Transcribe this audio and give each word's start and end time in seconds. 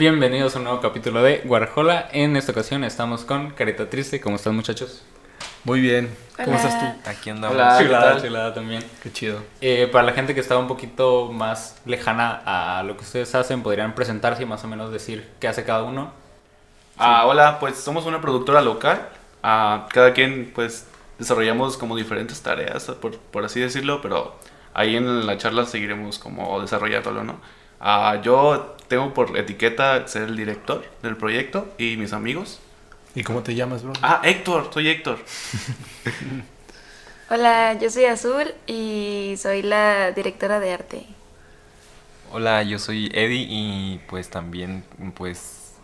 Bienvenidos 0.00 0.56
a 0.56 0.60
un 0.60 0.64
nuevo 0.64 0.80
capítulo 0.80 1.22
de 1.22 1.42
Warhola. 1.44 2.08
En 2.10 2.34
esta 2.34 2.52
ocasión 2.52 2.84
estamos 2.84 3.26
con 3.26 3.50
Carita 3.50 3.90
Triste. 3.90 4.18
¿Cómo 4.18 4.36
están, 4.36 4.56
muchachos? 4.56 5.02
Muy 5.64 5.82
bien. 5.82 6.08
¿Cómo 6.36 6.56
Hola. 6.56 6.56
estás 6.56 6.80
tú? 6.80 7.10
Aquí 7.10 7.28
andamos. 7.28 7.54
Hola, 7.54 7.76
¿qué 7.76 7.84
chulada, 7.84 8.22
chulada 8.22 8.54
también. 8.54 8.82
Qué 9.02 9.12
chido. 9.12 9.42
Eh, 9.60 9.90
para 9.92 10.04
la 10.04 10.12
gente 10.12 10.34
que 10.34 10.40
estaba 10.40 10.58
un 10.58 10.68
poquito 10.68 11.30
más 11.30 11.82
lejana 11.84 12.40
a 12.46 12.82
lo 12.82 12.96
que 12.96 13.02
ustedes 13.02 13.34
hacen, 13.34 13.62
podrían 13.62 13.94
presentarse 13.94 14.42
y 14.42 14.46
más 14.46 14.64
o 14.64 14.68
menos 14.68 14.90
decir 14.90 15.28
qué 15.38 15.48
hace 15.48 15.64
cada 15.64 15.82
uno. 15.82 16.14
Ah, 16.96 17.26
hola, 17.26 17.58
pues 17.60 17.76
somos 17.76 18.06
una 18.06 18.22
productora 18.22 18.62
local. 18.62 19.06
Ah, 19.42 19.86
cada 19.92 20.14
quien, 20.14 20.50
pues, 20.54 20.86
desarrollamos 21.18 21.76
como 21.76 21.94
diferentes 21.94 22.40
tareas, 22.40 22.86
por, 23.02 23.18
por 23.18 23.44
así 23.44 23.60
decirlo, 23.60 24.00
pero 24.00 24.34
ahí 24.72 24.96
en 24.96 25.26
la 25.26 25.36
charla 25.36 25.66
seguiremos 25.66 26.18
como 26.18 26.58
desarrollándolo, 26.58 27.22
¿no? 27.22 27.59
Ah, 27.80 28.20
yo 28.22 28.76
tengo 28.88 29.14
por 29.14 29.36
etiqueta 29.36 30.06
ser 30.06 30.24
el 30.24 30.36
director 30.36 30.84
del 31.02 31.16
proyecto 31.16 31.74
y 31.78 31.96
mis 31.96 32.12
amigos. 32.12 32.60
¿Y 33.14 33.22
cómo 33.24 33.42
te 33.42 33.54
llamas, 33.54 33.82
bro? 33.82 33.92
Ah, 34.02 34.20
Héctor, 34.24 34.70
soy 34.72 34.88
Héctor. 34.88 35.18
Hola, 37.30 37.74
yo 37.78 37.88
soy 37.90 38.04
Azul 38.06 38.54
y 38.66 39.34
soy 39.38 39.62
la 39.62 40.12
directora 40.12 40.60
de 40.60 40.72
arte. 40.72 41.06
Hola, 42.32 42.62
yo 42.62 42.78
soy 42.78 43.10
Eddie 43.12 43.46
y 43.48 44.00
pues 44.08 44.30
también 44.30 44.84
pues 45.16 45.74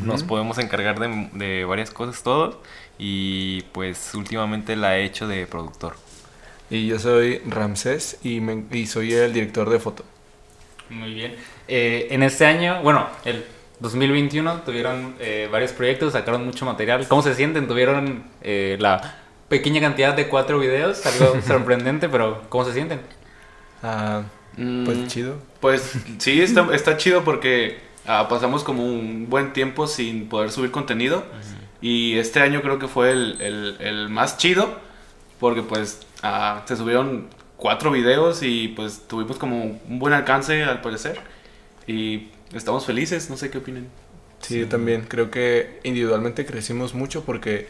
nos 0.00 0.22
podemos 0.24 0.58
encargar 0.58 0.98
de, 0.98 1.30
de 1.32 1.64
varias 1.64 1.90
cosas 1.90 2.22
todos 2.22 2.56
y 2.98 3.62
pues 3.72 4.14
últimamente 4.14 4.76
la 4.76 4.98
he 4.98 5.04
hecho 5.04 5.26
de 5.28 5.46
productor. 5.46 5.96
Y 6.70 6.86
yo 6.86 6.98
soy 6.98 7.38
Ramsés 7.46 8.18
y, 8.22 8.40
me- 8.40 8.66
y 8.72 8.86
soy 8.86 9.12
el 9.14 9.32
director 9.32 9.70
de 9.70 9.80
foto. 9.80 10.04
Muy 10.90 11.14
bien. 11.14 11.34
Eh, 11.68 12.08
en 12.10 12.22
este 12.22 12.46
año, 12.46 12.80
bueno, 12.82 13.06
el 13.24 13.44
2021 13.80 14.60
tuvieron 14.62 15.14
eh, 15.18 15.48
varios 15.50 15.72
proyectos, 15.72 16.12
sacaron 16.12 16.44
mucho 16.44 16.64
material. 16.64 17.06
¿Cómo 17.08 17.22
se 17.22 17.34
sienten? 17.34 17.66
Tuvieron 17.66 18.24
eh, 18.42 18.76
la 18.80 19.16
pequeña 19.48 19.80
cantidad 19.80 20.14
de 20.14 20.28
cuatro 20.28 20.58
videos, 20.58 21.04
algo 21.06 21.40
sorprendente, 21.46 22.08
pero 22.08 22.42
¿cómo 22.48 22.64
se 22.64 22.72
sienten? 22.72 23.00
Ah, 23.82 24.22
Mm, 24.56 24.84
pues 24.84 25.08
chido. 25.08 25.36
Pues 25.58 25.96
sí, 26.18 26.40
está, 26.40 26.72
está 26.72 26.96
chido 26.96 27.24
porque 27.24 27.80
ah, 28.06 28.28
pasamos 28.28 28.62
como 28.62 28.84
un 28.84 29.26
buen 29.28 29.52
tiempo 29.52 29.88
sin 29.88 30.28
poder 30.28 30.52
subir 30.52 30.70
contenido. 30.70 31.24
Y 31.80 32.16
este 32.18 32.38
año 32.40 32.62
creo 32.62 32.78
que 32.78 32.86
fue 32.86 33.10
el, 33.10 33.40
el- 33.40 33.76
el 33.80 34.08
más 34.10 34.38
chido 34.38 34.78
porque 35.40 35.62
pues 35.62 36.06
ah, 36.22 36.62
se 36.66 36.76
subieron 36.76 37.26
cuatro 37.64 37.90
videos 37.90 38.42
y 38.42 38.68
pues 38.68 39.04
tuvimos 39.08 39.38
como 39.38 39.56
un 39.88 39.98
buen 39.98 40.12
alcance 40.12 40.62
al 40.64 40.82
parecer. 40.82 41.18
Y 41.86 42.28
estamos 42.52 42.84
felices, 42.84 43.30
no 43.30 43.38
sé 43.38 43.48
qué 43.50 43.56
opinan. 43.56 43.86
Sí, 44.42 44.60
yo 44.60 44.68
también. 44.68 45.06
Creo 45.08 45.30
que 45.30 45.80
individualmente 45.82 46.44
crecimos 46.44 46.92
mucho 46.92 47.24
porque 47.24 47.68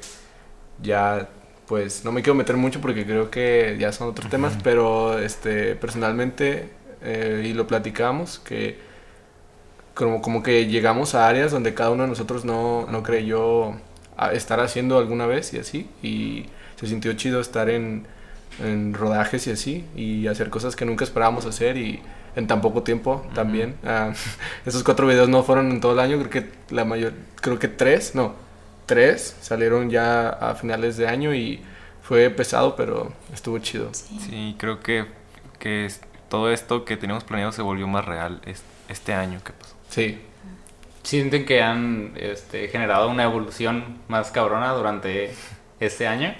ya, 0.83 1.28
pues, 1.69 2.05
no 2.05 2.11
me 2.11 2.22
quiero 2.22 2.34
meter 2.34 2.56
mucho 2.56 2.81
porque 2.81 3.06
creo 3.06 3.31
que 3.31 3.77
ya 3.78 3.92
son 3.92 4.09
otros 4.09 4.28
temas, 4.31 4.59
pero 4.65 5.19
este, 5.21 5.77
personalmente, 5.77 6.71
eh, 7.03 7.44
y 7.47 7.53
lo 7.55 7.69
platicamos, 7.69 8.41
que 8.41 8.78
como, 9.94 10.21
como 10.22 10.43
que 10.43 10.66
llegamos 10.66 11.15
a 11.15 11.28
áreas 11.28 11.53
donde 11.53 11.75
cada 11.75 11.91
uno 11.91 12.03
de 12.05 12.09
nosotros 12.09 12.44
no, 12.44 12.87
no 12.91 13.03
creyó 13.03 13.72
a- 14.16 14.32
estar 14.32 14.61
haciendo 14.61 14.99
alguna 14.99 15.26
vez 15.26 15.55
y 15.55 15.59
así, 15.59 15.88
y 16.03 16.47
se 16.76 16.87
sintió 16.88 17.12
chido 17.15 17.41
estar 17.41 17.71
en, 17.71 18.06
en 18.62 18.94
rodajes 18.94 19.47
y 19.47 19.50
así, 19.50 19.84
y 19.97 20.26
hacer 20.26 20.50
cosas 20.50 20.76
que 20.76 20.84
nunca 20.84 21.04
esperábamos 21.04 21.47
hacer 21.47 21.76
y 21.76 22.00
en 22.37 22.47
tan 22.47 22.60
poco 22.60 22.82
tiempo 22.82 23.26
también. 23.34 23.76
Ah, 23.84 24.12
esos 24.66 24.82
cuatro 24.82 25.06
videos 25.06 25.28
no 25.28 25.42
fueron 25.42 25.70
en 25.70 25.81
todo 25.81 25.92
el 25.92 26.00
año, 26.00 26.19
creo 26.19 26.31
que 26.31 26.50
la 26.75 26.84
mayor, 26.84 27.12
creo 27.41 27.59
que 27.59 27.69
tres, 27.69 28.14
no, 28.14 28.34
tres 28.87 29.37
salieron 29.41 29.91
ya 29.91 30.28
a 30.28 30.54
finales 30.54 30.97
de 30.97 31.09
año 31.09 31.34
y 31.34 31.62
fue 32.03 32.28
pesado, 32.31 32.76
pero 32.76 33.12
estuvo 33.32 33.59
chido. 33.59 33.91
Sí, 33.93 34.56
creo 34.59 34.81
que, 34.81 35.06
que 35.59 35.87
es- 35.87 36.00
todo 36.28 36.50
esto 36.53 36.84
que 36.84 36.97
teníamos 36.97 37.25
planeado 37.25 37.53
se 37.53 37.62
volvió 37.62 37.87
más 37.87 38.04
real 38.04 38.41
es- 38.44 38.62
este 38.88 39.14
año 39.14 39.41
que 39.44 39.53
pasó. 39.53 39.75
Sí, 39.88 40.20
¿Sienten 41.03 41.44
que 41.44 41.62
han 41.62 42.12
este, 42.16 42.69
generado 42.69 43.10
una 43.10 43.25
evolución 43.25 43.98
más 44.09 44.31
cabrona 44.31 44.72
durante 44.72 45.34
este 45.78 46.06
año? 46.06 46.34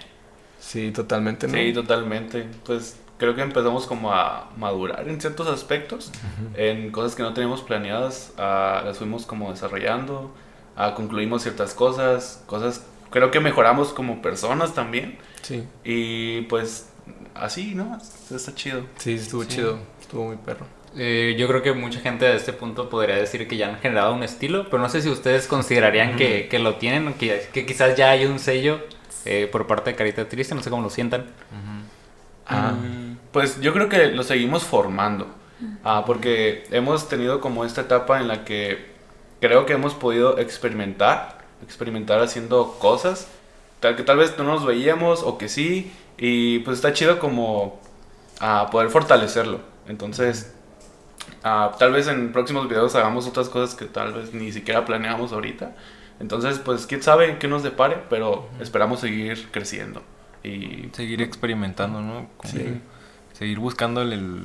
Sí, 0.65 0.91
totalmente. 0.91 1.47
¿no? 1.47 1.55
Sí, 1.55 1.73
totalmente. 1.73 2.47
Pues 2.65 2.97
creo 3.19 3.35
que 3.35 3.43
empezamos 3.43 3.87
como 3.87 4.13
a 4.13 4.51
madurar 4.57 5.09
en 5.09 5.21
ciertos 5.21 5.47
aspectos, 5.49 6.11
en 6.57 6.91
cosas 6.91 7.15
que 7.15 7.23
no 7.23 7.33
teníamos 7.35 7.63
planeadas, 7.63 8.33
ah, 8.39 8.83
las 8.85 8.99
fuimos 8.99 9.25
como 9.27 9.51
desarrollando, 9.51 10.35
ah, 10.77 10.95
concluimos 10.95 11.43
ciertas 11.43 11.75
cosas, 11.75 12.43
cosas, 12.47 12.85
creo 13.11 13.31
que 13.31 13.41
mejoramos 13.41 13.93
como 13.93 14.21
personas 14.21 14.75
también, 14.75 15.19
sí, 15.43 15.65
y 15.85 16.43
pues 16.43 16.89
así, 17.35 17.75
¿no? 17.75 17.99
Está 18.35 18.55
chido. 18.55 18.83
sí, 18.97 19.15
estuvo 19.15 19.43
Sí. 19.43 19.49
chido, 19.51 19.79
estuvo 20.01 20.25
muy 20.27 20.37
perro. 20.37 20.67
Eh, 20.97 21.35
yo 21.39 21.49
creo 21.49 21.61
que 21.63 21.73
mucha 21.73 21.99
gente 22.01 22.25
a 22.27 22.35
este 22.35 22.53
punto 22.53 22.89
podría 22.89 23.17
decir 23.17 23.49
que 23.49 23.57
ya 23.57 23.69
han 23.69 23.79
generado 23.81 24.15
un 24.15 24.23
estilo, 24.23 24.65
pero 24.71 24.81
no 24.81 24.89
sé 24.89 25.03
si 25.03 25.09
ustedes 25.09 25.47
considerarían 25.49 26.15
que, 26.17 26.47
que 26.49 26.59
lo 26.61 26.77
tienen, 26.77 27.15
que, 27.15 27.49
que 27.53 27.67
quizás 27.67 27.97
ya 27.97 28.11
hay 28.11 28.27
un 28.27 28.39
sello 28.39 28.81
eh, 29.25 29.49
por 29.51 29.67
parte 29.67 29.91
de 29.91 29.97
Carita 29.97 30.29
Triste, 30.29 30.55
no 30.55 30.63
sé 30.63 30.71
cómo 30.71 30.83
lo 30.83 30.91
sientan. 30.91 31.27
Ah. 32.47 32.73
Mm, 32.73 33.19
Pues 33.33 33.61
yo 33.61 33.73
creo 33.73 33.89
que 33.89 34.09
lo 34.09 34.23
seguimos 34.23 34.65
formando. 34.65 35.27
Ah, 35.83 36.05
porque 36.07 36.65
hemos 36.71 37.09
tenido 37.09 37.41
como 37.41 37.65
esta 37.65 37.83
etapa 37.83 38.21
en 38.21 38.29
la 38.29 38.45
que 38.45 38.93
creo 39.41 39.67
que 39.67 39.73
hemos 39.75 39.95
podido 39.95 40.39
experimentar, 40.39 41.39
experimentar 41.63 42.21
haciendo 42.21 42.77
cosas 42.79 43.29
tal 43.81 43.97
que 43.97 44.03
tal 44.03 44.17
vez 44.19 44.37
no 44.39 44.45
nos 44.45 44.65
veíamos 44.65 45.23
o 45.23 45.37
que 45.39 45.49
sí, 45.49 45.93
y 46.17 46.61
pues 46.61 46.79
está 46.79 46.93
chido 46.95 47.19
como 47.19 47.81
ah, 48.41 48.69
poder 48.71 48.89
fortalecerlo. 48.91 49.61
Entonces, 49.89 50.55
ah, 51.43 51.73
tal 51.79 51.93
vez 51.93 52.09
en 52.09 52.33
próximos 52.33 52.69
videos 52.69 52.95
hagamos 52.95 53.27
otras 53.27 53.49
cosas 53.49 53.75
que 53.75 53.87
tal 53.87 54.13
vez 54.15 54.35
ni 54.35 54.53
siquiera 54.53 54.85
planeamos 54.85 55.33
ahorita. 55.33 55.75
Entonces, 56.21 56.59
pues 56.59 56.87
quién 56.87 57.03
sabe 57.03 57.39
qué 57.39 57.49
nos 57.49 57.63
depare, 57.63 57.99
pero 58.09 58.49
esperamos 58.61 59.01
seguir 59.01 59.49
creciendo. 59.51 60.03
Y 60.43 60.89
Seguir 60.93 61.23
experimentando, 61.23 62.01
¿no? 62.03 62.29
Como 62.37 62.53
Sí. 62.53 62.81
Seguir 63.33 63.59
buscándole 63.59 64.15
el- 64.17 64.45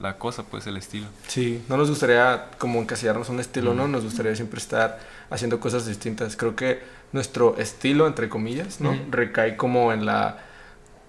la 0.00 0.16
cosa, 0.18 0.44
pues 0.44 0.66
el 0.66 0.76
estilo. 0.76 1.06
Sí, 1.26 1.62
no 1.68 1.76
nos 1.76 1.88
gustaría 1.90 2.50
como 2.58 2.80
encasillarnos 2.80 3.28
a 3.28 3.32
un 3.32 3.40
estilo, 3.40 3.74
¿no? 3.74 3.88
Nos 3.88 4.04
gustaría 4.04 4.34
siempre 4.36 4.58
estar 4.60 5.00
haciendo 5.30 5.58
cosas 5.60 5.86
distintas. 5.86 6.36
Creo 6.36 6.54
que 6.54 6.80
nuestro 7.12 7.56
estilo, 7.58 8.06
entre 8.06 8.28
comillas, 8.28 8.80
¿no? 8.80 8.96
Recae 9.10 9.56
como 9.56 9.92
en 9.92 10.06
la... 10.06 10.38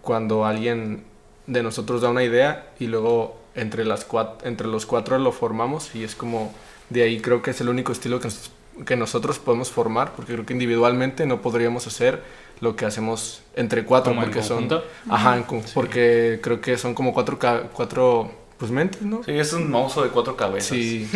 Cuando 0.01 0.45
alguien 0.45 1.03
de 1.45 1.61
nosotros 1.61 2.01
da 2.01 2.09
una 2.09 2.23
idea 2.23 2.71
y 2.79 2.87
luego 2.87 3.39
entre, 3.53 3.83
las 3.85 4.07
cuat- 4.07 4.37
entre 4.43 4.67
los 4.67 4.85
cuatro 4.85 5.17
lo 5.19 5.31
formamos 5.31 5.93
y 5.93 6.03
es 6.03 6.15
como... 6.15 6.53
De 6.89 7.03
ahí 7.03 7.19
creo 7.19 7.41
que 7.43 7.51
es 7.51 7.61
el 7.61 7.69
único 7.69 7.91
estilo 7.91 8.19
que, 8.19 8.25
nos- 8.29 8.49
que 8.85 8.95
nosotros 8.95 9.39
podemos 9.39 9.71
formar 9.71 10.13
porque 10.15 10.33
creo 10.33 10.45
que 10.45 10.53
individualmente 10.53 11.25
no 11.25 11.41
podríamos 11.41 11.87
hacer 11.87 12.21
lo 12.61 12.75
que 12.75 12.85
hacemos 12.85 13.41
entre 13.55 13.85
cuatro 13.85 14.11
Como 14.11 14.23
en 14.23 14.29
porque 14.29 14.43
son... 14.43 14.67
conjunto. 14.67 14.83
Ajá, 15.09 15.37
en 15.37 15.45
porque 15.73 16.39
creo 16.41 16.59
que 16.61 16.77
son 16.77 16.93
como 16.93 17.13
cuatro, 17.13 17.39
cuatro 17.73 18.31
pues 18.57 18.71
mentes, 18.71 19.01
¿no? 19.01 19.23
Sí, 19.23 19.31
es 19.31 19.53
un 19.53 19.71
monstruo 19.71 20.03
de 20.05 20.11
cuatro 20.11 20.35
cabezas. 20.35 20.69
Sí, 20.69 21.07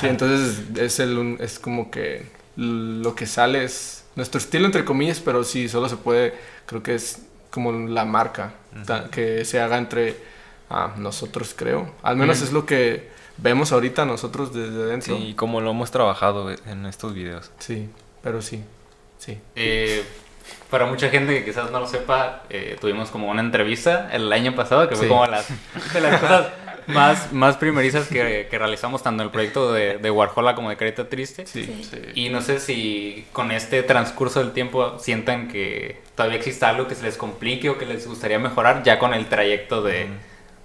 sí, 0.00 0.06
entonces 0.06 0.62
es 0.76 0.98
el 1.00 1.18
un- 1.18 1.36
es 1.40 1.58
como 1.58 1.90
que 1.90 2.26
lo 2.56 3.14
que 3.14 3.26
sale 3.26 3.64
es 3.64 4.04
nuestro 4.16 4.38
estilo 4.38 4.66
entre 4.66 4.84
comillas, 4.84 5.20
pero 5.20 5.44
sí 5.44 5.68
solo 5.68 5.88
se 5.88 5.96
puede, 5.96 6.34
creo 6.66 6.82
que 6.82 6.94
es 6.94 7.20
como 7.50 7.72
la 7.72 8.04
marca 8.04 8.54
que 9.10 9.44
se 9.44 9.60
haga 9.60 9.76
entre 9.78 10.16
ah, 10.70 10.94
nosotros, 10.96 11.54
creo. 11.56 11.90
Al 12.02 12.16
menos 12.16 12.36
Ujú. 12.38 12.46
es 12.46 12.52
lo 12.52 12.66
que 12.66 13.08
vemos 13.38 13.72
ahorita 13.72 14.04
nosotros 14.04 14.52
desde 14.52 14.86
dentro. 14.86 15.16
Sí, 15.16 15.34
como 15.36 15.60
lo 15.60 15.70
hemos 15.70 15.90
trabajado 15.90 16.50
en 16.50 16.86
estos 16.86 17.14
videos. 17.14 17.50
Sí, 17.58 17.88
pero 18.22 18.42
sí, 18.42 18.62
sí. 19.18 19.38
Eh, 19.56 20.04
para 20.70 20.86
mucha 20.86 21.08
gente 21.10 21.34
que 21.38 21.44
quizás 21.44 21.70
no 21.70 21.80
lo 21.80 21.86
sepa, 21.86 22.42
eh, 22.50 22.76
tuvimos 22.80 23.10
como 23.10 23.28
una 23.30 23.40
entrevista 23.42 24.08
el 24.12 24.32
año 24.32 24.54
pasado, 24.54 24.88
que 24.88 24.96
fue 24.96 25.04
Sí. 25.06 25.08
como 25.08 25.26
las, 25.26 25.46
de 25.92 26.00
las 26.00 26.20
cosas 26.20 26.46
más, 26.86 27.32
más 27.34 27.56
primerizas 27.58 28.08
que, 28.08 28.48
que 28.50 28.58
realizamos 28.58 29.02
tanto 29.02 29.22
en 29.22 29.26
el 29.26 29.30
proyecto 29.30 29.72
de, 29.74 29.98
de 29.98 30.10
Warhola 30.10 30.54
como 30.54 30.70
de 30.70 30.76
Carita 30.78 31.08
Triste. 31.08 31.46
Sí. 31.46 31.64
Sí. 31.90 31.98
Y 32.14 32.28
no 32.30 32.40
sé 32.40 32.60
si 32.60 33.26
con 33.32 33.50
este 33.52 33.82
transcurso 33.82 34.40
del 34.40 34.52
tiempo 34.52 34.98
sientan 34.98 35.48
que 35.48 36.00
todavía 36.14 36.38
exista 36.38 36.70
algo 36.70 36.88
que 36.88 36.94
se 36.94 37.02
les 37.02 37.18
complique 37.18 37.68
o 37.68 37.76
que 37.76 37.84
les 37.84 38.06
gustaría 38.06 38.38
mejorar 38.38 38.82
ya 38.84 38.98
con 38.98 39.12
el 39.12 39.26
trayecto 39.28 39.82
de, 39.82 40.06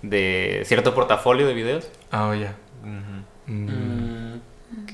de 0.04 0.62
cierto 0.66 0.94
portafolio 0.94 1.48
de 1.48 1.54
videos. 1.56 1.90
Ah, 2.12 2.28
oh, 2.28 2.36
ya. 2.36 2.56
Ujú. 2.84 3.52
Mm. 3.52 4.34
Mm, 4.36 4.42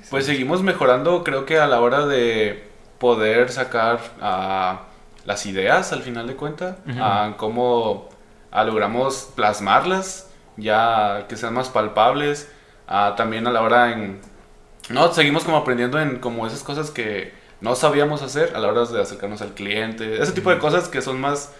Pues 0.09 0.25
seguimos 0.25 0.63
mejorando, 0.63 1.23
creo 1.23 1.45
que 1.45 1.59
a 1.59 1.67
la 1.67 1.81
hora 1.81 2.05
de 2.05 2.63
poder 2.99 3.51
sacar 3.51 3.99
ah, 4.21 4.83
las 5.25 5.45
ideas 5.45 5.91
al 5.91 6.03
final 6.03 6.27
de 6.27 6.35
ah, 6.99 7.33
cómo 7.37 8.09
ah, 8.51 8.63
logramos 8.63 9.29
plasmarlas, 9.35 10.31
ya 10.57 11.25
que 11.27 11.35
sean 11.35 11.53
más 11.53 11.69
palpables, 11.69 12.51
ah, 12.87 13.15
también 13.17 13.47
a 13.47 13.51
la 13.51 13.61
hora 13.61 13.91
en... 13.91 14.21
No, 14.89 15.11
seguimos 15.13 15.43
como 15.43 15.57
aprendiendo 15.57 15.99
en 15.99 16.19
como 16.19 16.47
esas 16.47 16.63
cosas 16.63 16.89
que 16.91 17.33
no 17.61 17.75
sabíamos 17.75 18.21
hacer 18.21 18.55
a 18.55 18.59
la 18.59 18.67
hora 18.67 18.85
de 18.85 19.01
acercarnos 19.01 19.41
al 19.41 19.53
cliente, 19.53 20.21
ese 20.21 20.31
tipo 20.33 20.49
de 20.51 20.59
cosas 20.59 20.87
que 20.87 21.01
son 21.01 21.19
más... 21.19 21.53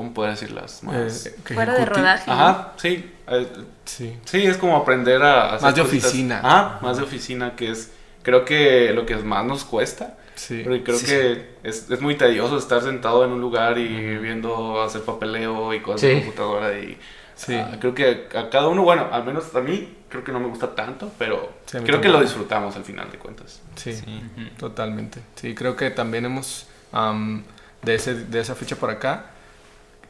¿Cómo 0.00 0.14
puedo 0.14 0.30
decirlas? 0.30 0.82
Más... 0.82 1.26
Eh, 1.26 1.34
que 1.44 1.52
Fuera 1.52 1.74
de 1.74 1.84
rodaje. 1.84 2.30
Ajá, 2.30 2.72
sí. 2.78 3.12
eh, 3.28 3.46
Sí. 3.84 4.16
Sí, 4.24 4.46
es 4.46 4.56
como 4.56 4.76
aprender 4.78 5.22
a 5.22 5.48
hacer 5.56 5.62
Más 5.62 5.74
de 5.74 5.82
cositas. 5.82 6.08
oficina. 6.08 6.40
Ah, 6.42 6.78
más 6.80 6.96
de 6.96 7.02
oficina, 7.02 7.54
que 7.54 7.70
es 7.70 7.92
creo 8.22 8.46
que 8.46 8.92
lo 8.94 9.04
que 9.04 9.14
más 9.16 9.44
nos 9.44 9.64
cuesta. 9.64 10.16
Sí. 10.36 10.62
Porque 10.64 10.82
creo 10.84 10.96
Sí. 10.96 11.04
que 11.04 11.50
es, 11.64 11.90
es 11.90 12.00
muy 12.00 12.14
tedioso 12.14 12.56
estar 12.56 12.80
sentado 12.82 13.26
en 13.26 13.32
un 13.32 13.42
lugar 13.42 13.76
y 13.76 14.16
viendo 14.16 14.80
hacer 14.82 15.02
papeleo 15.02 15.74
y 15.74 15.80
cosas 15.80 16.00
de 16.00 16.14
Sí. 16.14 16.20
computadora. 16.22 16.78
Y 16.78 16.96
Sí. 17.34 17.54
ah, 17.56 17.76
creo 17.78 17.94
que 17.94 18.28
a 18.34 18.48
cada 18.48 18.68
uno, 18.68 18.82
bueno, 18.82 19.06
al 19.12 19.24
menos 19.24 19.54
a 19.54 19.60
mí, 19.60 19.98
creo 20.08 20.24
que 20.24 20.32
no 20.32 20.40
me 20.40 20.48
gusta 20.48 20.74
tanto, 20.74 21.10
pero 21.18 21.52
Sí, 21.66 21.76
creo 21.84 22.00
que 22.00 22.08
lo 22.08 22.22
disfrutamos 22.22 22.74
al 22.76 22.84
final 22.84 23.10
de 23.10 23.18
cuentas. 23.18 23.60
Sí. 23.76 23.92
Sí. 23.92 24.22
Totalmente. 24.56 25.20
Sí, 25.34 25.54
creo 25.54 25.76
que 25.76 25.90
también 25.90 26.24
hemos, 26.24 26.68
am, 26.90 27.42
de, 27.82 27.96
ese, 27.96 28.14
de 28.14 28.40
esa 28.40 28.54
fecha 28.54 28.76
por 28.76 28.88
acá, 28.90 29.26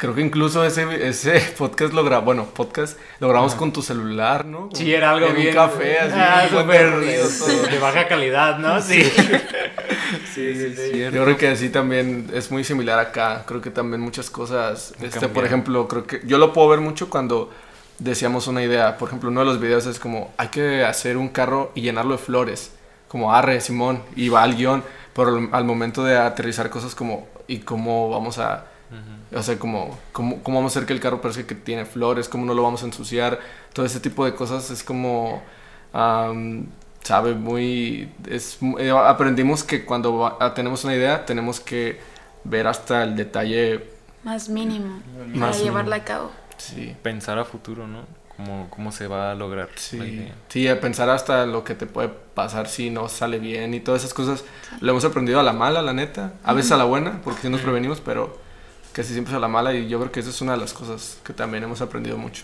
creo 0.00 0.14
que 0.14 0.23
incluso 0.23 0.64
ese, 0.64 1.06
ese 1.06 1.38
podcast 1.58 1.93
lo 1.93 2.02
grabamos, 2.02 2.25
bueno, 2.25 2.44
podcast 2.47 2.99
lo 3.20 3.29
grabamos 3.29 3.55
con 3.55 3.70
tu 3.70 3.82
celular, 3.82 4.47
¿no? 4.47 4.70
Sí, 4.73 4.94
era 4.94 5.11
algo 5.11 5.26
en 5.26 5.35
bien. 5.35 5.49
un 5.49 5.55
café, 5.55 5.99
así. 6.00 6.14
Ah, 6.17 6.49
todo. 6.49 6.64
de 6.64 7.79
baja 7.79 8.08
calidad, 8.08 8.58
¿no? 8.58 8.81
Sí. 8.81 9.02
Sí, 9.02 9.12
sí, 10.35 10.75
sí. 10.75 10.99
Yo 10.99 11.11
creo 11.11 11.37
que 11.37 11.55
sí 11.55 11.69
también 11.69 12.31
es 12.32 12.50
muy 12.50 12.64
similar 12.64 12.99
acá. 12.99 13.44
Creo 13.47 13.61
que 13.61 13.70
también 13.70 14.00
muchas 14.00 14.31
cosas, 14.31 14.94
este, 15.02 15.29
por 15.29 15.44
ejemplo, 15.44 15.87
creo 15.87 16.06
que 16.06 16.23
yo 16.25 16.38
lo 16.38 16.55
puedo 16.55 16.70
ver 16.70 16.81
mucho 16.81 17.11
cuando 17.11 17.50
decíamos 17.99 18.47
una 18.47 18.62
idea. 18.62 18.97
Por 18.97 19.08
ejemplo, 19.08 19.29
uno 19.29 19.41
de 19.41 19.47
los 19.47 19.61
videos 19.61 19.85
es 19.85 19.99
como, 19.99 20.32
hay 20.38 20.49
que 20.49 20.82
hacer 20.82 21.19
un 21.19 21.29
carro 21.29 21.73
y 21.75 21.82
llenarlo 21.82 22.12
de 22.12 22.23
flores. 22.23 22.73
Como 23.06 23.35
arre, 23.35 23.61
Simón, 23.61 24.02
y 24.17 24.31
va 24.31 24.44
al 24.44 24.56
guion. 24.56 24.82
Pero 25.12 25.50
al 25.52 25.64
momento 25.64 26.05
de 26.05 26.17
aterrizar 26.17 26.70
cosas 26.70 26.94
como, 26.94 27.29
¿y 27.47 27.58
cómo 27.58 28.08
vamos 28.08 28.38
a...? 28.38 28.69
O 29.34 29.42
sea, 29.42 29.58
como, 29.58 29.98
¿cómo, 30.12 30.42
cómo 30.42 30.58
vamos 30.58 30.75
a 30.75 30.78
hacer 30.78 30.87
que 30.87 30.92
el 30.92 31.00
carro 31.00 31.20
parezca 31.20 31.46
que 31.46 31.54
tiene 31.54 31.84
flores? 31.84 32.28
¿Cómo 32.28 32.44
no 32.46 32.54
lo 32.54 32.62
vamos 32.62 32.82
a 32.82 32.87
ensuciar? 32.87 33.38
Todo 33.72 33.87
ese 33.87 34.00
tipo 34.00 34.25
de 34.25 34.34
cosas 34.34 34.70
es 34.70 34.82
como... 34.82 35.42
am, 35.92 36.66
sabe, 37.02 37.34
muy... 37.34 38.10
Es, 38.28 38.58
eh, 38.78 38.90
aprendimos 38.90 39.62
que 39.64 39.84
cuando 39.84 40.16
va- 40.19 40.37
ah, 40.40 40.54
tenemos 40.54 40.84
una 40.84 40.94
idea 40.94 41.25
tenemos 41.25 41.60
que 41.60 42.00
ver 42.44 42.66
hasta 42.66 43.02
el 43.04 43.16
detalle. 43.16 43.84
Más 44.25 44.48
mínimo. 44.48 45.00
Más 45.34 45.56
para 45.56 45.62
llevarla 45.62 45.96
a 45.96 46.04
cabo. 46.04 46.31
Sí, 46.56 46.94
Pensar 47.02 47.38
a 47.38 47.44
futuro, 47.44 47.87
¿no? 47.87 48.04
Cómo, 48.37 48.69
cómo 48.70 48.90
se 48.90 49.06
va 49.06 49.31
a 49.32 49.34
lograr 49.34 49.69
la 49.69 49.78
sí, 49.81 49.96
idea. 49.98 50.34
sí, 50.48 50.66
a 50.66 50.81
pensar 50.81 51.10
hasta 51.10 51.44
lo 51.46 51.62
que 51.62 51.75
te 51.75 51.87
puede 51.87 52.08
pasar 52.08 52.69
si 52.69 52.88
no 52.88 53.08
sale 53.10 53.38
bien 53.38 53.75
y 53.75 53.81
todas 53.81 54.00
esas 54.02 54.14
cosas. 54.14 54.44
Lo 54.81 54.92
hemos 54.92 55.04
aprendido 55.04 55.38
a 55.40 55.42
la 55.42 55.52
mala, 55.52 55.82
la 55.82 55.92
neta. 55.92 56.32
A 56.42 56.54
veces 56.54 56.72
a 56.72 56.78
la 56.78 56.84
buena, 56.84 57.20
porque 57.22 57.42
sí 57.42 57.48
nos 57.50 57.60
prevenimos, 57.60 58.00
pero 58.00 58.38
casi 59.00 59.12
siempre 59.12 59.32
es 59.32 59.37
a 59.37 59.41
la 59.41 59.49
mala 59.49 59.73
y 59.75 59.88
yo 59.88 59.99
creo 59.99 60.12
que 60.12 60.20
esa 60.20 60.31
es 60.31 60.41
una 60.41 60.52
de 60.52 60.58
las 60.58 60.73
cosas 60.73 61.19
que 61.25 61.32
también 61.32 61.64
hemos 61.64 61.81
aprendido 61.81 62.17
mucho. 62.19 62.43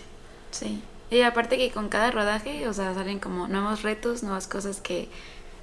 Sí. 0.51 0.81
Y 1.09 1.21
aparte 1.21 1.57
que 1.57 1.71
con 1.71 1.87
cada 1.89 2.11
rodaje, 2.11 2.67
o 2.67 2.73
sea, 2.73 2.93
salen 2.93 3.19
como 3.19 3.47
nuevos 3.47 3.83
retos, 3.83 4.23
nuevas 4.23 4.47
cosas 4.47 4.81
que 4.81 5.07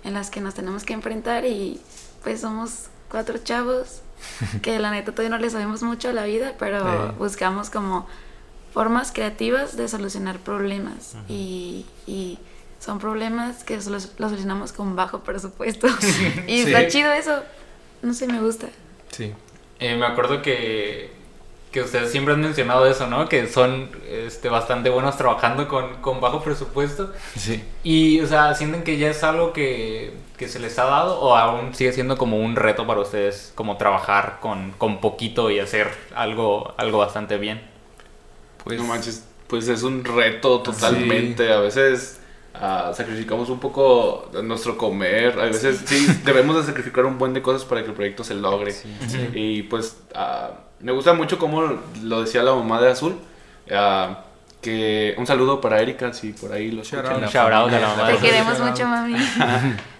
en 0.04 0.14
las 0.14 0.30
que 0.30 0.40
nos 0.40 0.54
tenemos 0.54 0.84
que 0.84 0.92
enfrentar 0.92 1.44
y 1.44 1.80
pues 2.22 2.40
somos 2.40 2.86
cuatro 3.10 3.38
chavos 3.38 4.00
que 4.62 4.78
la 4.78 4.90
neta 4.90 5.12
todavía 5.12 5.36
no 5.36 5.42
le 5.42 5.50
sabemos 5.50 5.82
mucho 5.82 6.08
a 6.08 6.12
la 6.12 6.24
vida, 6.24 6.54
pero 6.58 6.78
Eh. 7.08 7.12
buscamos 7.18 7.70
como 7.70 8.06
formas 8.72 9.12
creativas 9.12 9.76
de 9.76 9.86
solucionar 9.88 10.38
problemas 10.38 11.14
y, 11.28 11.86
y 12.06 12.38
son 12.80 12.98
problemas 12.98 13.64
que 13.64 13.76
los 13.76 14.10
solucionamos 14.18 14.72
con 14.72 14.96
bajo 14.96 15.20
presupuesto 15.20 15.86
y 16.46 16.62
Sí. 16.62 16.72
está 16.72 16.88
chido 16.88 17.12
eso, 17.12 17.42
no 18.02 18.14
sé, 18.14 18.26
me 18.26 18.40
gusta. 18.40 18.68
Sí. 19.10 19.32
Eh, 19.84 19.96
me 19.96 20.06
acuerdo 20.06 20.40
que, 20.40 21.10
que 21.70 21.82
ustedes 21.82 22.10
siempre 22.10 22.32
han 22.32 22.40
mencionado 22.40 22.86
eso, 22.86 23.06
¿no? 23.06 23.28
Que 23.28 23.46
son 23.46 23.90
este, 24.08 24.48
bastante 24.48 24.88
buenos 24.88 25.18
trabajando 25.18 25.68
con, 25.68 25.96
con 25.96 26.22
bajo 26.22 26.42
presupuesto. 26.42 27.12
Sí. 27.36 27.62
Y, 27.82 28.18
o 28.22 28.26
sea, 28.26 28.54
¿sienten 28.54 28.82
que 28.82 28.96
ya 28.96 29.10
es 29.10 29.22
algo 29.22 29.52
que, 29.52 30.14
que 30.38 30.48
se 30.48 30.58
les 30.58 30.78
ha 30.78 30.84
dado 30.86 31.20
o 31.20 31.36
aún 31.36 31.74
sigue 31.74 31.92
siendo 31.92 32.16
como 32.16 32.38
un 32.38 32.56
reto 32.56 32.86
para 32.86 33.00
ustedes, 33.00 33.52
como 33.54 33.76
trabajar 33.76 34.38
con, 34.40 34.72
con 34.78 35.02
poquito 35.02 35.50
y 35.50 35.58
hacer 35.58 35.90
algo, 36.14 36.72
algo 36.78 36.96
bastante 36.96 37.36
bien? 37.36 37.60
Pues, 38.64 38.80
no 38.80 38.86
manches, 38.86 39.26
pues 39.48 39.68
es 39.68 39.82
un 39.82 40.02
reto 40.02 40.62
totalmente. 40.62 41.52
A 41.52 41.60
veces 41.60 42.22
ah, 42.54 42.92
sacrificamos 42.94 43.50
un 43.50 43.58
poco 43.58 44.30
nuestro 44.42 44.76
comer. 44.76 45.38
A 45.38 45.44
veces 45.44 45.82
sí, 45.84 46.06
debemos 46.24 46.56
de 46.56 46.64
sacrificar 46.64 47.04
un 47.04 47.18
buen 47.18 47.34
de 47.34 47.42
cosas 47.42 47.64
para 47.64 47.82
que 47.82 47.88
el 47.88 47.94
proyecto 47.94 48.24
se 48.24 48.34
logre. 48.34 48.74
Y 49.34 49.64
pues 49.64 49.98
ah, 50.14 50.52
me 50.80 50.92
gusta 50.92 51.14
mucho 51.14 51.38
como 51.38 51.78
lo 52.02 52.22
decía 52.22 52.42
la 52.42 52.54
mamá 52.54 52.80
de 52.80 52.90
Azul. 52.90 53.16
ah, 53.70 54.23
que 54.64 55.14
un 55.18 55.26
saludo 55.26 55.60
para 55.60 55.80
Erika, 55.80 56.12
si 56.14 56.32
por 56.32 56.52
ahí 56.52 56.70
lo 56.70 56.82
escuchan. 56.82 57.22
out. 57.22 57.30
Shout 57.30 57.52
out 57.52 57.72
a 57.72 57.78
la 57.78 57.88
mamá. 57.88 58.08
Te 58.08 58.16
queremos 58.16 58.58
mucho, 58.58 58.86
mami. 58.86 59.14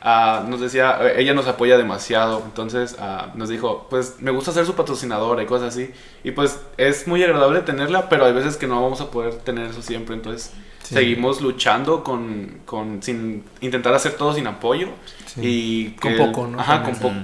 Ah, 0.01 0.45
nos 0.49 0.61
decía, 0.61 0.99
eh, 1.03 1.15
ella 1.19 1.35
nos 1.35 1.47
apoya 1.47 1.77
demasiado, 1.79 2.43
entonces 2.45 2.97
ah, 2.99 3.29
nos 3.35 3.49
dijo, 3.49 3.87
pues 3.89 4.17
me 4.21 4.31
gusta 4.31 4.53
ser 4.53 4.67
su 4.67 4.75
patrocinadora 4.75 5.43
y 5.43 5.47
cosas 5.47 5.69
así. 5.75 5.91
Y 6.25 6.33
pues 6.33 6.61
es 6.79 7.07
muy 7.07 7.23
agradable 7.23 7.61
tenerla, 7.61 8.09
pero 8.09 8.25
hay 8.25 8.33
veces 8.33 8.57
que 8.57 8.67
no 8.67 8.83
vamos 8.83 9.01
a 9.01 9.11
poder 9.11 9.35
tener 9.37 9.67
eso 9.71 9.83
siempre, 9.83 10.15
entonces 10.17 10.53
Sí. 10.83 10.93
seguimos 10.97 11.41
luchando 11.41 12.05
con, 12.05 12.61
con, 12.67 13.03
sin 13.03 13.43
intentar 13.63 13.95
hacer 13.95 14.13
todo 14.19 14.35
sin 14.35 14.47
apoyo. 14.47 14.89
Sí. 15.25 15.41
Y 15.43 15.91
Con 15.99 16.17
poco, 16.19 16.47
¿no? 16.47 16.61
Ajá, 16.61 16.83
con 16.83 16.95
poco. 16.97 17.15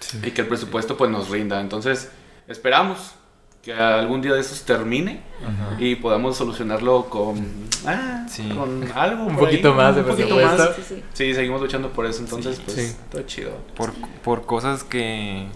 Sí. 0.00 0.18
Y 0.22 0.30
que 0.32 0.42
el 0.42 0.48
presupuesto 0.48 0.98
pues 0.98 1.10
nos 1.10 1.30
rinda. 1.30 1.60
Entonces 1.62 2.10
esperamos 2.46 3.14
que 3.62 3.72
algún 3.74 4.22
día 4.22 4.32
de 4.32 4.40
esos 4.40 4.62
termine 4.62 5.20
y 5.78 5.94
podamos 5.96 6.36
solucionarlo 6.36 7.10
con, 7.10 7.46
ah, 7.86 8.26
Sí. 8.28 8.48
con 8.48 8.90
algo. 8.94 9.24
Un 9.24 9.30
ahí, 9.32 9.36
poquito 9.36 9.74
más 9.74 9.94
de 9.94 10.00
un 10.02 10.08
poquito 10.08 10.34
presupuesto. 10.36 10.64
más. 10.64 10.76
Sí, 10.76 10.82
sí. 10.88 11.02
Sí, 11.12 11.34
seguimos 11.34 11.60
luchando 11.60 11.90
por 11.90 12.06
eso, 12.06 12.20
entonces 12.20 12.56
Sí. 12.56 12.62
pues 12.64 12.76
Sí. 12.76 12.96
todo 13.10 13.22
chido. 13.22 13.50
por, 13.76 13.92
por 14.24 14.46
cosas 14.46 14.82
que 14.84 15.46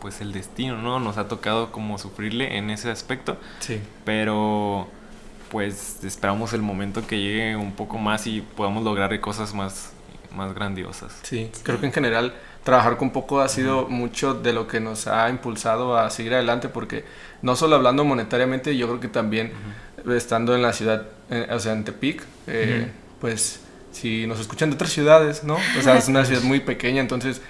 pues 0.00 0.20
el 0.20 0.32
destino, 0.32 0.76
¿no? 0.82 1.00
Nos 1.00 1.16
ha 1.18 1.26
tocado 1.28 1.72
como 1.72 1.98
sufrirle 1.98 2.58
en 2.58 2.70
ese 2.70 2.90
aspecto, 2.90 3.36
Sí. 3.60 3.80
pero 4.04 4.88
pues 5.50 6.02
esperamos 6.04 6.52
el 6.52 6.62
momento 6.62 7.06
que 7.06 7.18
llegue 7.20 7.56
un 7.56 7.72
poco 7.72 7.98
más 7.98 8.26
y 8.26 8.40
podamos 8.40 8.82
lograr 8.84 9.18
cosas 9.20 9.54
más, 9.54 9.92
más 10.34 10.52
grandiosas. 10.54 11.16
Sí, 11.22 11.50
creo 11.62 11.80
que 11.80 11.86
en 11.86 11.92
general 11.92 12.34
trabajar 12.66 12.96
con 12.96 13.10
poco 13.10 13.40
ha 13.40 13.48
sido 13.48 13.86
mucho 13.88 14.34
de 14.34 14.52
lo 14.52 14.66
que 14.66 14.80
nos 14.80 15.06
ha 15.06 15.30
impulsado 15.30 15.96
a 15.96 16.10
seguir 16.10 16.34
adelante 16.34 16.68
porque 16.68 17.04
no 17.40 17.54
solo 17.54 17.76
hablando 17.76 18.04
monetariamente, 18.04 18.76
yo 18.76 18.88
creo 18.88 18.98
que 18.98 19.06
también 19.06 19.52
estando 20.10 20.52
en 20.52 20.62
la 20.62 20.72
ciudad, 20.72 21.06
eh, 21.30 21.46
o 21.48 21.60
sea, 21.60 21.74
en 21.74 21.84
Tepic, 21.84 22.24
eh, 22.48 22.90
pues 23.20 23.60
si 23.92 24.26
nos 24.26 24.40
escuchan 24.40 24.70
de 24.70 24.74
otras 24.74 24.90
ciudades, 24.90 25.44
¿no? 25.44 25.56
O 25.78 25.82
sea, 25.82 25.96
es 25.96 26.08
una 26.08 26.24
ciudad 26.24 26.42
muy 26.42 26.58
pequeña, 26.58 27.00
entonces 27.00 27.40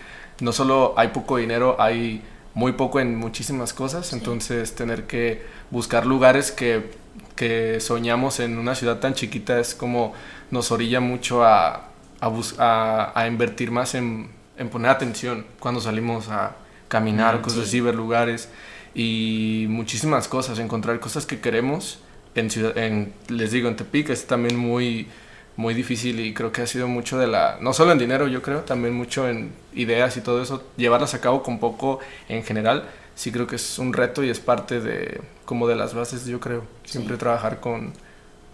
no 0.40 0.52
solo 0.52 0.92
hay 0.98 1.08
poco 1.08 1.38
dinero, 1.38 1.76
hay 1.78 2.22
muy 2.52 2.72
poco 2.72 3.00
en 3.00 3.16
muchísimas 3.16 3.72
cosas, 3.72 4.12
entonces 4.12 4.74
tener 4.74 5.06
que 5.06 5.46
buscar 5.70 6.04
lugares 6.04 6.52
que, 6.52 6.90
que 7.36 7.80
soñamos 7.80 8.38
en 8.38 8.58
una 8.58 8.74
ciudad 8.74 8.98
tan 8.98 9.14
chiquita 9.14 9.58
es 9.58 9.74
como 9.74 10.12
nos 10.50 10.70
orilla 10.72 11.00
mucho 11.00 11.42
a, 11.42 11.88
a, 12.20 13.12
a 13.14 13.26
invertir 13.26 13.70
más 13.70 13.94
en, 13.94 14.35
en 14.58 14.68
poner 14.68 14.90
atención 14.90 15.46
cuando 15.60 15.80
salimos 15.80 16.28
a 16.28 16.56
caminar, 16.88 17.40
cosas 17.42 17.64
así, 17.68 17.80
ver 17.80 17.94
lugares 17.94 18.48
y 18.94 19.66
muchísimas 19.68 20.28
cosas, 20.28 20.58
encontrar 20.58 20.98
cosas 21.00 21.26
que 21.26 21.40
queremos 21.40 21.98
en 22.34 22.50
ciudad, 22.50 22.76
en, 22.78 23.12
les 23.28 23.50
digo, 23.50 23.68
en 23.68 23.76
Tepic 23.76 24.10
es 24.10 24.26
también 24.26 24.56
muy, 24.56 25.08
muy 25.56 25.74
difícil 25.74 26.20
y 26.20 26.32
creo 26.34 26.52
que 26.52 26.62
ha 26.62 26.66
sido 26.66 26.86
mucho 26.88 27.18
de 27.18 27.26
la, 27.26 27.58
no 27.60 27.72
solo 27.72 27.92
en 27.92 27.98
dinero 27.98 28.28
yo 28.28 28.42
creo, 28.42 28.60
también 28.60 28.94
mucho 28.94 29.28
en 29.28 29.52
ideas 29.74 30.16
y 30.16 30.20
todo 30.20 30.42
eso, 30.42 30.62
llevarlas 30.76 31.14
a 31.14 31.20
cabo 31.20 31.42
con 31.42 31.58
poco 31.58 31.98
en 32.28 32.42
general, 32.44 32.84
sí 33.14 33.32
creo 33.32 33.46
que 33.46 33.56
es 33.56 33.78
un 33.78 33.92
reto 33.92 34.22
y 34.22 34.30
es 34.30 34.38
parte 34.40 34.80
de, 34.80 35.20
como 35.44 35.66
de 35.66 35.76
las 35.76 35.94
bases 35.94 36.24
yo 36.26 36.40
creo, 36.40 36.64
siempre 36.84 37.16
Sí. 37.16 37.20
trabajar 37.20 37.60
con, 37.60 37.92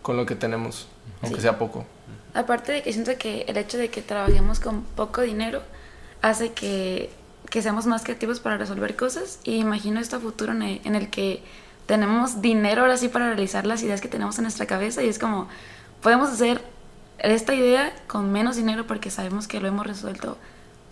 con 0.00 0.16
lo 0.16 0.26
que 0.26 0.34
tenemos, 0.36 0.88
aunque 1.22 1.36
Sí. 1.38 1.42
sea 1.42 1.58
poco. 1.58 1.84
Aparte 2.34 2.72
de 2.72 2.82
que 2.82 2.92
siento 2.92 3.12
que 3.18 3.42
el 3.46 3.56
hecho 3.58 3.76
de 3.78 3.88
que 3.90 4.00
trabajemos 4.00 4.58
con 4.58 4.82
poco 4.82 5.20
dinero 5.20 5.62
hace 6.22 6.52
que, 6.52 7.10
que 7.50 7.60
seamos 7.62 7.86
más 7.86 8.02
creativos 8.04 8.40
para 8.40 8.56
resolver 8.56 8.96
cosas 8.96 9.38
y 9.44 9.56
imagino 9.56 10.00
esto 10.00 10.16
a 10.16 10.20
futuro 10.20 10.52
en 10.52 10.62
el, 10.62 10.80
en 10.84 10.94
el 10.94 11.10
que 11.10 11.42
tenemos 11.86 12.40
dinero 12.40 12.82
ahora 12.82 12.96
sí 12.96 13.08
para 13.08 13.26
realizar 13.26 13.66
las 13.66 13.82
ideas 13.82 14.00
que 14.00 14.08
tenemos 14.08 14.38
en 14.38 14.44
nuestra 14.44 14.66
cabeza 14.66 15.02
y 15.02 15.08
es 15.08 15.18
como 15.18 15.48
podemos 16.00 16.30
hacer 16.30 16.62
esta 17.18 17.54
idea 17.54 17.92
con 18.06 18.32
menos 18.32 18.56
dinero 18.56 18.86
porque 18.86 19.10
sabemos 19.10 19.46
que 19.48 19.60
lo 19.60 19.68
hemos 19.68 19.86
resuelto 19.86 20.38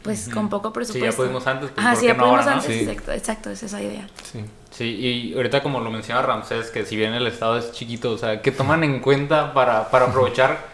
pues 0.03 0.29
con 0.31 0.49
poco 0.49 0.69
Sí, 0.69 0.75
presupuesto. 0.75 1.11
ya 1.11 1.17
pudimos 1.17 1.47
antes, 1.47 1.71
pues, 1.73 1.79
Ajá, 1.87 1.91
¿por 1.95 2.01
sí, 2.01 2.07
qué 2.07 2.13
ya 2.13 2.19
no 2.19 2.25
ahora, 2.25 2.43
pudimos 2.43 2.47
no? 2.47 2.63
antes, 2.63 2.77
Sí. 2.77 2.91
exacto, 2.91 3.13
exacto, 3.13 3.51
es 3.51 3.63
esa 3.63 3.83
idea. 3.83 4.09
Sí. 4.33 4.45
Sí, 4.71 4.85
y 4.85 5.35
ahorita 5.35 5.63
como 5.63 5.81
lo 5.81 5.91
menciona 5.91 6.23
Ramsés, 6.23 6.71
que 6.71 6.87
si 6.87 6.97
bien 6.97 7.13
el 7.13 7.27
estado 7.27 7.59
es 7.59 7.73
chiquito, 7.73 8.13
o 8.13 8.17
sea, 8.19 8.41
que 8.41 8.51
toman 8.51 8.83
en 8.83 9.01
cuenta 9.01 9.53
para, 9.53 9.91
para 9.91 10.07
aprovechar 10.07 10.65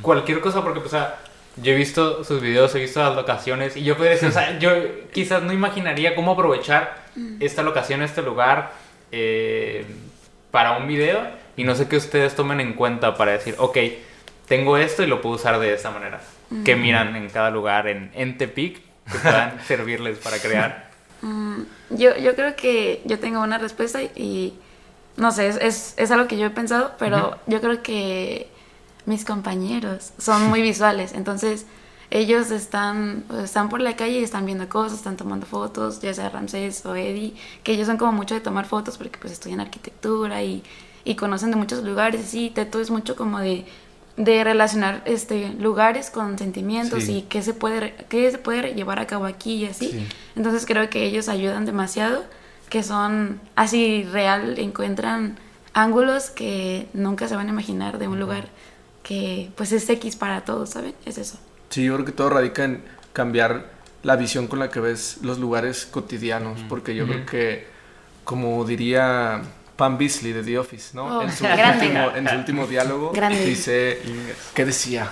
cualquier 0.00 0.40
cosa, 0.40 0.62
porque, 0.62 0.80
pues, 0.80 0.94
o 0.94 0.96
sea, 0.96 1.18
yo 1.56 1.72
he 1.72 1.76
visto 1.76 2.24
sus 2.24 2.40
videos, 2.40 2.74
he 2.74 2.80
visto 2.80 3.00
las 3.00 3.14
locaciones, 3.14 3.76
y 3.76 3.82
yo 3.82 3.96
podría 3.96 4.12
decir, 4.12 4.28
o 4.28 4.32
sea, 4.32 4.58
yo 4.58 4.70
quizás 5.12 5.42
no 5.42 5.52
imaginaría 5.52 6.14
cómo 6.14 6.32
aprovechar 6.32 7.04
esta 7.40 7.62
locación, 7.62 8.02
este 8.02 8.22
lugar, 8.22 8.72
eh, 9.12 9.84
para 10.50 10.76
un 10.76 10.86
video, 10.86 11.20
y 11.56 11.64
no 11.64 11.74
sé 11.74 11.88
qué 11.88 11.96
ustedes 11.96 12.34
tomen 12.34 12.60
en 12.60 12.74
cuenta 12.74 13.16
para 13.16 13.32
decir, 13.32 13.54
ok, 13.58 13.76
tengo 14.46 14.76
esto 14.76 15.02
y 15.02 15.06
lo 15.06 15.20
puedo 15.20 15.36
usar 15.36 15.58
de 15.58 15.74
esta 15.74 15.90
manera. 15.90 16.20
Que 16.64 16.74
miran 16.74 17.14
en 17.14 17.28
cada 17.28 17.50
lugar 17.52 17.86
en, 17.86 18.10
en 18.14 18.36
Tepic 18.36 18.80
que 19.10 19.18
puedan 19.22 19.60
servirles 19.66 20.18
para 20.18 20.38
crear. 20.38 20.90
Mm, 21.22 21.62
yo, 21.90 22.16
yo 22.16 22.34
creo 22.34 22.56
que 22.56 23.02
yo 23.04 23.20
tengo 23.20 23.40
una 23.40 23.58
respuesta 23.58 24.02
y, 24.02 24.10
y 24.16 24.58
no 25.16 25.30
sé, 25.30 25.48
es, 25.48 25.56
es, 25.56 25.94
es 25.96 26.10
algo 26.10 26.26
que 26.26 26.36
yo 26.36 26.46
he 26.46 26.50
pensado, 26.50 26.94
pero 26.98 27.38
yo 27.46 27.60
creo 27.60 27.82
que 27.82 28.48
mis 29.10 29.24
compañeros 29.26 30.12
son 30.18 30.48
muy 30.48 30.62
visuales, 30.62 31.12
entonces 31.12 31.66
ellos 32.10 32.50
están, 32.50 33.24
están 33.44 33.68
por 33.68 33.80
la 33.80 33.94
calle 33.94 34.18
y 34.20 34.24
están 34.24 34.44
viendo 34.46 34.68
cosas, 34.68 34.98
están 34.98 35.16
tomando 35.16 35.46
fotos, 35.46 36.00
ya 36.00 36.12
sea 36.14 36.28
Ramsés 36.30 36.84
o 36.86 36.94
Eddie, 36.96 37.34
que 37.62 37.72
ellos 37.72 37.86
son 37.86 37.98
como 37.98 38.12
mucho 38.12 38.34
de 38.34 38.40
tomar 38.40 38.66
fotos 38.66 38.96
porque 38.98 39.18
pues 39.20 39.32
estudian 39.32 39.60
arquitectura 39.60 40.42
y, 40.42 40.62
y 41.04 41.14
conocen 41.14 41.50
de 41.50 41.56
muchos 41.56 41.84
lugares, 41.84 42.26
sí, 42.26 42.50
Teto 42.54 42.80
es 42.80 42.90
mucho 42.90 43.14
como 43.14 43.38
de, 43.38 43.64
de 44.16 44.42
relacionar 44.42 45.02
este, 45.04 45.50
lugares 45.60 46.10
con 46.10 46.36
sentimientos 46.38 47.04
Sí. 47.04 47.18
y 47.18 47.22
qué 47.22 47.42
se, 47.42 47.54
puede, 47.54 47.94
qué 48.08 48.28
se 48.30 48.38
puede 48.38 48.74
llevar 48.74 48.98
a 48.98 49.06
cabo 49.06 49.26
aquí 49.26 49.52
y 49.54 49.66
así. 49.66 49.90
Sí. 49.90 50.06
Entonces 50.34 50.66
creo 50.66 50.90
que 50.90 51.04
ellos 51.04 51.28
ayudan 51.28 51.64
demasiado, 51.64 52.24
que 52.68 52.82
son 52.82 53.40
así 53.54 54.02
real, 54.10 54.58
encuentran 54.58 55.38
ángulos 55.74 56.30
que 56.30 56.88
nunca 56.92 57.28
se 57.28 57.36
van 57.36 57.46
a 57.46 57.50
imaginar 57.50 57.98
de 57.98 58.08
un 58.08 58.18
lugar 58.18 58.48
que 59.10 59.50
pues 59.56 59.72
es 59.72 59.90
X 59.90 60.14
para 60.14 60.44
todos, 60.44 60.70
¿saben? 60.70 60.94
Es 61.04 61.18
eso. 61.18 61.36
Sí, 61.68 61.82
yo 61.82 61.94
creo 61.94 62.06
que 62.06 62.12
todo 62.12 62.30
radica 62.30 62.62
en 62.62 62.84
cambiar 63.12 63.66
la 64.04 64.14
visión 64.14 64.46
con 64.46 64.60
la 64.60 64.70
que 64.70 64.78
ves 64.78 65.18
los 65.22 65.40
lugares 65.40 65.84
cotidianos, 65.90 66.60
porque 66.68 66.94
yo 66.94 67.06
creo 67.08 67.26
que, 67.26 67.66
como 68.22 68.64
diría 68.64 69.42
Pam 69.74 69.98
Beasley 69.98 70.32
de 70.32 70.44
The 70.44 70.58
Office, 70.60 70.90
¿no? 70.94 71.18
Oh, 71.18 71.22
en, 71.22 71.32
su 71.32 71.44
último, 71.74 72.10
en 72.14 72.28
su 72.28 72.34
último 72.36 72.66
diálogo 72.68 73.10
Grande. 73.10 73.44
dice, 73.44 73.98
¿qué 74.54 74.64
decía? 74.64 75.10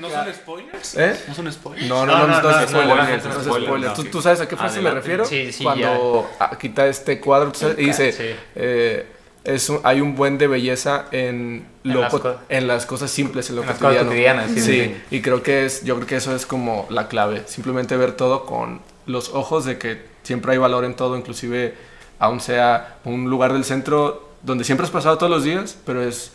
¿No 0.00 0.10
son 0.10 0.34
spoilers? 0.34 0.96
¿Eh? 0.96 1.16
¿No 1.28 1.34
son 1.34 1.52
spoilers? 1.52 1.88
No, 1.88 2.06
no, 2.06 2.12
No, 2.18 2.26
no, 2.26 2.26
no, 2.26 2.42
no, 2.42 2.50
no, 2.50 2.50
es 2.50 2.56
no, 2.72 2.80
spoiler, 2.80 2.88
no, 2.88 3.02
no, 3.04 3.08
no, 3.08 3.14
es 3.14 3.24
no, 3.24 3.42
spoiler. 3.44 3.68
spoiler, 3.68 3.92
¿Tú, 3.94 4.04
no. 4.04 4.10
tú 4.10 4.20
sabes 4.22 4.40
a 4.40 4.48
qué 4.48 4.56
frase 4.56 4.80
me 4.80 4.88
Adelante. 4.88 5.00
refiero? 5.08 5.24
Sí, 5.24 5.52
sí, 5.52 5.62
Cuando 5.62 6.28
ah, 6.40 6.58
quita 6.58 6.88
este 6.88 7.20
cuadro 7.20 7.52
tú 7.52 7.60
sabes, 7.60 7.78
y 7.78 7.84
dice, 7.84 8.12
Sí. 8.12 8.36
eh, 8.56 9.06
es 9.44 9.68
un- 9.70 9.80
hay 9.84 10.00
un 10.00 10.16
buen 10.16 10.36
de 10.38 10.46
belleza 10.46 11.06
en, 11.12 11.66
En 11.84 11.94
lo 11.94 12.00
las 12.02 12.14
en 12.50 12.66
las 12.66 12.86
cosas 12.86 13.10
simples, 13.10 13.48
en 13.50 13.56
lo 13.56 13.62
En 13.62 13.68
las 13.68 13.78
cosas 13.78 14.04
cotidiano. 14.04 14.10
cotidianas, 14.10 14.50
sí, 14.50 14.60
sí, 14.60 14.84
sí. 14.84 14.94
y 15.16 15.22
creo 15.22 15.42
que 15.42 15.64
es, 15.64 15.82
yo 15.84 15.94
creo 15.96 16.06
que 16.06 16.16
eso 16.16 16.34
es 16.36 16.44
como 16.46 16.86
la 16.90 17.08
clave, 17.08 17.42
simplemente 17.46 17.96
ver 17.96 18.12
todo 18.12 18.44
con 18.44 18.80
los 19.06 19.30
ojos 19.30 19.64
de 19.64 19.78
que 19.78 20.02
siempre 20.22 20.52
hay 20.52 20.58
valor 20.58 20.84
en 20.84 20.94
todo, 20.94 21.16
inclusive 21.16 21.74
aun 22.18 22.40
sea 22.40 22.98
un 23.04 23.30
lugar 23.30 23.52
del 23.54 23.64
centro 23.64 24.28
donde 24.42 24.64
siempre 24.64 24.84
has 24.84 24.90
pasado 24.92 25.16
todos 25.16 25.30
los 25.30 25.42
días, 25.44 25.76
pero 25.86 26.02
es 26.02 26.32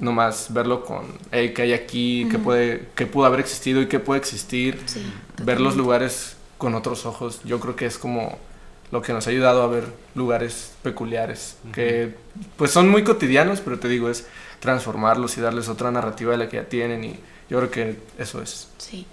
nomás 0.00 0.52
verlo 0.52 0.84
con, 0.84 1.04
hey, 1.30 1.52
¿qué 1.54 1.62
hay 1.62 1.72
aquí? 1.72 2.26
¿Qué, 2.30 2.38
puede, 2.38 2.88
¿Qué 2.96 3.06
pudo 3.06 3.26
haber 3.26 3.38
existido 3.40 3.80
y 3.82 3.86
qué 3.86 4.00
puede 4.00 4.18
existir? 4.20 4.82
Sí. 4.86 5.04
ver 5.44 5.60
los 5.60 5.76
lugares 5.76 6.36
con 6.58 6.74
otros 6.74 7.06
ojos. 7.06 7.40
Yo 7.44 7.60
creo 7.60 7.76
que 7.76 7.86
es 7.86 7.96
como 7.98 8.38
lo 8.90 9.02
que 9.02 9.12
nos 9.12 9.26
ha 9.26 9.30
ayudado 9.30 9.62
a 9.62 9.66
ver 9.68 9.84
lugares 10.14 10.74
peculiares, 10.82 11.56
que 11.72 12.14
pues 12.56 12.70
son 12.72 12.88
muy 12.88 13.04
cotidianos, 13.04 13.60
pero 13.60 13.78
te 13.78 13.88
digo, 13.88 14.10
es 14.10 14.26
transformarlos 14.60 15.38
y 15.38 15.40
darles 15.40 15.68
otra 15.68 15.90
narrativa 15.90 16.32
de 16.32 16.38
la 16.38 16.48
que 16.48 16.56
ya 16.56 16.64
tienen 16.64 17.04
y 17.04 17.14
yo 17.48 17.58
creo 17.58 17.70
que 17.70 17.96
eso 18.18 18.42
es. 18.42 18.68
Sí. 18.78 19.06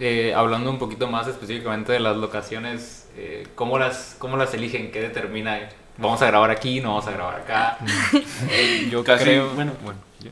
Eh, 0.00 0.34
hablando 0.34 0.70
un 0.70 0.78
poquito 0.78 1.06
más 1.06 1.28
específicamente 1.28 1.92
de 1.92 2.00
las 2.00 2.16
locaciones, 2.16 3.06
eh, 3.16 3.46
¿cómo, 3.54 3.78
las, 3.78 4.16
¿cómo 4.18 4.36
las 4.36 4.52
eligen? 4.54 4.90
¿Qué 4.90 5.00
determina? 5.00 5.60
¿Vamos 5.98 6.20
a 6.22 6.26
grabar 6.26 6.50
aquí? 6.50 6.80
¿No 6.80 6.88
vamos 6.90 7.06
a 7.06 7.12
grabar 7.12 7.40
acá? 7.42 7.78
Yo 8.90 9.04
Casi, 9.04 9.22
creo, 9.24 9.50
bueno. 9.54 9.72
bueno, 9.84 10.00
yo- 10.20 10.30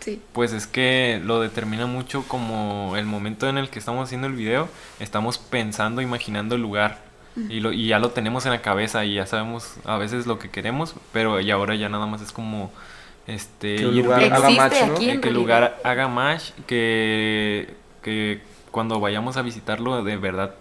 Sí. 0.00 0.20
pues 0.32 0.52
es 0.52 0.66
que 0.66 1.20
lo 1.24 1.40
determina 1.40 1.86
mucho 1.86 2.24
como 2.28 2.94
el 2.96 3.06
momento 3.06 3.48
en 3.48 3.56
el 3.56 3.70
que 3.70 3.78
estamos 3.78 4.04
haciendo 4.08 4.26
el 4.26 4.34
video, 4.34 4.68
estamos 5.00 5.38
pensando, 5.38 6.02
imaginando 6.02 6.56
el 6.56 6.60
lugar 6.62 6.98
y, 7.36 7.60
lo, 7.60 7.72
y 7.72 7.88
ya 7.88 7.98
lo 7.98 8.10
tenemos 8.10 8.46
en 8.46 8.52
la 8.52 8.62
cabeza 8.62 9.04
y 9.04 9.14
ya 9.14 9.26
sabemos 9.26 9.74
a 9.84 9.96
veces 9.98 10.26
lo 10.26 10.38
que 10.38 10.50
queremos, 10.50 10.94
pero 11.12 11.40
y 11.40 11.50
ahora 11.50 11.74
ya 11.74 11.88
nada 11.88 12.06
más 12.06 12.22
es 12.22 12.32
como 12.32 12.72
este 13.26 13.76
Que 13.76 13.82
lugar 13.82 14.22
haga 14.32 14.50
match, 14.50 14.74
¿no? 14.86 14.94
aquí 14.94 15.10
en 15.10 15.20
que 15.20 15.28
el 15.28 15.34
lugar 15.34 15.80
haga 15.82 16.08
match, 16.08 16.50
que, 16.66 17.74
que 18.02 18.42
cuando 18.70 19.00
vayamos 19.00 19.36
a 19.36 19.42
visitarlo 19.42 20.02
de 20.04 20.16
verdad 20.16 20.54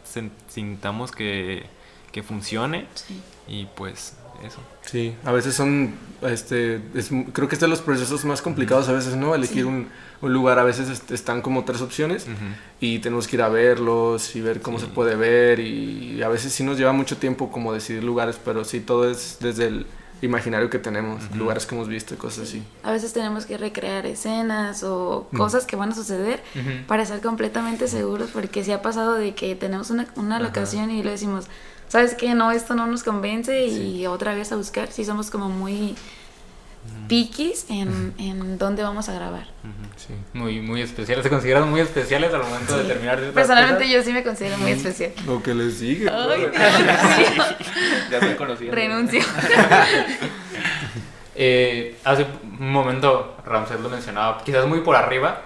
sintamos 0.47 1.11
que, 1.11 1.65
que 2.11 2.23
funcione 2.23 2.85
Sí. 2.93 3.21
y 3.47 3.65
pues 3.75 4.17
eso. 4.43 4.59
Sí, 4.81 5.15
a 5.23 5.31
veces 5.31 5.55
son, 5.55 5.93
este, 6.21 6.81
es- 6.93 7.09
creo 7.33 7.47
que 7.47 7.55
es 7.55 7.61
de 7.61 7.67
los 7.67 7.81
procesos 7.81 8.25
más 8.25 8.41
complicados 8.41 8.89
a 8.89 8.93
veces, 8.93 9.15
¿no? 9.15 9.33
Elegir 9.35 9.63
Sí. 9.63 9.63
un, 9.63 9.87
un 10.21 10.33
lugar, 10.33 10.59
a 10.59 10.63
veces 10.63 10.89
est- 10.89 11.11
están 11.11 11.41
como 11.41 11.63
tres 11.65 11.81
opciones 11.81 12.25
y 12.79 12.99
tenemos 12.99 13.27
que 13.27 13.35
ir 13.37 13.41
a 13.41 13.49
verlos 13.49 14.35
y 14.35 14.41
ver 14.41 14.61
cómo 14.61 14.79
se 14.79 14.87
puede 14.87 15.15
ver 15.15 15.59
y 15.59 16.21
a 16.23 16.27
veces 16.29 16.53
sí 16.53 16.63
nos 16.63 16.77
lleva 16.77 16.93
mucho 16.93 17.17
tiempo 17.17 17.51
como 17.51 17.73
decidir 17.73 18.03
lugares, 18.03 18.39
pero 18.43 18.63
sí 18.63 18.79
todo 18.79 19.09
es 19.09 19.37
desde 19.39 19.67
el 19.67 19.85
imaginario 20.21 20.69
que 20.69 20.79
tenemos, 20.79 21.21
lugares 21.35 21.65
que 21.65 21.75
hemos 21.75 21.89
visto 21.89 22.13
y 22.13 22.17
cosas 22.17 22.47
así. 22.47 22.63
A 22.83 22.93
veces 22.93 23.11
tenemos 23.11 23.45
que 23.45 23.57
recrear 23.57 24.05
escenas 24.05 24.81
o 24.83 25.27
cosas 25.35 25.65
que 25.65 25.75
van 25.75 25.91
a 25.91 25.95
suceder 25.95 26.41
para 26.87 27.03
estar 27.03 27.19
completamente 27.19 27.89
seguros, 27.89 28.29
porque 28.31 28.63
si 28.63 28.71
ha 28.71 28.81
pasado 28.81 29.15
de 29.15 29.35
que 29.35 29.53
tenemos 29.55 29.89
una, 29.89 30.07
una 30.15 30.39
locación 30.39 30.91
y 30.91 31.03
le 31.03 31.11
decimos, 31.11 31.47
¿sabes 31.93 32.15
qué? 32.15 32.33
No, 32.33 32.51
esto 32.51 32.73
no 32.73 32.87
nos 32.87 33.03
convence 33.03 33.67
y 33.67 34.07
otra 34.07 34.33
vez 34.33 34.51
a 34.51 34.55
buscar. 34.55 34.91
Sí, 34.91 35.05
somos 35.05 35.29
como 35.29 35.47
muy 35.49 35.95
piquis 37.07 37.65
en, 37.69 38.13
en 38.17 38.57
dónde 38.57 38.81
vamos 38.81 39.07
a 39.09 39.13
grabar. 39.13 39.45
Sí. 39.95 40.13
Muy, 40.33 40.59
muy 40.59 40.81
especiales. 40.81 41.23
¿Se 41.23 41.29
consideran 41.29 41.69
muy 41.69 41.81
especiales 41.81 42.33
al 42.33 42.41
momento 42.43 42.75
de 42.75 42.81
Sí. 42.81 42.87
terminar 42.87 43.17
ciertas 43.19 43.35
Personalmente 43.35 43.83
cosas? 43.83 43.93
yo 43.95 44.03
sí 44.03 44.11
me 44.11 44.23
considero 44.23 44.57
muy 44.57 44.71
especial. 44.71 45.11
Lo 45.27 45.43
que 45.43 45.53
les 45.53 45.75
sigue. 45.75 46.09
Ay, 46.09 46.47
Ya 48.11 48.17
estoy 48.17 48.35
conociendo. 48.35 48.75
renuncio. 48.75 49.21
Eh, 51.35 51.97
hace 52.03 52.27
un 52.59 52.71
momento 52.71 53.35
Ramsés 53.43 53.79
lo 53.79 53.89
mencionaba, 53.89 54.43
quizás 54.43 54.67
muy 54.67 54.81
por 54.81 54.95
arriba, 54.95 55.41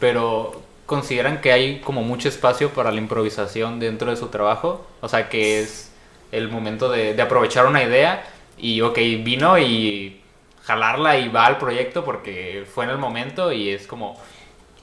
pero 0.00 0.62
consideran 0.88 1.40
que 1.42 1.52
hay 1.52 1.80
como 1.80 2.02
mucho 2.02 2.28
espacio 2.28 2.70
para 2.70 2.90
la 2.90 2.98
improvisación 2.98 3.78
dentro 3.78 4.10
de 4.10 4.16
su 4.16 4.28
trabajo. 4.28 4.86
O 5.02 5.08
sea, 5.08 5.28
que 5.28 5.60
es 5.60 5.92
el 6.32 6.48
momento 6.48 6.88
de, 6.90 7.12
de 7.14 7.22
aprovechar 7.22 7.66
una 7.66 7.82
idea 7.84 8.24
y, 8.56 8.80
ok, 8.80 8.96
vino 9.22 9.58
y 9.58 10.20
jalarla 10.64 11.18
y 11.18 11.28
va 11.28 11.44
al 11.46 11.58
proyecto 11.58 12.04
porque 12.04 12.66
fue 12.74 12.84
en 12.84 12.90
el 12.90 12.98
momento 12.98 13.52
y 13.52 13.68
es 13.68 13.86
como 13.86 14.18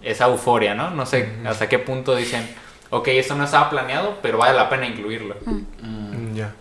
esa 0.04 0.28
euforia, 0.28 0.76
¿no? 0.76 0.92
No 0.92 1.08
sé 1.08 1.28
hasta 1.46 1.68
qué 1.68 1.80
punto 1.80 2.16
dicen, 2.16 2.48
ok, 2.92 3.08
esto 3.10 3.34
no 3.36 3.44
estaba 3.46 3.70
planeado, 3.72 4.20
pero 4.22 4.38
vale 4.38 4.56
la 4.56 4.70
pena 4.70 4.86
incluirlo. 4.88 5.36
Mm, 5.46 6.36
Ya. 6.36 6.54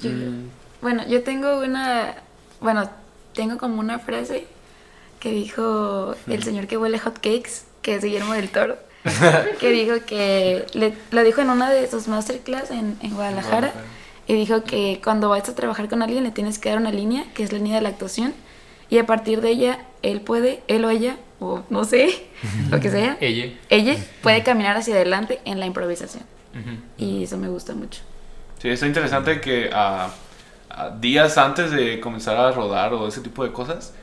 Yo- 0.00 0.10
Bueno, 0.80 1.06
yo 1.06 1.22
tengo 1.22 1.58
una, 1.60 2.16
bueno, 2.60 2.90
tengo 3.34 3.58
como 3.58 3.78
una 3.78 4.00
frase 4.00 4.46
que 5.20 5.30
dijo 5.30 6.16
el 6.26 6.42
señor 6.42 6.66
que 6.66 6.76
huele 6.76 6.98
hot 6.98 7.14
cakes, 7.20 7.64
que 7.82 7.96
es 7.96 8.04
Guillermo 8.04 8.32
del 8.32 8.48
Toro, 8.48 8.76
que 9.60 9.70
dijo 9.70 9.94
que, 10.06 10.64
le, 10.72 10.94
lo 11.10 11.22
dijo 11.24 11.40
en 11.40 11.50
una 11.50 11.70
de 11.70 11.90
sus 11.90 12.08
masterclass 12.08 12.70
en, 12.70 12.96
en 13.02 13.14
Guadalajara, 13.14 13.72
y 14.26 14.34
dijo 14.34 14.62
que 14.62 15.00
cuando 15.02 15.28
vas 15.28 15.48
a 15.48 15.54
trabajar 15.54 15.88
con 15.88 16.02
alguien 16.02 16.22
le 16.22 16.30
tienes 16.30 16.58
que 16.58 16.68
dar 16.68 16.78
una 16.78 16.92
línea, 16.92 17.24
que 17.34 17.42
es 17.42 17.52
la 17.52 17.58
línea 17.58 17.76
de 17.76 17.82
la 17.82 17.88
actuación, 17.88 18.32
y 18.88 18.98
a 18.98 19.06
partir 19.06 19.40
de 19.40 19.50
ella, 19.50 19.78
él 20.02 20.20
puede, 20.20 20.62
él 20.68 20.84
o 20.84 20.90
ella, 20.90 21.16
o 21.40 21.62
no 21.70 21.84
sé, 21.84 22.26
lo 22.70 22.78
que 22.78 22.90
sea, 22.90 23.16
Ella. 23.20 23.52
ella 23.68 23.96
puede 24.22 24.42
caminar 24.42 24.76
hacia 24.76 24.94
adelante 24.94 25.40
en 25.44 25.58
la 25.58 25.66
improvisación. 25.66 26.22
Ujú. 26.52 26.76
Y 26.98 27.24
eso 27.24 27.36
me 27.38 27.48
gusta 27.48 27.74
mucho. 27.74 28.02
Sí, 28.60 28.68
está 28.68 28.86
interesante 28.86 29.40
que 29.40 29.70
ah, 29.72 30.10
días 31.00 31.36
antes 31.38 31.70
de 31.70 32.00
comenzar 32.00 32.36
a 32.36 32.52
rodar 32.52 32.94
o 32.94 33.08
ese 33.08 33.20
tipo 33.20 33.44
de 33.44 33.52
cosas, 33.52 33.94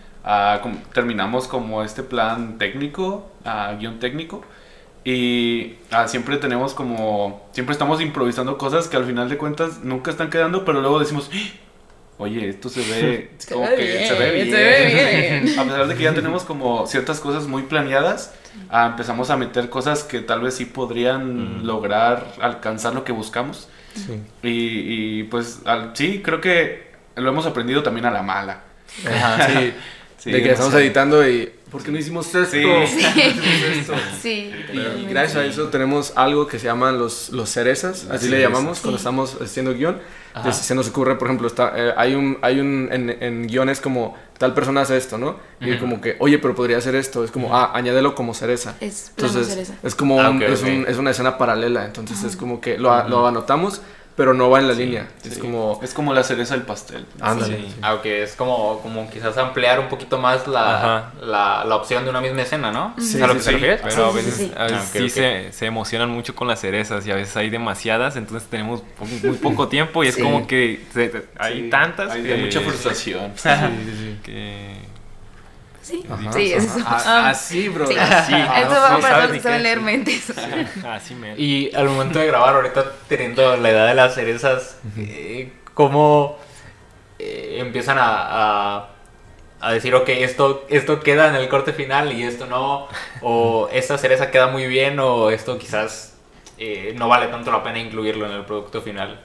com- 0.62 0.80
terminamos 0.94 1.48
como 1.48 1.84
este 1.84 2.04
plan 2.04 2.58
técnico, 2.58 3.30
ah, 3.46 3.76
guion 3.80 4.00
técnico. 4.00 4.44
Y 5.06 5.76
ah, 5.92 6.08
siempre 6.08 6.38
tenemos 6.38 6.74
como, 6.74 7.48
siempre 7.54 7.74
estamos 7.74 8.02
improvisando 8.02 8.58
cosas 8.58 8.88
que 8.88 8.98
al 8.98 9.06
final 9.06 9.30
de 9.30 9.38
cuentas 9.38 9.80
nunca 9.84 10.12
están 10.12 10.30
quedando, 10.30 10.66
pero 10.66 10.82
luego 10.82 11.00
decimos, 11.00 11.30
"¡Ah! 11.34 11.38
oye, 12.20 12.50
esto 12.50 12.68
se 12.70 12.82
ve 12.82 13.32
Se 13.38 13.54
como 13.54 13.66
ve 13.68 13.76
que 13.78 13.84
bien, 13.86 14.08
se 14.08 14.14
ve 14.16 14.32
bien. 14.32 14.50
se 14.52 14.56
ve 14.58 15.40
bien. 15.46 15.60
A 15.60 15.64
pesar 15.64 15.88
de 15.88 15.96
que 15.96 16.04
ya 16.04 16.14
tenemos 16.14 16.44
como 16.44 16.86
ciertas 16.86 17.20
cosas 17.22 17.48
muy 17.48 17.64
planeadas, 17.64 18.34
ah, 18.70 18.88
empezamos 18.88 19.30
a 19.30 19.38
meter 19.38 19.70
cosas 19.70 20.04
que 20.04 20.20
tal 20.20 20.42
vez 20.42 20.56
sí 20.56 20.66
podrían 20.66 21.66
lograr 21.66 22.26
alcanzar 22.42 22.94
lo 22.94 23.04
que 23.06 23.14
buscamos. 23.14 23.70
Sí. 23.96 24.22
Y, 24.44 25.20
y, 25.20 25.24
pues 25.24 25.62
al- 25.66 25.92
sí, 25.96 26.22
creo 26.24 26.42
que 26.42 26.90
lo 27.16 27.30
hemos 27.30 27.46
aprendido 27.46 27.84
también 27.84 28.06
a 28.06 28.12
la 28.12 28.22
mala. 28.22 28.62
Ajá, 29.08 29.48
sí. 29.48 29.74
Sí, 30.20 30.32
de 30.32 30.44
que 30.44 30.52
estamos 30.52 30.74
editando 30.74 31.28
y. 31.28 31.52
¿Por 31.72 31.84
qué 31.84 31.92
no 31.92 32.00
hicimos 32.00 32.26
esto? 32.34 32.46
Sí. 32.52 32.64
¿Por 32.64 32.84
qué 32.86 33.32
no 33.36 33.44
hicimos 33.44 33.78
esto? 33.78 33.94
Sí. 34.22 34.52
Y 34.74 35.06
gracias 35.08 35.36
a 35.38 35.46
eso 35.46 35.68
tenemos 35.70 36.14
algo 36.16 36.48
que 36.48 36.58
se 36.60 36.66
llaman 36.66 36.98
los, 36.98 37.30
los 37.30 37.48
cerezas, 37.50 38.08
así 38.10 38.26
Las 38.28 38.32
le 38.32 38.42
llamamos 38.42 38.80
cuando 38.80 38.98
Sí. 38.98 39.02
estamos 39.02 39.38
haciendo 39.42 39.74
guion. 39.74 40.00
Entonces 40.36 40.64
se 40.66 40.74
nos 40.76 40.88
ocurre, 40.90 41.16
por 41.18 41.28
ejemplo, 41.28 41.48
está, 41.48 41.74
eh, 41.76 41.94
hay 41.98 42.16
un, 42.16 42.38
hay 42.42 42.60
un 42.60 42.90
en, 42.92 43.10
en 43.22 43.48
guiones 43.48 43.82
como 43.82 44.16
tal 44.38 44.54
persona 44.54 44.82
hace 44.82 44.96
esto, 44.98 45.18
¿no? 45.18 45.38
Y 45.60 45.72
Ujú. 45.72 45.80
como 45.80 46.02
que, 46.02 46.16
oye, 46.20 46.38
pero 46.40 46.56
podría 46.56 46.78
hacer 46.78 46.96
esto. 46.96 47.24
Es 47.24 47.32
como, 47.32 47.56
ah, 47.56 47.72
añádelo 47.74 48.16
como 48.16 48.34
cereza. 48.34 48.76
Es 48.80 49.10
Entonces 49.10 49.48
cereza. 49.48 49.74
es 49.84 49.96
como 49.96 50.22
Ah, 50.22 50.30
un- 50.30 50.38
ok, 50.38 50.50
es, 50.50 50.62
un- 50.64 50.86
es 50.88 50.98
una 50.98 51.12
escena 51.12 51.38
paralela. 51.38 51.86
Entonces 51.86 52.24
es 52.24 52.36
como 52.36 52.62
que 52.62 52.78
lo, 52.78 53.08
lo 53.10 53.28
anotamos, 53.28 53.82
pero 54.20 54.34
no 54.34 54.50
va 54.50 54.60
en 54.60 54.68
la 54.68 54.74
línea. 54.74 55.08
Es 55.24 55.38
como, 55.38 55.80
Es 55.82 55.94
como 55.94 56.14
la 56.14 56.26
cereza 56.26 56.54
del 56.54 56.64
pastel. 56.64 57.06
ándale. 57.22 57.56
Sí. 57.56 57.66
sí. 57.70 57.76
Aunque 57.82 58.22
es 58.24 58.34
como, 58.36 58.82
como 58.82 59.10
quizás 59.10 59.38
ampliar 59.38 59.80
un 59.80 59.88
poquito 59.88 60.18
más 60.18 60.46
la, 60.46 61.14
la, 61.22 61.64
la 61.66 61.76
opción 61.78 62.04
de 62.04 62.10
una 62.10 62.20
misma 62.20 62.42
escena, 62.42 62.70
¿no? 62.70 62.94
Sí, 63.00 63.22
¿A 63.22 63.28
lo 63.28 63.34
sí, 63.36 63.38
que 63.40 63.44
se 63.46 63.52
refiere? 63.52 63.78
Pero 63.82 64.08
a 64.08 64.12
Sí, 64.12 64.20
sí, 64.20 64.26
veces, 64.26 64.36
sí. 64.36 64.52
a 64.58 64.64
veces 64.64 64.94
Ah. 64.94 65.10
Se, 65.10 65.54
se 65.54 65.66
emocionan 65.68 66.10
mucho 66.10 66.36
con 66.36 66.50
las 66.50 66.60
cerezas 66.60 67.08
y 67.08 67.12
a 67.12 67.16
veces 67.16 67.38
hay 67.38 67.50
demasiadas, 67.50 68.18
entonces 68.18 68.50
tenemos 68.50 68.84
muy 69.24 69.36
poco 69.42 69.70
tiempo 69.70 70.04
y 70.04 70.10
es 70.10 70.16
Sí. 70.16 70.22
como 70.22 70.46
que 70.48 70.84
se- 70.94 71.26
hay 71.38 71.64
Sí, 71.64 71.70
tantas 71.70 72.12
Hay 72.12 72.22
que, 72.24 72.36
mucha 72.36 72.60
frustración. 72.60 73.32
Sí, 73.38 73.50
sí, 73.50 73.96
sí. 73.98 74.20
que- 74.22 74.89
Sí, 75.82 76.06
Ajá. 76.10 76.32
sí, 76.34 76.54
es 76.54 76.66
eso. 76.66 76.80
Ah, 76.86 77.02
Ah, 77.06 77.30
Así, 77.30 77.70
bro. 77.70 77.88
sí. 77.88 77.96
Así. 77.98 78.34
Eso 78.62 78.70
no 78.70 78.82
va 78.82 79.00
para 79.00 79.16
todos 79.18 79.32
ni 79.32 79.38
que 79.38 79.44
saben 79.44 79.64
leer 79.64 79.82
mentes. 79.82 80.34
Así 80.86 81.16
me. 81.16 81.36
Y 81.38 81.74
al 81.74 81.88
momento 81.90 82.20
de 82.20 82.28
grabar, 82.28 82.56
ahorita 82.56 82.92
teniendo 83.08 83.56
la 83.58 83.70
edad 83.70 83.88
de 83.88 83.96
las 83.96 84.14
cerezas, 84.16 84.78
eh, 84.98 85.52
¿cómo 85.74 86.38
eh, 87.18 87.58
empiezan 87.60 87.98
a, 87.98 88.06
a, 88.78 88.90
a 89.62 89.72
decir, 89.72 89.96
ok, 89.96 90.10
esto, 90.10 90.66
esto 90.70 91.00
queda 91.00 91.30
en 91.30 91.36
el 91.36 91.48
corte 91.50 91.74
final 91.74 92.12
y 92.12 92.24
esto 92.24 92.46
no? 92.46 92.88
¿O 93.22 93.70
esta 93.72 93.98
cereza 93.98 94.32
queda 94.32 94.48
muy 94.48 94.68
bien 94.68 95.00
o 95.00 95.30
esto 95.32 95.58
quizás 95.58 96.18
eh, 96.58 96.94
no 96.98 97.08
vale 97.08 97.28
tanto 97.28 97.52
la 97.52 97.64
pena 97.64 97.80
incluirlo 97.80 98.26
en 98.26 98.34
el 98.34 98.46
producto 98.46 98.82
final? 98.82 99.20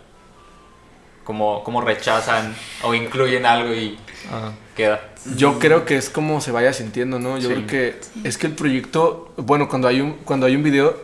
¿Cómo, 1.25 1.65
cómo 1.65 1.81
rechazan 1.81 2.55
o 2.83 2.95
incluyen 2.95 3.47
algo 3.47 3.73
y 3.75 3.99
Ajá. 4.29 4.53
queda? 4.77 5.01
Yo 5.37 5.59
creo 5.59 5.85
que 5.87 5.97
es 5.97 6.11
como 6.11 6.41
se 6.43 6.53
vaya 6.53 6.73
sintiendo, 6.75 7.19
¿no? 7.19 7.39
Yo 7.39 7.49
Sí. 7.49 7.55
creo 7.55 7.67
que 7.67 8.01
es 8.29 8.37
que 8.39 8.47
el 8.47 8.53
proyecto, 8.53 9.33
bueno, 9.39 9.69
cuando 9.69 9.89
hay 9.89 10.01
un 10.03 10.13
cuando 10.25 10.45
hay 10.47 10.55
un 10.55 10.63
video 10.63 10.97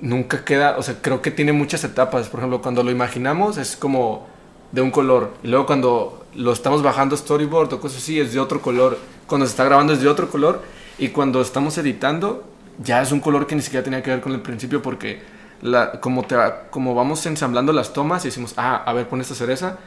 nunca 0.00 0.44
queda, 0.44 0.76
o 0.78 0.82
sea, 0.82 0.96
creo 1.02 1.20
que 1.20 1.30
tiene 1.30 1.52
muchas 1.52 1.82
etapas. 1.84 2.28
Por 2.28 2.40
ejemplo, 2.40 2.62
cuando 2.62 2.82
lo 2.82 2.90
imaginamos 2.90 3.58
es 3.58 3.76
como 3.76 4.28
de 4.72 4.80
un 4.82 4.90
color 4.92 5.32
y 5.42 5.48
luego 5.48 5.66
cuando 5.66 6.24
lo 6.34 6.52
estamos 6.52 6.82
bajando 6.82 7.16
storyboard 7.16 7.72
o 7.74 7.80
cosas 7.80 7.98
así 8.02 8.20
es 8.20 8.32
de 8.32 8.38
otro 8.40 8.62
color. 8.62 8.98
Cuando 9.26 9.46
se 9.46 9.50
está 9.50 9.64
grabando 9.64 9.92
es 9.92 10.00
de 10.00 10.08
otro 10.08 10.30
color 10.30 10.62
y 10.98 11.08
cuando 11.08 11.40
estamos 11.40 11.76
editando 11.76 12.44
ya 12.82 13.02
es 13.02 13.10
un 13.12 13.20
color 13.20 13.46
que 13.48 13.56
ni 13.56 13.62
siquiera 13.62 13.82
tenía 13.82 14.02
que 14.02 14.10
ver 14.10 14.20
con 14.20 14.32
el 14.32 14.40
principio 14.40 14.80
porque 14.80 15.20
la, 15.62 16.00
como 16.00 16.24
te 16.24 16.36
va- 16.36 16.62
como 16.70 16.94
vamos 16.94 17.24
ensamblando 17.26 17.72
las 17.72 17.92
tomas 17.92 18.24
y 18.24 18.28
decimos, 18.28 18.54
"Ah, 18.56 18.82
a 18.86 18.92
ver, 18.92 19.08
pon 19.08 19.20
esta 19.20 19.34
cereza." 19.34 19.78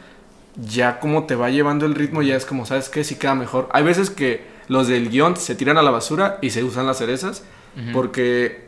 ya 0.56 1.00
como 1.00 1.24
te 1.24 1.34
va 1.36 1.50
llevando 1.50 1.88
el 1.88 1.96
ritmo, 1.96 2.22
ya 2.22 2.36
es 2.36 2.46
como, 2.46 2.68
¿sabes 2.68 2.88
qué? 2.88 3.04
Sí 3.04 3.16
queda 3.16 3.34
mejor. 3.34 3.70
Hay 3.72 3.84
veces 3.84 4.12
que 4.12 4.46
los 4.68 4.88
del 4.88 5.10
guion 5.10 5.36
se 5.36 5.56
tiran 5.56 5.80
a 5.80 5.82
la 5.82 5.90
basura 5.90 6.38
y 6.44 6.52
se 6.52 6.64
usan 6.64 6.86
las 6.86 7.00
cerezas, 7.00 7.44
porque 7.92 8.68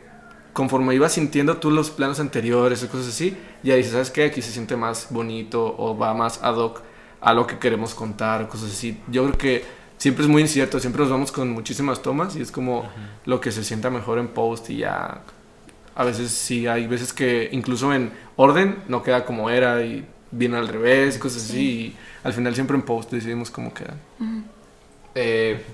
conforme 0.52 0.96
ibas 0.96 1.12
sintiendo 1.12 1.58
tú 1.58 1.70
los 1.70 1.90
planos 1.90 2.18
anteriores 2.18 2.82
y 2.82 2.88
cosas 2.88 3.06
así, 3.08 3.36
ya 3.62 3.76
dices, 3.76 3.92
¿sabes 3.92 4.10
qué? 4.10 4.24
Aquí 4.24 4.42
se 4.42 4.50
siente 4.50 4.74
más 4.76 5.08
bonito 5.10 5.76
o 5.78 5.96
va 5.96 6.12
más 6.12 6.42
ad 6.42 6.56
hoc 6.56 6.80
a 7.20 7.32
lo 7.34 7.46
que 7.46 7.58
queremos 7.60 7.94
contar 7.94 8.48
cosas 8.48 8.72
así. 8.72 9.00
Yo 9.06 9.22
creo 9.26 9.38
que 9.38 9.64
siempre 9.96 10.24
es 10.24 10.28
muy 10.28 10.42
incierto, 10.42 10.80
siempre 10.80 11.02
nos 11.02 11.10
vamos 11.12 11.30
con 11.30 11.50
muchísimas 11.50 12.02
tomas 12.02 12.34
y 12.34 12.42
es 12.42 12.50
como 12.50 12.82
lo 13.26 13.40
que 13.40 13.52
se 13.52 13.62
sienta 13.62 13.90
mejor 13.90 14.18
en 14.18 14.26
post 14.26 14.70
y 14.70 14.78
ya... 14.78 15.20
A 15.96 16.04
veces 16.04 16.30
sí, 16.30 16.66
hay 16.66 16.86
veces 16.86 17.12
que 17.12 17.48
incluso 17.52 17.92
en 17.92 18.12
orden 18.36 18.82
no 18.86 19.02
queda 19.02 19.24
como 19.24 19.50
era 19.50 19.82
y 19.82 20.06
viene 20.30 20.58
al 20.58 20.68
revés 20.68 21.16
y 21.16 21.18
cosas 21.18 21.44
así. 21.44 21.58
Y 21.70 21.96
al 22.22 22.32
final 22.34 22.54
siempre 22.54 22.76
en 22.76 22.82
post 22.82 23.10
decidimos 23.10 23.50
cómo 23.50 23.72
quedan. 23.74 23.98
Eh, 25.14 25.64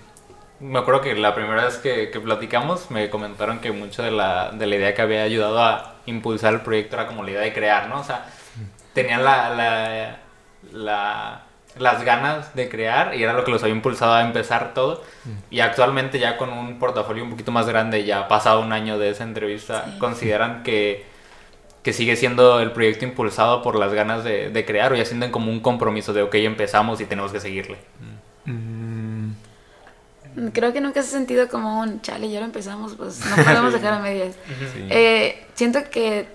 me 0.61 0.79
acuerdo 0.79 1.01
que 1.01 1.15
la 1.17 1.35
primera 1.35 1.65
vez 1.65 1.77
que, 1.79 2.11
que 2.11 2.21
platicamos 2.21 2.91
me 2.91 3.11
comentaron 3.11 3.59
que 3.59 3.73
mucho 3.73 4.03
de 4.05 4.13
la, 4.13 4.53
de 4.53 4.67
la 4.67 4.77
idea 4.77 4.95
que 4.95 5.03
había 5.03 5.25
ayudado 5.25 5.61
a 5.61 5.97
impulsar 6.07 6.55
el 6.55 6.61
proyecto 6.61 6.95
era 6.97 7.09
como 7.09 7.25
la 7.25 7.33
idea 7.33 7.41
de 7.43 7.53
crear, 7.53 7.89
¿no? 7.89 8.01
O 8.01 8.05
sea, 8.05 8.27
tenían 8.95 9.25
la, 9.25 9.51
la, 9.51 10.19
la- 10.73 11.43
las 11.79 12.05
ganas 12.05 12.55
de 12.55 12.69
crear 12.69 13.15
y 13.15 13.23
era 13.23 13.33
lo 13.33 13.45
que 13.45 13.51
los 13.51 13.63
había 13.63 13.75
impulsado 13.75 14.13
a 14.15 14.23
empezar 14.23 14.75
todo. 14.75 15.03
Y 15.51 15.61
actualmente 15.61 16.19
ya 16.19 16.37
con 16.37 16.51
un 16.51 16.79
portafolio 16.79 17.25
un 17.25 17.31
poquito 17.31 17.53
más 17.53 17.67
grande, 17.67 18.05
ya 18.05 18.29
pasado 18.29 18.61
un 18.61 18.73
año 18.73 18.99
de 18.99 19.11
esa 19.11 19.25
entrevista, 19.25 19.85
Sí. 19.87 19.99
consideran 19.99 20.63
que, 20.63 21.05
que 21.83 21.93
sigue 21.93 22.17
siendo 22.17 22.61
el 22.61 22.73
proyecto 22.73 23.05
impulsado 23.05 23.63
por 23.63 23.77
las 23.79 23.93
ganas 23.95 24.23
de, 24.25 24.51
de 24.51 24.65
crear 24.65 24.93
o 24.93 24.97
ya 24.97 25.05
sienten 25.05 25.31
como 25.31 25.51
un 25.51 25.61
compromiso 25.61 26.13
de, 26.13 26.23
ok, 26.23 26.35
empezamos 26.37 27.01
y 27.01 27.07
tenemos 27.07 27.33
que 27.33 27.41
seguirle. 27.41 27.79
Creo 30.55 30.73
que 30.73 30.81
nunca 30.81 31.03
se 31.03 31.09
ha 31.09 31.13
sentido 31.19 31.49
como 31.49 31.81
un 31.81 32.01
chale, 32.01 32.31
ya 32.31 32.41
lo 32.41 32.47
empezamos, 32.47 32.95
pues 32.95 33.21
no 33.27 33.37
podemos 33.45 33.73
dejar 33.73 33.95
a 33.95 33.99
medias. 33.99 34.35
Sí. 34.75 34.87
Eh, 34.89 35.45
siento 35.55 35.81
que, 35.91 36.27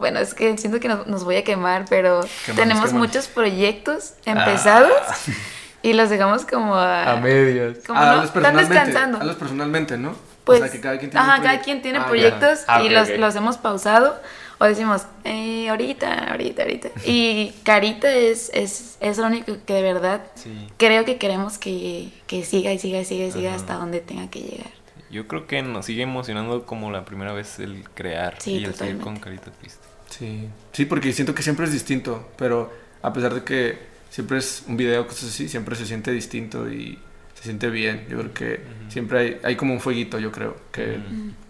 bueno, 0.00 0.18
es 0.18 0.34
que 0.34 0.56
siento 0.58 0.80
que 0.80 0.88
nos, 0.88 1.06
nos 1.06 1.22
voy 1.24 1.36
a 1.36 1.44
quemar, 1.44 1.84
pero 1.88 2.20
tenemos 2.56 2.92
muchos 2.92 3.28
proyectos 3.28 4.14
empezados 4.24 4.90
y 5.82 5.92
los 5.92 6.10
dejamos 6.10 6.44
como 6.44 6.74
a... 6.74 7.16
medias. 7.22 7.78
como 7.86 8.00
Ah, 8.00 8.16
no, 8.16 8.22
están 8.24 8.42
personalmente, 8.42 8.74
descansando. 8.74 9.18
hazlos 9.18 9.36
personalmente, 9.36 9.96
¿no? 9.98 10.14
Pues, 10.44 10.60
o 10.60 10.64
sea, 10.64 10.72
que 10.72 10.80
cada 10.80 10.98
quien 10.98 11.10
tiene 11.10 11.24
ajá, 11.26 11.42
cada 11.42 11.60
quien 11.60 11.82
tiene 11.82 11.98
Ah, 11.98 12.06
proyectos 12.06 12.60
Ah, 12.66 12.82
y 12.82 12.86
ok, 12.86 12.92
los, 12.92 13.10
ok. 13.10 13.16
los 13.18 13.36
hemos 13.36 13.56
pausado 13.58 14.20
o 14.58 14.64
decimos, 14.64 15.02
eh, 15.24 15.68
ahorita, 15.70 16.30
ahorita, 16.32 16.62
ahorita. 16.62 16.88
Y 17.06 17.54
Carita 17.62 18.10
es, 18.10 18.50
es, 18.52 18.96
es 19.00 19.18
lo 19.18 19.26
único 19.26 19.56
que 19.66 19.74
de 19.74 19.82
verdad 19.82 20.22
Sí. 20.34 20.68
creo 20.76 21.04
que 21.04 21.18
queremos 21.18 21.56
que, 21.58 22.08
que 22.26 22.44
siga 22.44 22.72
y 22.72 22.78
siga 22.78 23.00
y 23.00 23.04
siga 23.04 23.26
y 23.26 23.32
siga 23.32 23.54
hasta 23.54 23.74
donde 23.74 24.00
tenga 24.00 24.28
que 24.28 24.40
llegar. 24.40 24.70
Yo 25.10 25.26
creo 25.26 25.46
que 25.46 25.60
nos 25.62 25.86
sigue 25.86 26.02
emocionando 26.02 26.66
como 26.66 26.90
la 26.92 27.04
primera 27.04 27.32
vez 27.32 27.58
el 27.58 27.84
crear 27.94 28.36
Sí, 28.38 28.58
y 28.58 28.64
el 28.64 28.74
seguir 28.74 28.98
con 28.98 29.16
Carita 29.18 29.50
Triste. 29.50 29.84
Sí. 30.10 30.48
sí, 30.72 30.84
porque 30.84 31.12
siento 31.12 31.34
que 31.34 31.42
siempre 31.42 31.64
es 31.66 31.72
distinto, 31.72 32.28
pero 32.36 32.72
a 33.02 33.12
pesar 33.12 33.32
de 33.34 33.42
que 33.42 33.78
siempre 34.10 34.38
es 34.38 34.64
un 34.66 34.76
video, 34.76 35.06
cosas 35.06 35.30
así, 35.30 35.48
siempre 35.48 35.76
se 35.76 35.86
siente 35.86 36.10
distinto 36.10 36.70
y 36.70 36.98
se 37.34 37.44
siente 37.44 37.70
bien. 37.70 38.06
Yo 38.10 38.18
creo 38.18 38.34
que 38.34 38.60
siempre 38.88 39.18
hay, 39.18 39.40
hay 39.42 39.56
como 39.56 39.72
un 39.72 39.80
fueguito, 39.80 40.18
yo 40.18 40.30
creo, 40.32 40.56
que 40.72 40.98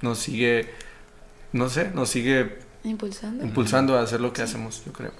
nos 0.02 0.18
sigue, 0.18 0.70
no 1.52 1.68
sé, 1.68 1.90
nos 1.94 2.10
sigue 2.10 2.58
Impulsando. 2.84 3.44
impulsando 3.44 3.98
a 3.98 4.02
hacer 4.02 4.20
lo 4.20 4.32
que 4.32 4.42
hacemos, 4.42 4.82
yo 4.86 4.92
creo. 4.92 5.12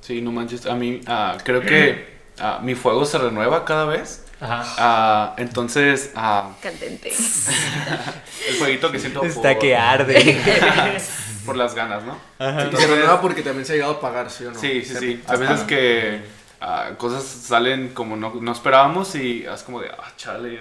Sí, 0.00 0.20
no 0.20 0.32
manches. 0.32 0.66
A 0.66 0.74
mí 0.74 1.00
ah, 1.06 1.36
creo 1.44 1.60
que 1.60 2.06
ah, 2.38 2.60
mi 2.62 2.74
fuego 2.74 3.04
se 3.04 3.18
renueva 3.18 3.64
cada 3.64 3.84
vez. 3.84 4.24
Ajá. 4.40 4.64
Ah, 4.78 5.34
entonces, 5.38 6.10
Candente. 6.14 7.10
el 8.48 8.54
fueguito 8.56 8.90
que 8.90 8.98
siento 8.98 9.22
Está 9.24 9.52
por, 9.52 9.58
que 9.58 9.76
arde. 9.76 10.40
por 11.44 11.56
las 11.56 11.74
ganas, 11.74 12.02
¿no? 12.04 12.18
Se 12.38 12.86
renueva 12.86 13.20
porque 13.20 13.42
también 13.42 13.64
se 13.64 13.72
ha 13.72 13.76
llegado 13.76 13.94
a 13.94 14.00
pagar, 14.00 14.30
¿sí 14.30 14.44
o 14.44 14.52
no? 14.52 14.58
Sí, 14.58 14.84
sí, 14.84 14.94
sí. 14.96 15.22
A 15.26 15.36
veces 15.36 15.60
que 15.62 16.22
ah, 16.60 16.90
cosas 16.96 17.24
salen 17.24 17.90
como 17.90 18.16
no, 18.16 18.34
no 18.40 18.52
esperábamos 18.52 19.14
y 19.14 19.44
es 19.44 19.62
como 19.62 19.80
de, 19.80 19.88
ah, 19.90 20.12
chale, 20.16 20.60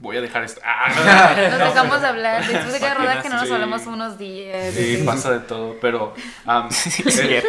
voy 0.00 0.16
a 0.16 0.20
dejar 0.20 0.44
esto. 0.44 0.60
Ah. 0.64 1.34
Nos 1.50 1.58
dejamos 1.58 2.00
de 2.00 2.06
hablar. 2.06 2.46
Después 2.46 2.72
de 2.72 2.80
cada 2.80 2.94
rodaje 2.94 3.28
no 3.28 3.36
nos 3.36 3.48
Sí. 3.48 3.54
hablamos 3.54 3.86
unos 3.86 4.18
días. 4.18 4.74
Sí, 4.74 5.02
pasa 5.04 5.32
de 5.32 5.40
todo, 5.40 5.76
pero... 5.80 6.14
am, 6.46 6.68
eh, 7.20 7.42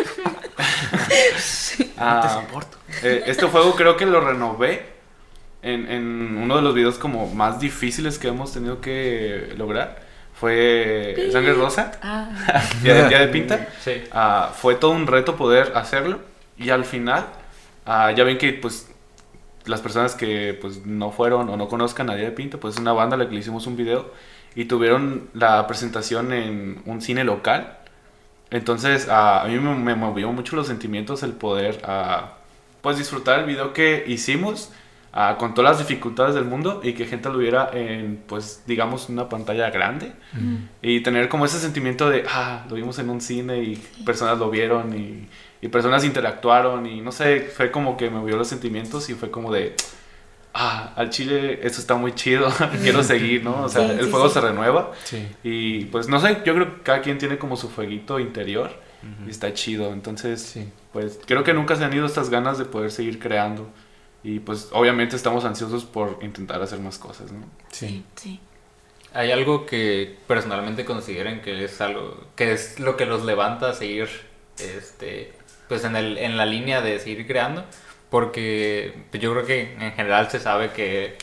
ah, 1.97 2.41
eh, 3.03 3.23
este 3.27 3.45
juego 3.45 3.75
creo 3.75 3.97
que 3.97 4.05
lo 4.05 4.21
renové 4.21 4.93
en, 5.61 5.91
en 5.91 6.37
uno 6.37 6.55
de 6.55 6.61
los 6.61 6.73
videos 6.73 6.97
como 6.97 7.27
más 7.33 7.59
difíciles 7.59 8.19
que 8.19 8.27
hemos 8.29 8.53
tenido 8.53 8.81
que 8.81 9.53
lograr. 9.57 10.04
Fue 10.39 11.29
Sangre 11.31 11.53
Rosa, 11.53 11.91
Ah, 12.01 12.29
Día 12.83 13.19
de, 13.19 13.27
Pinta. 13.31 13.67
Sí. 13.81 14.03
Ah, 14.11 14.51
fue 14.53 14.75
todo 14.75 14.91
un 14.91 15.07
reto 15.07 15.35
poder 15.35 15.71
hacerlo 15.75 16.19
y 16.57 16.69
al 16.69 16.85
final 16.85 17.25
Ah, 17.87 18.11
ya 18.11 18.23
ven 18.23 18.37
que 18.39 18.51
pues 18.53 18.89
las 19.65 19.79
personas 19.81 20.15
que 20.15 20.57
pues 20.59 20.85
no 20.85 21.11
fueron 21.11 21.49
o 21.49 21.57
no 21.57 21.67
conozcan 21.67 22.09
a 22.09 22.15
Día 22.15 22.25
de 22.25 22.31
Pinto, 22.31 22.59
pues 22.59 22.75
es 22.75 22.81
una 22.81 22.93
banda 22.93 23.15
a 23.15 23.19
la 23.19 23.27
que 23.27 23.33
le 23.35 23.39
hicimos 23.41 23.67
un 23.67 23.77
video 23.77 24.11
y 24.55 24.65
tuvieron 24.65 25.29
la 25.33 25.67
presentación 25.67 26.33
en 26.33 26.81
un 26.85 27.01
cine 27.01 27.23
local. 27.23 27.77
Entonces 28.51 29.07
a, 29.09 29.41
a 29.43 29.47
mí 29.47 29.59
me, 29.59 29.75
me 29.75 29.95
movió 29.95 30.31
mucho 30.31 30.55
los 30.55 30.67
sentimientos 30.67 31.23
el 31.23 31.33
poder 31.33 31.79
ah, 31.83 32.33
pues 32.81 32.97
disfrutar 32.97 33.39
el 33.39 33.45
video 33.45 33.73
que 33.73 34.03
hicimos 34.07 34.71
con 35.37 35.53
todas 35.53 35.71
las 35.77 35.87
dificultades 35.87 36.35
del 36.35 36.43
mundo 36.45 36.81
y 36.83 36.91
que 36.93 37.05
gente 37.05 37.29
lo 37.29 37.37
viera 37.37 37.69
en 37.73 38.21
pues 38.27 38.63
digamos 38.67 39.07
una 39.09 39.29
pantalla 39.29 39.69
grande 39.69 40.11
y 40.81 40.99
tener 41.01 41.29
como 41.29 41.45
ese 41.45 41.57
sentimiento 41.59 42.09
de 42.09 42.25
ah 42.29 42.65
lo 42.69 42.75
vimos 42.75 42.99
en 42.99 43.09
un 43.09 43.21
cine 43.21 43.63
y 43.63 43.75
personas 44.05 44.37
lo 44.39 44.49
vieron 44.49 44.93
y, 44.97 45.27
y 45.61 45.67
personas 45.69 46.03
interactuaron 46.03 46.85
y 46.85 46.99
no 46.99 47.11
sé 47.13 47.39
fue 47.55 47.71
como 47.71 47.95
que 47.95 48.09
me 48.09 48.19
movió 48.19 48.35
los 48.35 48.47
sentimientos 48.49 49.09
y 49.09 49.13
fue 49.13 49.31
como 49.31 49.53
de 49.53 49.73
ah, 50.53 50.91
al 50.97 51.09
chile 51.09 51.59
esto 51.63 51.79
está 51.79 51.95
muy 51.95 52.13
chido, 52.13 52.47
quiero 52.81 53.03
seguir, 53.03 53.43
¿no? 53.43 53.63
O 53.63 53.69
sea, 53.69 53.87
Sí, 53.87 53.95
el 53.99 54.07
fuego 54.07 54.27
sí. 54.27 54.33
se 54.35 54.41
renueva 54.41 54.91
Sí. 55.05 55.27
y 55.43 55.85
pues 55.85 56.07
no 56.09 56.19
sé, 56.19 56.41
yo 56.45 56.53
creo 56.55 56.75
que 56.75 56.81
cada 56.83 57.01
quien 57.01 57.17
tiene 57.17 57.37
como 57.37 57.55
su 57.57 57.69
fueguito 57.69 58.19
interior 58.19 58.69
y 59.27 59.29
está 59.29 59.53
chido, 59.53 59.93
entonces 59.93 60.41
Sí. 60.41 60.67
pues 60.91 61.19
creo 61.25 61.43
que 61.43 61.53
nunca 61.53 61.75
se 61.75 61.83
han 61.85 61.93
ido 61.93 62.05
estas 62.05 62.29
ganas 62.29 62.57
de 62.57 62.65
poder 62.65 62.89
seguir 62.91 63.19
creando 63.19 63.69
y 64.25 64.39
pues 64.39 64.69
obviamente 64.71 65.15
estamos 65.15 65.45
ansiosos 65.45 65.85
por 65.85 66.19
intentar 66.21 66.61
hacer 66.61 66.79
más 66.79 66.97
cosas, 66.97 67.31
¿no? 67.31 67.45
Sí. 67.71 68.03
Sí. 68.15 68.39
¿Hay 69.13 69.31
algo 69.31 69.65
que 69.65 70.17
personalmente 70.27 70.83
consideren 70.83 71.41
que 71.41 71.63
es 71.63 71.79
algo 71.79 72.25
que 72.35 72.51
es 72.51 72.79
lo 72.79 72.97
que 72.97 73.05
los 73.05 73.23
levanta 73.23 73.69
a 73.69 73.73
seguir 73.73 74.09
este 74.57 75.33
pues 75.69 75.83
en 75.85 75.95
el 75.95 76.17
en 76.17 76.37
la 76.37 76.45
línea 76.45 76.81
de 76.81 76.99
seguir 76.99 77.25
creando? 77.27 77.63
Porque 78.09 78.93
pues, 79.11 79.21
yo 79.21 79.31
creo 79.33 79.45
que 79.45 79.73
en 79.79 79.91
general 79.93 80.29
se 80.29 80.39
sabe 80.39 80.71
que 80.71 81.17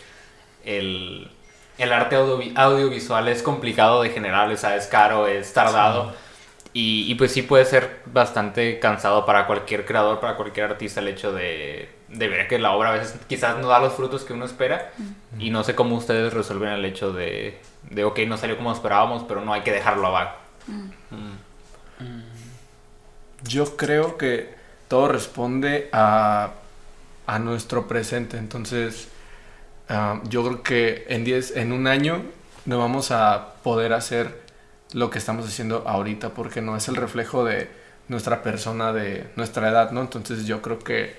el, 0.64 1.30
el 1.78 1.92
arte 1.92 2.16
audio- 2.16 2.52
audiovisual 2.56 3.28
es 3.28 3.42
complicado 3.42 4.02
de 4.02 4.10
generar, 4.10 4.50
o 4.50 4.56
sea, 4.56 4.76
es 4.76 4.86
caro, 4.86 5.26
es 5.26 5.52
tardado. 5.52 6.14
Y, 6.74 7.10
y 7.10 7.14
pues 7.16 7.32
sí 7.32 7.42
puede 7.42 7.66
ser 7.66 8.00
bastante 8.06 8.78
cansado 8.78 9.26
para 9.26 9.46
cualquier 9.46 9.84
creador, 9.84 10.20
para 10.20 10.36
cualquier 10.36 10.66
artista 10.70 11.00
el 11.00 11.08
hecho 11.08 11.32
de, 11.32 11.90
de 12.08 12.28
ver 12.28 12.48
que 12.48 12.58
la 12.58 12.72
obra 12.72 12.90
a 12.90 12.92
veces 12.94 13.18
quizás 13.28 13.58
no 13.58 13.68
da 13.68 13.78
los 13.78 13.92
frutos 13.94 14.24
que 14.24 14.32
uno 14.32 14.44
espera. 14.46 14.92
Y 15.38 15.50
no 15.50 15.64
sé 15.64 15.74
cómo 15.74 15.96
ustedes 15.96 16.32
resuelven 16.32 16.70
el 16.70 16.84
hecho 16.84 17.12
de, 17.12 17.60
de, 17.90 18.04
ok, 18.04 18.20
no 18.26 18.36
salió 18.38 18.56
como 18.56 18.72
esperábamos, 18.72 19.24
pero 19.24 19.42
no 19.42 19.52
hay 19.52 19.62
que 19.62 19.72
dejarlo 19.72 20.06
abajo. 20.06 20.36
Yo 23.44 23.76
creo 23.76 24.16
que 24.18 24.54
todo 24.88 25.08
responde 25.08 25.88
a, 25.92 26.52
a 27.26 27.38
nuestro 27.38 27.88
presente. 27.88 28.38
Entonces, 28.38 29.08
ah, 29.88 30.20
yo 30.28 30.44
creo 30.44 30.62
que 30.62 31.06
en 31.08 31.24
10, 31.24 31.56
en 31.56 31.72
un 31.72 31.86
año 31.86 32.22
no 32.66 32.78
vamos 32.78 33.10
a 33.10 33.54
poder 33.62 33.92
hacer 33.92 34.41
lo 34.92 35.10
que 35.10 35.18
estamos 35.18 35.46
haciendo 35.46 35.84
ahorita 35.86 36.30
porque 36.30 36.60
no 36.60 36.76
es 36.76 36.88
el 36.88 36.96
reflejo 36.96 37.44
de 37.44 37.68
nuestra 38.08 38.42
persona, 38.42 38.92
de 38.92 39.26
nuestra 39.36 39.68
edad, 39.68 39.90
¿no? 39.90 40.02
Entonces 40.02 40.46
yo 40.46 40.60
creo 40.62 40.78
que 40.78 41.16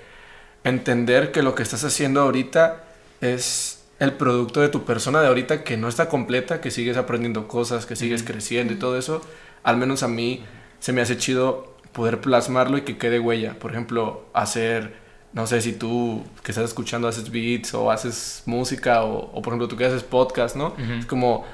entender 0.64 1.32
que 1.32 1.42
lo 1.42 1.54
que 1.54 1.62
estás 1.62 1.84
haciendo 1.84 2.20
ahorita 2.20 2.84
es 3.20 3.84
el 3.98 4.12
producto 4.12 4.60
de 4.60 4.68
tu 4.68 4.84
persona 4.84 5.20
de 5.20 5.28
ahorita 5.28 5.64
que 5.64 5.76
no 5.76 5.88
está 5.88 6.08
completa, 6.08 6.60
que 6.60 6.70
sigues 6.70 6.96
aprendiendo 6.96 7.48
cosas, 7.48 7.86
que 7.86 7.96
sigues 7.96 8.22
creciendo 8.22 8.72
y 8.72 8.76
todo 8.76 8.98
eso, 8.98 9.22
al 9.62 9.76
menos 9.76 10.02
a 10.02 10.08
mí 10.08 10.44
se 10.80 10.92
me 10.92 11.00
hace 11.00 11.16
chido 11.16 11.74
poder 11.92 12.20
plasmarlo 12.20 12.76
y 12.76 12.82
que 12.82 12.98
quede 12.98 13.20
huella. 13.20 13.58
Por 13.58 13.70
ejemplo, 13.70 14.26
hacer, 14.34 14.94
no 15.32 15.46
sé 15.46 15.60
si 15.60 15.72
tú 15.72 16.24
que 16.42 16.52
estás 16.52 16.64
escuchando 16.64 17.08
haces 17.08 17.30
beats 17.30 17.72
o 17.74 17.90
haces 17.90 18.42
música 18.46 19.04
o, 19.04 19.30
o 19.32 19.42
por 19.42 19.52
ejemplo 19.52 19.68
tú 19.68 19.76
que 19.76 19.86
haces 19.86 20.02
podcast, 20.02 20.56
¿no? 20.56 20.74
Es 20.98 21.06
como 21.06 21.44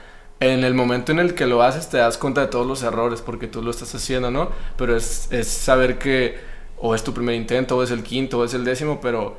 en 0.40 0.64
el 0.64 0.74
momento 0.74 1.12
en 1.12 1.18
el 1.18 1.34
que 1.34 1.46
lo 1.46 1.62
haces 1.62 1.88
te 1.90 1.98
das 1.98 2.16
cuenta 2.18 2.40
de 2.40 2.46
todos 2.46 2.66
los 2.66 2.82
errores 2.82 3.20
porque 3.20 3.46
tú 3.46 3.62
lo 3.62 3.70
estás 3.70 3.94
haciendo, 3.94 4.30
¿no? 4.30 4.50
Pero 4.76 4.96
es, 4.96 5.28
es 5.30 5.46
saber 5.48 5.98
que 5.98 6.38
o 6.78 6.94
es 6.94 7.04
tu 7.04 7.12
primer 7.12 7.34
intento 7.34 7.76
o 7.76 7.82
es 7.82 7.90
el 7.90 8.02
quinto 8.02 8.38
o 8.38 8.44
es 8.44 8.54
el 8.54 8.64
décimo, 8.64 9.00
pero 9.02 9.36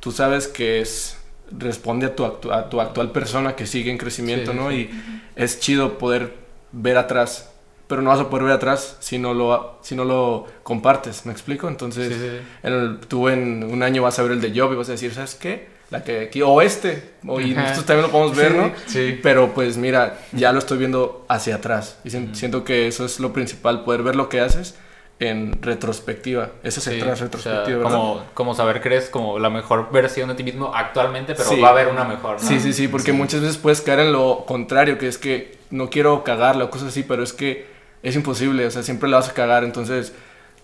tú 0.00 0.12
sabes 0.12 0.46
que 0.46 0.80
es 0.82 1.18
responde 1.50 2.06
a 2.06 2.14
tu, 2.16 2.24
a 2.24 2.68
tu 2.68 2.80
actual 2.80 3.10
persona 3.12 3.56
que 3.56 3.66
sigue 3.66 3.90
en 3.90 3.98
crecimiento, 3.98 4.52
Sí, 4.52 4.56
¿no? 4.58 4.70
sí. 4.70 4.76
Y 4.76 4.90
es 5.36 5.60
chido 5.60 5.96
poder 5.98 6.34
ver 6.72 6.98
atrás, 6.98 7.50
pero 7.86 8.02
no 8.02 8.10
vas 8.10 8.20
a 8.20 8.28
poder 8.28 8.44
ver 8.44 8.52
atrás 8.54 8.96
si 9.00 9.18
no 9.18 9.32
lo, 9.34 9.78
si 9.82 9.94
no 9.94 10.04
lo 10.04 10.46
compartes, 10.62 11.24
¿me 11.26 11.32
explico? 11.32 11.68
Entonces, 11.68 12.08
Sí, 12.12 12.14
sí, 12.20 12.20
sí. 12.20 12.46
en 12.62 12.72
el- 12.72 12.98
tú 13.00 13.28
en 13.28 13.64
un 13.64 13.82
año 13.82 14.02
vas 14.02 14.18
a 14.18 14.22
ver 14.22 14.32
el 14.32 14.40
de 14.42 14.58
Job 14.58 14.72
y 14.72 14.76
vas 14.76 14.88
a 14.88 14.92
decir, 14.92 15.14
¿sabes 15.14 15.34
qué? 15.36 15.72
La 15.94 16.02
que 16.02 16.22
aquí, 16.22 16.42
o 16.42 16.60
este, 16.60 17.12
o, 17.24 17.40
y 17.40 17.52
Ajá. 17.52 17.60
nosotros 17.62 17.86
también 17.86 18.06
lo 18.06 18.10
podemos 18.10 18.36
ver, 18.36 18.50
Sí, 18.52 18.58
¿no? 18.58 18.72
sí. 18.86 19.20
Pero 19.22 19.54
pues 19.54 19.76
mira, 19.76 20.18
ya 20.32 20.50
lo 20.52 20.58
estoy 20.58 20.78
viendo 20.78 21.24
hacia 21.28 21.54
atrás. 21.54 21.98
Y 22.02 22.10
sien- 22.10 22.34
siento 22.34 22.64
que 22.64 22.88
eso 22.88 23.04
es 23.04 23.20
lo 23.20 23.32
principal, 23.32 23.84
poder 23.84 24.02
ver 24.02 24.16
lo 24.16 24.28
que 24.28 24.40
haces 24.40 24.74
en 25.20 25.62
retrospectiva. 25.62 26.50
Eso 26.64 26.80
es 26.80 26.86
Sí, 26.86 26.96
atrás, 27.00 27.12
o 27.12 27.16
sea, 27.18 27.24
retrospectiva, 27.26 27.78
¿verdad? 27.78 27.92
como, 27.92 28.24
como 28.34 28.54
saber 28.56 28.80
que 28.80 28.88
eres 28.88 29.08
como 29.08 29.38
la 29.38 29.50
mejor 29.50 29.92
versión 29.92 30.28
de 30.30 30.34
ti 30.34 30.42
mismo 30.42 30.72
actualmente, 30.74 31.34
pero 31.36 31.48
Sí. 31.50 31.60
va 31.60 31.68
a 31.68 31.70
haber 31.70 31.86
una 31.86 32.02
mejor. 32.02 32.42
¿no? 32.42 32.48
Sí, 32.48 32.58
sí, 32.58 32.72
sí, 32.72 32.88
porque 32.88 33.12
muchas 33.12 33.40
veces 33.40 33.56
puedes 33.56 33.80
caer 33.80 34.00
en 34.00 34.12
lo 34.12 34.44
contrario, 34.46 34.98
que 34.98 35.06
es 35.06 35.16
que 35.16 35.56
no 35.70 35.90
quiero 35.90 36.24
cagarla 36.24 36.64
o 36.64 36.70
cosas 36.70 36.88
así, 36.88 37.04
pero 37.04 37.22
es 37.22 37.32
que 37.32 37.66
es 38.02 38.16
imposible, 38.16 38.66
o 38.66 38.70
sea, 38.72 38.82
siempre 38.82 39.08
la 39.08 39.18
vas 39.18 39.28
a 39.28 39.32
cagar, 39.32 39.62
entonces 39.62 40.12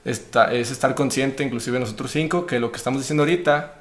está, 0.04 0.52
es 0.52 0.72
estar 0.72 0.96
consciente, 0.96 1.44
inclusive 1.44 1.78
nosotros 1.78 2.10
cinco, 2.10 2.44
que 2.46 2.58
lo 2.58 2.72
que 2.72 2.78
estamos 2.78 3.00
diciendo 3.00 3.22
ahorita, 3.22 3.74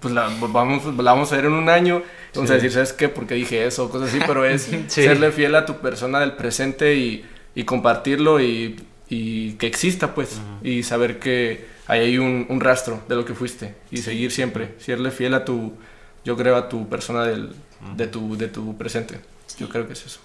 pues 0.00 0.12
la 0.12 0.28
vamos, 0.40 0.84
la 0.96 1.12
vamos 1.12 1.32
a 1.32 1.36
ver 1.36 1.44
en 1.46 1.52
un 1.52 1.68
año, 1.68 2.02
vamos 2.34 2.50
a 2.50 2.54
Sí. 2.54 2.60
decir, 2.60 2.72
¿sabes 2.72 2.92
qué? 2.92 3.08
Porque 3.08 3.34
dije 3.34 3.66
eso, 3.66 3.88
cosas 3.90 4.08
así, 4.10 4.18
pero 4.26 4.44
es 4.44 4.62
Sí. 4.88 4.88
serle 4.88 5.30
fiel 5.32 5.54
a 5.54 5.64
tu 5.66 5.76
persona 5.78 6.20
del 6.20 6.32
presente 6.32 6.96
y, 6.96 7.24
y 7.54 7.64
compartirlo 7.64 8.40
y, 8.40 8.84
y 9.08 9.52
que 9.54 9.66
exista, 9.68 10.14
pues, 10.14 10.40
y 10.62 10.82
saber 10.82 11.18
que 11.20 11.66
ahí 11.86 12.00
hay 12.00 12.18
un, 12.18 12.46
un 12.48 12.60
rastro 12.60 13.00
de 13.08 13.14
lo 13.14 13.24
que 13.24 13.34
fuiste 13.34 13.76
y 13.92 13.98
seguir 13.98 14.32
siempre, 14.32 14.74
serle 14.78 15.12
fiel 15.12 15.34
a 15.34 15.44
tu, 15.44 15.72
yo 16.24 16.36
creo, 16.36 16.56
a 16.56 16.68
tu 16.68 16.88
persona 16.88 17.22
del, 17.24 17.54
de, 17.96 18.06
tu, 18.08 18.36
de 18.36 18.48
tu 18.48 18.76
presente. 18.76 19.20
Yo 19.58 19.68
creo 19.68 19.86
que 19.86 19.92
es 19.92 20.04
eso. 20.04 20.18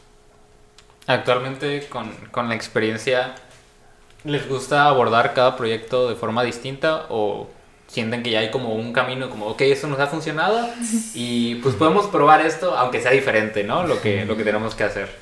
Actualmente, 1.08 1.88
con, 1.90 2.10
con 2.32 2.50
la 2.50 2.56
experiencia, 2.56 3.36
¿les 4.24 4.48
gusta 4.48 4.86
abordar 4.88 5.34
cada 5.34 5.56
proyecto 5.58 6.10
de 6.10 6.16
forma 6.16 6.44
distinta 6.44 7.06
o 7.10 7.50
sienten 7.92 8.24
que 8.24 8.32
ya 8.32 8.40
hay 8.40 8.52
como 8.52 8.74
un 8.74 8.94
camino, 8.94 9.30
como, 9.30 9.48
ok, 9.48 9.62
esto 9.62 9.88
nos 9.88 10.00
ha 10.00 10.08
funcionado 10.08 10.70
y 11.14 11.56
pues 11.56 11.76
podemos 11.76 12.08
probar 12.08 12.40
esto, 12.46 12.78
aunque 12.78 13.02
sea 13.02 13.12
diferente, 13.12 13.64
¿no? 13.66 13.86
Lo 13.86 14.02
que, 14.02 14.26
lo 14.26 14.38
que 14.38 14.44
tenemos 14.44 14.76
que 14.76 14.84
hacer. 14.86 15.14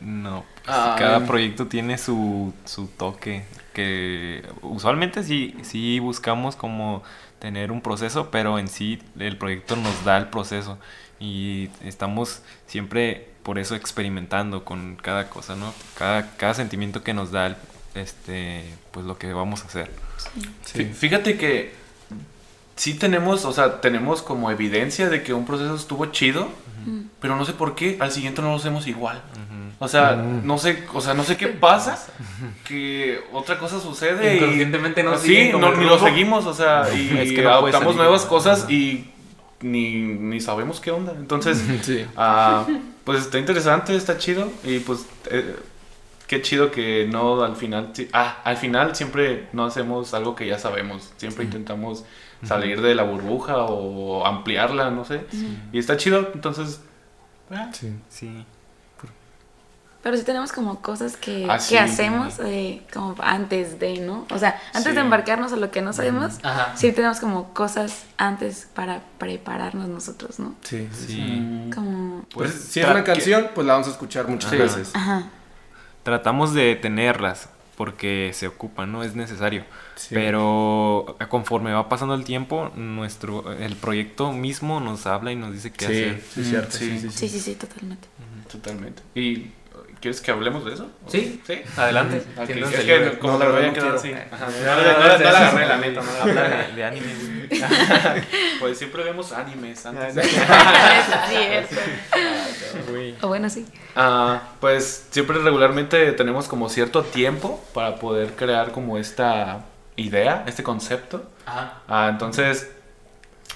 No, 0.00 0.44
pues, 0.64 0.76
Ah, 0.76 0.96
cada 0.98 1.26
proyecto 1.26 1.66
tiene 1.66 1.98
su, 1.98 2.52
su 2.64 2.86
toque, 2.86 3.44
que 3.72 4.42
usualmente 4.62 5.24
sí, 5.24 5.56
sí 5.62 5.98
buscamos 5.98 6.56
como 6.56 7.02
tener 7.40 7.72
un 7.72 7.80
proceso, 7.80 8.30
pero 8.30 8.58
en 8.58 8.68
sí 8.68 9.00
el 9.18 9.36
proyecto 9.36 9.74
nos 9.76 10.04
da 10.04 10.16
el 10.16 10.28
proceso 10.28 10.78
y 11.20 11.68
estamos 11.84 12.42
siempre 12.66 13.28
por 13.42 13.58
eso 13.58 13.74
experimentando 13.74 14.64
con 14.64 14.96
cada 14.96 15.28
cosa, 15.28 15.54
¿no? 15.56 15.74
Cada, 15.98 16.30
cada 16.36 16.54
sentimiento 16.54 17.02
que 17.02 17.12
nos 17.12 17.30
da 17.32 17.46
el- 17.48 17.56
este, 17.94 18.64
pues 18.90 19.04
lo 19.06 19.18
que 19.18 19.32
vamos 19.32 19.62
a 19.62 19.66
hacer. 19.66 19.90
Fí- 20.64 20.92
Fíjate 20.92 21.36
que 21.36 21.72
sí 22.76 22.94
tenemos, 22.94 23.44
o 23.44 23.52
sea, 23.52 23.80
tenemos 23.80 24.22
como 24.22 24.50
evidencia 24.50 25.08
de 25.08 25.22
que 25.22 25.32
un 25.32 25.46
proceso 25.46 25.74
estuvo 25.74 26.06
chido, 26.06 26.48
pero 27.20 27.36
no 27.36 27.44
sé 27.44 27.52
por 27.52 27.74
qué 27.74 27.96
al 28.00 28.10
siguiente 28.12 28.42
no 28.42 28.48
lo 28.50 28.56
hacemos 28.56 28.86
igual. 28.86 29.22
O 29.80 29.88
sea, 29.88 30.14
no 30.14 30.56
sé, 30.56 30.84
o 30.92 31.00
sea, 31.00 31.14
no 31.14 31.24
sé 31.24 31.36
qué 31.36 31.48
pasa, 31.48 31.98
que 32.66 33.20
otra 33.32 33.58
cosa 33.58 33.80
sucede 33.80 34.34
y 34.34 34.36
Inconscientemente 34.38 35.02
no 35.02 35.18
sí, 35.18 35.50
no, 35.52 35.74
ni 35.74 35.84
lo 35.84 35.98
seguimos, 35.98 36.46
o 36.46 36.54
sea, 36.54 36.88
y 36.94 37.16
Es 37.18 37.32
que 37.32 37.42
no 37.42 37.50
adoptamos 37.50 37.94
salir. 37.94 37.96
nuevas 37.96 38.24
cosas 38.24 38.70
y 38.70 39.10
ni, 39.60 39.94
ni 39.94 40.40
sabemos 40.40 40.80
qué 40.80 40.90
onda. 40.90 41.12
Entonces, 41.18 41.62
Sí. 41.82 42.06
Ah, 42.16 42.66
pues 43.04 43.20
está 43.20 43.38
interesante, 43.38 43.94
está 43.96 44.16
chido 44.16 44.50
y 44.62 44.78
pues 44.78 45.06
eh, 45.30 45.56
qué 46.26 46.40
chido 46.40 46.70
que 46.70 47.06
no 47.10 47.42
al 47.42 47.56
final, 47.56 47.92
ah, 48.12 48.38
al 48.44 48.56
final 48.56 48.94
siempre 48.96 49.48
no 49.52 49.64
hacemos 49.64 50.14
algo 50.14 50.34
que 50.34 50.46
ya 50.46 50.58
sabemos, 50.58 51.12
siempre 51.16 51.44
intentamos 51.44 52.04
salir 52.42 52.80
de 52.82 52.94
la 52.94 53.02
burbuja 53.04 53.56
o 53.58 54.26
ampliarla, 54.26 54.90
no 54.90 55.04
sé, 55.04 55.26
y 55.72 55.78
está 55.78 55.96
chido, 55.96 56.30
entonces, 56.34 56.80
ah, 57.50 57.68
Sí. 57.72 57.94
Sí. 58.08 58.44
Pero 60.02 60.18
sí 60.18 60.22
tenemos 60.24 60.52
como 60.52 60.82
cosas 60.82 61.16
que, 61.16 61.46
Ah, 61.48 61.54
que 61.56 61.60
sí. 61.62 61.76
hacemos 61.78 62.38
eh, 62.40 62.82
como 62.92 63.14
antes 63.22 63.80
de, 63.80 64.00
¿no? 64.00 64.26
O 64.30 64.38
sea, 64.38 64.60
antes 64.74 64.90
Sí. 64.90 64.94
de 64.96 65.00
embarcarnos 65.00 65.54
a 65.54 65.56
lo 65.56 65.70
que 65.70 65.80
no 65.80 65.94
sabemos, 65.94 66.40
Ajá. 66.42 66.76
sí 66.76 66.92
tenemos 66.92 67.20
como 67.20 67.54
cosas 67.54 68.04
antes 68.18 68.68
para 68.74 69.00
prepararnos 69.16 69.88
nosotros, 69.88 70.38
¿no? 70.38 70.54
Sí, 70.60 70.90
sí. 70.92 71.70
Como... 71.74 72.26
Pues, 72.34 72.50
Pues, 72.52 72.64
si 72.64 72.80
es 72.80 72.86
una 72.86 73.02
canción, 73.02 73.48
pues 73.54 73.66
la 73.66 73.72
vamos 73.72 73.88
a 73.88 73.92
escuchar 73.92 74.28
muchas 74.28 74.50
Sí. 74.50 74.58
veces. 74.58 74.90
Ajá. 74.94 75.22
Tratamos 76.02 76.52
de 76.52 76.76
tenerlas, 76.76 77.48
porque 77.76 78.30
se 78.34 78.46
ocupa, 78.46 78.86
¿no? 78.86 79.02
Es 79.02 79.14
necesario. 79.14 79.64
Sí. 79.96 80.14
Pero 80.14 81.16
conforme 81.28 81.72
va 81.72 81.88
pasando 81.88 82.14
el 82.14 82.24
tiempo, 82.24 82.70
nuestro 82.76 83.52
el 83.52 83.76
proyecto 83.76 84.32
mismo 84.32 84.80
nos 84.80 85.06
habla 85.06 85.32
y 85.32 85.36
nos 85.36 85.52
dice 85.52 85.72
qué 85.72 85.86
Sí, 85.86 85.92
hacer. 85.92 86.22
sí, 86.32 86.40
Mm, 86.40 86.44
cierto. 86.44 86.76
sí. 86.76 86.90
Sí, 86.90 86.98
sí, 87.00 87.10
Sí, 87.10 87.28
sí, 87.28 87.40
sí, 87.40 87.54
totalmente. 87.54 88.08
Totalmente. 88.50 89.02
¿Y 89.14 89.50
quieres 90.04 90.20
que 90.20 90.30
hablemos 90.30 90.66
de 90.66 90.74
eso? 90.74 90.86
Sí. 91.08 91.40
¿Sí? 91.46 91.62
Adelante. 91.78 92.18
Es 92.18 92.46
que 92.46 92.54
libres. 92.54 93.16
como 93.18 93.38
No, 93.38 93.44
no 93.48 93.72
quiero. 93.72 93.94
así. 93.96 94.12
No, 94.12 94.18
No, 94.38 94.76
no, 94.76 94.82
no, 94.82 94.98
no, 95.00 95.08
no, 95.08 95.18
sí, 95.18 95.24
no 95.24 95.30
la 95.32 95.38
sí, 95.38 95.44
agarré, 95.44 95.62
sí. 95.62 95.68
la 95.68 95.76
neta. 95.78 96.00
no 96.02 96.12
la 96.12 96.20
Habla 96.22 96.40
agarré. 96.44 96.66
de, 96.68 96.72
de 96.74 96.84
anime. 96.84 97.06
güey. 97.14 97.34
Pues 98.60 98.78
siempre 98.78 99.02
vemos 99.04 99.32
animes 99.32 99.84
antes. 99.86 100.16
Es 100.16 100.26
cierto. 101.30 101.76
O 103.22 103.28
bueno, 103.28 103.48
sí. 103.48 103.66
Ah, 103.96 104.42
pues 104.60 105.06
siempre 105.10 105.38
regularmente 105.38 106.12
tenemos 106.12 106.48
como 106.48 106.68
cierto 106.68 107.02
tiempo 107.02 107.62
para 107.72 107.96
poder 107.96 108.32
crear 108.34 108.72
como 108.72 108.98
esta 108.98 109.64
idea, 109.96 110.44
este 110.46 110.62
concepto. 110.62 111.24
Ajá. 111.46 111.78
Ah, 111.88 112.08
entonces, 112.10 112.70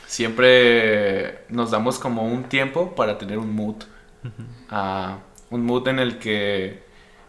siempre 0.07 1.45
nos 1.49 1.71
damos 1.71 1.99
como 1.99 2.23
un 2.25 2.45
tiempo 2.45 2.95
para 2.95 3.19
tener 3.19 3.39
un 3.39 3.55
mood. 3.55 3.77
Ah, 4.71 5.19
un 5.51 5.65
mood 5.65 5.87
en 5.89 5.99
el 5.99 6.19
que, 6.19 6.83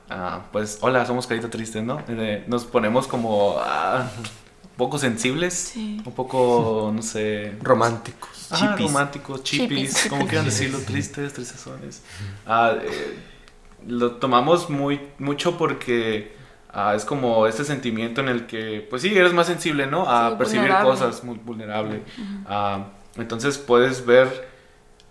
ah, 0.10 0.42
pues, 0.52 0.80
hola, 0.82 1.06
somos 1.06 1.28
carita 1.28 1.50
triste, 1.50 1.82
¿no? 1.82 2.02
Eh, 2.08 2.44
Nos 2.48 2.66
ponemos 2.66 3.08
como 3.08 3.56
ah, 3.60 4.10
un 4.64 4.70
poco 4.78 4.98
sensibles, 4.98 5.54
Sí. 5.54 6.02
un 6.06 6.14
poco, 6.14 6.92
no 6.94 7.02
sé, 7.02 7.54
Románticos. 7.62 8.30
Chippies. 8.56 8.88
románticos, 8.92 9.44
chippies, 9.44 9.70
Chippies. 9.94 10.08
como 10.10 10.26
quieran 10.28 10.46
decirlo, 10.46 10.80
tristes, 10.80 11.34
tristezones. 11.34 12.02
Ah, 12.48 12.74
eh, 12.82 13.18
lo 13.88 14.14
tomamos 14.16 14.70
muy 14.72 15.00
mucho 15.20 15.56
porque 15.58 16.36
ah, 16.74 16.94
es 16.96 17.06
como 17.06 17.46
este 17.48 17.64
sentimiento 17.64 18.22
en 18.22 18.28
el 18.30 18.48
que, 18.48 18.86
pues 18.90 19.04
sí, 19.04 19.16
eres 19.16 19.34
más 19.34 19.46
sensible, 19.48 19.86
¿no? 19.88 20.10
A 20.10 20.32
Sí, 20.32 20.36
percibir 20.38 20.62
vulnerable. 20.64 20.90
cosas, 20.90 21.24
muy 21.24 21.38
vulnerable. 21.38 22.02
Ah, 22.48 22.88
entonces 23.18 23.58
puedes 23.60 24.06
ver, 24.06 24.49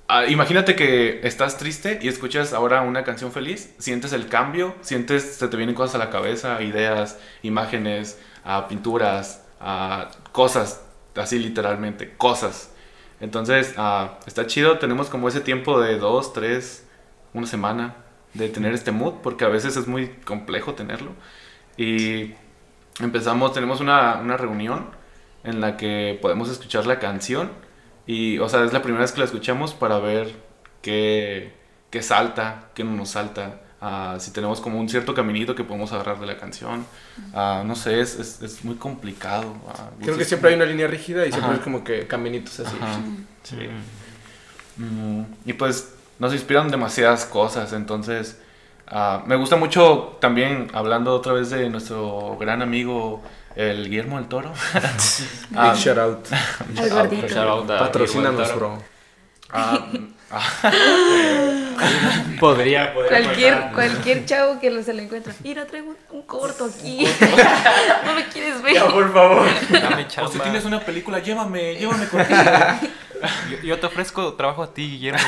ah, 0.08 0.26
imagínate 0.26 0.74
que 0.74 1.20
estás 1.22 1.58
triste 1.58 1.98
y 2.02 2.08
escuchas 2.08 2.52
ahora 2.52 2.82
una 2.82 3.04
canción 3.04 3.32
feliz, 3.32 3.74
sientes 3.78 4.12
el 4.12 4.28
cambio, 4.28 4.74
sientes, 4.80 5.36
se 5.36 5.48
te 5.48 5.56
vienen 5.56 5.74
cosas 5.74 5.96
a 5.96 5.98
la 5.98 6.10
cabeza, 6.10 6.62
ideas, 6.62 7.18
imágenes, 7.42 8.18
ah, 8.44 8.66
pinturas, 8.68 9.44
ah, 9.60 10.10
cosas, 10.32 10.82
así 11.14 11.38
literalmente, 11.38 12.14
cosas. 12.16 12.72
Entonces, 13.20 13.74
ah, 13.76 14.18
está 14.26 14.46
chido, 14.46 14.78
tenemos 14.78 15.08
como 15.08 15.28
ese 15.28 15.40
tiempo 15.40 15.80
de 15.80 15.98
dos, 15.98 16.32
tres, 16.32 16.86
una 17.34 17.46
semana 17.46 17.96
de 18.34 18.48
tener 18.48 18.72
este 18.74 18.92
mood, 18.92 19.14
porque 19.22 19.44
a 19.44 19.48
veces 19.48 19.76
es 19.76 19.86
muy 19.88 20.08
complejo 20.24 20.74
tenerlo. 20.74 21.12
Y 21.76 22.34
empezamos, 23.00 23.52
tenemos 23.52 23.80
una, 23.80 24.16
una 24.16 24.36
reunión 24.36 24.90
en 25.44 25.60
la 25.60 25.76
que 25.76 26.18
podemos 26.20 26.50
escuchar 26.50 26.86
la 26.86 26.98
canción 26.98 27.50
y, 28.08 28.38
o 28.40 28.48
sea, 28.48 28.64
es 28.64 28.72
la 28.72 28.82
primera 28.82 29.02
vez 29.02 29.12
que 29.12 29.20
la 29.20 29.26
escuchamos 29.26 29.72
para 29.74 30.00
ver 30.00 30.34
qué, 30.82 31.52
qué 31.90 32.02
salta, 32.02 32.64
qué 32.74 32.82
no 32.82 32.90
nos 32.96 33.10
salta. 33.10 33.60
ah, 33.80 34.16
si 34.18 34.32
tenemos 34.32 34.60
como 34.60 34.80
un 34.80 34.88
cierto 34.88 35.14
caminito 35.14 35.54
que 35.54 35.62
podemos 35.62 35.92
agarrar 35.92 36.18
de 36.18 36.26
la 36.26 36.36
canción. 36.36 36.84
ah, 37.34 37.62
no 37.64 37.76
sé, 37.76 38.00
es, 38.00 38.18
es, 38.18 38.42
es 38.42 38.64
muy 38.64 38.74
complicado. 38.74 39.54
ah, 39.68 39.90
Creo 40.02 40.16
que 40.16 40.22
es- 40.22 40.28
siempre 40.28 40.50
hay 40.50 40.56
una 40.56 40.64
línea 40.64 40.88
rígida 40.88 41.24
y 41.26 41.30
siempre 41.30 41.50
Ajá. 41.52 41.58
es 41.58 41.64
como 41.64 41.84
que 41.84 42.06
caminitos 42.08 42.58
así. 42.58 42.76
Ajá, 42.80 42.98
sí. 43.44 43.56
Mm, 44.76 45.22
y 45.44 45.52
pues 45.52 45.94
nos 46.18 46.32
inspiran 46.32 46.70
demasiadas 46.70 47.24
cosas, 47.24 47.72
entonces 47.72 48.38
me 49.26 49.36
gusta 49.36 49.56
mucho 49.56 50.16
también, 50.20 50.68
hablando 50.72 51.14
otra 51.14 51.32
vez 51.34 51.50
de 51.50 51.68
nuestro 51.68 52.36
gran 52.40 52.62
amigo, 52.62 53.22
el 53.58 53.88
Guillermo 53.90 54.16
del 54.18 54.28
Toro. 54.28 54.52
Ah, 55.56 55.72
Big 55.72 55.80
shout 55.82 55.98
out. 55.98 56.26
Al 56.78 56.90
gordito. 56.90 57.26
Shout 57.26 57.48
out 57.48 57.70
a 57.70 57.78
Patrocínanos, 57.78 58.54
bro. 58.54 58.78
ah, 59.52 59.86
Podría, 62.38 62.92
podría. 62.94 63.08
Cualquier, 63.08 63.54
pasar. 63.54 63.72
cualquier 63.72 64.24
chavo 64.26 64.60
que 64.60 64.70
lo 64.70 64.82
se 64.82 64.92
lo 64.92 65.00
encuentra. 65.02 65.32
Mira, 65.42 65.66
traigo 65.66 65.88
un, 65.90 65.96
un 66.10 66.22
corto 66.22 66.66
aquí. 66.66 67.06
no 68.04 68.14
me 68.14 68.26
quieres 68.26 68.62
ver. 68.62 68.80
por 68.84 69.12
favor. 69.12 69.46
Dame 69.70 70.06
o 70.22 70.28
si 70.28 70.38
tienes 70.38 70.64
una 70.64 70.80
película, 70.80 71.18
llévame, 71.20 71.74
llévame 71.76 72.06
contigo. 72.06 72.40
yo, 73.50 73.58
yo 73.62 73.80
te 73.80 73.86
ofrezco 73.86 74.34
trabajo 74.34 74.62
a 74.62 74.72
ti, 74.72 74.88
Guillermo. 74.90 75.20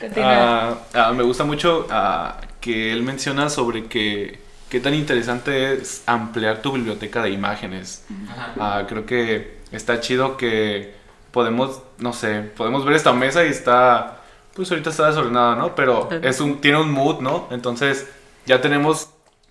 Continúa. 0.00 0.32
Ah, 0.32 0.78
ah, 0.94 1.12
me 1.12 1.22
gusta 1.22 1.44
mucho 1.44 1.86
ah, 1.90 2.40
que 2.60 2.90
él 2.90 3.02
menciona 3.02 3.50
sobre 3.50 3.84
que 3.84 4.42
qué 4.74 4.80
tan 4.80 4.94
interesante 4.94 5.74
es 5.74 6.02
ampliar 6.04 6.60
tu 6.60 6.72
biblioteca 6.72 7.22
de 7.22 7.30
imágenes. 7.30 8.04
Ajá. 8.28 8.54
Ah, 8.58 8.84
creo 8.88 9.06
que 9.06 9.58
está 9.70 10.00
chido 10.00 10.36
que 10.36 10.92
podemos, 11.30 11.80
no 11.98 12.12
sé, 12.12 12.40
podemos 12.40 12.84
ver 12.84 12.96
esta 12.96 13.12
mesa 13.12 13.44
y 13.44 13.50
está, 13.50 14.24
pues 14.52 14.68
ahorita 14.72 14.90
está 14.90 15.06
desordenada, 15.06 15.54
¿no? 15.54 15.76
Pero 15.76 16.08
es 16.10 16.40
un, 16.40 16.60
tiene 16.60 16.80
un 16.80 16.90
mood, 16.90 17.20
¿no? 17.20 17.46
Entonces 17.52 18.08
ya 18.46 18.60
tenemos, 18.60 19.10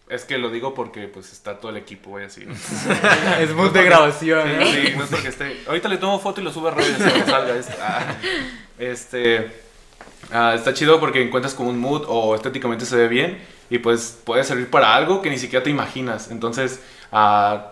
es 0.10 0.26
que 0.26 0.38
lo 0.38 0.50
digo 0.50 0.74
porque 0.74 1.08
pues 1.08 1.32
está 1.32 1.58
todo 1.58 1.72
el 1.72 1.78
equipo, 1.78 2.18
así. 2.18 2.46
¿no? 2.46 2.54
Es 3.40 3.54
mood 3.54 3.72
de 3.72 3.84
grabación. 3.86 4.60
¿no? 4.60 4.66
Sí, 4.66 4.94
no 4.98 5.06
es 5.06 5.10
porque 5.10 5.30
esté. 5.30 5.64
Ahorita 5.66 5.88
le 5.88 6.00
tomo 6.00 6.20
foto 6.20 6.42
y 6.42 6.44
lo 6.44 6.52
subo 6.52 6.68
a 6.68 6.72
redes 6.72 6.98
salga 7.26 7.56
esto. 7.56 7.78
Ah, 7.80 8.14
este. 8.78 9.62
Ah, 10.34 10.54
está 10.56 10.74
chido 10.74 11.00
porque 11.00 11.22
encuentras 11.22 11.54
como 11.54 11.69
un 11.69 11.80
mood 11.80 12.04
o 12.08 12.36
estéticamente 12.36 12.86
se 12.86 12.96
ve 12.98 13.08
bien 13.08 13.38
y 13.69 13.78
pues 13.80 14.19
puede 14.26 14.43
servir 14.43 14.69
para 14.69 14.93
algo 14.96 15.22
que 15.22 15.30
ni 15.30 15.38
siquiera 15.38 15.63
te 15.63 15.69
imaginas. 15.69 16.30
Entonces, 16.32 16.82
ah, 17.12 17.72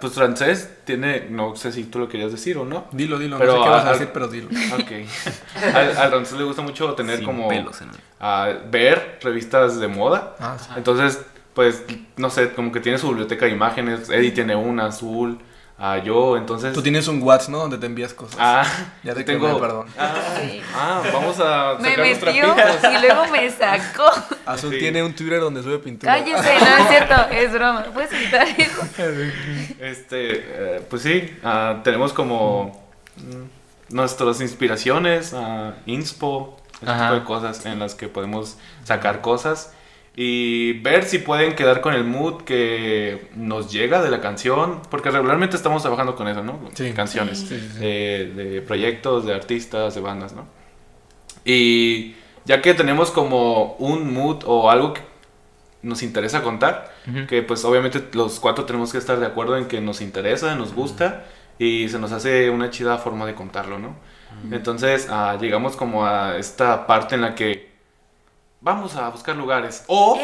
pues 0.00 0.12
francés 0.12 0.68
tiene, 0.84 1.28
no 1.30 1.56
sé 1.56 1.72
si 1.72 1.84
tú 1.84 1.98
lo 1.98 2.08
querías 2.08 2.30
decir 2.30 2.58
o 2.58 2.64
no. 2.64 2.84
Dilo, 2.92 3.18
dilo. 3.18 3.38
Pero 3.38 3.52
no 3.52 3.58
sé 3.58 3.64
qué 3.64 3.70
vas 3.70 3.86
a 3.86 3.92
decir, 3.92 4.10
pero 4.12 4.28
dilo. 4.28 4.48
Ok. 4.74 5.74
al, 5.74 5.96
al 5.96 6.10
francés 6.10 6.38
le 6.38 6.44
gusta 6.44 6.60
mucho 6.62 6.92
tener 6.94 7.18
Sin 7.18 7.26
como 7.26 7.48
pelos 7.48 7.80
en 7.80 7.88
el- 7.90 8.58
ver 8.70 9.18
revistas 9.22 9.80
de 9.80 9.88
moda. 9.88 10.36
Ah, 10.38 10.56
sí. 10.58 10.68
Entonces, 10.76 11.22
pues, 11.54 11.84
no 12.16 12.30
sé, 12.30 12.52
como 12.52 12.70
que 12.72 12.80
tiene 12.80 12.98
su 12.98 13.08
biblioteca 13.08 13.46
de 13.46 13.52
imágenes. 13.52 14.10
Eddie 14.10 14.30
tiene 14.32 14.56
una 14.56 14.86
azul. 14.86 15.38
Ah, 15.82 15.98
yo, 15.98 16.36
entonces. 16.36 16.72
Tú 16.72 16.80
tienes 16.82 17.06
un 17.08 17.20
WhatsApp, 17.22 17.50
¿no? 17.50 17.58
Donde 17.58 17.76
te 17.78 17.86
envías 17.86 18.14
cosas. 18.14 18.36
Ah, 18.40 18.64
Ya 19.02 19.12
te 19.14 19.24
tengo. 19.24 19.46
quemé, 19.48 19.58
perdón. 19.60 19.86
Ah, 19.98 20.14
Sí. 20.40 20.62
ah, 20.74 21.02
vamos 21.12 21.38
a 21.40 21.74
Me 21.80 21.90
sacar 21.90 22.06
metió 22.06 22.90
y 22.92 23.00
luego 23.02 23.26
me 23.32 23.50
sacó. 23.50 24.10
Azul 24.46 24.72
Sí. 24.72 24.78
tiene 24.78 25.02
un 25.02 25.12
Twitter 25.14 25.40
donde 25.40 25.62
sube 25.62 25.78
pintura. 25.80 26.14
Cállese, 26.14 26.54
no 26.60 26.76
es 26.76 26.88
cierto, 26.88 27.14
es 27.30 27.52
broma. 27.52 27.84
¿Puedes 27.92 28.12
evitar 28.12 28.46
eso? 28.56 28.80
Este, 29.80 30.76
eh, 30.76 30.86
pues 30.88 31.02
sí, 31.02 31.36
ah, 31.44 31.80
tenemos 31.84 32.12
como 32.12 32.82
mm, 33.16 33.94
nuestras 33.94 34.40
inspiraciones, 34.40 35.32
ah, 35.34 35.74
inspo, 35.86 36.56
ese 36.80 36.90
Ajá. 36.90 37.08
tipo 37.08 37.14
de 37.20 37.24
cosas 37.24 37.66
en 37.66 37.78
las 37.78 37.94
que 37.94 38.08
podemos 38.08 38.56
sacar 38.84 39.20
cosas 39.20 39.72
y 40.14 40.74
ver 40.80 41.04
si 41.04 41.18
pueden 41.18 41.54
quedar 41.54 41.80
con 41.80 41.94
el 41.94 42.04
mood 42.04 42.42
que 42.42 43.28
nos 43.34 43.72
llega 43.72 44.02
de 44.02 44.10
la 44.10 44.20
canción, 44.20 44.80
porque 44.90 45.10
regularmente 45.10 45.56
estamos 45.56 45.80
trabajando 45.82 46.14
con 46.16 46.28
eso, 46.28 46.42
¿no? 46.42 46.60
Sí. 46.74 46.92
Canciones, 46.92 47.38
Sí. 47.40 47.58
Sí. 47.58 47.78
De, 47.80 48.32
de 48.34 48.60
proyectos, 48.62 49.24
de 49.24 49.34
artistas, 49.34 49.94
de 49.94 50.00
bandas, 50.02 50.34
¿no? 50.34 50.46
Y 51.44 52.14
ya 52.44 52.60
que 52.60 52.74
tenemos 52.74 53.10
como 53.10 53.74
un 53.78 54.12
mood 54.12 54.42
o 54.46 54.70
algo 54.70 54.92
que 54.94 55.00
nos 55.82 56.02
interesa 56.02 56.42
contar, 56.42 56.92
Ujú. 57.08 57.26
que 57.26 57.42
pues 57.42 57.64
obviamente 57.64 58.04
los 58.12 58.38
cuatro 58.38 58.64
tenemos 58.64 58.92
que 58.92 58.98
estar 58.98 59.18
de 59.18 59.26
acuerdo 59.26 59.56
en 59.56 59.66
que 59.66 59.80
nos 59.80 60.00
interesa, 60.00 60.54
nos 60.54 60.74
gusta 60.74 61.24
y 61.58 61.88
se 61.88 61.98
nos 61.98 62.12
hace 62.12 62.50
una 62.50 62.70
chida 62.70 62.98
forma 62.98 63.26
de 63.26 63.34
contarlo, 63.34 63.78
¿no? 63.78 63.96
Entonces 64.50 65.08
ah, 65.10 65.36
llegamos 65.40 65.76
como 65.76 66.06
a 66.06 66.36
esta 66.38 66.86
parte 66.86 67.14
en 67.16 67.20
la 67.20 67.34
que 67.34 67.71
vamos 68.62 68.96
a 68.96 69.08
buscar 69.10 69.36
lugares 69.36 69.84
o, 69.88 70.16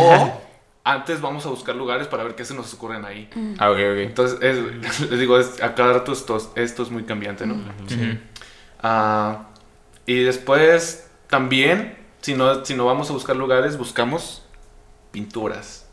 o 0.00 0.40
antes 0.84 1.20
vamos 1.20 1.46
a 1.46 1.50
buscar 1.50 1.74
lugares 1.76 2.06
para 2.08 2.24
ver 2.24 2.34
qué 2.34 2.44
se 2.44 2.54
nos 2.54 2.72
ocurren 2.74 3.04
ahí. 3.04 3.28
Ah, 3.58 3.70
ok, 3.70 3.76
ok. 3.76 3.98
Entonces, 3.98 4.38
es- 4.42 5.00
les 5.10 5.18
digo, 5.20 5.38
es, 5.38 5.62
a 5.62 5.74
cada 5.74 5.92
rato 5.94 6.12
esto, 6.12 6.36
esto 6.56 6.82
es 6.82 6.90
muy 6.90 7.04
cambiante, 7.04 7.46
¿no? 7.46 7.54
Ujú. 7.54 8.18
Ah, 8.82 9.46
y 10.06 10.22
después 10.24 11.08
también, 11.28 11.96
si 12.20 12.34
no, 12.34 12.64
si 12.64 12.74
no 12.74 12.84
vamos 12.86 13.08
a 13.10 13.12
buscar 13.14 13.36
lugares, 13.36 13.78
buscamos 13.78 14.44
pinturas. 15.10 15.86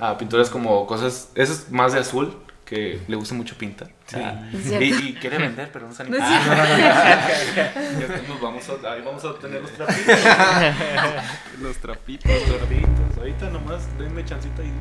Ah, 0.00 0.16
pinturas 0.16 0.48
como 0.48 0.86
cosas, 0.86 1.30
eso 1.34 1.52
es 1.52 1.70
más 1.70 1.92
de 1.92 1.98
azul, 2.00 2.34
que 2.64 3.02
le 3.08 3.16
gusta 3.16 3.34
mucho 3.34 3.56
pintar. 3.58 3.90
Ah, 4.14 4.42
Es 4.52 4.66
y, 4.80 5.14
quiere 5.14 5.38
vender, 5.38 5.70
pero 5.72 5.86
no 5.88 5.94
se 5.94 6.04
No 6.04 6.18
Ah, 6.20 7.18
nos 8.28 8.40
vamos 8.40 8.64
a, 8.68 8.92
ahí 8.92 9.02
vamos 9.04 9.24
a 9.24 9.34
tener 9.38 9.60
los 9.62 9.72
trapitos. 9.72 10.18
Los 11.60 11.76
trapitos. 11.76 12.30
Los 12.48 12.58
trapitos. 12.58 13.18
Ahorita 13.18 13.50
nomás 13.50 13.82
denme 13.98 14.24
chancita 14.24 14.62
y 14.62 14.72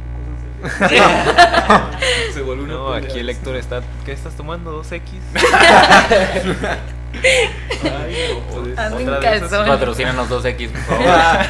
cosas 0.63 0.81
así. 0.83 0.95
se 2.33 2.41
vuelve 2.41 2.63
una 2.63 2.73
No, 2.73 2.93
pelea. 2.93 3.09
aquí 3.09 3.19
el 3.19 3.29
Héctor 3.29 3.55
está. 3.57 3.81
¿Qué 4.05 4.13
estás 4.13 4.35
tomando? 4.35 4.81
¿2X? 4.81 5.01
Ay, 7.83 8.15
no, 8.33 8.39
pues. 8.61 8.75
Patrocínanos 9.67 10.29
2X, 10.29 10.69
por 10.71 10.81
favor. 10.81 11.45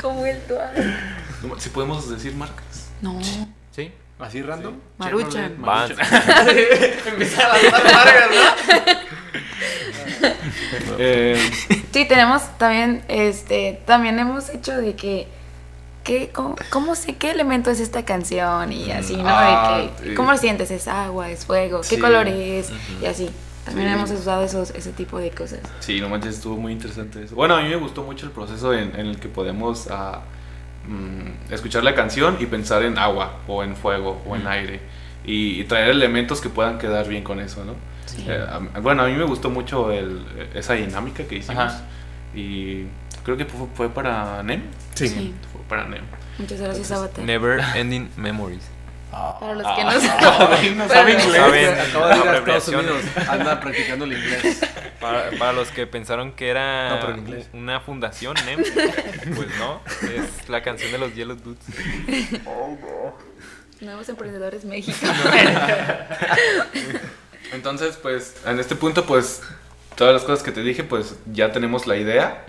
Como 0.00 0.26
el 0.26 0.38
tual. 0.42 0.98
Si 1.58 1.68
podemos 1.70 2.08
decir 2.10 2.34
marcas. 2.34 2.90
No. 3.00 3.18
¿Sí? 4.30 4.38
¿Así 4.38 4.42
random? 4.42 4.74
Maruchan. 4.98 5.54
Vans. 5.58 5.90
Empieza 7.06 7.44
a 7.52 7.58
lanzar 7.58 7.84
largas, 7.84 8.30
¿no? 8.30 9.02
Eh, 10.98 11.38
Sí, 11.92 12.04
tenemos 12.06 12.42
también, 12.58 13.04
este, 13.08 13.80
también 13.84 14.18
hemos 14.18 14.48
hecho 14.50 14.76
de 14.76 14.94
que, 14.94 15.28
¿qué, 16.04 16.30
cómo, 16.32 16.56
cómo 16.70 16.94
sé 16.94 17.16
qué 17.16 17.30
elemento 17.30 17.70
es 17.70 17.80
esta 17.80 18.04
canción? 18.04 18.72
Y 18.72 18.90
así, 18.92 19.16
¿no? 19.16 19.24
Ah, 19.26 19.78
de 19.78 20.02
que, 20.02 20.08
sí. 20.10 20.14
¿cómo 20.14 20.32
lo 20.32 20.38
sientes? 20.38 20.70
¿Es 20.70 20.88
agua? 20.88 21.28
¿Es 21.30 21.44
fuego? 21.44 21.80
¿Qué 21.82 21.96
Sí. 21.96 21.98
color 21.98 22.28
es? 22.28 22.70
Y 23.02 23.06
así. 23.06 23.28
También 23.66 23.88
Sí. 23.88 23.94
hemos 23.94 24.10
usado 24.10 24.42
esos, 24.42 24.70
ese 24.70 24.90
tipo 24.92 25.18
de 25.18 25.30
cosas. 25.30 25.60
Sí, 25.80 26.00
no 26.00 26.08
manches, 26.08 26.36
estuvo 26.36 26.56
muy 26.56 26.72
interesante 26.72 27.22
eso. 27.24 27.34
Bueno, 27.34 27.56
a 27.56 27.62
mí 27.62 27.68
me 27.68 27.76
gustó 27.76 28.02
mucho 28.02 28.26
el 28.26 28.32
proceso 28.32 28.72
en, 28.72 28.98
en 28.98 29.06
el 29.06 29.20
que 29.20 29.28
podemos 29.28 29.88
ah, 29.90 30.22
mm, 30.88 31.52
escuchar 31.52 31.84
la 31.84 31.94
canción 31.94 32.36
y 32.40 32.46
pensar 32.46 32.82
en 32.82 32.98
agua 32.98 33.38
o 33.46 33.62
en 33.62 33.76
fuego 33.76 34.22
o 34.26 34.36
en 34.36 34.46
aire 34.46 34.80
y, 35.24 35.60
y 35.60 35.64
traer 35.64 35.90
elementos 35.90 36.40
que 36.40 36.48
puedan 36.48 36.78
quedar 36.78 37.08
bien 37.08 37.22
con 37.24 37.40
eso, 37.40 37.64
¿no? 37.64 37.74
Eh, 38.26 38.44
a- 38.48 38.58
bueno, 38.80 39.02
a 39.02 39.06
mí 39.06 39.14
me 39.14 39.24
gustó 39.24 39.48
mucho 39.50 39.90
el- 39.92 40.24
esa 40.54 40.74
dinámica 40.74 41.24
que 41.24 41.36
hicimos 41.36 41.64
Ajá. 41.72 41.82
y 42.34 42.84
creo 43.24 43.36
que 43.36 43.44
fue, 43.46 43.66
fue 43.74 43.88
para 43.88 44.42
NEM. 44.42 44.62
Sí. 44.94 45.08
Sí. 45.08 45.34
Fue 45.52 45.60
para 45.68 45.86
NEM. 45.86 46.02
Muchas 46.38 46.60
gracias, 46.60 46.90
Avatar. 46.92 47.24
Never 47.24 47.60
Ending 47.74 48.10
Memories. 48.16 48.62
Para 49.12 49.54
los 49.54 49.66
que 49.76 49.84
no 49.84 49.92
no 49.92 50.00
saben. 50.00 50.88
sabe 50.88 51.12
inglés. 51.12 51.36
¿Saben? 51.36 51.74
Acabo 51.80 52.06
de 52.06 52.16
ir 52.16 52.28
a 52.28 52.36
Estados. 52.38 52.68
Unidos. 52.68 53.02
Anda 53.28 53.60
practicando 53.60 54.04
el 54.06 54.12
inglés. 54.14 54.60
Para, 55.02 55.30
para 55.38 55.52
los 55.52 55.70
que 55.70 55.86
pensaron 55.86 56.32
que 56.32 56.48
era 56.48 57.00
No, 57.00 57.58
una 57.58 57.80
fundación, 57.80 58.36
NEM, 58.46 58.62
pues 59.36 59.48
no, 59.58 59.82
es 60.08 60.48
la 60.48 60.62
canción 60.62 60.92
de 60.92 60.98
los 60.98 61.14
Yellow 61.14 61.36
Dudes. 61.36 61.64
Nuevos 63.80 64.08
Emprendedores 64.08 64.64
México. 64.64 64.96
Entonces, 67.52 67.96
pues, 67.96 68.36
en 68.46 68.60
este 68.60 68.76
punto, 68.76 69.04
pues, 69.04 69.42
todas 69.96 70.14
las 70.14 70.22
cosas 70.22 70.44
que 70.44 70.52
te 70.52 70.62
dije, 70.62 70.84
pues, 70.84 71.16
ya 71.26 71.50
tenemos 71.52 71.86
la 71.88 71.96
idea. 71.96 72.44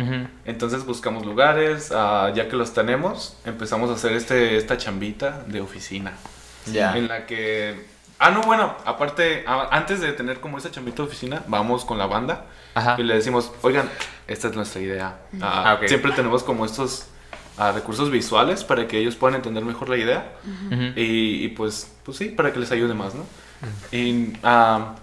Entonces 0.46 0.86
buscamos 0.86 1.26
lugares, 1.26 1.92
ah, 1.92 2.32
ya 2.36 2.48
que 2.48 2.56
los 2.56 2.74
tenemos, 2.74 3.36
empezamos 3.46 3.90
a 3.90 3.94
hacer 3.94 4.14
este, 4.14 4.58
esta 4.58 4.78
chambita 4.78 5.44
de 5.48 5.60
oficina. 5.60 6.14
Ya. 6.72 6.96
En 6.96 7.08
la 7.08 7.26
que... 7.26 7.93
Ah, 8.26 8.32
no, 8.32 8.42
bueno, 8.42 8.76
aparte, 8.86 9.44
a- 9.48 9.68
antes 9.76 10.00
de 10.02 10.14
tener 10.14 10.40
como 10.40 10.58
esa 10.58 10.72
chambita 10.72 10.98
de 11.04 11.08
oficina, 11.10 11.44
vamos 11.48 11.84
con 11.86 11.98
la 11.98 12.06
banda 12.06 12.46
Ajá. 12.74 12.96
y 12.98 13.04
le 13.04 13.16
decimos, 13.16 13.52
oigan, 13.62 13.90
esta 14.28 14.48
es 14.48 14.56
nuestra 14.56 14.82
idea. 14.82 15.18
Ah, 15.42 15.64
Ah, 15.72 15.74
ok. 15.80 15.88
Siempre 15.88 16.12
tenemos 16.14 16.44
como 16.44 16.66
estos 16.66 17.08
ah, 17.58 17.72
recursos 17.72 18.10
visuales 18.10 18.64
para 18.64 18.88
que 18.88 18.98
ellos 18.98 19.16
puedan 19.16 19.36
entender 19.36 19.64
mejor 19.66 19.90
la 19.90 19.98
idea. 19.98 20.34
Ujú. 20.72 20.82
Y, 20.96 21.44
y, 21.44 21.48
pues, 21.50 21.92
pues 22.04 22.18
sí, 22.18 22.30
para 22.30 22.52
que 22.54 22.60
les 22.60 22.72
ayude 22.72 22.94
más, 22.94 23.14
¿no? 23.14 23.26
Y 23.92 24.34
ah, 24.44 24.96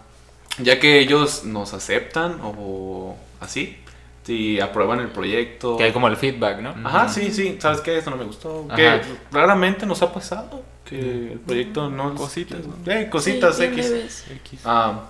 ya 0.58 0.78
que 0.80 0.98
ellos 1.00 1.44
nos 1.44 1.72
aceptan 1.74 2.40
o 2.42 3.16
así, 3.40 3.76
si 4.24 4.60
aprueban 4.60 5.00
el 5.00 5.08
proyecto. 5.08 5.76
Que 5.76 5.84
hay 5.84 5.92
como 5.92 6.08
el 6.08 6.16
feedback, 6.16 6.60
¿no? 6.60 6.74
Ajá, 6.88 7.08
sí, 7.08 7.30
sí, 7.32 7.56
¿sabes 7.60 7.80
qué? 7.80 7.96
Esto 7.98 8.10
no 8.10 8.16
me 8.16 8.24
gustó. 8.24 8.66
Ajá. 8.68 8.76
Que 8.76 9.00
raramente 9.32 9.86
nos 9.86 10.02
ha 10.02 10.12
pasado 10.12 10.62
el 10.90 11.40
proyecto 11.40 11.90
no... 11.90 12.14
Cositas, 12.14 12.60
¿no? 12.66 12.92
Eh, 12.92 13.08
cositas 13.10 13.56
Sí, 13.56 13.62
bien 13.68 13.72
X. 13.74 13.90
leves. 13.90 14.24
Ah, 14.64 15.02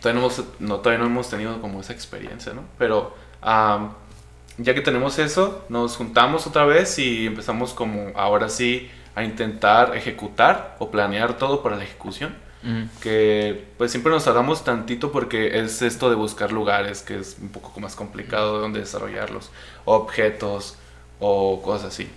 todavía, 0.00 0.20
no 0.20 0.26
hemos, 0.26 0.44
no, 0.58 0.76
todavía 0.76 0.98
no 1.04 1.06
hemos 1.10 1.30
tenido 1.30 1.60
como 1.60 1.80
esa 1.80 1.92
experiencia, 1.92 2.52
¿no? 2.52 2.62
Pero 2.78 3.14
ah, 3.42 3.92
ya 4.58 4.74
que 4.74 4.80
tenemos 4.80 5.18
eso, 5.18 5.64
nos 5.68 5.96
juntamos 5.96 6.46
otra 6.46 6.64
vez 6.64 6.98
y 6.98 7.26
empezamos 7.26 7.74
como 7.74 8.12
ahora 8.16 8.48
sí 8.48 8.90
a 9.14 9.24
intentar 9.24 9.96
ejecutar 9.96 10.76
o 10.78 10.90
planear 10.90 11.36
todo 11.38 11.62
para 11.62 11.76
la 11.76 11.84
ejecución. 11.84 12.34
Que 13.00 13.64
pues 13.78 13.92
siempre 13.92 14.10
nos 14.10 14.24
tardamos 14.24 14.64
tantito 14.64 15.12
porque 15.12 15.60
es 15.60 15.82
esto 15.82 16.10
de 16.10 16.16
buscar 16.16 16.50
lugares 16.50 17.00
que 17.00 17.16
es 17.20 17.36
un 17.40 17.50
poco 17.50 17.78
más 17.78 17.94
complicado 17.94 18.56
de 18.56 18.60
donde 18.62 18.80
desarrollarlos, 18.80 19.52
objetos 19.84 20.76
o 21.20 21.62
cosas 21.62 21.92
así. 21.94 22.08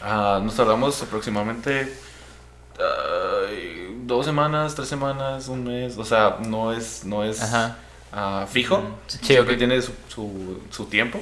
Ah, 0.00 0.40
nos 0.42 0.54
tardamos 0.56 1.02
aproximadamente 1.02 1.92
ay, 2.78 4.02
dos 4.04 4.26
semanas, 4.26 4.74
tres 4.74 4.88
semanas, 4.88 5.48
un 5.48 5.64
mes, 5.64 5.96
o 5.98 6.04
sea, 6.04 6.38
no 6.46 6.72
es, 6.72 7.04
no 7.04 7.24
es 7.24 7.40
ah, 8.12 8.46
fijo, 8.50 8.82
Sí, 9.06 9.18
siempre 9.22 9.56
tiene 9.56 9.80
su, 9.82 9.92
su, 10.08 10.62
su 10.70 10.86
tiempo. 10.86 11.20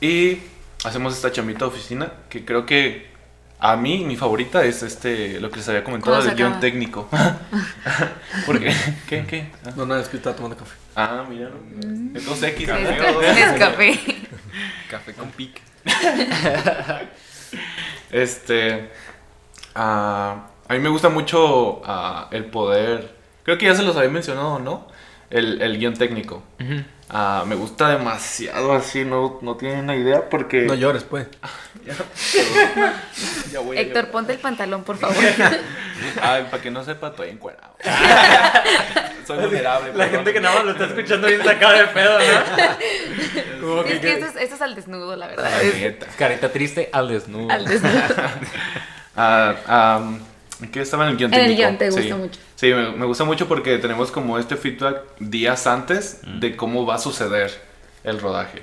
Y 0.00 0.38
hacemos 0.84 1.14
esta 1.14 1.32
chamita 1.32 1.60
de 1.60 1.64
oficina 1.66 2.12
que 2.28 2.44
creo 2.44 2.66
que 2.66 3.16
a 3.58 3.76
mí 3.76 4.04
mi 4.04 4.16
favorita 4.16 4.64
es 4.64 4.82
este, 4.82 5.40
lo 5.40 5.50
que 5.50 5.56
les 5.56 5.68
había 5.68 5.82
comentado 5.82 6.12
¿Cuándo 6.16 6.28
del 6.28 6.36
guion 6.36 6.60
técnico. 6.60 7.08
Porque, 8.46 8.74
¿qué? 9.08 9.24
¿Qué? 9.26 9.50
Ah, 9.64 9.70
No, 9.76 9.86
nada, 9.86 10.02
es 10.02 10.08
que 10.08 10.18
estaba 10.18 10.36
tomando 10.36 10.56
café. 10.58 10.74
Ah, 10.94 11.24
mira. 11.28 11.50
Entonces 11.80 12.50
X. 12.50 12.68
Es 12.68 13.58
café. 13.58 13.98
Café 14.90 15.14
con 15.14 15.30
pique. 15.30 15.60
Este. 18.10 18.90
ah, 19.74 20.46
a 20.68 20.72
mí 20.74 20.80
me 20.80 20.88
gusta 20.88 21.08
mucho 21.08 21.82
ah, 21.84 22.28
el 22.30 22.46
poder. 22.46 23.14
Creo 23.44 23.58
que 23.58 23.66
ya 23.66 23.74
se 23.74 23.82
los 23.82 23.96
había 23.96 24.10
mencionado, 24.10 24.58
¿no? 24.58 24.86
El, 25.30 25.60
el 25.62 25.78
guion 25.78 25.94
técnico. 25.94 26.42
Ah, 27.08 27.44
me 27.46 27.54
gusta 27.54 27.90
demasiado 27.90 28.72
así, 28.72 29.04
no, 29.04 29.38
no 29.42 29.56
tienen 29.56 29.84
una 29.84 29.94
idea 29.94 30.28
porque. 30.28 30.62
No 30.62 30.74
llores, 30.74 31.04
pues. 31.04 31.28
Ya 33.52 33.60
voy 33.60 33.76
a 33.76 33.80
Héctor, 33.80 34.08
ponte 34.08 34.32
el 34.32 34.40
pantalón, 34.40 34.82
por 34.82 34.98
favor. 34.98 35.16
Ay, 36.20 36.46
para 36.50 36.60
que 36.60 36.70
no 36.70 36.82
sepa, 36.84 37.08
estoy 37.08 37.30
encuerado. 37.30 37.76
Soy 39.26 39.38
vulnerable. 39.38 39.90
La 39.90 40.04
perdón. 40.04 40.10
gente 40.16 40.32
que 40.32 40.40
nada 40.40 40.56
más 40.56 40.64
lo 40.64 40.70
está 40.72 40.86
escuchando 40.86 41.28
bien 41.28 41.44
sacada 41.44 41.74
de 41.74 41.86
pedo, 41.86 42.18
¿no? 42.18 43.60
Como 43.60 43.82
es 43.82 44.00
que 44.00 44.12
esto 44.12 44.54
es, 44.56 44.60
al 44.62 44.74
desnudo, 44.74 45.14
la 45.14 45.28
verdad. 45.28 45.50
Ay, 45.60 45.68
Es 45.68 45.80
neta. 45.80 46.06
Carita 46.18 46.50
triste 46.52 46.90
al 46.92 47.08
desnudo. 47.08 47.50
al 47.52 47.64
desnudo. 47.64 48.02
Ah, 49.16 50.02
am, 50.58 50.64
¿en 50.64 50.70
¿Qué 50.72 50.80
estaba 50.80 51.04
en 51.04 51.10
el 51.10 51.16
guion 51.16 51.32
En 51.34 51.40
el 51.40 51.56
guion, 51.56 51.78
te 51.78 51.86
gusta 51.90 52.02
Sí. 52.02 52.12
mucho. 52.12 52.40
Sí, 52.54 52.72
me, 52.72 52.90
me 52.92 53.06
gusta 53.06 53.24
mucho 53.24 53.46
porque 53.48 53.78
tenemos 53.78 54.10
como 54.10 54.38
este 54.38 54.56
feedback 54.56 55.02
días 55.18 55.66
antes 55.66 56.20
de 56.24 56.56
cómo 56.56 56.86
va 56.86 56.94
a 56.96 56.98
suceder 56.98 57.50
el 58.04 58.20
rodaje. 58.20 58.62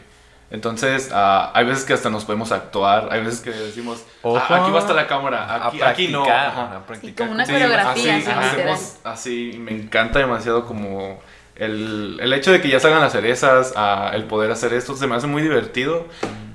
Entonces, 0.52 1.10
ah, 1.12 1.52
hay 1.56 1.66
veces 1.66 1.84
que 1.84 1.94
hasta 1.94 2.12
nos 2.12 2.26
podemos 2.26 2.52
actuar, 2.52 3.10
hay 3.12 3.22
veces 3.24 3.40
que 3.42 3.50
decimos, 3.50 4.04
Ojo. 4.22 4.38
"Ah, 4.38 4.62
aquí 4.62 4.70
va 4.72 4.78
a 4.78 4.82
estar 4.82 4.96
la 4.96 5.08
cámara, 5.08 5.66
aquí, 5.68 5.82
a 5.82 5.90
aquí 5.90 6.08
no. 6.10 6.24
Ajá. 6.30 6.78
a 6.78 6.86
practicar. 6.86 7.10
Sí, 7.10 7.14
como 7.16 7.32
una 7.32 7.46
Sí, 7.46 7.54
coreografía, 7.54 8.16
así, 8.18 8.30
así, 8.30 8.40
hacemos 8.60 8.96
así, 9.04 9.56
me 9.60 9.72
encanta 9.72 10.20
demasiado 10.20 10.66
como 10.68 11.20
el, 11.56 12.20
el 12.22 12.34
hecho 12.34 12.52
de 12.52 12.62
que 12.62 12.68
ya 12.70 12.80
salgan 12.80 13.02
las 13.02 13.14
cerezas, 13.14 13.74
ah, 13.76 14.12
el 14.14 14.26
poder 14.26 14.52
hacer 14.52 14.74
esto, 14.74 14.96
se 14.96 15.08
me 15.08 15.16
hace 15.16 15.26
muy 15.26 15.42
divertido 15.42 16.06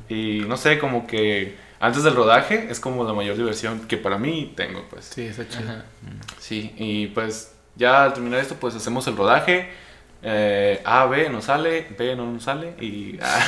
y 0.09 0.41
no 0.47 0.57
sé, 0.57 0.79
como 0.79 1.07
que 1.09 1.57
antes 1.81 2.03
del 2.03 2.15
rodaje 2.15 2.69
es 2.71 2.81
como 2.81 3.05
la 3.05 3.13
mayor 3.13 3.37
diversión 3.37 3.81
que 3.87 3.97
para 3.97 4.19
mí 4.19 4.53
tengo, 4.57 4.85
pues. 4.91 5.05
Sí, 5.07 5.23
está 5.23 5.47
chido. 5.49 5.73
Sí, 6.39 6.75
y 6.77 7.07
pues 7.09 7.53
ya 7.77 8.05
al 8.05 8.13
terminar 8.15 8.41
esto, 8.41 8.57
pues 8.57 8.75
hacemos 8.75 9.07
el 9.07 9.17
rodaje. 9.17 9.69
eh, 10.23 10.83
A, 10.85 11.07
B 11.07 11.29
nos 11.31 11.45
sale, 11.45 11.87
B 11.97 12.17
no 12.17 12.33
nos 12.33 12.43
sale. 12.43 12.75
Y 12.81 13.19
ah, 13.23 13.41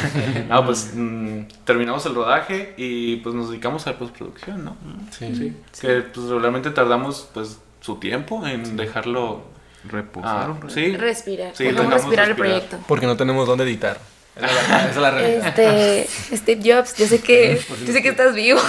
no, 0.49 0.65
pues 0.65 0.93
mm, 0.95 1.41
terminamos 1.65 2.07
el 2.07 2.15
rodaje 2.15 2.75
y 2.77 3.17
pues 3.17 3.35
nos 3.35 3.51
dedicamos 3.51 3.87
a 3.87 3.93
la 3.93 3.99
postproducción, 3.99 4.65
¿no? 4.65 4.77
Sí, 5.11 5.35
Sí. 5.35 5.57
Que 5.81 6.03
pues 6.03 6.27
regularmente 6.27 6.71
tardamos 6.71 7.29
pues 7.35 7.59
su 7.81 7.97
tiempo 7.97 8.47
en 8.47 8.77
dejarlo 8.77 9.43
Reposar. 9.89 10.51
ah, 10.51 10.69
sí. 10.69 10.95
Respirar. 10.95 11.57
Sí, 11.57 11.65
dejamos 11.65 11.93
respirar 11.95 12.29
el 12.29 12.37
respirar. 12.37 12.61
proyecto. 12.61 12.79
Porque 12.87 13.07
no 13.07 13.17
tenemos 13.17 13.47
dónde 13.49 13.65
editar. 13.65 13.99
Esa 14.43 14.47
es 14.47 14.69
la, 14.69 14.79
esa 14.81 14.91
es 14.91 14.97
la 14.97 15.11
realidad. 15.11 15.47
Este, 15.49 16.37
Steve 16.37 16.61
Jobs, 16.75 16.97
yo 16.97 17.07
sé 17.07 17.21
que, 17.21 17.61
yo 17.87 17.93
sé 17.93 18.03
que 18.03 18.09
estás 18.09 18.35
vivo. 18.35 18.61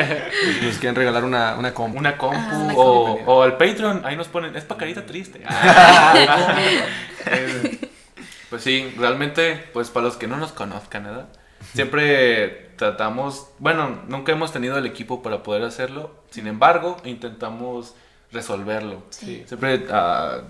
Nos 0.62 0.76
quieren 0.78 0.94
regalar 0.94 1.24
una, 1.24 1.56
una 1.56 1.72
compu. 1.74 1.98
Una 1.98 2.16
compu 2.18 2.36
Ah, 2.38 2.58
una 2.64 2.74
o, 2.74 3.16
compu. 3.16 3.30
o 3.30 3.44
el 3.44 3.52
Patreon, 3.54 4.02
ahí 4.04 4.16
nos 4.16 4.28
ponen, 4.28 4.54
es 4.56 4.64
pa' 4.64 4.76
carita 4.76 5.06
triste. 5.06 5.40
Pues 8.50 8.64
sí, 8.64 8.92
realmente, 8.98 9.64
pues 9.72 9.88
para 9.88 10.04
los 10.04 10.16
que 10.18 10.26
no 10.26 10.36
nos 10.36 10.52
conozcan, 10.52 11.04
¿verdad? 11.04 11.26
Siempre 11.72 12.68
tratamos, 12.76 13.46
bueno, 13.58 14.00
nunca 14.08 14.32
hemos 14.32 14.52
tenido 14.52 14.76
el 14.76 14.84
equipo 14.84 15.22
para 15.22 15.42
poder 15.42 15.62
hacerlo, 15.62 16.14
sin 16.30 16.46
embargo, 16.46 16.98
intentamos 17.04 17.94
resolverlo. 18.30 19.04
Sí. 19.08 19.42
Siempre 19.46 19.86
ah, 19.90 20.42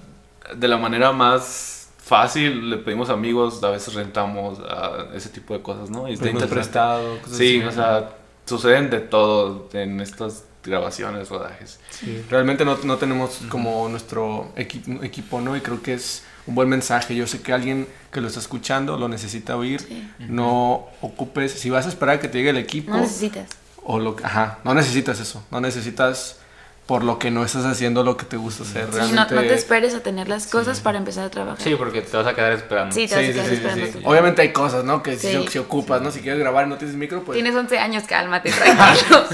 de 0.52 0.66
la 0.66 0.78
manera 0.78 1.12
más 1.12 1.81
fácil, 2.02 2.70
le 2.70 2.76
pedimos 2.78 3.10
amigos, 3.10 3.62
a 3.62 3.70
veces 3.70 3.94
rentamos 3.94 4.58
ah, 4.68 5.06
ese 5.14 5.28
tipo 5.28 5.54
de 5.54 5.62
cosas, 5.62 5.90
¿no? 5.90 6.08
Y 6.08 6.14
está 6.14 6.46
prestado. 6.46 7.18
cosas 7.20 7.38
Sí, 7.38 7.58
así. 7.58 7.66
o 7.66 7.72
sea, 7.72 8.10
suceden 8.46 8.90
de 8.90 9.00
todo 9.00 9.68
en 9.72 10.00
estas 10.00 10.44
grabaciones, 10.64 11.28
rodajes. 11.28 11.80
Sí, 11.90 12.24
realmente 12.30 12.64
no, 12.64 12.76
no 12.84 12.96
tenemos 12.96 13.40
como 13.48 13.88
nuestro 13.88 14.52
equipo, 14.56 15.02
equipo, 15.02 15.40
¿no? 15.40 15.56
Y 15.56 15.60
creo 15.60 15.82
que 15.82 15.94
es 15.94 16.24
un 16.46 16.54
buen 16.54 16.68
mensaje. 16.68 17.14
Yo 17.16 17.26
sé 17.26 17.40
que 17.42 17.52
alguien 17.52 17.88
que 18.12 18.20
lo 18.20 18.28
está 18.28 18.40
escuchando 18.40 18.96
lo 18.96 19.08
necesita 19.08 19.56
oír. 19.56 20.12
No 20.18 20.86
ocupes, 21.00 21.52
si 21.52 21.70
vas 21.70 21.86
a 21.86 21.88
esperar 21.88 22.16
a 22.16 22.20
que 22.20 22.28
te 22.28 22.38
llegue 22.38 22.50
el 22.50 22.58
equipo, 22.58 22.92
No 22.92 23.00
necesitas. 23.00 23.48
o 23.84 23.98
lo 23.98 24.16
ajá, 24.22 24.58
no 24.64 24.74
necesitas 24.74 25.18
eso, 25.18 25.44
no 25.50 25.60
necesitas 25.60 26.38
por 26.86 27.04
lo 27.04 27.18
que 27.18 27.30
no 27.30 27.44
estás 27.44 27.64
haciendo 27.64 28.02
lo 28.02 28.16
que 28.16 28.24
te 28.26 28.36
gusta 28.36 28.64
hacer. 28.64 28.86
Sí, 28.90 28.96
Realmente, 28.96 29.34
no 29.36 29.40
te 29.42 29.54
esperes 29.54 29.94
a 29.94 30.00
tener 30.00 30.28
las 30.28 30.46
cosas 30.48 30.80
para 30.80 30.98
empezar 30.98 31.24
a 31.24 31.30
trabajar. 31.30 31.62
Sí, 31.62 31.74
porque 31.76 32.02
te 32.02 32.16
vas 32.16 32.26
a 32.26 32.34
quedar 32.34 32.52
esperando. 32.52 32.92
Sí, 32.94 33.06
te 33.06 33.14
vas 33.14 33.22
a 33.24 33.26
Sí, 33.26 33.32
sí, 33.32 33.32
quedar 33.34 33.48
sí, 33.48 33.54
esperando 33.54 33.86
sí, 33.86 33.92
tú. 33.92 33.98
sí. 34.00 34.04
Obviamente 34.06 34.42
hay 34.42 34.52
cosas, 34.52 34.84
¿no? 34.84 35.02
Que 35.02 35.16
si, 35.16 35.28
Sí. 35.30 35.46
si 35.48 35.58
ocupas, 35.58 36.02
¿no? 36.02 36.10
Si 36.10 36.20
quieres 36.20 36.40
grabar 36.40 36.66
y 36.66 36.70
no 36.70 36.76
tienes 36.76 36.96
micro, 36.96 37.22
pues... 37.22 37.36
Tienes 37.36 37.54
11 37.54 37.78
años, 37.78 38.02
cálmate, 38.08 38.50
tranquilo. 38.52 39.24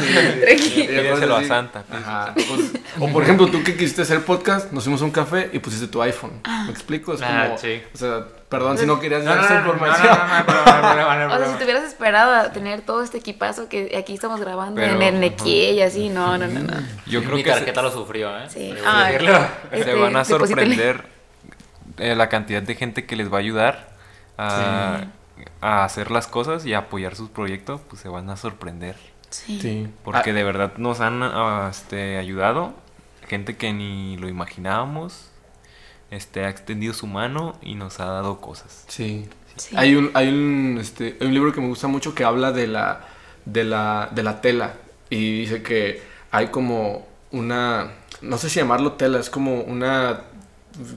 tranquilo. 0.44 1.36
A. 1.36 1.44
Santa. 1.44 1.84
Ajá. 1.90 2.34
Pues, 2.34 2.70
o 3.00 3.08
por 3.12 3.22
ejemplo, 3.22 3.46
tú 3.48 3.62
que 3.64 3.76
quisiste 3.76 4.02
hacer 4.02 4.24
podcast, 4.24 4.70
nos 4.72 4.84
fuimos 4.84 5.00
a 5.02 5.04
un 5.06 5.10
café 5.10 5.50
y 5.52 5.58
pusiste 5.58 5.86
tu 5.88 6.02
iPhone. 6.02 6.40
¿Me 6.66 6.70
explico? 6.70 7.14
Es 7.14 7.22
Ah, 7.22 7.44
como, 7.46 7.58
sí. 7.58 7.80
O 7.94 7.98
sea, 7.98 8.26
perdón 8.48 8.78
si 8.78 8.86
no 8.86 8.98
querías 9.00 9.24
dar 9.24 9.36
no, 9.50 9.56
información. 9.58 10.08
O 11.30 11.36
sea, 11.38 11.46
si 11.52 11.58
te 11.58 11.64
hubieras 11.64 11.84
esperado 11.84 12.32
a 12.32 12.52
tener 12.52 12.80
todo 12.82 13.02
este 13.02 13.18
equipazo 13.18 13.68
que 13.68 13.96
aquí 13.96 14.14
estamos 14.14 14.40
grabando 14.40 14.76
Pero- 14.80 14.94
en 14.94 15.02
el 15.02 15.20
Nequie 15.20 15.72
y 15.72 15.82
así, 15.82 16.08
no, 16.08 16.38
no, 16.38 16.46
no, 16.46 16.60
no. 16.60 16.74
Yo 17.06 17.22
creo 17.22 17.36
Mi 17.36 17.42
que 17.44 17.50
se- 17.50 17.56
tarjeta 17.58 17.82
lo 17.82 17.90
sufrió, 17.90 18.36
¿eh? 18.38 18.44
Sí. 18.48 18.74
Se 18.74 19.78
Este, 19.78 19.94
van 19.94 20.16
a 20.16 20.24
sorprender 20.24 21.04
eh, 21.98 22.14
la 22.14 22.28
cantidad 22.28 22.62
de 22.62 22.74
gente 22.74 23.06
que 23.06 23.16
les 23.16 23.30
va 23.32 23.36
a 23.36 23.40
ayudar 23.40 23.88
a, 24.38 25.00
a 25.60 25.84
hacer 25.84 26.10
las 26.10 26.26
cosas 26.26 26.64
y 26.64 26.74
a 26.74 26.78
apoyar 26.78 27.16
sus 27.16 27.28
proyectos, 27.30 27.80
pues 27.88 28.00
se 28.00 28.08
van 28.08 28.30
a 28.30 28.36
sorprender. 28.36 28.96
Sí. 29.30 29.58
Sí. 29.60 29.88
Porque 30.04 30.30
Ah, 30.30 30.32
de 30.32 30.44
verdad 30.44 30.72
nos 30.78 31.00
han 31.00 31.22
ah, 31.22 31.68
este, 31.70 32.16
ayudado, 32.18 32.72
gente 33.26 33.56
que 33.56 33.72
ni 33.72 34.16
lo 34.16 34.28
imaginábamos, 34.28 35.28
este, 36.10 36.44
ha 36.44 36.48
extendido 36.50 36.94
su 36.94 37.06
mano 37.06 37.56
y 37.62 37.74
nos 37.74 38.00
ha 38.00 38.06
dado 38.06 38.40
cosas. 38.40 38.84
sí. 38.88 39.28
Sí. 39.56 39.74
Hay 39.76 39.96
un, 39.96 40.12
hay 40.14 40.28
un, 40.28 40.78
este, 40.80 41.16
hay 41.20 41.26
un 41.26 41.34
libro 41.34 41.52
que 41.52 41.60
me 41.60 41.66
gusta 41.66 41.88
mucho 41.88 42.14
que 42.14 42.22
habla 42.22 42.52
de 42.52 42.68
la, 42.68 43.00
de 43.44 43.64
la, 43.64 44.08
de 44.14 44.22
la 44.22 44.40
tela 44.40 44.74
y 45.10 45.40
dice 45.40 45.64
que 45.64 46.00
hay 46.30 46.46
como 46.48 47.08
una, 47.32 47.90
no 48.22 48.38
sé 48.38 48.50
si 48.50 48.60
llamarlo 48.60 48.92
tela, 48.92 49.18
es 49.18 49.28
como 49.30 49.62
una, 49.62 50.20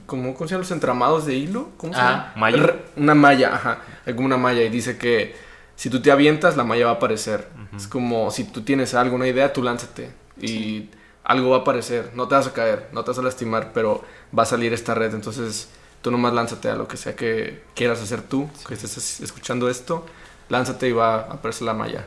¿cómo 0.06 0.32
se 0.38 0.44
llaman 0.46 0.60
los 0.60 0.70
entramados 0.70 1.26
de 1.26 1.34
hilo? 1.34 1.70
¿Cómo 1.76 1.92
se 1.92 1.98
Ah, 2.00 2.04
llama? 2.04 2.32
malla. 2.36 2.56
R- 2.62 2.84
Una 2.98 3.14
malla, 3.16 3.52
ajá, 3.54 3.78
hay 4.06 4.14
como 4.14 4.26
una 4.26 4.36
malla 4.36 4.62
y 4.62 4.68
dice 4.68 4.96
que 4.96 5.34
si 5.74 5.90
tú 5.90 6.00
te 6.00 6.12
avientas, 6.12 6.56
la 6.56 6.62
malla 6.62 6.84
va 6.84 6.90
a 6.92 6.94
aparecer. 6.94 7.48
Es 7.76 7.88
como 7.88 8.30
si 8.30 8.44
tú 8.44 8.62
tienes 8.62 8.94
algo, 8.94 9.16
una 9.16 9.26
idea, 9.26 9.52
tú 9.52 9.62
lánzate 9.64 10.10
y 10.40 10.88
algo 11.24 11.50
va 11.50 11.58
a 11.58 11.60
aparecer, 11.60 12.10
no 12.14 12.26
te 12.28 12.34
vas 12.34 12.46
a 12.46 12.52
caer, 12.52 12.88
no 12.92 13.04
te 13.04 13.10
vas 13.10 13.18
a 13.18 13.22
lastimar, 13.22 13.72
pero 13.72 14.02
va 14.36 14.42
a 14.42 14.46
salir 14.46 14.72
esta 14.72 14.94
red, 14.94 15.14
entonces 15.14 15.68
tú 16.02 16.10
nomás 16.10 16.32
lánzate 16.34 16.68
a 16.68 16.74
lo 16.74 16.88
que 16.88 16.96
sea 16.96 17.14
que 17.14 17.62
quieras 17.74 18.00
hacer 18.02 18.22
tú, 18.22 18.48
que 18.66 18.74
estés 18.74 18.96
es- 18.96 19.20
escuchando 19.20 19.68
esto, 19.70 20.04
lánzate 20.48 20.88
y 20.88 20.92
va 20.92 21.14
a 21.14 21.18
aparecer 21.34 21.62
la 21.62 21.74
malla, 21.74 22.04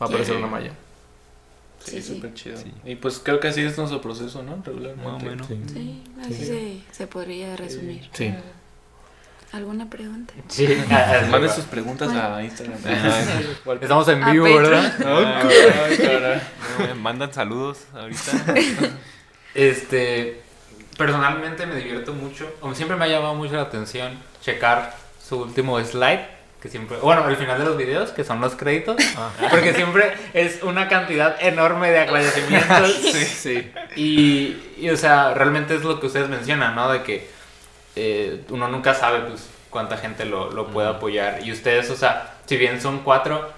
va 0.00 0.06
a 0.06 0.08
aparecer 0.08 0.34
Sí. 0.34 0.38
una 0.42 0.50
malla. 0.50 0.72
Sí, 1.84 1.92
Sí, 1.92 2.02
sí. 2.02 2.14
súper 2.16 2.34
chido. 2.34 2.56
Sí. 2.56 2.72
Y 2.84 2.96
pues 2.96 3.20
creo 3.22 3.38
que 3.38 3.48
así 3.48 3.60
es 3.62 3.78
nuestro 3.78 4.00
proceso, 4.00 4.42
¿no? 4.42 4.60
Regularmente. 4.64 5.08
Más 5.10 5.22
o 5.22 5.26
menos. 5.26 5.46
Sí. 5.46 5.60
Sí, 5.72 6.02
así 6.20 6.44
se, 6.44 6.80
se 6.90 7.06
podría 7.06 7.54
resumir. 7.56 8.08
Sí. 8.12 8.34
¿Alguna 9.52 9.88
pregunta? 9.88 10.34
Sí. 10.48 10.66
ah, 10.90 11.20
ah, 11.22 11.26
Manden 11.30 11.50
sus 11.50 11.64
preguntas 11.64 12.10
a 12.12 12.42
Instagram. 12.42 12.78
¿Cuál- 13.64 13.78
Estamos 13.82 14.08
en 14.08 14.24
vivo. 14.32 14.44
¿verdad? 14.44 16.42
Me 16.78 16.94
mandan 16.94 17.32
saludos 17.32 17.86
ahorita. 17.94 18.54
Este, 19.54 20.42
personalmente 20.96 21.66
me 21.66 21.74
divierto 21.74 22.12
mucho, 22.12 22.48
o 22.60 22.74
siempre 22.74 22.96
me 22.96 23.06
ha 23.06 23.08
llamado 23.08 23.34
mucho 23.34 23.54
la 23.54 23.62
atención 23.62 24.18
checar 24.42 24.94
su 25.26 25.40
último 25.40 25.82
slide, 25.82 26.26
que 26.60 26.68
siempre, 26.68 26.98
bueno, 26.98 27.24
al 27.24 27.36
final 27.36 27.58
de 27.58 27.64
los 27.64 27.76
videos, 27.76 28.10
que 28.10 28.24
son 28.24 28.40
los 28.40 28.54
créditos, 28.54 28.96
porque 29.50 29.72
siempre 29.74 30.12
es 30.34 30.62
una 30.62 30.88
cantidad 30.88 31.36
enorme 31.40 31.90
de 31.90 32.00
agradecimientos. 32.00 32.92
Sí. 33.38 33.72
Y, 33.96 34.56
y, 34.78 34.90
o 34.90 34.96
sea, 34.96 35.34
realmente 35.34 35.76
es 35.76 35.82
lo 35.82 35.98
que 35.98 36.06
ustedes 36.06 36.28
mencionan, 36.28 36.74
¿no? 36.74 36.92
De 36.92 37.02
que 37.02 37.28
eh, 37.96 38.44
uno 38.50 38.68
nunca 38.68 38.94
sabe, 38.94 39.20
pues, 39.20 39.48
cuánta 39.70 39.96
gente 39.96 40.24
lo, 40.24 40.50
lo 40.50 40.66
puede 40.68 40.88
apoyar. 40.88 41.44
Y 41.44 41.52
ustedes, 41.52 41.90
o 41.90 41.96
sea, 41.96 42.34
si 42.46 42.56
bien 42.56 42.80
son 42.80 43.00
cuatro, 43.00 43.48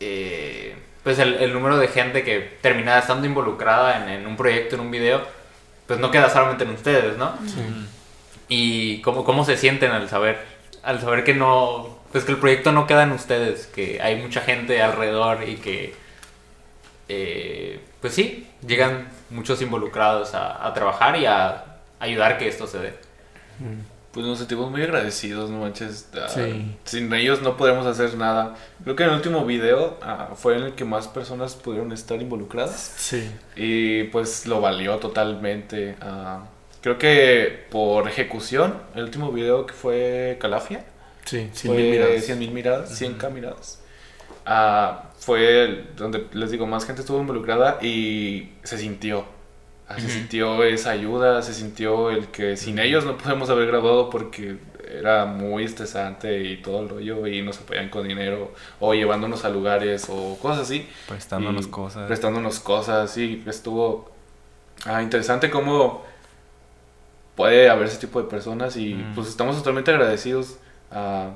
eh, 0.00 0.74
pues 1.04 1.18
el, 1.18 1.34
el 1.34 1.52
número 1.52 1.76
de 1.76 1.86
gente 1.88 2.24
que 2.24 2.56
termina 2.62 2.98
estando 2.98 3.26
involucrada 3.26 4.02
en, 4.02 4.08
en 4.08 4.26
un 4.26 4.36
proyecto, 4.36 4.74
en 4.74 4.80
un 4.80 4.90
video, 4.90 5.22
pues 5.86 6.00
no 6.00 6.10
queda 6.10 6.30
solamente 6.30 6.64
en 6.64 6.70
ustedes, 6.70 7.16
¿no? 7.18 7.34
Y 8.48 9.00
cómo, 9.02 9.22
cómo 9.24 9.44
se 9.44 9.56
sienten 9.56 9.92
al 9.92 10.08
saber, 10.08 10.38
al 10.82 11.00
saber 11.00 11.22
que 11.22 11.34
no, 11.34 11.98
pues 12.10 12.24
que 12.24 12.32
el 12.32 12.38
proyecto 12.38 12.72
no 12.72 12.86
queda 12.86 13.02
en 13.04 13.12
ustedes, 13.12 13.66
que 13.66 14.00
hay 14.00 14.16
mucha 14.16 14.40
gente 14.40 14.82
alrededor 14.82 15.46
y 15.46 15.56
que, 15.56 15.94
eh, 17.08 17.80
pues 18.00 18.14
sí, 18.14 18.46
llegan 18.66 19.08
muchos 19.30 19.60
involucrados 19.60 20.34
a, 20.34 20.66
a 20.66 20.72
trabajar 20.72 21.16
y 21.16 21.26
a 21.26 21.64
ayudar 22.00 22.38
que 22.38 22.48
esto 22.48 22.66
se 22.66 22.78
dé. 22.78 22.94
Pues 24.14 24.24
nos 24.24 24.38
sentimos 24.38 24.70
muy 24.70 24.80
agradecidos, 24.80 25.50
no 25.50 25.58
manches. 25.58 26.08
Ah, 26.14 26.28
Sí. 26.28 26.76
Sin 26.84 27.12
ellos 27.12 27.42
no 27.42 27.56
podemos 27.56 27.84
hacer 27.84 28.16
nada. 28.16 28.54
Creo 28.84 28.94
que 28.94 29.02
en 29.02 29.08
el 29.10 29.16
último 29.16 29.44
video 29.44 29.98
ah, 30.02 30.30
fue 30.36 30.56
en 30.56 30.62
el 30.62 30.72
que 30.74 30.84
más 30.84 31.08
personas 31.08 31.56
pudieron 31.56 31.90
estar 31.90 32.22
involucradas. 32.22 32.94
Sí. 32.96 33.28
Y 33.56 34.04
pues 34.04 34.46
lo 34.46 34.60
valió 34.60 34.98
totalmente. 34.98 35.96
Ah, 36.00 36.44
creo 36.80 36.96
que 36.96 37.66
por 37.70 38.06
ejecución, 38.06 38.74
el 38.94 39.02
último 39.02 39.32
video 39.32 39.66
que 39.66 39.74
fue 39.74 40.38
Calafia, 40.40 40.84
Sí, 41.24 41.50
fue 41.52 41.76
mil 41.76 41.90
miradas. 41.90 42.24
100 42.24 42.38
mil 42.38 42.50
miradas, 42.52 43.00
100k 43.00 43.30
miradas. 43.32 43.80
Ah, 44.46 45.10
fue 45.18 45.86
donde 45.96 46.26
les 46.34 46.50
digo, 46.52 46.66
más 46.66 46.84
gente 46.84 47.00
estuvo 47.00 47.18
involucrada 47.18 47.78
y 47.82 48.50
se 48.62 48.78
sintió. 48.78 49.24
Se 49.98 50.08
sintió 50.08 50.62
esa 50.64 50.90
ayuda, 50.90 51.42
se 51.42 51.52
sintió 51.54 52.10
el 52.10 52.28
que 52.28 52.56
sin 52.56 52.78
ellos 52.78 53.04
no 53.04 53.16
podemos 53.18 53.50
haber 53.50 53.66
grabado 53.68 54.10
porque 54.10 54.56
era 55.00 55.24
muy 55.26 55.64
estresante 55.64 56.42
y 56.44 56.58
todo 56.62 56.80
el 56.82 56.88
rollo 56.88 57.26
y 57.26 57.42
nos 57.42 57.58
apoyan 57.60 57.88
con 57.88 58.06
dinero 58.06 58.52
o 58.80 58.94
llevándonos 58.94 59.44
a 59.44 59.48
lugares 59.48 60.06
o 60.08 60.38
cosas 60.40 60.60
así. 60.62 60.86
Prestándonos 61.08 61.66
Y 61.66 61.70
cosas. 61.70 62.06
Prestándonos 62.06 62.60
cosas, 62.60 63.10
sí, 63.10 63.42
estuvo 63.46 64.10
ah, 64.86 65.02
interesante 65.02 65.50
cómo 65.50 66.04
puede 67.34 67.68
haber 67.68 67.86
ese 67.88 67.98
tipo 67.98 68.22
de 68.22 68.28
personas 68.28 68.76
y 68.76 68.94
Mm. 68.94 69.14
pues 69.14 69.28
estamos 69.28 69.56
totalmente 69.56 69.90
agradecidos. 69.90 70.58
a 70.96 71.30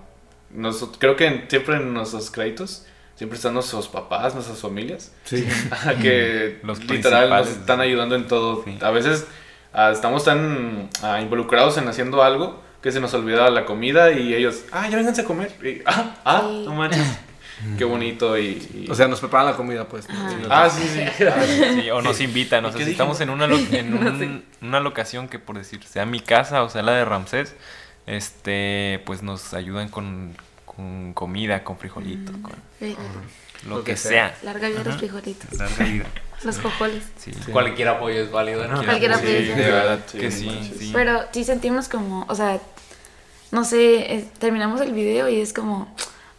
nos- 0.51 0.89
creo 0.99 1.17
que 1.17 1.27
en- 1.27 1.51
siempre 1.51 1.77
en 1.77 1.93
nuestros 1.93 2.31
créditos 2.31 2.87
siempre 3.19 3.37
están 3.37 3.53
nuestros 3.53 3.89
papás, 3.89 4.33
nuestras 4.35 4.59
familias, 4.61 5.13
Sí. 5.25 5.47
que 6.01 6.61
Los 6.65 6.83
literal 6.85 7.29
nos 7.29 7.49
están 7.49 7.81
ayudando 7.83 8.15
en 8.15 8.27
todo. 8.27 8.63
Sí. 8.65 8.79
A 8.81 8.91
veces 8.91 9.27
ah, 9.75 9.91
estamos 9.93 10.25
tan 10.25 10.89
ah, 11.03 11.21
involucrados 11.21 11.77
en 11.77 11.87
haciendo 11.89 12.23
algo 12.23 12.63
que 12.81 12.91
se 12.93 13.01
nos 13.01 13.13
olvida 13.13 13.51
la 13.51 13.65
comida 13.67 14.13
y 14.13 14.33
ellos, 14.35 14.63
ah, 14.73 14.89
ya 14.89 14.97
vénganse 14.97 15.23
a 15.23 15.25
comer. 15.25 15.53
Y, 15.63 15.83
ah, 15.85 16.15
ah, 16.25 16.43
no 16.65 16.73
manches. 16.75 17.05
Qué 17.77 17.85
bonito 17.85 18.39
y... 18.39 18.45
y- 18.73 18.87
O 18.89 18.95
sea, 18.95 19.09
nos 19.09 19.19
preparan 19.19 19.47
la 19.47 19.57
comida, 19.57 19.89
pues. 19.89 20.09
Ajá. 20.09 20.31
ah, 20.49 20.71
sí, 20.71 20.85
sí. 20.87 21.01
Sí, 21.83 21.91
o 21.91 22.01
nos 22.01 22.21
invitan, 22.21 22.65
o 22.65 22.69
¿Y 22.69 22.73
sea, 22.73 22.85
si 22.85 22.93
estamos 22.93 23.21
en, 23.21 23.31
una, 23.31 23.49
lo- 23.49 23.59
en 23.59 23.95
un- 23.95 24.45
una 24.63 24.79
locación 24.79 25.27
que 25.27 25.41
por 25.41 25.59
decir 25.59 25.83
sea 25.83 26.07
mi 26.07 26.21
casa 26.21 26.63
o 26.63 26.69
sea 26.71 26.83
la 26.83 26.93
de 26.93 27.05
Ramsés, 27.05 27.57
este, 28.07 29.03
pues 29.05 29.23
nos 29.25 29.55
ayudan 29.55 29.89
con, 29.89 30.35
con 30.79 31.13
comida, 31.13 31.65
con 31.65 31.77
frijolitos, 31.77 32.37
con 32.41 32.53
Sí. 32.79 32.97
lo, 33.65 33.79
Lo 33.79 33.85
que, 33.85 33.91
que 33.93 33.97
sea. 33.97 34.33
Larga 34.45 34.69
vida 34.69 34.79
los 34.79 34.89
Ajá. 34.89 34.99
frijolitos. 34.99 35.53
Larga 35.59 35.85
vida. 35.85 36.05
Los 36.45 36.57
jojoles. 36.61 37.03
Sí. 37.17 37.33
Cualquier 37.51 37.89
apoyo 37.89 38.23
es 38.23 38.31
válido, 38.31 38.69
¿no? 38.69 38.85
Cualquier 38.85 39.13
Sí, 39.17 39.19
apoyo. 39.19 39.57
de 39.57 39.71
verdad, 39.73 40.05
que 40.07 40.31
sí, 40.31 40.73
sí. 40.79 40.91
Pero 40.95 41.23
sí 41.33 41.43
sentimos 41.43 41.89
como, 41.89 42.25
o 42.29 42.35
sea, 42.37 42.61
no 43.51 43.65
sé, 43.65 44.15
es- 44.15 44.33
terminamos 44.35 44.81
el 44.81 44.93
video 44.93 45.29
y 45.29 45.41
es 45.41 45.53
como, 45.53 45.93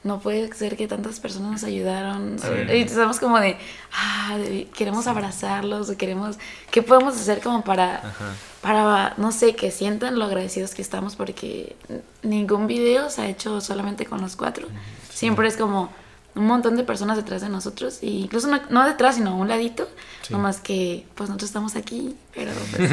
no 0.06 0.22
puede 0.22 0.54
ser 0.54 0.78
que 0.78 0.88
tantas 0.88 1.20
personas 1.20 1.52
nos 1.52 1.64
ayudaron. 1.66 2.38
Y 2.72 2.78
estamos 2.84 3.20
como 3.20 3.42
de, 3.42 3.58
ah, 3.92 4.38
de- 4.38 4.70
queremos 4.74 5.06
abrazarlos 5.08 5.90
o 5.90 5.98
queremos, 5.98 6.38
¿qué 6.72 6.82
podemos 6.82 7.16
hacer 7.18 7.42
como 7.42 7.66
para, 7.66 7.98
Ajá. 7.98 8.34
Para, 8.62 9.14
no 9.18 9.32
sé, 9.32 9.56
que 9.56 9.72
sientan 9.72 10.20
lo 10.20 10.26
agradecidos 10.26 10.74
que 10.76 10.82
estamos 10.82 11.16
porque 11.16 11.76
ningún 12.24 12.68
video 12.68 13.10
se 13.10 13.22
ha 13.22 13.28
hecho 13.30 13.62
solamente 13.62 14.06
con 14.06 14.22
los 14.22 14.36
cuatro. 14.36 14.68
Siempre 15.12 15.48
es 15.48 15.56
como 15.58 15.92
un 16.36 16.46
montón 16.46 16.76
de 16.78 16.84
personas 16.84 17.18
detrás 17.18 17.42
de 17.42 17.50
nosotros, 17.50 18.00
y 18.02 18.22
incluso 18.24 18.48
no, 18.48 18.60
no 18.70 18.86
detrás, 18.86 19.16
sino 19.16 19.32
a 19.32 19.34
un 19.34 19.48
ladito, 19.48 19.88
Sí. 20.22 20.34
nomás 20.34 20.60
que 20.62 21.06
pues 21.16 21.28
nosotros 21.30 21.50
estamos 21.50 21.76
aquí, 21.76 22.16
pero 22.34 22.52
pues, 22.78 22.90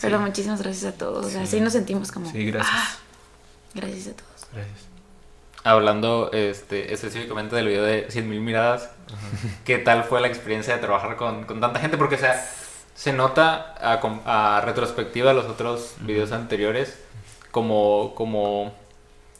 pero 0.00 0.18
muchísimas 0.20 0.62
gracias 0.62 0.94
a 0.94 0.96
todos, 0.96 1.26
o 1.26 1.30
sea, 1.30 1.42
así 1.42 1.60
nos 1.60 1.72
sentimos 1.74 2.10
como, 2.10 2.30
Sí, 2.30 2.46
gracias. 2.46 2.74
"Ah, 2.76 2.88
gracias 3.74 4.06
a 4.08 4.12
todos. 4.12 4.46
Gracias. 4.52 4.78
Hablando 5.64 6.30
este, 6.32 6.92
específicamente 6.92 7.54
del 7.54 7.68
video 7.68 7.84
de 7.84 8.08
100.000 8.10 8.40
miradas, 8.40 8.88
¿qué 9.64 9.78
tal 9.78 10.02
fue 10.02 10.20
la 10.20 10.26
experiencia 10.26 10.74
de 10.74 10.80
trabajar 10.80 11.16
con, 11.16 11.44
con 11.44 11.60
tanta 11.60 11.78
gente? 11.78 11.96
Porque, 11.98 12.16
o 12.16 12.18
sea, 12.18 12.44
se 12.94 13.12
nota 13.12 13.74
a, 13.80 14.56
a 14.56 14.60
retrospectiva 14.62 15.30
de 15.30 15.36
los 15.36 15.46
otros 15.46 15.94
videos 16.00 16.32
anteriores 16.32 16.98
como, 17.50 18.14
como, 18.14 18.72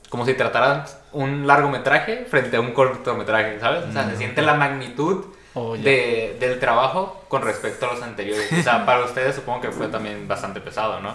como 0.09 0.27
si 0.27 0.35
trataran 0.35 0.85
un 1.13 1.47
largometraje 1.47 2.25
frente 2.25 2.57
a 2.57 2.61
un 2.61 2.73
cortometraje, 2.73 3.61
¿sabes? 3.61 3.85
O 3.89 3.93
sea, 3.93 4.09
se 4.09 4.17
siente 4.17 4.43
la 4.43 4.55
magnitud 4.55 5.25
Oh, 5.55 5.77
de, 5.77 6.37
del 6.41 6.59
trabajo 6.59 7.25
con 7.29 7.43
respecto 7.43 7.87
a 7.87 7.95
los 7.95 8.03
anteriores. 8.03 8.51
O 8.53 8.63
sea, 8.63 8.87
para 8.87 9.05
ustedes 9.05 9.35
supongo 9.35 9.61
que 9.61 9.71
fue 9.71 9.89
también 9.89 10.27
bastante 10.27 10.61
pesado, 10.61 11.01
¿no? 11.01 11.15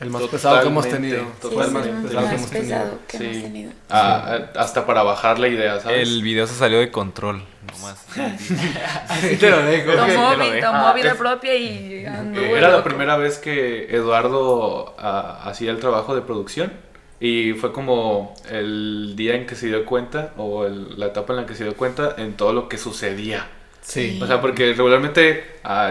El 0.00 0.10
más 0.10 0.22
pesado 0.22 0.60
que 0.62 0.68
hemos 0.68 0.88
tenido. 0.88 1.18
Sí, 1.42 1.48
Fue 1.52 1.64
el 1.64 1.70
más 1.72 1.86
el 1.86 1.92
pesado 2.02 2.28
que 2.28 2.34
hemos 2.36 2.50
tenido. 2.50 2.76
pesado 2.78 2.98
que 3.08 3.16
hemos 3.16 3.36
Sí. 3.36 3.42
tenido. 3.42 3.72
Ah, 3.90 4.24
ah, 4.54 4.60
hasta 4.60 4.86
para 4.86 5.02
bajar 5.02 5.38
la 5.40 5.48
idea, 5.48 5.80
¿sabes? 5.80 6.08
El 6.08 6.22
video 6.22 6.46
se 6.46 6.54
salió 6.54 6.78
de 6.78 6.90
control, 6.92 7.42
nomás. 7.66 8.04
Así 9.08 9.36
te 9.36 9.50
lo 9.50 9.62
dejo. 9.62 9.92
Tomó, 9.92 10.30
vi- 10.36 10.60
tomó 10.60 10.86
Ah, 10.88 10.92
vida 10.94 11.14
propia 11.14 11.54
y 11.56 12.06
anduvo 12.06 12.44
Eh, 12.44 12.50
Era 12.58 12.68
la 12.68 12.76
loco. 12.78 12.84
primera 12.88 13.16
vez 13.16 13.38
que 13.38 13.86
Eduardo 13.94 14.94
ah, 14.98 15.40
hacía 15.44 15.70
el 15.70 15.78
trabajo 15.80 16.14
de 16.14 16.22
producción 16.22 16.72
y 17.20 17.54
fue 17.54 17.72
como 17.72 18.34
el 18.48 19.14
día 19.16 19.34
en 19.34 19.46
que 19.46 19.56
se 19.56 19.66
dio 19.66 19.84
cuenta 19.84 20.32
o 20.36 20.64
el- 20.64 20.98
la 20.98 21.06
etapa 21.06 21.32
en 21.32 21.40
la 21.40 21.46
que 21.46 21.54
se 21.54 21.64
dio 21.64 21.74
cuenta 21.76 22.14
en 22.18 22.34
todo 22.34 22.52
lo 22.52 22.68
que 22.68 22.78
sucedía. 22.78 23.48
Sí. 23.80 24.18
O 24.22 24.26
sea, 24.26 24.40
porque 24.40 24.66
regularmente 24.74 25.44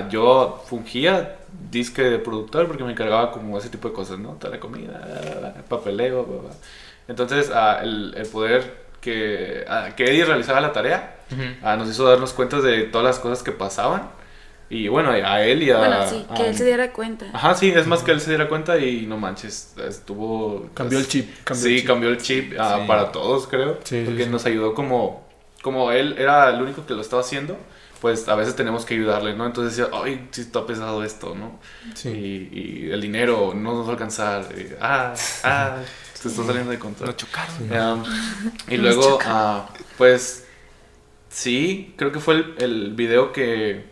yo 0.10 0.64
fungía 0.68 1.36
disque 1.72 2.01
de 2.03 2.20
productor 2.20 2.68
porque 2.68 2.84
me 2.84 2.91
encargaba 2.91 3.32
como 3.32 3.58
ese 3.58 3.70
tipo 3.70 3.88
de 3.89 3.93
cosas, 3.93 4.20
¿no? 4.20 4.32
Toda 4.34 4.53
la 4.55 4.60
comida, 4.60 5.53
papeleo, 5.70 6.24
bla, 6.26 6.41
bla. 6.41 6.49
Entonces, 7.08 7.51
ah, 7.53 7.80
el, 7.82 8.14
el 8.18 8.28
poder 8.28 8.86
que, 9.01 9.66
ah, 9.68 9.89
que 9.95 10.05
Eddie 10.05 10.26
realizaba 10.26 10.60
la 10.62 10.74
tarea 10.74 11.16
Ujú. 11.32 11.41
ah, 11.64 11.76
nos 11.78 11.89
hizo 11.89 12.05
darnos 12.08 12.34
cuenta 12.34 12.60
de 12.62 12.84
todas 12.84 13.05
las 13.05 13.20
cosas 13.20 13.43
que 13.43 13.51
pasaban. 13.51 14.10
Y 14.70 14.89
bueno, 14.89 15.12
a 15.12 15.41
él 15.45 15.64
y 15.64 15.72
a... 15.72 15.78
Bueno, 15.78 16.05
sí, 16.10 16.26
que 16.36 16.43
a- 16.43 16.47
él 16.47 16.58
se 16.58 16.66
diera 16.66 16.91
cuenta. 16.91 17.26
Ajá, 17.32 17.55
sí, 17.55 17.72
es 17.74 17.88
más 17.88 18.03
que 18.03 18.12
él 18.12 18.20
se 18.20 18.32
diera 18.32 18.49
cuenta 18.49 18.78
y 18.78 19.05
no 19.05 19.18
manches, 19.18 19.74
estuvo... 19.88 20.68
Cambió 20.74 20.99
el 20.99 21.08
chip. 21.08 21.30
Cambió 21.45 21.64
sí, 21.64 21.74
el 21.74 21.80
chip. 21.80 21.88
cambió 21.88 22.10
el 22.10 22.18
chip 22.18 22.53
ah, 22.60 22.80
Sí. 22.82 22.88
para 22.88 23.12
todos, 23.14 23.47
creo. 23.47 23.80
Sí, 23.86 24.03
porque 24.05 24.26
sí. 24.26 24.30
nos 24.30 24.45
ayudó 24.45 24.74
como... 24.74 25.26
Como 25.62 25.91
él 25.91 26.16
era 26.18 26.49
el 26.49 26.62
único 26.62 26.86
que 26.86 26.93
lo 26.93 27.01
estaba 27.01 27.22
haciendo, 27.22 27.58
pues 28.02 28.28
a 28.28 28.36
veces 28.36 28.56
tenemos 28.56 28.86
que 28.86 28.93
ayudarle, 28.95 29.36
¿no? 29.36 29.45
Entonces 29.45 29.78
decía, 29.78 29.91
ay, 29.93 30.28
sí 30.32 30.41
está 30.41 30.66
pesado 30.66 31.04
esto, 31.04 31.36
¿no? 31.36 31.60
Sí. 31.95 32.10
Y, 32.10 32.60
y 32.60 32.91
el 32.91 33.02
dinero 33.02 33.54
no 33.56 33.74
nos 33.74 33.86
va 33.86 33.89
a 33.89 33.91
alcanzar. 33.93 34.48
y, 34.58 34.74
ah, 34.82 35.14
ah, 35.43 35.78
se 36.14 36.28
está 36.30 36.43
saliendo 36.43 36.72
de 36.72 36.80
control. 36.80 37.16
Chocaron. 37.16 38.02
Um, 38.02 38.04
y 38.68 38.78
luego, 38.78 39.20
ah, 39.26 39.70
pues, 39.98 40.45
sí, 41.30 41.93
creo 41.98 42.12
que 42.12 42.20
fue 42.20 42.36
el, 42.36 42.56
el 42.60 42.93
video 42.93 43.32
que 43.32 43.86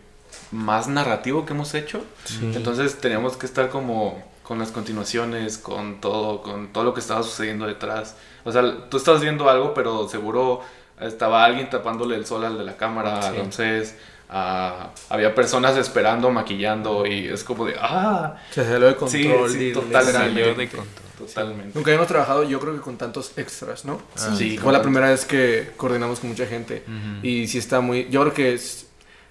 más 0.50 0.88
narrativo 0.88 1.44
que 1.46 1.52
hemos 1.52 1.74
hecho. 1.74 2.04
Entonces 2.40 2.98
teníamos 2.98 3.36
que 3.36 3.46
estar 3.46 3.68
como 3.68 4.22
con 4.42 4.58
las 4.58 4.70
continuaciones, 4.70 5.58
con 5.58 6.00
todo, 6.00 6.42
con 6.42 6.72
todo 6.72 6.84
lo 6.84 6.94
que 6.94 7.00
estaba 7.00 7.22
sucediendo 7.22 7.66
detrás. 7.66 8.16
O 8.44 8.52
sea, 8.52 8.88
tú 8.88 8.96
estabas 8.96 9.20
viendo 9.20 9.50
algo, 9.50 9.74
pero 9.74 10.08
seguro 10.08 10.60
estaba 11.00 11.44
alguien 11.44 11.68
tapándole 11.70 12.16
el 12.16 12.26
sol 12.26 12.44
al 12.44 12.56
de 12.58 12.64
la 12.64 12.76
cámara, 12.76 13.20
Sí. 13.22 13.36
Ramsés, 13.38 13.94
ah, 14.30 14.90
había 15.10 15.34
personas 15.34 15.76
esperando, 15.76 16.30
maquillando, 16.30 17.06
y 17.06 17.28
es 17.28 17.44
como 17.44 17.64
de, 17.66 17.74
ah, 17.80 18.36
Se 18.50 18.64
salió 18.64 18.86
de 18.88 18.92
Sí, 19.08 19.24
control. 19.24 19.50
sí, 19.50 19.68
y- 19.68 19.72
totalmente. 19.72 20.12
Salió 20.18 20.46
de 20.54 20.68
control. 20.68 20.86
totalmente. 21.18 21.72
Nunca 21.74 21.90
habíamos 21.90 22.08
trabajado, 22.08 22.44
yo 22.44 22.60
creo 22.60 22.74
que 22.74 22.80
con 22.80 22.96
tantos 22.98 23.36
extras, 23.38 23.84
¿no? 23.84 24.00
Ah, 24.16 24.34
sí, 24.36 24.58
Fue 24.58 24.72
la 24.72 24.82
primera 24.82 25.08
vez 25.10 25.24
que 25.24 25.70
coordinamos 25.76 26.20
con 26.20 26.30
mucha 26.30 26.46
gente. 26.46 26.82
Ujú. 26.86 27.26
Y 27.26 27.46
sí 27.48 27.56
está 27.58 27.80
muy. 27.80 28.06
Yo 28.10 28.20
creo 28.22 28.34
que 28.34 28.52
es, 28.54 28.86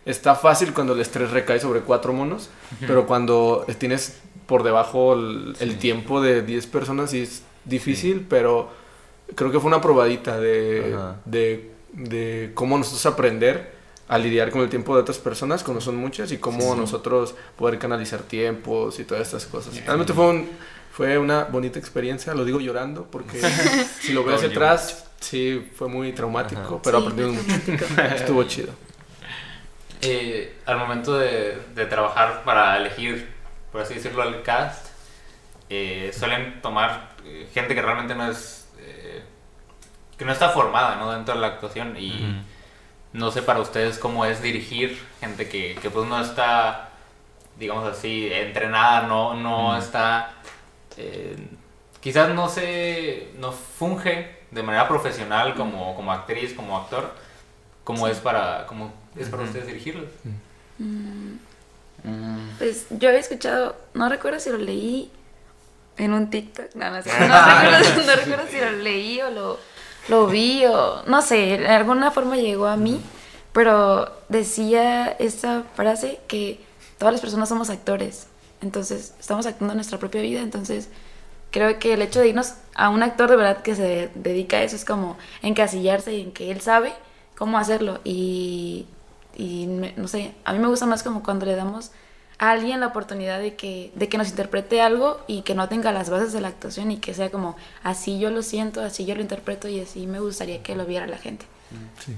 está 0.05 0.33
fácil 0.35 0.73
cuando 0.73 0.93
el 0.93 0.99
estrés 1.01 1.29
recae 1.31 1.59
sobre 1.59 1.81
cuatro 1.81 2.11
monos, 2.13 2.49
pero 2.79 3.05
cuando 3.05 3.65
tienes 3.77 4.17
por 4.47 4.63
debajo 4.63 5.13
el, 5.13 5.55
el 5.59 5.77
tiempo 5.77 6.21
de 6.21 6.41
10 6.43 6.65
personas, 6.67 7.11
sí 7.11 7.21
es 7.21 7.43
difícil, 7.65 8.25
pero 8.29 8.69
creo 9.33 9.51
que 9.51 9.59
fue 9.59 9.67
una 9.67 9.81
probadita 9.81 10.39
de, 10.39 10.95
de, 11.25 11.71
de 11.93 12.51
cómo 12.53 12.77
nosotros 12.77 13.05
aprender 13.05 13.73
a 14.07 14.17
lidiar 14.19 14.51
con 14.51 14.61
el 14.61 14.69
tiempo 14.69 14.93
de 14.95 15.01
otras 15.01 15.17
personas, 15.17 15.63
cuando 15.63 15.81
son 15.81 15.95
muchas, 15.95 16.31
y 16.31 16.37
cómo 16.37 16.75
nosotros 16.75 17.33
poder 17.57 17.79
canalizar 17.79 18.21
tiempos 18.21 18.99
y 18.99 19.03
todas 19.03 19.23
estas 19.23 19.45
cosas. 19.47 19.83
Realmente 19.83 20.13
fue, 20.13 20.27
un, 20.29 20.49
fue 20.91 21.17
una 21.17 21.45
bonita 21.45 21.79
experiencia, 21.79 22.33
lo 22.35 22.45
digo 22.45 22.59
llorando, 22.59 23.07
porque 23.09 23.41
si 24.01 24.13
lo 24.13 24.23
veo 24.23 24.35
hacia 24.35 24.49
atrás, 24.49 25.07
sí, 25.19 25.71
fue 25.75 25.87
muy 25.87 26.13
traumático, 26.13 26.61
Ajá. 26.61 26.79
pero 26.83 26.99
Sí, 26.99 27.07
aprendimos 27.07 27.43
mucho. 27.47 27.85
Estuvo 28.15 28.43
chido. 28.43 28.73
Eh, 30.01 30.57
al 30.67 30.77
momento 30.77 31.17
de, 31.17 31.57
de 31.73 31.85
trabajar 31.87 32.43
para 32.43 32.77
elegir, 32.77 33.27
por 33.71 33.81
así 33.81 33.95
decirlo, 33.95 34.21
el 34.21 34.43
cast, 34.43 34.85
eh, 35.69 36.11
suelen 36.15 36.61
tomar 36.61 37.15
eh, 37.25 37.47
gente 37.53 37.73
que 37.73 37.81
realmente 37.81 38.13
no 38.13 38.29
es. 38.29 38.64
Que 40.17 40.25
no 40.25 40.31
está 40.31 40.49
formada 40.49 40.95
¿no? 40.95 41.11
dentro 41.11 41.35
de 41.35 41.41
la 41.41 41.47
actuación. 41.47 41.95
Y 41.97 42.43
no 43.13 43.31
sé 43.31 43.41
para 43.41 43.59
ustedes 43.59 43.97
cómo 43.97 44.25
es 44.25 44.41
dirigir 44.41 45.01
gente 45.19 45.47
que, 45.47 45.75
que 45.81 45.89
pues 45.89 46.07
no 46.07 46.19
está, 46.21 46.89
digamos 47.59 47.85
así, 47.89 48.29
entrenada, 48.31 49.07
no, 49.07 49.33
no 49.33 49.77
está. 49.77 50.33
eh, 50.97 51.37
quizás 52.01 52.29
no 52.29 52.49
se. 52.49 53.31
no 53.39 53.51
funge 53.51 54.43
de 54.51 54.63
manera 54.63 54.87
profesional 54.87 55.55
como, 55.55 55.95
como 55.95 56.11
actriz, 56.11 56.53
como 56.53 56.77
actor. 56.77 57.13
Como 57.83 58.07
es 58.07 58.17
para, 58.17 58.65
como 58.65 58.91
es 59.15 59.29
para 59.29 59.43
ustedes 59.43 59.67
dirigirlos. 59.67 60.09
Pues 62.57 62.87
yo 62.89 63.09
había 63.09 63.19
escuchado, 63.19 63.75
no 63.93 64.09
recuerdo 64.09 64.39
si 64.39 64.49
lo 64.49 64.57
leí 64.57 65.11
en 65.97 66.13
un 66.13 66.29
TikTok, 66.29 66.75
no, 66.75 66.89
no 66.91 67.01
sé, 67.01 67.09
no, 67.09 67.61
recuerdo, 67.61 68.03
no 68.05 68.15
recuerdo 68.15 68.47
si 68.49 68.59
lo 68.59 68.71
leí 68.71 69.21
o 69.21 69.31
lo, 69.31 69.59
lo 70.07 70.27
vi 70.27 70.65
o 70.65 71.03
no 71.07 71.21
sé, 71.21 71.57
de 71.57 71.67
alguna 71.67 72.11
forma 72.11 72.37
llegó 72.37 72.67
a 72.67 72.77
mí, 72.77 73.01
pero 73.53 74.11
decía 74.29 75.07
esta 75.07 75.63
frase 75.75 76.19
que 76.27 76.59
todas 76.97 77.13
las 77.13 77.21
personas 77.21 77.49
somos 77.49 77.69
actores, 77.69 78.27
entonces 78.61 79.13
estamos 79.19 79.45
actuando 79.45 79.75
nuestra 79.75 79.97
propia 79.97 80.21
vida, 80.21 80.41
entonces 80.41 80.89
creo 81.51 81.79
que 81.79 81.93
el 81.93 82.01
hecho 82.01 82.19
de 82.19 82.29
irnos 82.29 82.55
a 82.75 82.89
un 82.89 83.01
actor 83.01 83.29
de 83.29 83.35
verdad 83.37 83.61
que 83.61 83.75
se 83.75 84.09
dedica 84.15 84.57
a 84.57 84.63
eso 84.63 84.75
es 84.75 84.85
como 84.85 85.17
encasillarse 85.41 86.19
en 86.19 86.31
que 86.31 86.51
él 86.51 86.61
sabe 86.61 86.93
cómo 87.37 87.57
hacerlo 87.57 87.99
y, 88.03 88.85
y 89.35 89.65
no 89.67 90.07
sé, 90.07 90.33
a 90.43 90.53
mí 90.53 90.59
me 90.59 90.67
gusta 90.67 90.85
más 90.85 91.03
como 91.03 91.23
cuando 91.23 91.45
le 91.45 91.55
damos 91.55 91.91
a 92.37 92.51
alguien 92.51 92.79
la 92.79 92.87
oportunidad 92.87 93.39
de 93.39 93.55
que, 93.55 93.91
de 93.95 94.09
que 94.09 94.17
nos 94.17 94.29
interprete 94.29 94.81
algo 94.81 95.21
y 95.27 95.41
que 95.43 95.55
no 95.55 95.69
tenga 95.69 95.91
las 95.91 96.09
bases 96.09 96.33
de 96.33 96.41
la 96.41 96.49
actuación 96.49 96.91
y 96.91 96.97
que 96.97 97.13
sea 97.13 97.29
como 97.29 97.55
así 97.83 98.19
yo 98.19 98.29
lo 98.29 98.41
siento, 98.41 98.81
así 98.81 99.05
yo 99.05 99.15
lo 99.15 99.21
interpreto 99.21 99.67
y 99.67 99.79
así 99.79 100.07
me 100.07 100.19
gustaría 100.19 100.61
que 100.61 100.75
lo 100.75 100.85
viera 100.85 101.07
la 101.07 101.17
gente. 101.17 101.45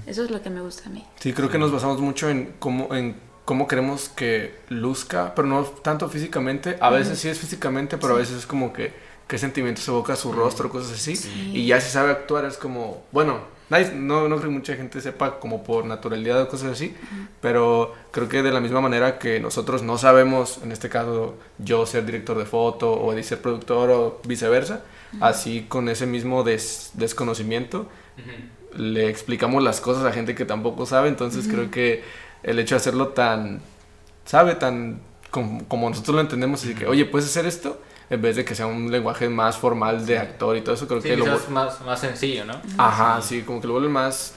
Eso 0.06 0.24
es 0.24 0.30
lo 0.30 0.42
que 0.42 0.50
me 0.50 0.60
gusta 0.60 0.88
a 0.88 0.92
mí. 0.92 1.04
Sí, 1.18 1.32
creo 1.32 1.48
que 1.48 1.58
nos 1.58 1.72
basamos 1.72 2.00
mucho 2.00 2.28
en 2.28 2.54
cómo, 2.58 2.94
en 2.94 3.16
cómo 3.44 3.66
queremos 3.66 4.08
que 4.08 4.60
luzca, 4.68 5.34
pero 5.34 5.48
no 5.48 5.62
tanto 5.64 6.08
físicamente. 6.08 6.76
A 6.80 6.90
veces 6.90 7.18
sí 7.18 7.28
es 7.28 7.38
físicamente, 7.38 7.96
pero 7.96 8.14
a 8.14 8.18
veces 8.18 8.38
es 8.38 8.46
como 8.46 8.72
que 8.72 8.92
qué 9.26 9.38
sentimientos 9.38 9.86
evoca 9.88 10.16
su 10.16 10.32
rostro, 10.32 10.68
cosas 10.68 10.92
así. 10.92 11.18
Y 11.52 11.66
ya 11.66 11.80
si 11.80 11.90
sabe 11.90 12.10
actuar 12.10 12.44
es 12.44 12.56
como, 12.56 13.04
bueno, 13.12 13.40
nadie- 13.70 13.92
no, 13.94 14.28
no 14.28 14.36
creo 14.36 14.48
que 14.50 14.54
mucha 14.56 14.74
gente 14.76 15.00
sepa 15.00 15.38
como 15.40 15.62
por 15.62 15.84
naturalidad 15.84 16.42
o 16.42 16.48
cosas 16.48 16.72
así, 16.72 16.94
pero 17.40 17.94
creo 18.10 18.28
que 18.28 18.42
de 18.42 18.50
la 18.52 18.60
misma 18.60 18.80
manera 18.80 19.18
que 19.18 19.40
nosotros 19.40 19.82
no 19.82 19.98
sabemos, 19.98 20.60
en 20.62 20.72
este 20.72 20.88
caso 20.88 21.34
yo 21.58 21.86
ser 21.86 22.04
director 22.06 22.36
de 22.38 22.44
foto 22.46 22.92
o 22.92 23.12
Eddie 23.12 23.22
ser 23.24 23.40
productor 23.40 23.90
o 23.90 24.20
viceversa, 24.24 24.82
así 25.20 25.66
con 25.68 25.88
ese 25.88 26.06
mismo 26.06 26.42
des- 26.44 26.90
desconocimiento 26.94 27.88
le 28.76 29.08
explicamos 29.08 29.62
las 29.62 29.80
cosas 29.80 30.04
a 30.04 30.12
gente 30.12 30.34
que 30.34 30.44
tampoco 30.44 30.84
sabe, 30.86 31.08
entonces 31.08 31.48
creo 31.48 31.70
que 31.70 32.02
el 32.42 32.58
hecho 32.58 32.74
de 32.74 32.80
hacerlo 32.80 33.08
tan, 33.08 33.60
sabe, 34.24 34.54
tan 34.54 35.00
com- 35.30 35.60
como 35.64 35.88
nosotros 35.88 36.14
lo 36.14 36.20
entendemos, 36.20 36.62
así 36.62 36.74
que, 36.74 36.86
oye, 36.86 37.04
¿puedes 37.04 37.28
hacer 37.28 37.46
esto? 37.46 37.80
En 38.10 38.22
vez 38.22 38.36
de 38.36 38.44
que 38.44 38.54
sea 38.54 38.66
un 38.66 38.90
lenguaje 38.90 39.28
más 39.28 39.56
formal 39.58 40.06
de 40.06 40.18
actor 40.18 40.56
y 40.56 40.62
todo 40.62 40.74
eso, 40.74 40.88
creo 40.88 41.00
Sí, 41.02 41.08
que 41.08 41.16
lo... 41.16 41.24
quizás 41.24 41.46
vu- 41.48 41.52
más, 41.52 41.80
más 41.82 42.00
sencillo, 42.00 42.44
¿no? 42.46 42.60
Ajá, 42.78 43.20
sí, 43.20 43.42
como 43.42 43.60
que 43.60 43.66
lo 43.66 43.74
vuelve 43.74 43.90
más, 43.90 44.34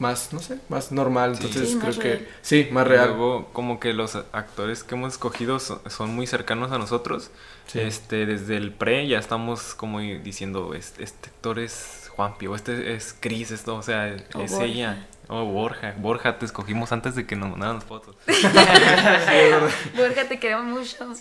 más, 0.00 0.32
no 0.32 0.40
sé, 0.40 0.58
más 0.68 0.90
normal, 0.90 1.32
entonces 1.34 1.68
Sí, 1.70 1.74
creo 1.76 1.86
más 1.86 1.98
que, 1.98 2.08
real. 2.14 2.28
sí, 2.42 2.68
más 2.72 2.86
real. 2.88 3.08
Luego, 3.10 3.48
como 3.52 3.78
que 3.78 3.92
los 3.92 4.16
actores 4.32 4.82
que 4.82 4.96
hemos 4.96 5.12
escogido 5.12 5.60
son, 5.60 5.80
son 5.88 6.14
muy 6.14 6.26
cercanos 6.26 6.72
a 6.72 6.78
nosotros. 6.78 7.30
Sí. 7.68 7.78
Este, 7.80 8.26
desde 8.26 8.56
el 8.56 8.72
pre 8.72 9.06
ya 9.06 9.18
estamos 9.20 9.74
como 9.74 10.00
diciendo, 10.00 10.74
este, 10.74 11.04
este 11.04 11.28
actor 11.30 11.60
es 11.60 12.10
Juanpi, 12.16 12.48
o 12.48 12.56
este 12.56 12.94
es 12.94 13.14
Cris, 13.20 13.52
esto, 13.52 13.76
o 13.76 13.82
sea, 13.82 14.08
es 14.08 14.22
Borja. 14.34 14.64
ella. 14.64 15.06
O 15.28 15.44
Borja. 15.46 15.94
Borja, 15.96 16.38
te 16.38 16.44
escogimos 16.44 16.92
antes 16.92 17.14
de 17.14 17.26
que 17.26 17.34
nos 17.36 17.48
mandaran 17.50 17.76
las 17.76 17.84
fotos. 17.84 18.16
Borja, 19.96 20.24
te 20.28 20.38
queremos 20.38 20.66
mucho. 20.66 20.96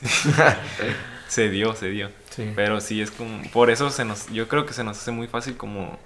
se 1.34 1.49
dio, 1.49 1.75
se 1.75 1.89
dio. 1.89 2.09
Sí. 2.29 2.51
Pero 2.55 2.79
sí 2.81 3.01
es 3.01 3.11
como, 3.11 3.41
por 3.51 3.69
eso 3.69 3.89
se 3.89 4.05
nos, 4.05 4.27
yo 4.29 4.47
creo 4.47 4.65
que 4.65 4.73
se 4.73 4.84
nos 4.84 4.97
hace 4.97 5.11
muy 5.11 5.27
fácil 5.27 5.57
como 5.57 5.97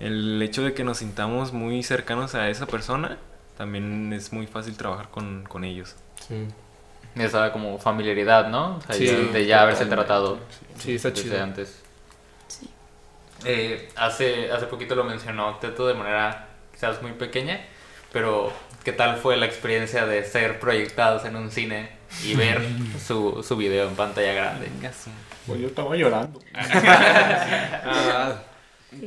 el 0.00 0.40
hecho 0.42 0.62
de 0.62 0.74
que 0.74 0.84
nos 0.84 0.98
sintamos 0.98 1.52
muy 1.52 1.82
cercanos 1.82 2.34
a 2.34 2.48
esa 2.50 2.66
persona, 2.66 3.18
también 3.56 4.12
es 4.12 4.32
muy 4.32 4.46
fácil 4.46 4.76
trabajar 4.76 5.08
con, 5.10 5.44
con 5.44 5.64
ellos. 5.64 5.94
Sí. 6.28 6.46
esa 7.16 7.50
como 7.52 7.78
familiaridad, 7.78 8.48
¿no? 8.48 8.76
O 8.76 8.80
sea, 8.82 8.94
Sí, 8.94 9.06
ya- 9.06 9.32
de 9.32 9.46
ya 9.46 9.62
haberse 9.62 9.86
tratado 9.86 10.38
Sí, 10.78 10.96
está 10.96 11.10
desde 11.10 11.22
chido. 11.22 11.42
antes. 11.42 11.80
Sí. 12.48 12.68
Eh, 13.44 13.88
hace, 13.96 14.50
hace 14.52 14.66
poquito 14.66 14.94
lo 14.94 15.04
mencionó 15.04 15.56
Teto 15.56 15.86
de 15.86 15.94
manera 15.94 16.48
quizás 16.72 17.00
muy 17.00 17.12
pequeña, 17.12 17.60
pero 18.12 18.52
¿qué 18.84 18.92
tal 18.92 19.16
fue 19.16 19.36
la 19.38 19.46
experiencia 19.46 20.04
de 20.04 20.24
ser 20.24 20.60
proyectados 20.60 21.24
en 21.24 21.36
un 21.36 21.50
cine 21.50 21.95
y 22.24 22.34
ver 22.34 22.62
su, 23.04 23.42
su 23.46 23.56
video 23.56 23.88
en 23.88 23.94
pantalla 23.96 24.32
grande? 24.32 24.68
Pues 25.46 25.60
yo 25.60 25.68
estaba 25.68 25.94
llorando. 25.96 26.40
Ah, 26.54 28.34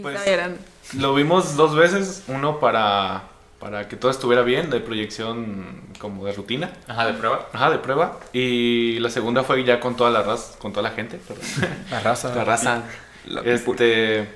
Pues- 0.01 0.15
está 0.17 0.29
llorando. 0.29 0.59
Lo 0.97 1.13
vimos 1.13 1.55
dos 1.55 1.75
veces, 1.75 2.23
uno 2.27 2.59
para, 2.59 3.23
para 3.59 3.87
que 3.87 3.95
todo 3.95 4.09
estuviera 4.09 4.41
bien, 4.41 4.69
de 4.71 4.79
proyección 4.79 5.81
como 5.99 6.25
de 6.25 6.33
rutina, 6.33 6.71
Ajá, 6.87 7.05
de 7.05 7.13
prueba. 7.13 7.47
ajá, 7.53 7.69
de 7.69 7.77
prueba, 7.77 8.19
y 8.33 8.97
la 8.99 9.09
segunda 9.11 9.43
fue 9.43 9.63
ya 9.63 9.79
con 9.79 9.95
toda 9.95 10.09
la 10.09 10.23
raza, 10.23 10.57
con 10.57 10.73
toda 10.73 10.89
la 10.89 10.95
gente, 10.95 11.17
perdón. 11.17 11.43
la 11.91 11.99
raza. 11.99 12.33
la 12.35 12.43
raza. 12.43 12.83
La. 13.25 13.41
Este 13.41 14.27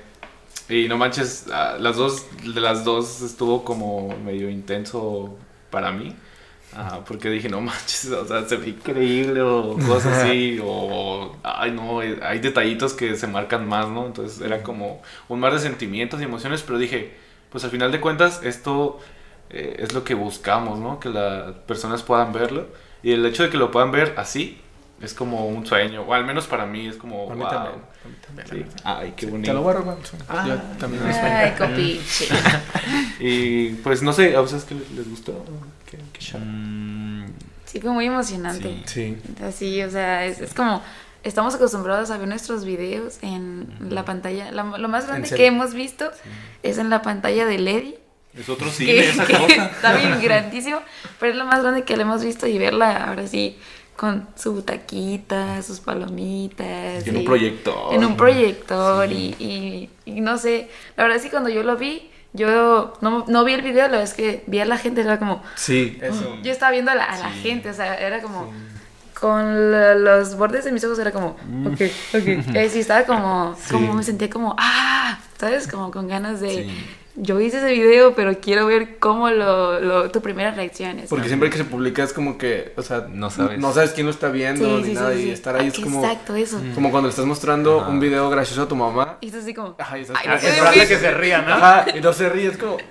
y 0.68 0.86
no 0.88 0.96
manches, 0.96 1.46
ah, 1.52 1.76
las 1.78 1.96
dos 1.96 2.24
de 2.44 2.60
las 2.60 2.84
dos 2.84 3.20
estuvo 3.22 3.64
como 3.64 4.16
medio 4.24 4.48
intenso 4.48 5.36
para 5.70 5.90
mí. 5.90 6.14
Ah, 6.76 7.00
porque 7.06 7.30
dije, 7.30 7.48
no 7.48 7.60
manches, 7.60 8.10
o 8.10 8.26
sea, 8.26 8.46
se 8.46 8.56
ve 8.56 8.70
increíble 8.70 9.40
o 9.40 9.76
cosas 9.88 10.18
así, 10.18 10.60
o 10.62 11.36
ay 11.42 11.72
no, 11.72 12.02
eh, 12.02 12.18
hay 12.22 12.38
detallitos 12.38 12.94
que 12.94 13.16
se 13.16 13.26
marcan 13.26 13.68
más, 13.68 13.88
¿no? 13.88 14.06
Entonces 14.06 14.40
era 14.40 14.62
como 14.62 15.02
un 15.28 15.40
mar 15.40 15.52
de 15.52 15.60
sentimientos 15.60 16.20
y 16.20 16.24
emociones, 16.24 16.62
pero 16.62 16.78
dije, 16.78 17.14
pues 17.50 17.64
al 17.64 17.70
final 17.70 17.92
de 17.92 18.00
cuentas 18.00 18.40
esto 18.42 18.98
eh, 19.50 19.76
es 19.78 19.92
lo 19.92 20.04
que 20.04 20.14
buscamos, 20.14 20.78
¿no? 20.78 21.00
Que 21.00 21.10
las 21.10 21.52
personas 21.66 22.02
puedan 22.02 22.32
verlo 22.32 22.66
y 23.02 23.12
el 23.12 23.24
hecho 23.26 23.42
de 23.42 23.50
que 23.50 23.58
lo 23.58 23.70
puedan 23.70 23.92
ver 23.92 24.14
así 24.16 24.58
es 25.00 25.12
como 25.14 25.46
un 25.46 25.66
sueño, 25.66 26.02
o 26.02 26.14
al 26.14 26.24
menos 26.24 26.46
para 26.46 26.64
mí 26.66 26.86
es 26.86 26.96
como, 26.96 27.30
A 27.30 27.34
mí 27.34 27.40
wow. 27.42 27.50
también. 27.50 27.74
a 27.74 28.08
mí 28.08 28.14
también. 28.46 28.66
Sí. 28.70 28.76
Ay, 28.84 29.12
qué 29.16 29.26
Te 29.26 29.32
bonito. 29.32 29.52
lo 29.52 29.62
voy 29.62 29.70
a 29.74 29.76
robar. 29.76 29.96
Ah. 30.28 30.44
Yo 30.46 30.56
también 30.78 31.02
lo 31.06 31.10
Ay, 31.14 31.52
copiche. 31.58 32.28
Y 33.20 33.68
pues 33.82 34.02
no 34.02 34.12
sé, 34.12 34.34
¿a 34.36 34.40
ustedes 34.40 34.64
qué 34.64 34.74
les 34.94 35.08
gustó? 35.08 35.44
¿Qué, 35.90 35.98
qué 36.12 36.20
show? 36.20 36.40
Mm, 36.42 37.26
Sí, 37.66 37.80
fue 37.80 37.90
muy 37.90 38.06
emocionante. 38.06 38.82
Sí. 38.86 39.16
Así, 39.44 39.82
o 39.82 39.90
sea, 39.90 40.24
es, 40.26 40.40
es 40.40 40.54
como, 40.54 40.80
estamos 41.24 41.56
acostumbrados 41.56 42.10
a 42.12 42.18
ver 42.18 42.28
nuestros 42.28 42.64
videos 42.64 43.18
en 43.22 43.66
la 43.90 44.04
pantalla. 44.04 44.52
la- 44.52 44.78
lo 44.78 44.88
más 44.88 45.08
grande 45.08 45.28
que 45.28 45.46
hemos 45.46 45.74
visto 45.74 46.10
es 46.62 46.78
en 46.78 46.88
la 46.88 47.02
pantalla 47.02 47.46
de 47.46 47.58
Lady. 47.58 47.96
Es 48.38 48.48
otro 48.48 48.66
que, 48.68 48.72
cine, 48.72 48.98
esa 49.00 49.26
que 49.26 49.32
cosa. 49.36 49.66
está 49.66 49.92
bien 49.96 50.20
grandísimo, 50.22 50.80
pero 51.18 51.32
es 51.32 51.38
lo 51.38 51.46
más 51.46 51.62
grande 51.62 51.82
que 51.82 51.96
le 51.96 52.02
hemos 52.02 52.22
visto 52.24 52.46
y 52.46 52.58
verla 52.58 53.08
ahora 53.08 53.26
sí 53.26 53.58
con 53.96 54.26
su 54.36 54.52
butaquita, 54.52 55.62
sus 55.62 55.80
palomitas. 55.80 57.06
Y 57.06 57.10
en 57.10 57.16
un 57.18 57.24
proyector. 57.24 57.94
En 57.94 58.04
un 58.04 58.16
proyector 58.16 59.10
y, 59.12 59.34
y- 59.38 59.90
y 60.04 60.20
no 60.20 60.36
sé, 60.38 60.68
la 60.96 61.04
verdad 61.04 61.16
es 61.18 61.24
que 61.24 61.30
cuando 61.30 61.48
yo 61.50 61.62
lo 61.62 61.76
vi, 61.76 62.10
yo 62.32 62.94
no, 63.00 63.24
no 63.28 63.44
vi 63.44 63.52
el 63.52 63.62
video, 63.62 63.82
la 63.84 63.98
verdad 63.98 64.02
es 64.04 64.14
que 64.14 64.42
vi 64.48 64.58
a 64.58 64.64
la 64.64 64.76
gente, 64.78 65.02
era 65.02 65.18
como, 65.18 65.42
Sí, 65.54 65.98
eso. 66.02 66.38
yo 66.42 66.50
estaba 66.50 66.72
viendo 66.72 66.90
a 66.90 66.94
la, 66.96 67.04
a 67.04 67.18
la 67.18 67.30
gente, 67.30 67.70
o 67.70 67.74
sea, 67.74 67.94
era 67.94 68.20
como, 68.20 68.52
con 69.18 69.70
la- 69.70 69.94
los 69.94 70.36
bordes 70.36 70.64
de 70.64 70.72
mis 70.72 70.82
ojos 70.84 70.98
era 70.98 71.12
como, 71.12 71.28
ok, 71.28 71.80
ok. 72.14 72.26
Eh, 72.56 72.68
sí, 72.70 72.80
estaba 72.80 73.04
como, 73.04 73.56
como 73.70 73.94
me 73.94 74.02
sentía 74.02 74.28
como, 74.28 74.56
ah, 74.58 75.20
¿sabes? 75.38 75.68
Como 75.68 75.90
con 75.92 76.08
ganas 76.08 76.40
de, 76.40 76.50
Sí. 76.50 76.86
Yo 77.16 77.40
hice 77.40 77.58
ese 77.58 77.72
video, 77.72 78.14
pero 78.14 78.40
quiero 78.40 78.66
ver 78.66 78.98
cómo 78.98 79.30
lo, 79.30 79.78
lo 79.80 80.10
tu 80.10 80.20
primera 80.20 80.50
reacción 80.52 80.98
es. 80.98 81.08
Porque 81.08 81.22
¿no? 81.24 81.28
siempre 81.28 81.50
que 81.50 81.58
se 81.58 81.64
publica 81.64 82.02
es 82.02 82.12
como 82.12 82.36
que, 82.38 82.72
o 82.76 82.82
sea, 82.82 83.06
No 83.08 83.30
sabes. 83.30 83.58
no 83.58 83.72
sabes 83.72 83.92
quién 83.92 84.06
lo 84.06 84.12
está 84.12 84.28
viendo 84.30 84.64
Sí, 84.78 84.82
ni 84.82 84.88
sí, 84.88 84.94
nada. 84.94 85.14
sí, 85.14 85.22
y 85.28 85.30
estar 85.30 85.54
ahí 85.56 85.66
Ah, 85.66 85.68
es 85.68 85.78
como, 85.78 86.04
Exacto, 86.04 86.34
eso. 86.34 86.60
como 86.74 86.90
cuando 86.90 87.06
le 87.08 87.10
estás 87.10 87.26
mostrando 87.26 87.80
Ajá. 87.80 87.90
un 87.90 88.00
video 88.00 88.28
gracioso 88.30 88.62
a 88.62 88.68
tu 88.68 88.76
mamá. 88.76 89.18
Y 89.20 89.26
estás 89.28 89.42
así 89.44 89.54
como, 89.54 89.76
Ajá, 89.78 89.98
y 89.98 90.02
estás 90.02 90.16
Ay, 90.20 90.28
no 90.28 90.34
Esperarle 90.34 90.88
que 90.88 90.98
se 90.98 91.10
ría, 91.12 91.42
¿no? 91.42 91.54
Ajá, 91.54 91.86
y 91.96 92.00
no 92.00 92.12
se 92.12 92.28
ríe, 92.28 92.48
es 92.48 92.56
como, 92.58 92.76
"Ay, 92.78 92.84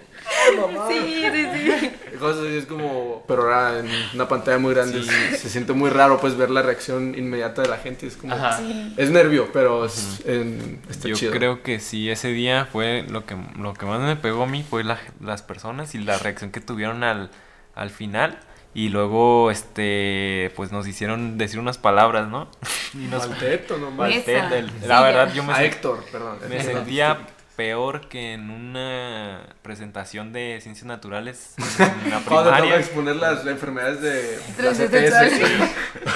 mamá". 0.60 0.88
sí, 0.90 1.24
sí, 1.32 1.48
sí. 1.54 1.92
Así, 2.24 2.56
es 2.58 2.66
como, 2.66 3.24
pero 3.28 3.44
ahora 3.44 3.80
en 3.80 3.90
una 4.14 4.28
pantalla 4.28 4.58
muy 4.58 4.74
grande 4.74 5.04
se, 5.04 5.38
se 5.38 5.50
siente 5.50 5.74
muy 5.74 5.90
raro 5.90 6.20
pues 6.22 6.38
ver 6.38 6.50
la 6.52 6.62
reacción 6.62 7.16
inmediata 7.18 7.62
de 7.64 7.68
la 7.70 7.78
gente. 7.78 8.08
Es 8.08 8.16
como, 8.16 8.34
Ajá. 8.34 8.58
Sí. 8.60 8.94
es 8.98 9.10
nervio, 9.10 9.50
pero 9.52 9.86
es, 9.86 10.22
en- 10.26 10.82
está 10.90 11.10
Yo 11.10 11.16
chido. 11.16 11.32
creo 11.34 11.64
que 11.64 11.80
sí, 11.80 12.10
ese 12.10 12.30
día 12.30 12.66
fue 12.72 13.06
lo 13.10 13.26
que, 13.26 13.36
lo 13.58 13.74
que 13.74 13.86
más 13.86 14.00
me 14.00 14.16
pegó 14.16 14.44
a 14.44 14.48
mí 14.48 14.64
fue 14.68 14.84
la- 14.84 15.00
las 15.22 15.42
personas 15.42 15.96
y 15.96 16.00
la 16.00 16.18
reacción 16.18 16.52
que 16.52 16.62
tuvieron 16.62 17.04
al, 17.04 17.30
al 17.76 17.90
final. 17.90 18.40
Y 18.76 18.90
luego, 18.90 19.52
este, 19.52 20.52
pues 20.56 20.72
nos 20.72 20.88
hicieron 20.88 21.38
decir 21.38 21.60
unas 21.60 21.78
palabras, 21.78 22.28
¿no? 22.30 22.48
Y 22.96 23.06
nos 23.06 23.28
Malteto, 23.30 23.78
no 23.78 23.92
mal. 23.92 24.12
Esa. 24.12 24.58
el- 24.58 24.68
Sí, 24.70 24.76
la 24.88 25.02
verdad, 25.02 25.32
yo 25.34 25.44
me, 25.44 25.54
A 25.54 25.64
Héctor, 25.64 26.04
perdón. 26.12 26.38
me 26.50 26.64
sentía 26.64 27.20
peor 27.56 28.08
que 28.08 28.34
en 28.34 28.50
una 28.50 29.42
presentación 29.62 30.34
de 30.34 30.60
ciencias 30.62 30.86
naturales 30.86 31.54
en 31.80 32.10
la 32.10 32.20
Cuando 32.22 32.50
te 32.52 32.56
primaria. 32.58 32.80
exponer 32.80 33.16
las 33.18 33.46
enfermedades 33.46 34.02
de 34.02 34.40
las 34.64 34.80
E 34.80 34.90
Transsexuales. 34.90 35.34
ETS. 35.62 35.72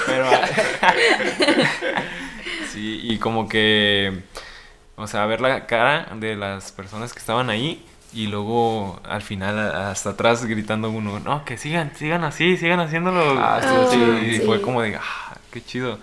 Pero. 0.06 0.30
sí, 2.72 3.00
y 3.02 3.18
como 3.18 3.48
que. 3.48 4.22
O 4.96 5.06
sea, 5.06 5.26
ver 5.26 5.40
la 5.40 5.66
cara 5.66 6.08
de 6.16 6.34
las 6.34 6.72
personas 6.72 7.12
que 7.12 7.18
estaban 7.20 7.50
ahí. 7.50 7.84
Y 8.12 8.26
luego 8.28 9.00
al 9.04 9.20
final 9.20 9.58
a- 9.58 9.90
hasta 9.90 10.10
atrás 10.10 10.44
gritando 10.46 10.88
uno, 10.90 11.20
no, 11.20 11.44
que 11.44 11.58
sigan, 11.58 11.92
sigan 11.94 12.24
así, 12.24 12.56
sigan 12.56 12.80
haciéndolo. 12.80 13.38
Ah, 13.38 13.60
estuvo 13.62 13.90
Sí. 13.92 14.26
Y 14.30 14.34
Sí. 14.38 14.42
fue 14.46 14.62
como 14.62 14.80
de, 14.80 14.96
ah, 14.96 15.36
qué 15.52 15.62
chido, 15.62 15.98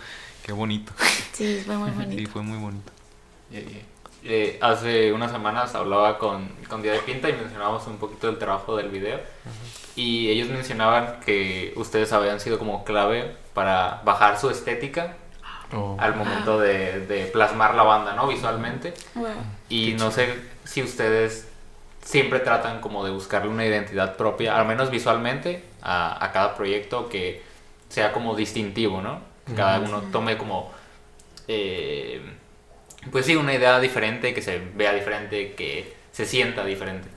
qué 0.46 0.52
bonito. 0.52 0.94
Sí, 1.34 1.64
fue 1.66 1.76
muy 1.78 1.90
Sí, 1.90 1.96
bonito. 1.98 2.32
fue 2.32 2.42
muy 2.44 2.58
bonito. 2.60 2.92
Eh, 4.28 4.58
hace 4.62 5.14
unas 5.14 5.32
semanas 5.32 5.76
hablaba 5.76 6.18
con, 6.18 6.50
con 6.68 6.82
Día 6.82 6.94
de 6.94 7.00
Pinta 7.00 7.30
y 7.30 7.34
mencionábamos 7.34 7.86
un 7.88 7.98
poquito 7.98 8.28
del 8.28 8.38
trabajo 8.40 8.76
del 8.76 8.90
video. 8.90 9.20
Y 9.96 10.30
ellos 10.30 10.50
mencionaban 10.50 11.20
que 11.26 11.74
ustedes 11.76 12.12
habían 12.12 12.40
sido 12.40 12.58
como 12.60 12.84
clave 12.84 13.36
para 13.54 14.02
bajar 14.04 14.40
su 14.40 14.50
estética 14.50 15.16
Oh. 15.74 15.98
al 16.00 16.16
momento 16.16 16.60
de, 16.60 17.08
de 17.08 17.26
plasmar 17.26 17.74
la 17.74 17.82
banda, 17.82 18.14
¿no? 18.14 18.28
Visualmente. 18.28 18.94
Wow. 19.16 19.28
Y 19.68 19.94
no 19.94 20.12
sé 20.12 20.40
si 20.64 20.84
ustedes 20.84 21.48
siempre 22.04 22.40
tratan 22.40 22.82
como 22.82 23.04
de 23.04 23.10
buscarle 23.10 23.50
una 23.50 23.66
identidad 23.66 24.16
propia, 24.16 24.58
al 24.58 24.68
menos 24.68 24.92
visualmente, 24.92 25.64
a, 25.82 26.24
a 26.24 26.32
cada 26.32 26.56
proyecto 26.56 27.10
que 27.10 27.42
sea 27.90 28.12
como 28.12 28.36
distintivo, 28.36 29.02
¿no? 29.02 29.20
Que 29.48 29.56
Cada 29.56 29.80
uno 29.80 30.04
tome 30.12 30.38
como, 30.38 30.72
eh, 31.48 32.22
pues 33.12 33.26
sí, 33.26 33.36
una 33.36 33.54
idea 33.54 33.80
diferente, 33.80 34.34
que 34.34 34.42
se 34.42 34.62
vea 34.76 34.94
diferente, 34.94 35.54
que 35.54 35.94
se 36.12 36.26
sienta 36.26 36.66
diferente. 36.66 37.08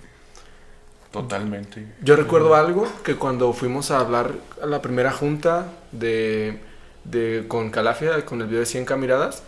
Totalmente. 1.11 1.87
Yo 2.03 2.17
recuerdo 2.17 2.55
algo 2.55 2.87
que 3.03 3.17
cuando 3.17 3.53
fuimos 3.53 3.91
a 3.91 4.01
hablar 4.01 4.33
a 4.63 4.67
la 4.67 4.83
primera 4.83 5.11
junta 5.11 5.73
de, 5.91 6.59
de 7.05 7.45
con 7.49 7.71
Calafia, 7.71 8.25
con 8.27 8.41
el 8.43 8.47
video 8.47 8.61
de 8.61 8.67
100k 8.67 8.97
miradas, 8.99 9.43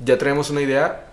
ya 0.00 0.18
traemos 0.18 0.50
una 0.50 0.60
idea. 0.60 1.06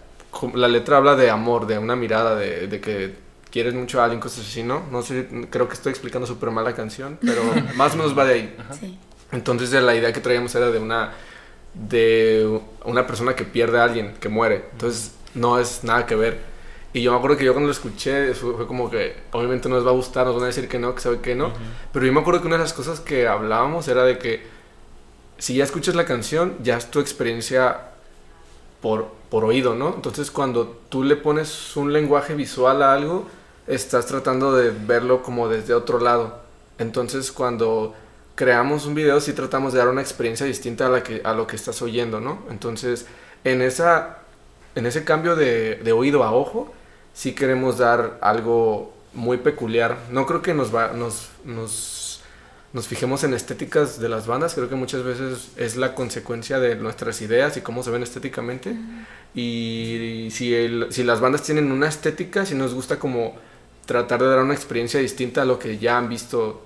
La 0.53 0.67
letra 0.67 0.97
habla 0.97 1.15
de 1.15 1.29
amor, 1.29 1.65
de 1.65 1.77
una 1.77 1.95
mirada, 1.95 2.35
de, 2.35 2.67
de 2.67 2.81
que 2.81 3.15
quieres 3.49 3.73
mucho 3.73 4.01
a 4.01 4.03
alguien, 4.03 4.19
cosas 4.19 4.45
así, 4.45 4.63
¿no? 4.63 4.85
No 4.91 5.01
sé, 5.01 5.27
creo 5.49 5.69
que 5.69 5.75
estoy 5.75 5.91
explicando 5.91 6.27
súper 6.27 6.51
mal 6.51 6.65
la 6.65 6.75
canción, 6.75 7.17
pero 7.25 7.41
más 7.75 7.93
o 7.93 7.97
menos 7.97 8.17
va 8.17 8.25
de 8.25 8.33
ahí. 8.33 8.57
Sí. 8.77 8.99
Entonces 9.31 9.71
la 9.71 9.95
idea 9.95 10.11
que 10.11 10.19
traíamos 10.19 10.53
era 10.55 10.71
de 10.71 10.77
una 10.77 11.13
de 11.75 12.59
una 12.83 13.05
persona 13.05 13.35
que 13.35 13.43
pierde 13.43 13.79
a 13.79 13.83
alguien, 13.83 14.13
que 14.19 14.29
muere. 14.29 14.65
Entonces 14.71 15.13
no 15.33 15.59
es 15.59 15.83
nada 15.83 16.05
que 16.05 16.15
ver. 16.15 16.39
Y 16.93 17.01
yo 17.01 17.11
me 17.11 17.17
acuerdo 17.17 17.35
que 17.35 17.43
yo 17.43 17.51
cuando 17.51 17.67
lo 17.67 17.73
escuché 17.73 18.33
fue, 18.33 18.65
como 18.67 18.89
que 18.89 19.17
obviamente 19.33 19.67
nos 19.67 19.85
va 19.85 19.89
a 19.89 19.93
gustar, 19.93 20.25
nos 20.25 20.35
van 20.35 20.45
a 20.45 20.47
decir 20.47 20.69
que 20.69 20.79
no, 20.79 20.95
que 20.95 21.01
sabe 21.01 21.19
que 21.19 21.35
no. 21.35 21.51
Pero 21.91 22.05
yo 22.05 22.13
me 22.13 22.21
acuerdo 22.21 22.39
que 22.39 22.47
una 22.47 22.55
de 22.55 22.63
las 22.63 22.73
cosas 22.73 23.01
que 23.01 23.27
hablábamos 23.27 23.87
era 23.89 24.03
de 24.03 24.17
que 24.17 24.43
si 25.37 25.55
ya 25.55 25.65
escuchas 25.65 25.95
la 25.95 26.05
canción, 26.05 26.55
ya 26.63 26.77
es 26.77 26.89
tu 26.89 27.01
experiencia 27.01 27.81
por, 28.81 29.09
por 29.29 29.43
oído, 29.43 29.75
¿no? 29.75 29.93
Entonces 29.93 30.31
cuando 30.31 30.79
tú 30.87 31.03
le 31.03 31.17
pones 31.17 31.75
un 31.75 31.91
lenguaje 31.91 32.33
visual 32.33 32.81
a 32.81 32.93
algo, 32.93 33.27
estás 33.67 34.05
tratando 34.05 34.53
de 34.53 34.69
verlo 34.71 35.21
como 35.21 35.49
desde 35.49 35.73
otro 35.73 35.99
lado. 35.99 36.39
Entonces 36.77 37.33
cuando 37.33 37.93
creamos 38.35 38.85
un 38.85 38.95
video 38.95 39.19
sí 39.21 39.33
tratamos 39.33 39.73
de 39.73 39.79
dar 39.79 39.87
una 39.89 40.01
experiencia 40.01 40.45
distinta 40.45 40.87
a, 40.87 40.89
la 40.89 41.03
que, 41.03 41.21
a 41.23 41.33
lo 41.33 41.47
que 41.47 41.55
estás 41.55 41.81
oyendo, 41.81 42.19
¿no? 42.19 42.43
Entonces 42.49 43.05
en, 43.43 43.61
esa, 43.61 44.19
en 44.75 44.85
ese 44.85 45.03
cambio 45.03 45.35
de, 45.35 45.75
de 45.75 45.91
oído 45.91 46.23
a 46.23 46.31
ojo, 46.33 46.73
sí 47.13 47.33
queremos 47.33 47.77
dar 47.77 48.17
algo 48.21 48.93
muy 49.13 49.37
peculiar. 49.37 49.97
No 50.11 50.25
creo 50.25 50.41
que 50.41 50.53
nos, 50.53 50.73
va, 50.75 50.89
nos, 50.93 51.29
nos, 51.45 52.21
nos 52.73 52.87
fijemos 52.87 53.23
en 53.23 53.33
estéticas 53.33 53.99
de 53.99 54.09
las 54.09 54.27
bandas, 54.27 54.53
creo 54.53 54.69
que 54.69 54.75
muchas 54.75 55.03
veces 55.03 55.49
es 55.57 55.75
la 55.77 55.95
consecuencia 55.95 56.59
de 56.59 56.75
nuestras 56.75 57.21
ideas 57.21 57.55
y 57.57 57.61
cómo 57.61 57.83
se 57.83 57.91
ven 57.91 58.03
estéticamente. 58.03 58.75
Y 59.33 60.29
si, 60.31 60.53
el- 60.53 60.87
si 60.91 61.03
las 61.03 61.19
bandas 61.21 61.43
tienen 61.43 61.71
una 61.71 61.87
estética, 61.87 62.45
si 62.45 62.55
nos 62.55 62.73
gusta 62.73 62.99
como 62.99 63.35
tratar 63.85 64.21
de 64.21 64.27
dar 64.27 64.39
una 64.39 64.53
experiencia 64.53 64.99
distinta 64.99 65.43
a 65.43 65.45
lo 65.45 65.59
que 65.59 65.77
ya 65.77 65.97
han 65.97 66.09
visto 66.09 66.64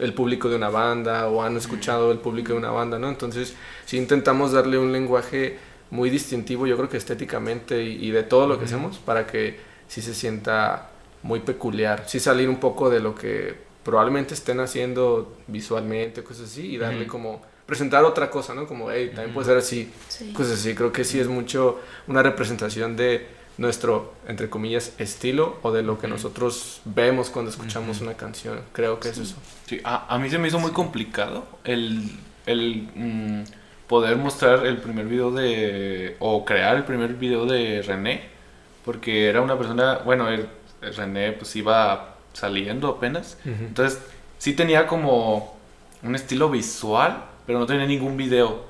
el 0.00 0.14
público 0.14 0.48
de 0.48 0.56
una 0.56 0.68
banda 0.70 1.28
o 1.28 1.42
han 1.42 1.56
escuchado 1.56 2.10
el 2.10 2.18
público 2.18 2.52
de 2.52 2.58
una 2.58 2.70
banda, 2.70 2.98
¿no? 2.98 3.08
Entonces, 3.08 3.54
sí 3.86 3.96
intentamos 3.98 4.52
darle 4.52 4.78
un 4.78 4.92
lenguaje 4.92 5.58
muy 5.90 6.10
distintivo, 6.10 6.66
yo 6.66 6.76
creo 6.76 6.88
que 6.88 6.96
estéticamente 6.96 7.82
y, 7.82 8.06
y 8.06 8.10
de 8.10 8.22
todo 8.22 8.46
lo 8.46 8.58
que 8.58 8.64
hacemos, 8.64 8.98
para 8.98 9.26
que 9.26 9.60
sí 9.88 10.02
se 10.02 10.14
sienta 10.14 10.90
muy 11.22 11.40
peculiar, 11.40 12.04
sí 12.06 12.18
salir 12.20 12.48
un 12.48 12.58
poco 12.60 12.90
de 12.90 13.00
lo 13.00 13.14
que 13.14 13.54
probablemente 13.84 14.34
estén 14.34 14.60
haciendo 14.60 15.36
visualmente, 15.48 16.22
cosas 16.22 16.50
así, 16.50 16.74
y 16.74 16.78
darle 16.78 17.06
como, 17.06 17.42
presentar 17.66 18.04
otra 18.04 18.30
cosa, 18.30 18.54
¿no? 18.54 18.66
Como, 18.66 18.90
hey, 18.90 19.10
también 19.14 19.34
puede 19.34 19.46
ser 19.48 19.58
así, 19.58 19.90
Sí. 20.08 20.32
cosas 20.32 20.54
así, 20.60 20.74
creo 20.74 20.92
que 20.92 21.04
sí 21.04 21.18
es 21.20 21.28
mucho 21.28 21.80
una 22.06 22.22
representación 22.22 22.96
de 22.96 23.26
nuestro, 23.58 24.14
entre 24.26 24.48
comillas, 24.48 24.92
estilo 24.98 25.58
o 25.62 25.70
de 25.72 25.82
lo 25.82 25.98
que 25.98 26.08
nosotros 26.08 26.80
vemos 26.84 27.30
cuando 27.30 27.50
escuchamos 27.50 28.00
una 28.00 28.14
canción, 28.14 28.60
creo 28.72 28.98
que 29.00 29.10
es 29.10 29.18
eso. 29.18 29.36
Sí, 29.70 29.80
a, 29.84 30.12
a 30.12 30.18
mí 30.18 30.28
se 30.28 30.36
me 30.36 30.48
hizo 30.48 30.58
muy 30.58 30.72
complicado 30.72 31.46
el, 31.62 32.10
el 32.44 32.88
mm, 32.92 33.44
poder 33.86 34.16
mostrar 34.16 34.66
el 34.66 34.78
primer 34.78 35.06
video 35.06 35.30
de. 35.30 36.16
o 36.18 36.44
crear 36.44 36.74
el 36.74 36.82
primer 36.82 37.14
video 37.14 37.46
de 37.46 37.80
René. 37.80 38.22
Porque 38.84 39.28
era 39.28 39.40
una 39.40 39.56
persona. 39.56 39.98
Bueno, 39.98 40.28
el, 40.28 40.48
el 40.82 40.96
René 40.96 41.30
pues 41.34 41.54
iba 41.54 42.16
saliendo 42.32 42.88
apenas. 42.88 43.38
Entonces, 43.44 44.02
sí 44.38 44.54
tenía 44.54 44.88
como 44.88 45.56
un 46.02 46.16
estilo 46.16 46.50
visual, 46.50 47.26
pero 47.46 47.60
no 47.60 47.66
tenía 47.66 47.86
ningún 47.86 48.16
video. 48.16 48.64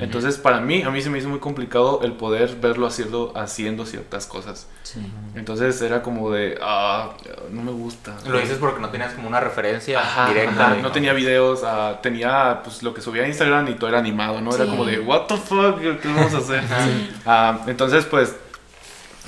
Entonces, 0.00 0.38
para 0.38 0.60
mí, 0.60 0.82
a 0.82 0.90
mí 0.90 1.00
se 1.02 1.08
me 1.08 1.18
hizo 1.18 1.28
muy 1.28 1.38
complicado 1.38 2.00
el 2.02 2.14
poder 2.14 2.56
verlo 2.60 2.84
haciendo, 2.86 3.32
haciendo 3.36 3.86
ciertas 3.86 4.26
cosas. 4.26 4.66
Sí. 4.82 5.00
Entonces, 5.36 5.80
era 5.82 6.02
como 6.02 6.32
de. 6.32 6.58
Ah, 6.60 7.10
no 7.52 7.62
me 7.62 7.70
gusta. 7.70 8.16
Lo 8.28 8.40
dices 8.40 8.58
porque 8.58 8.80
no 8.80 8.88
tenías 8.90 9.12
como 9.14 9.28
una 9.28 9.38
referencia 9.38 10.00
Ajá, 10.00 10.28
directa. 10.28 10.64
ajá, 10.66 10.74
de- 10.74 10.82
no 10.82 10.90
tenía 10.90 11.12
videos, 11.12 11.62
ah, 11.64 12.00
tenía 12.02 12.60
pues 12.64 12.82
lo 12.82 12.92
que 12.92 13.00
subía 13.00 13.22
a 13.22 13.28
Instagram 13.28 13.68
y 13.68 13.74
todo 13.74 13.88
era 13.88 14.00
animado, 14.00 14.40
¿no? 14.40 14.52
Era 14.52 14.64
Sí. 14.64 14.70
como 14.70 14.84
de, 14.84 14.98
what 14.98 15.26
the 15.28 15.36
fuck, 15.36 15.78
¿qué 15.78 16.08
vamos 16.08 16.34
a 16.34 16.38
hacer? 16.38 16.64
Ah, 17.24 17.60
entonces, 17.68 18.04
pues, 18.06 18.34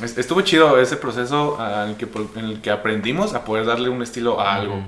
es- 0.03 0.19
estuvo 0.19 0.41
chido 0.41 0.81
ese 0.81 0.97
proceso 0.97 1.57
ah, 1.61 1.85
en, 1.85 1.91
el 1.91 1.97
que, 1.97 2.09
en 2.41 2.45
el 2.47 2.61
que 2.61 2.73
aprendimos 2.73 3.35
a 3.35 3.45
poder 3.45 3.67
darle 3.67 3.89
un 3.89 4.03
estilo 4.03 4.41
a 4.41 4.55
algo. 4.57 4.83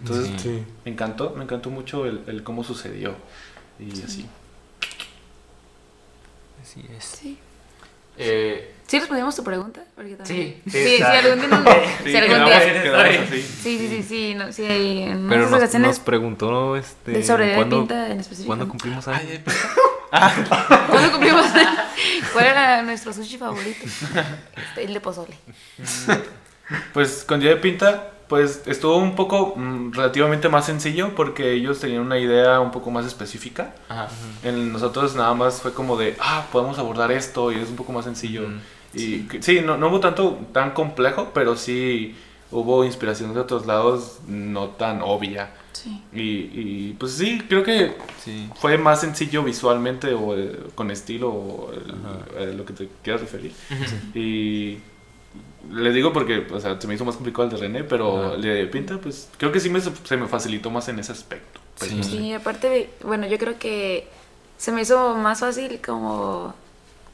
Entonces, 0.00 0.30
Sí. 0.42 0.62
me 0.84 0.90
encantó, 0.92 1.32
me 1.36 1.44
encantó 1.44 1.70
mucho 1.70 2.04
el, 2.04 2.20
el 2.26 2.42
cómo 2.42 2.64
sucedió 2.64 3.14
y 3.78 3.92
así. 4.02 4.26
Así 6.62 6.84
es. 6.96 7.04
Sí. 7.04 7.38
Eh, 8.18 8.74
¿Sí 8.86 8.98
respondimos 8.98 9.34
tu 9.36 9.44
pregunta? 9.44 9.82
Porque 9.94 10.14
también- 10.16 10.60
Sí, 10.66 10.70
sí, 10.70 10.78
Sí, 10.84 10.96
sí, 10.96 11.02
algún 11.02 11.38
día. 11.40 11.48
no- 11.48 11.64
Sí, 12.04 12.10
si 12.10 12.16
algún 12.16 12.44
día. 12.44 13.26
Sí, 13.30 13.42
sí, 13.62 13.88
sí, 13.88 14.02
sí, 14.02 14.34
no, 14.34 14.52
sí, 14.52 14.64
hay 14.66 15.02
en 15.04 15.28
Pero 15.28 15.42
nos, 15.48 15.52
ocasiones 15.54 15.88
nos 15.88 15.98
preguntó 16.00 16.76
este, 16.76 17.12
de 17.12 17.24
sobre 17.24 17.54
¿cuándo, 17.54 17.78
pinta 17.78 18.08
en 18.10 18.20
específico. 18.20 18.48
¿cuándo 18.48 18.68
cumplimos 18.68 19.06
años? 19.08 19.40
¿Cuándo 20.90 21.12
cumplimos? 21.12 21.46
¿Cuál 22.32 22.46
era 22.46 22.82
nuestro 22.82 23.12
sushi 23.12 23.38
favorito? 23.38 23.84
Este, 23.86 24.84
el 24.84 24.92
de 24.94 25.00
pozole. 25.00 25.34
Pues 26.92 27.24
con 27.26 27.40
Día 27.40 27.50
de 27.50 27.56
Pinta, 27.56 28.10
pues 28.30 28.62
estuvo 28.66 28.96
un 28.96 29.14
poco 29.16 29.54
mm, 29.56 29.92
relativamente 29.92 30.48
más 30.48 30.64
sencillo 30.64 31.14
porque 31.14 31.52
ellos 31.52 31.80
tenían 31.80 32.00
una 32.00 32.18
idea 32.18 32.60
un 32.60 32.70
poco 32.70 32.90
más 32.90 33.04
específica. 33.04 33.74
ajá. 33.90 34.08
En 34.42 34.72
nosotros 34.72 35.14
nada 35.16 35.34
más 35.34 35.60
fue 35.60 35.74
como 35.74 35.98
de, 35.98 36.16
ah, 36.20 36.46
podemos 36.50 36.78
abordar 36.78 37.12
esto 37.12 37.52
y 37.52 37.56
es 37.56 37.68
un 37.68 37.76
poco 37.76 37.92
más 37.92 38.04
sencillo. 38.06 38.44
Y 38.94 39.26
sí, 39.40 39.60
no, 39.62 39.76
no 39.76 39.88
hubo 39.88 40.00
tanto 40.00 40.38
tan 40.52 40.70
complejo, 40.70 41.30
pero 41.34 41.56
sí 41.56 42.14
hubo 42.52 42.84
inspiración 42.84 43.34
de 43.34 43.40
otros 43.40 43.66
lados 43.66 44.20
no 44.26 44.68
tan 44.70 45.02
obvia. 45.02 45.50
Sí. 45.72 46.02
Y, 46.12 46.20
y, 46.20 46.96
pues 46.98 47.12
sí, 47.12 47.40
creo 47.48 47.62
que 47.62 47.94
Sí. 48.24 48.48
fue 48.56 48.76
más 48.78 49.00
sencillo 49.00 49.42
visualmente 49.42 50.12
o 50.14 50.36
eh, 50.36 50.58
con 50.74 50.90
estilo 50.90 51.30
o 51.30 51.72
el- 51.72 51.94
eh, 52.50 52.54
lo 52.54 52.64
que 52.64 52.74
te 52.74 52.88
quieras 53.02 53.22
referir. 53.22 53.52
Y 54.14 54.78
le 55.72 55.90
digo 55.92 56.12
porque, 56.12 56.46
o 56.52 56.60
sea, 56.60 56.80
se 56.80 56.86
me 56.86 56.94
hizo 56.94 57.04
más 57.04 57.16
complicado 57.16 57.44
el 57.44 57.50
de 57.50 57.56
René, 57.58 57.84
pero 57.84 58.34
el 58.34 58.42
de 58.42 58.66
Pinta, 58.66 58.98
pues 58.98 59.28
creo 59.38 59.52
que 59.52 59.60
sí 59.60 59.70
me, 59.70 59.80
se 59.80 60.16
me 60.16 60.26
facilitó 60.26 60.70
más 60.70 60.88
en 60.88 60.98
ese 60.98 61.12
aspecto. 61.12 61.60
Pues, 61.78 61.90
Sí. 61.90 61.96
no 61.96 62.02
sé. 62.02 62.10
Sí, 62.10 62.32
aparte 62.32 62.68
de, 62.68 62.90
bueno, 63.02 63.26
yo 63.26 63.38
creo 63.38 63.58
que 63.58 64.08
se 64.58 64.72
me 64.72 64.82
hizo 64.82 65.14
más 65.16 65.40
fácil 65.40 65.80
como 65.84 66.54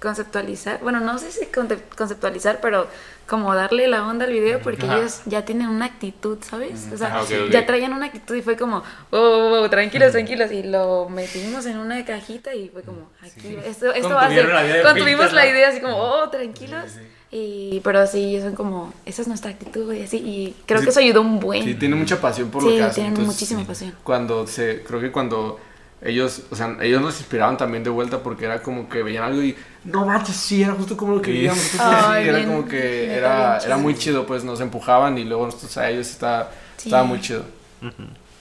conceptualizar, 0.00 0.80
bueno, 0.82 1.00
no 1.00 1.18
sé 1.18 1.32
si 1.32 1.46
conceptualizar, 1.46 2.60
pero 2.60 2.86
como 3.26 3.54
darle 3.54 3.88
la 3.88 4.06
onda 4.06 4.24
al 4.24 4.32
video 4.32 4.60
porque 4.60 4.86
Ajá. 4.86 4.98
ellos 4.98 5.22
ya 5.26 5.44
tienen 5.44 5.68
una 5.68 5.86
actitud, 5.86 6.38
¿sabes? 6.48 6.88
O 6.92 6.96
sea, 6.96 7.18
Ah, 7.20 7.24
ya 7.50 7.66
traían 7.66 7.92
una 7.92 8.06
actitud 8.06 8.34
y 8.36 8.42
fue 8.42 8.56
como, 8.56 8.78
oh, 9.10 9.16
oh, 9.18 9.62
oh, 9.62 9.70
tranquilos, 9.70 10.12
tranquilos, 10.12 10.52
y 10.52 10.62
lo 10.62 11.08
metimos 11.08 11.66
en 11.66 11.78
una 11.78 12.04
cajita 12.04 12.54
y 12.54 12.68
fue 12.68 12.82
como, 12.82 13.10
aquí, 13.20 13.56
esto, 13.66 13.92
esto 13.92 14.10
va 14.10 14.26
a 14.26 14.28
ser, 14.30 14.48
contuvimos 14.82 15.32
la 15.32 15.46
idea 15.46 15.68
así 15.70 15.80
como, 15.80 15.96
oh, 15.96 16.28
tranquilos, 16.30 16.84
y, 17.32 17.80
pero 17.82 18.06
sí, 18.06 18.38
son 18.40 18.54
como, 18.54 18.92
esa 19.04 19.22
es 19.22 19.28
nuestra 19.28 19.50
actitud 19.50 19.92
y 19.92 20.02
así, 20.02 20.18
y 20.18 20.56
creo 20.64 20.78
Sí. 20.78 20.84
que 20.84 20.90
eso 20.90 21.00
ayudó 21.00 21.20
un 21.22 21.40
buen. 21.40 21.64
Sí, 21.64 21.74
tiene 21.74 21.96
mucha 21.96 22.20
pasión 22.20 22.50
por 22.50 22.62
Sí, 22.62 22.68
lo 22.70 22.74
que 22.76 22.82
hacen. 22.82 22.94
tienen 22.94 23.10
entonces, 23.12 23.34
muchísima 23.34 23.60
sí. 23.62 23.66
pasión. 23.66 23.94
Cuando 24.04 24.46
se, 24.46 24.82
creo 24.84 25.00
que 25.00 25.10
cuando 25.10 25.58
ellos, 26.02 26.42
o 26.50 26.56
sea, 26.56 26.76
ellos 26.82 27.00
nos 27.00 27.18
inspiraban 27.18 27.56
también 27.56 27.82
de 27.82 27.90
vuelta 27.90 28.22
porque 28.22 28.44
era 28.44 28.62
como 28.62 28.88
que 28.88 29.02
veían 29.02 29.24
algo 29.24 29.42
y 29.42 29.56
no 29.84 30.04
manches, 30.04 30.36
sí, 30.36 30.62
era 30.62 30.74
justo 30.74 30.96
como 30.96 31.14
lo 31.14 31.22
que 31.22 31.30
veíamos. 31.32 31.74
era 31.74 32.18
bien, 32.18 32.46
como 32.46 32.68
que 32.68 33.12
era, 33.14 33.54
bien 33.58 33.66
era 33.66 33.76
muy 33.78 33.96
chido. 33.96 34.26
pues 34.26 34.44
nos 34.44 34.60
empujaban 34.60 35.16
y 35.18 35.24
luego 35.24 35.46
nosotros 35.46 35.76
a 35.78 35.88
ellos 35.90 36.08
está, 36.10 36.50
Sí. 36.76 36.88
estaba 36.88 37.04
muy 37.04 37.20
chido. 37.20 37.44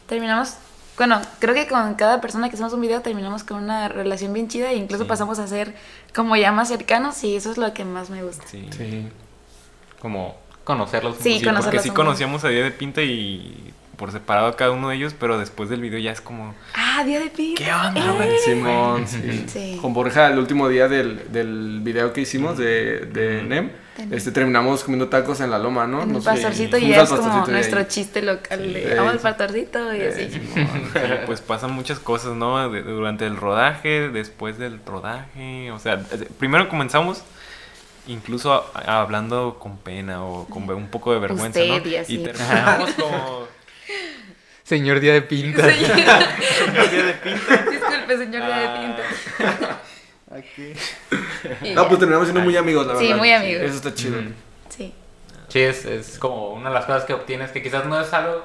terminamos, 0.07 0.55
bueno, 0.97 1.21
creo 1.39 1.53
que 1.53 1.67
con 1.67 1.95
cada 1.95 2.21
persona 2.21 2.49
que 2.49 2.55
hacemos 2.55 2.73
un 2.73 2.81
video 2.81 3.01
terminamos 3.01 3.43
con 3.43 3.63
una 3.63 3.87
relación 3.87 4.33
bien 4.33 4.47
chida 4.47 4.71
e 4.71 4.75
incluso 4.75 5.07
pasamos 5.07 5.39
a 5.39 5.47
ser 5.47 5.73
como 6.13 6.35
ya 6.35 6.51
más 6.51 6.67
cercanos 6.69 7.23
y 7.23 7.35
eso 7.35 7.51
es 7.51 7.57
lo 7.57 7.73
que 7.73 7.85
más 7.85 8.09
me 8.09 8.23
gusta. 8.23 8.43
Sí. 8.47 8.67
Sí. 8.77 9.07
Como 9.99 10.37
conocerlos. 10.63 11.15
Sí, 11.19 11.35
conocerlos. 11.39 11.65
porque 11.65 11.79
sí 11.79 11.89
conocíamos 11.89 12.43
a 12.43 12.49
Día 12.49 12.63
de 12.63 12.71
Pinta 12.71 13.01
y 13.01 13.73
por 13.97 14.11
separado 14.11 14.47
a 14.47 14.55
cada 14.55 14.71
uno 14.71 14.89
de 14.89 14.95
ellos, 14.95 15.13
pero 15.19 15.37
después 15.37 15.69
del 15.69 15.81
video 15.81 15.99
ya 15.99 16.11
es 16.11 16.21
como, 16.21 16.53
Ah, 16.73 17.03
día 17.05 17.19
de 17.19 17.29
pinta. 17.29 17.63
¿qué 17.63 17.71
onda, 17.73 18.11
güey? 18.13 18.37
Simón, 18.39 19.07
sí. 19.07 19.45
Sí. 19.47 19.77
Con 19.81 19.93
Borja, 19.93 20.27
el 20.29 20.37
último 20.39 20.67
día 20.69 20.87
del, 20.87 21.31
del 21.31 21.79
video 21.81 22.13
que 22.13 22.21
hicimos 22.21 22.57
de, 22.57 23.01
de 23.07 23.43
NEM, 23.43 23.71
este, 24.11 24.31
terminamos 24.31 24.83
comiendo 24.83 25.07
tacos 25.07 25.39
en 25.39 25.49
la 25.51 25.57
loma, 25.57 25.87
¿no? 25.87 26.01
En 26.01 26.09
el 26.09 26.13
Nos- 26.15 26.25
pastorcito 26.25 26.75
y 26.77 26.81
fuimos 26.81 26.95
ya 26.95 27.01
al 27.01 27.03
es 27.05 27.09
como 27.11 27.21
pastorcito 27.23 27.49
y 27.49 27.53
nuestro 27.53 27.79
ahí- 27.79 27.85
chiste 27.87 28.21
local 28.21 28.73
de 28.73 28.83
Sí. 28.83 28.89
vamos 28.97 29.13
al 29.13 29.19
pastorcito 29.19 29.93
y 29.95 30.01
así. 30.01 30.21
Eh, 30.21 30.29
Simón. 30.53 30.67
Sí, 30.93 30.99
pues 31.25 31.41
pasan 31.41 31.71
muchas 31.71 31.99
cosas, 31.99 32.33
¿no? 32.35 32.69
De- 32.69 32.81
durante 32.83 33.25
el 33.25 33.37
rodaje, 33.37 34.09
después 34.09 34.57
del 34.57 34.79
rodaje, 34.85 35.71
o 35.71 35.79
sea, 35.79 36.01
primero 36.39 36.67
comenzamos 36.67 37.23
incluso 38.07 38.53
a- 38.53 38.65
a- 38.75 39.01
hablando 39.01 39.57
con 39.59 39.77
pena 39.77 40.23
o 40.23 40.45
con 40.45 40.69
un 40.69 40.87
poco 40.89 41.13
de 41.13 41.19
vergüenza, 41.19 41.59
Usted 41.61 41.83
¿no? 41.83 41.89
y 41.89 41.95
así. 41.95 42.17
terminamos 42.19 42.91
como 42.91 43.47
Señor 44.63 44.99
Día 44.99 45.13
de 45.13 45.21
Pinta. 45.21 45.61
Señor- 45.63 45.95
Día 45.95 47.03
de 47.05 47.13
Pinta. 47.13 47.57
Disculpe, 47.69 48.17
señor 48.17 48.45
día 48.45 48.57
de 48.57 48.79
pinta. 48.79 49.03
Y 51.63 51.73
No, 51.73 51.83
ya. 51.83 51.87
pues 51.87 51.99
terminamos 51.99 52.27
siendo 52.27 52.41
muy 52.41 52.57
amigos, 52.57 52.87
la 52.87 52.95
Sí, 52.97 53.03
verdad. 53.05 53.17
muy 53.17 53.31
amigos. 53.31 53.63
Eso 53.63 53.75
está 53.75 53.93
chido. 53.93 54.17
Sí. 54.69 54.93
Sí, 55.47 55.59
es, 55.61 55.85
es 55.85 56.17
como 56.19 56.49
una 56.49 56.69
de 56.69 56.75
las 56.75 56.85
cosas 56.85 57.05
que 57.05 57.13
obtienes 57.13 57.51
que 57.51 57.61
quizás 57.61 57.85
no 57.85 57.99
es 58.01 58.11
algo 58.13 58.43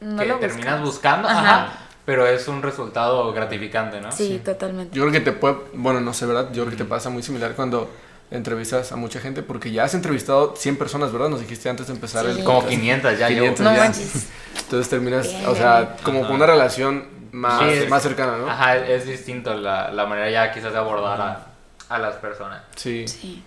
No 0.00 0.20
que 0.22 0.26
lo 0.28 0.36
terminas 0.38 0.80
buscando, 0.80 1.28
Ajá. 1.28 1.40
ajá, 1.64 1.72
pero 2.06 2.26
es 2.26 2.48
un 2.48 2.62
resultado 2.62 3.32
gratificante, 3.32 4.00
¿no? 4.00 4.10
Sí, 4.10 4.40
totalmente. 4.44 4.96
Yo 4.96 5.02
creo 5.02 5.12
que 5.12 5.20
te 5.20 5.32
puede, 5.32 5.56
bueno, 5.74 6.00
no 6.00 6.14
sé, 6.14 6.24
¿verdad? 6.26 6.48
Yo 6.52 6.64
creo 6.64 6.70
que 6.76 6.82
te 6.84 6.88
pasa 6.88 7.10
muy 7.10 7.22
similar 7.22 7.52
cuando 7.54 7.90
entrevistas 8.30 8.92
a 8.92 8.96
mucha 8.96 9.20
gente, 9.20 9.42
porque 9.42 9.72
ya 9.72 9.84
has 9.84 9.94
entrevistado 9.94 10.54
100 10.56 10.76
personas, 10.76 11.12
¿verdad? 11.12 11.28
Nos 11.30 11.40
dijiste 11.40 11.68
antes 11.68 11.88
de 11.88 11.94
empezar 11.94 12.24
Sí. 12.26 12.38
el 12.38 12.44
Como 12.44 12.60
podcast. 12.60 12.78
500 12.80 13.18
ya 13.18 13.28
llevo. 13.28 13.40
500 13.54 13.64
No 13.64 13.72
ya. 13.74 13.78
manches. 13.78 14.28
Entonces 14.60 14.88
terminas, 14.88 15.28
Bien, 15.28 15.46
o 15.46 15.54
sea, 15.54 15.96
como 16.04 16.22
con 16.22 16.32
una 16.36 16.46
relación 16.46 17.08
más, 17.32 17.60
Sí, 17.60 17.68
es- 17.70 17.88
más 17.90 18.02
cercana, 18.02 18.36
¿no? 18.36 18.48
Ajá, 18.50 18.76
es 18.76 19.06
distinto 19.06 19.54
la, 19.54 19.90
la 19.90 20.06
manera 20.06 20.30
ya 20.30 20.52
quizás 20.52 20.72
de 20.72 20.78
abordar 20.78 21.20
a, 21.20 21.46
a 21.88 21.98
las 21.98 22.16
personas. 22.16 22.62
Sí. 22.76 23.06
Sí. 23.08 23.42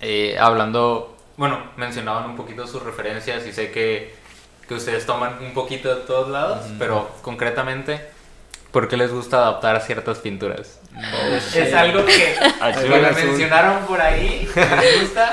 Eh, 0.00 0.36
hablando, 0.38 1.16
bueno, 1.36 1.58
mencionaban 1.76 2.28
un 2.30 2.36
poquito 2.36 2.66
sus 2.66 2.82
referencias 2.82 3.46
y 3.46 3.52
sé 3.52 3.70
que, 3.70 4.14
que 4.68 4.74
ustedes 4.74 5.06
toman 5.06 5.38
un 5.42 5.54
poquito 5.54 5.94
de 5.94 6.02
todos 6.02 6.28
lados, 6.28 6.66
pero 6.78 7.10
concretamente, 7.22 8.00
¿por 8.72 8.88
qué 8.88 8.96
les 8.96 9.10
gusta 9.12 9.38
adaptar 9.38 9.80
ciertas 9.80 10.18
pinturas? 10.18 10.80
Es 11.54 11.74
algo 11.74 12.04
que 12.06 12.34
Ahí 12.60 12.74
me 12.84 12.88
van 13.00 13.04
azul. 13.06 13.24
mencionaron 13.28 13.84
por 13.86 14.00
ahí, 14.00 14.48
que 14.54 14.60
les 14.60 15.00
gusta. 15.02 15.32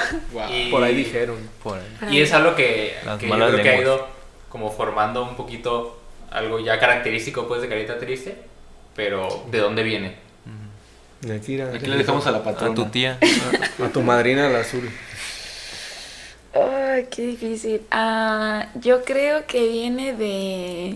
y, 0.52 0.70
Por 0.70 0.84
ahí 0.84 0.96
dijeron. 0.96 1.38
por 1.64 1.80
ahí. 1.80 2.18
Y 2.18 2.22
es 2.22 2.34
algo 2.34 2.54
que, 2.56 2.96
que 3.20 3.28
yo 3.28 3.34
creo 3.36 3.62
que 3.62 3.70
ha 3.70 3.80
ido 3.82 4.08
como 4.50 4.72
formando 4.72 5.24
un 5.24 5.36
poquito 5.36 6.00
algo 6.32 6.60
ya 6.60 6.80
característico 6.80 7.48
pues 7.48 7.62
de 7.62 7.70
Carita 7.70 7.98
Triste, 7.98 8.36
pero 8.96 9.46
¿de 9.52 9.58
dónde 9.60 9.84
viene? 9.84 10.16
Aquí, 11.34 11.56
era- 11.56 11.74
Aquí 11.74 11.86
le 11.86 11.96
dejamos 11.98 12.28
a 12.28 12.32
la 12.32 12.40
a 12.40 12.44
patrona. 12.44 12.76
tu 12.76 12.86
tía. 12.88 13.18
a 13.82 13.88
tu 13.90 14.02
madrina 14.02 14.50
la 14.50 14.60
azul. 14.60 14.90
Ay, 16.54 17.08
qué 17.10 17.22
difícil. 17.28 17.82
Ah, 17.90 18.68
yo 18.76 19.04
creo 19.04 19.46
que 19.48 19.68
viene 19.68 20.14
de 20.14 20.96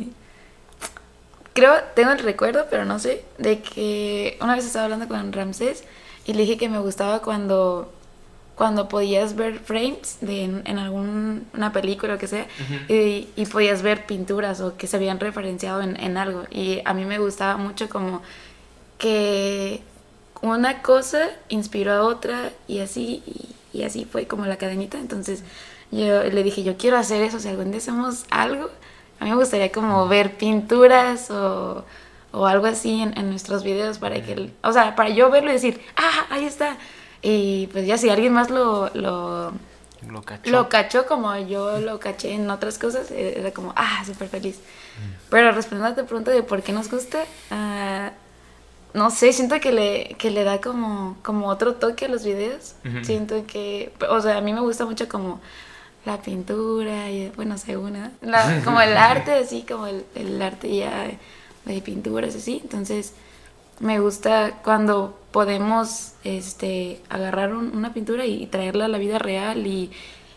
creo, 1.57 1.73
tengo 1.95 2.11
el 2.11 2.19
recuerdo, 2.19 2.67
pero 2.69 2.85
no 2.85 2.99
sé, 2.99 3.23
de 3.39 3.61
que 3.61 4.37
una 4.41 4.53
vez 4.55 4.63
estaba 4.63 4.85
hablando 4.85 5.07
con 5.07 5.33
Ramsés 5.33 5.83
y 6.27 6.33
le 6.33 6.41
dije 6.41 6.55
que 6.55 6.69
me 6.69 6.77
gustaba 6.77 7.23
cuando 7.23 7.91
cuando 8.55 8.87
podías 8.87 9.35
ver 9.35 9.59
frames 9.59 10.17
de 10.21 10.43
en, 10.43 10.61
en 10.65 10.77
alguna 10.77 11.71
película 11.73 12.15
o 12.15 12.17
que 12.19 12.27
sea 12.27 12.47
y, 12.87 13.27
y 13.35 13.45
podías 13.47 13.81
ver 13.81 14.05
pinturas 14.05 14.61
o 14.61 14.77
que 14.77 14.85
se 14.87 14.97
habían 14.97 15.19
referenciado 15.19 15.81
en, 15.81 15.95
en 15.99 16.17
algo. 16.17 16.43
Y 16.51 16.81
a 16.85 16.93
mí 16.93 17.05
me 17.05 17.17
gustaba 17.19 17.57
mucho 17.57 17.89
como 17.89 18.21
que 18.99 19.81
una 20.41 20.81
cosa 20.83 21.29
inspiró 21.49 21.93
a 21.93 22.03
otra 22.03 22.51
y 22.67 22.79
así 22.79 23.23
y, 23.25 23.79
y 23.79 23.83
así 23.83 24.05
fue 24.05 24.27
como 24.27 24.45
la 24.45 24.57
cadenita. 24.57 24.97
Entonces 24.99 25.43
yo 25.91 26.23
le 26.23 26.43
dije 26.43 26.63
yo 26.63 26.77
quiero 26.77 26.97
hacer 26.97 27.21
eso 27.23 27.39
si 27.39 27.47
algún 27.47 27.71
día 27.71 27.79
hacemos 27.79 28.25
algo 28.29 28.69
a 29.19 29.23
mí 29.25 29.29
me 29.31 29.35
gustaría 29.37 29.71
como 29.71 30.07
ver 30.07 30.37
pinturas 30.37 31.29
o, 31.31 31.83
o 32.31 32.45
algo 32.45 32.67
así 32.67 33.01
en, 33.01 33.17
en 33.17 33.29
nuestros 33.29 33.63
videos 33.63 33.97
para 33.99 34.21
que 34.23 34.33
el- 34.33 34.53
o 34.63 34.71
sea 34.73 34.95
para 34.95 35.09
yo 35.09 35.29
verlo 35.29 35.49
y 35.49 35.53
decir 35.53 35.81
ah 35.95 36.25
ahí 36.29 36.45
está 36.45 36.77
y 37.21 37.67
pues 37.67 37.85
ya 37.87 37.97
si 37.97 38.09
alguien 38.09 38.31
más 38.33 38.49
lo, 38.49 38.89
lo, 38.93 39.51
Lo 40.07 40.21
cachó. 40.21 40.51
lo 40.51 40.69
cachó 40.69 41.05
como 41.07 41.35
yo 41.37 41.79
lo 41.79 41.99
caché 41.99 42.33
en 42.33 42.49
otras 42.49 42.77
cosas, 42.77 43.09
eh, 43.11 43.39
era 43.39 43.51
como, 43.51 43.73
ah, 43.75 44.03
súper 44.05 44.29
feliz. 44.29 44.59
Pero 45.29 45.51
respondiendo 45.51 45.93
a 45.99 46.03
tu 46.03 46.07
pregunta 46.07 46.29
de 46.31 46.43
por 46.43 46.61
qué 46.61 46.71
nos 46.73 46.89
gusta, 46.91 47.23
ah, 47.51 48.11
no 48.93 49.09
sé, 49.09 49.33
siento 49.33 49.59
que 49.59 49.71
le, 49.71 50.15
que 50.19 50.29
le 50.31 50.43
da 50.43 50.61
como, 50.61 51.17
como 51.23 51.47
otro 51.49 51.73
toque 51.73 52.05
a 52.05 52.07
los 52.07 52.23
videos. 52.23 52.75
Siento 53.03 53.45
que, 53.47 53.91
o 54.09 54.21
sea, 54.21 54.37
a 54.37 54.41
mí 54.41 54.53
me 54.53 54.61
gusta 54.61 54.85
mucho 54.85 55.09
como 55.09 55.41
la 56.07 56.21
pintura, 56.21 57.11
y, 57.11 57.29
bueno, 57.35 57.57
según. 57.57 57.93
La- 58.21 58.61
como 58.65 58.81
el 58.81 58.97
arte, 58.97 59.33
así, 59.33 59.63
como 59.67 59.85
el, 59.87 60.03
el 60.15 60.41
arte 60.41 60.75
ya 60.75 61.11
de 61.65 61.81
pinturas, 61.81 62.33
así. 62.35 62.59
Entonces, 62.63 63.13
me 63.79 63.99
gusta 63.99 64.59
cuando 64.63 65.19
podemos 65.31 66.13
este, 66.23 67.01
agarrar 67.09 67.53
un- 67.53 67.75
una 67.75 67.93
pintura 67.93 68.25
y 68.25 68.47
traerla 68.47 68.85
a 68.85 68.87
la 68.87 68.97
vida 68.97 69.19
real 69.19 69.67
y, 69.67 69.91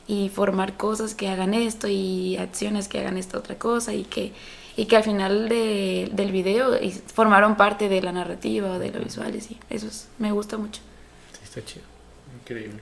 y 0.07 0.29
formar 0.29 0.77
cosas 0.77 1.15
que 1.15 1.29
hagan 1.29 1.55
esto 1.55 1.87
y 1.89 2.37
acciones 2.37 2.89
que 2.89 2.99
hagan 2.99 3.17
esta 3.17 3.39
otra 3.39 3.55
cosa 3.57 3.95
y 3.95 4.03
que, 4.05 4.33
y 4.77 4.87
que 4.87 4.97
al 4.97 5.05
final 5.05 5.49
de- 5.49 6.11
del 6.13 6.33
video 6.33 6.77
y- 6.83 6.91
formaron 6.91 7.57
parte 7.57 7.89
de 7.89 8.03
la 8.03 8.13
narrativa 8.13 8.73
o 8.73 8.79
de 8.79 8.91
lo 8.91 8.99
visual 9.01 9.35
y 9.37 9.41
sí, 9.41 9.57
eso 9.71 9.87
es- 9.87 10.09
me 10.19 10.33
gusta 10.33 10.59
mucho. 10.59 10.81
Sí, 11.33 11.41
está 11.45 11.65
chido. 11.65 11.85
Increíble. 12.43 12.81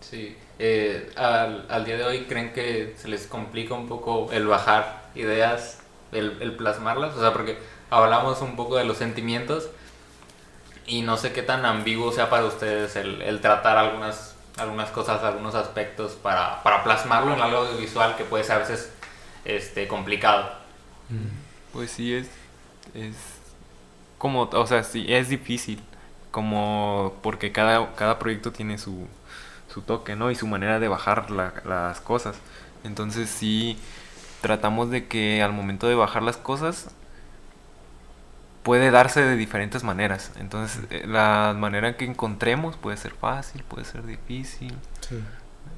Sí. 0.00 0.34
Eh, 0.62 1.10
al, 1.16 1.64
al 1.70 1.86
día 1.86 1.96
de 1.96 2.04
hoy, 2.04 2.24
¿creen 2.24 2.52
que 2.52 2.94
se 2.98 3.08
les 3.08 3.26
complica 3.26 3.72
un 3.72 3.88
poco 3.88 4.30
el 4.30 4.46
bajar 4.46 5.08
ideas, 5.14 5.78
el, 6.12 6.36
el 6.42 6.54
plasmarlas? 6.54 7.16
O 7.16 7.20
sea, 7.20 7.32
porque 7.32 7.58
hablamos 7.88 8.42
un 8.42 8.56
poco 8.56 8.76
de 8.76 8.84
los 8.84 8.98
sentimientos 8.98 9.70
y 10.86 11.00
no 11.00 11.16
sé 11.16 11.32
qué 11.32 11.42
tan 11.42 11.64
ambiguo 11.64 12.12
sea 12.12 12.28
para 12.28 12.44
ustedes 12.44 12.94
el, 12.96 13.22
el 13.22 13.40
tratar 13.40 13.78
algunas, 13.78 14.36
algunas 14.58 14.90
cosas, 14.90 15.22
algunos 15.24 15.54
aspectos 15.54 16.12
para, 16.12 16.62
para 16.62 16.84
plasmarlo 16.84 17.32
en 17.32 17.40
algo 17.40 17.64
visual 17.78 18.16
que 18.16 18.24
puede 18.24 18.44
ser 18.44 18.56
a 18.56 18.58
veces 18.58 18.92
este, 19.46 19.88
complicado. 19.88 20.50
Pues 21.72 21.90
sí, 21.90 22.12
es, 22.12 22.28
es 22.92 23.16
como, 24.18 24.42
o 24.42 24.66
sea, 24.66 24.82
sí, 24.82 25.06
es 25.08 25.30
difícil, 25.30 25.80
como 26.30 27.14
porque 27.22 27.50
cada, 27.50 27.94
cada 27.94 28.18
proyecto 28.18 28.52
tiene 28.52 28.76
su, 28.76 29.08
su 29.72 29.82
toque, 29.82 30.16
¿no? 30.16 30.30
Y 30.30 30.34
su 30.34 30.46
manera 30.46 30.78
de 30.80 30.88
bajar 30.88 31.30
la- 31.30 31.54
las 31.64 32.00
cosas. 32.00 32.36
Entonces 32.84 33.28
sí, 33.30 33.78
tratamos 34.40 34.90
de 34.90 35.06
que 35.06 35.42
al 35.42 35.52
momento 35.52 35.86
de 35.88 35.94
bajar 35.94 36.22
las 36.22 36.36
cosas 36.36 36.88
puede 38.62 38.90
darse 38.90 39.22
de 39.22 39.36
diferentes 39.36 39.84
maneras. 39.84 40.32
Entonces 40.38 40.82
eh, 40.90 41.04
la 41.06 41.54
manera 41.58 41.96
que 41.96 42.04
encontremos 42.04 42.76
puede 42.76 42.96
ser 42.96 43.12
fácil, 43.12 43.62
puede 43.64 43.84
ser 43.84 44.04
difícil. 44.06 44.74
Sí. 45.00 45.18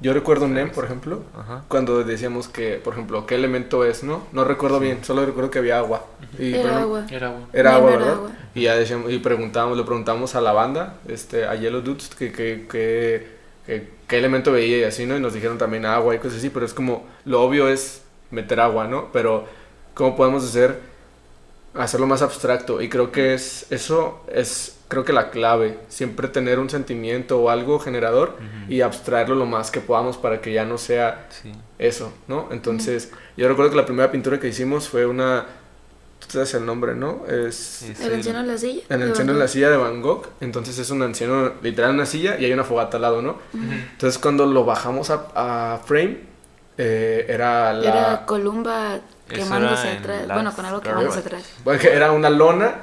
Yo 0.01 0.11
recuerdo 0.13 0.45
un 0.45 0.53
NEM, 0.53 0.71
por 0.71 0.83
ejemplo, 0.83 1.23
Ajá. 1.37 1.63
cuando 1.69 2.03
decíamos 2.03 2.49
que, 2.49 2.73
por 2.75 2.93
ejemplo, 2.93 3.25
qué 3.25 3.35
elemento 3.35 3.85
es, 3.85 4.03
¿no? 4.03 4.23
No 4.33 4.43
recuerdo 4.43 4.79
bien, 4.79 5.01
solo 5.03 5.25
recuerdo 5.25 5.49
que 5.49 5.59
había 5.59 5.77
agua. 5.77 6.05
Y, 6.37 6.55
Era 6.55 6.81
agua. 6.81 7.05
Era 7.09 7.27
agua, 7.75 7.93
era 7.93 8.11
agua. 8.11 8.31
Y 8.53 8.63
ya 8.63 8.75
decíamos, 8.75 9.11
y 9.11 9.19
preguntamos, 9.19 9.77
le 9.77 9.83
preguntamos 9.83 10.35
a 10.35 10.41
la 10.41 10.51
banda, 10.51 10.95
este, 11.07 11.45
a 11.47 11.55
Yellow 11.55 11.81
Dudes, 11.81 12.09
que, 12.15 12.33
que, 12.33 12.67
que, 12.69 13.37
que- 13.65 13.87
qué 14.07 14.17
elemento 14.17 14.51
veía 14.51 14.77
y 14.79 14.83
así, 14.83 15.05
¿no? 15.05 15.15
Y 15.15 15.19
nos 15.19 15.33
dijeron 15.33 15.57
también 15.57 15.85
agua 15.85 16.15
y 16.15 16.19
cosas 16.19 16.37
así, 16.39 16.49
pero 16.49 16.65
es 16.65 16.73
como, 16.73 17.05
lo 17.25 17.41
obvio 17.41 17.67
es 17.67 18.01
meter 18.31 18.59
agua, 18.59 18.87
¿no? 18.87 19.09
Pero, 19.13 19.45
¿cómo 19.93 20.15
podemos 20.15 20.43
hacer, 20.43 20.79
hacerlo 21.73 22.07
más 22.07 22.21
abstracto? 22.21 22.81
Y 22.81 22.89
creo 22.89 23.11
que 23.11 23.33
es, 23.33 23.65
eso 23.71 24.23
es, 24.31 24.77
creo 24.87 25.03
que 25.05 25.13
la 25.13 25.31
clave, 25.31 25.79
siempre 25.87 26.27
tener 26.27 26.59
un 26.59 26.69
sentimiento 26.69 27.39
o 27.39 27.49
algo 27.49 27.79
generador 27.79 28.37
y 28.69 28.81
abstraerlo 28.81 29.35
lo 29.35 29.45
más 29.45 29.71
que 29.71 29.79
podamos 29.79 30.17
para 30.17 30.39
que 30.41 30.53
ya 30.53 30.65
no 30.65 30.77
sea 30.77 31.27
Sí. 31.41 31.51
eso, 31.79 32.13
¿no? 32.27 32.49
Entonces, 32.51 33.11
yo 33.37 33.47
recuerdo 33.47 33.71
que 33.71 33.77
la 33.77 33.85
primera 33.85 34.11
pintura 34.11 34.39
que 34.39 34.47
hicimos 34.49 34.87
fue 34.89 35.05
una, 35.05 35.45
tú 36.27 36.39
el 36.53 36.65
nombre, 36.65 36.95
¿no? 36.95 37.25
Es 37.27 37.83
Es 37.83 37.99
El 38.01 38.13
anciano 38.15 38.39
en 38.39 38.47
la 38.47 38.57
silla. 38.57 38.81
el 38.89 38.99
de 39.01 39.05
anciano 39.09 39.31
en 39.33 39.39
Van 39.39 39.39
la 39.39 39.47
silla 39.47 39.69
de 39.69 39.77
Van 39.77 40.01
Gogh, 40.01 40.27
entonces 40.41 40.77
es 40.79 40.89
un 40.89 41.01
anciano, 41.01 41.53
literal 41.61 41.91
una 41.91 42.05
silla 42.05 42.37
y 42.39 42.45
hay 42.45 42.53
una 42.53 42.63
fogata 42.63 42.97
al 42.97 43.01
lado, 43.01 43.21
¿no? 43.21 43.37
Entonces 43.53 44.19
cuando 44.19 44.45
lo 44.45 44.65
bajamos 44.65 45.09
a, 45.09 45.27
a 45.35 45.77
frame, 45.85 46.19
eh, 46.77 47.25
era 47.29 47.73
la... 47.73 47.87
Era 47.89 48.25
Columba 48.25 48.99
quemándose 49.29 49.87
atrás. 49.89 50.27
Bueno, 50.27 50.53
con 50.55 50.65
algo 50.65 50.81
quemándose 50.81 51.19
atrás. 51.19 51.43
bueno, 51.63 51.79
que 51.79 51.91
era 51.93 52.11
una 52.11 52.29
lona 52.29 52.75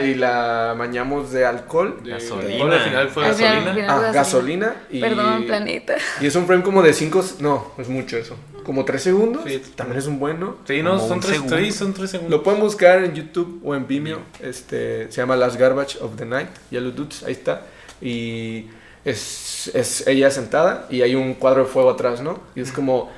y 0.00 0.14
la 0.14 0.74
bañamos 0.78 1.32
de 1.32 1.46
alcohol. 1.46 2.00
De- 2.04 2.10
Gasolina. 2.10 2.58
Bueno, 2.58 2.74
al 2.74 2.80
final 2.80 3.08
fue 3.08 3.26
Al 3.26 3.34
final- 3.34 3.64
gasolina. 3.64 3.96
Ah, 3.96 4.12
gasolina 4.12 4.76
y... 4.90 5.00
Perdón, 5.00 5.44
planeta. 5.46 5.94
Y 6.20 6.26
es 6.26 6.34
un 6.36 6.46
frame 6.46 6.62
como 6.62 6.82
de 6.82 6.92
5, 6.92 7.24
no, 7.40 7.72
es 7.78 7.88
mucho 7.88 8.16
eso. 8.16 8.36
Como 8.66 8.84
3 8.84 9.00
segundos, 9.00 9.44
Sí. 9.46 9.62
también 9.76 9.98
es 10.00 10.06
un 10.08 10.18
bueno. 10.18 10.56
Sí, 10.66 10.82
no, 10.82 10.98
son 10.98 11.20
tres, 11.20 11.40
sí, 11.48 11.70
son 11.70 11.94
tres 11.94 12.10
segundos. 12.10 12.36
Lo 12.36 12.42
pueden 12.42 12.60
buscar 12.60 13.04
en 13.04 13.14
YouTube 13.14 13.60
o 13.64 13.76
en 13.76 13.86
Vimeo. 13.86 14.18
Este, 14.40 15.10
se 15.12 15.18
llama 15.22 15.36
Last 15.36 15.56
Garbage 15.56 15.98
of 16.00 16.16
the 16.16 16.24
Night. 16.26 16.48
Yellow 16.70 16.90
Dudes, 16.90 17.22
ahí 17.22 17.32
está. 17.32 17.62
Y 18.02 18.66
es, 19.04 19.70
es 19.72 20.04
ella 20.08 20.32
sentada 20.32 20.86
y 20.90 21.02
hay 21.02 21.14
un 21.14 21.34
cuadro 21.34 21.62
de 21.62 21.68
fuego 21.68 21.90
atrás, 21.90 22.20
¿no? 22.20 22.40
Y 22.56 22.60
es 22.60 22.72
como 22.72 23.08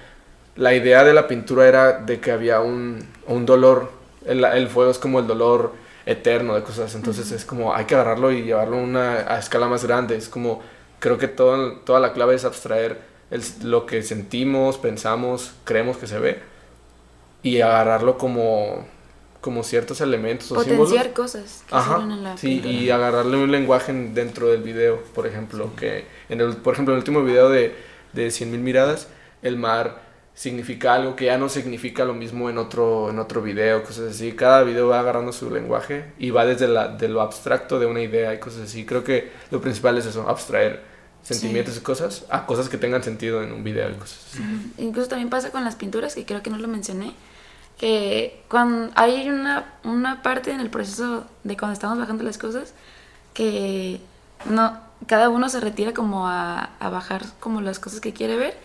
la 0.54 0.74
idea 0.74 1.02
de 1.02 1.14
la 1.14 1.26
pintura 1.26 1.66
era 1.66 1.92
de 2.00 2.20
que 2.20 2.30
había 2.30 2.60
un, 2.60 3.08
un 3.26 3.46
dolor. 3.46 3.90
El, 4.26 4.44
el 4.44 4.68
fuego 4.68 4.90
es 4.90 4.98
como 4.98 5.18
el 5.18 5.26
dolor 5.26 5.72
eterno 6.04 6.56
de 6.56 6.62
cosas. 6.62 6.94
Entonces 6.94 7.32
es 7.32 7.46
como 7.46 7.74
hay 7.74 7.86
que 7.86 7.94
agarrarlo 7.94 8.32
y 8.32 8.42
llevarlo 8.42 8.76
a 8.76 8.82
una 8.82 9.12
a 9.32 9.38
escala 9.38 9.66
más 9.66 9.82
grande. 9.84 10.14
Es 10.14 10.28
como 10.28 10.60
creo 10.98 11.16
que 11.16 11.28
todo, 11.28 11.72
toda 11.86 12.00
la 12.00 12.12
clave 12.12 12.34
es 12.34 12.44
abstraer 12.44 13.07
el- 13.30 13.42
lo 13.64 13.86
que 13.86 14.02
sentimos, 14.02 14.78
pensamos, 14.78 15.52
creemos 15.64 15.96
que 15.96 16.06
se 16.06 16.18
ve 16.18 16.38
y 17.42 17.60
agarrarlo 17.60 18.18
como, 18.18 18.86
como 19.40 19.62
ciertos 19.62 20.00
elementos 20.00 20.50
o 20.52 20.62
símbolos. 20.62 20.88
Potenciar 20.90 21.14
cosas 21.14 21.64
que 21.68 21.74
Ajá, 21.74 22.00
en 22.02 22.24
la 22.24 22.36
sí, 22.36 22.48
pintura. 22.54 22.72
y 22.74 22.90
agarrarle 22.90 23.36
un 23.36 23.50
lenguaje 23.52 23.92
en- 23.92 24.14
dentro 24.14 24.48
del 24.48 24.62
video, 24.62 25.02
por 25.14 25.26
ejemplo, 25.26 25.70
que 25.76 26.04
en 26.28 26.40
el, 26.40 26.56
por 26.56 26.74
ejemplo, 26.74 26.92
en 26.94 26.96
el 26.96 27.00
último 27.02 27.22
video 27.22 27.48
de, 27.48 27.74
de 28.12 28.30
100.000 28.30 28.60
miradas, 28.60 29.08
el 29.42 29.56
mar 29.56 30.06
significa 30.34 30.94
algo 30.94 31.16
que 31.16 31.24
ya 31.26 31.36
no 31.38 31.48
significa 31.48 32.04
lo 32.04 32.14
mismo 32.14 32.48
en 32.48 32.58
otro, 32.58 33.10
en 33.10 33.18
otro 33.18 33.42
video, 33.42 33.82
cosas 33.82 34.12
así. 34.14 34.32
Cada 34.32 34.62
video 34.62 34.88
va 34.88 35.00
agarrando 35.00 35.32
su 35.32 35.50
lenguaje 35.50 36.12
y 36.18 36.30
va 36.30 36.44
desde 36.46 36.68
la, 36.68 36.88
de 36.88 37.08
lo 37.08 37.20
abstracto 37.22 37.78
de 37.80 37.86
una 37.86 38.00
idea 38.02 38.32
y 38.34 38.38
cosas 38.38 38.62
así. 38.62 38.86
Creo 38.86 39.02
que 39.02 39.30
lo 39.50 39.60
principal 39.60 39.98
es 39.98 40.06
eso, 40.06 40.28
abstraer 40.28 40.80
sentimientos 41.28 41.76
y 41.76 41.80
cosas 41.80 42.24
a 42.30 42.46
cosas 42.46 42.68
que 42.68 42.78
tengan 42.78 43.02
sentido 43.02 43.42
en 43.42 43.52
un 43.52 43.62
video 43.62 43.90
y 43.90 43.94
cosas 43.94 44.18
así. 44.32 44.42
Incluso 44.78 45.08
también 45.08 45.30
pasa 45.30 45.50
con 45.50 45.64
las 45.64 45.76
pinturas, 45.76 46.14
que 46.14 46.24
creo 46.24 46.42
que 46.42 46.50
no 46.50 46.58
lo 46.58 46.68
mencioné, 46.68 47.12
que 47.78 48.42
cuando 48.48 48.90
hay 48.96 49.28
una, 49.28 49.74
una 49.84 50.22
parte 50.22 50.50
en 50.50 50.60
el 50.60 50.70
proceso 50.70 51.26
de 51.44 51.56
cuando 51.56 51.74
estamos 51.74 51.98
bajando 51.98 52.24
las 52.24 52.38
cosas 52.38 52.72
que 53.34 54.00
no 54.48 54.88
cada 55.06 55.28
uno 55.28 55.48
se 55.48 55.60
retira 55.60 55.94
como 55.94 56.26
a, 56.26 56.70
a 56.80 56.88
bajar 56.90 57.24
como 57.38 57.60
las 57.60 57.78
cosas 57.78 58.00
que 58.00 58.12
quiere 58.12 58.36
ver 58.36 58.58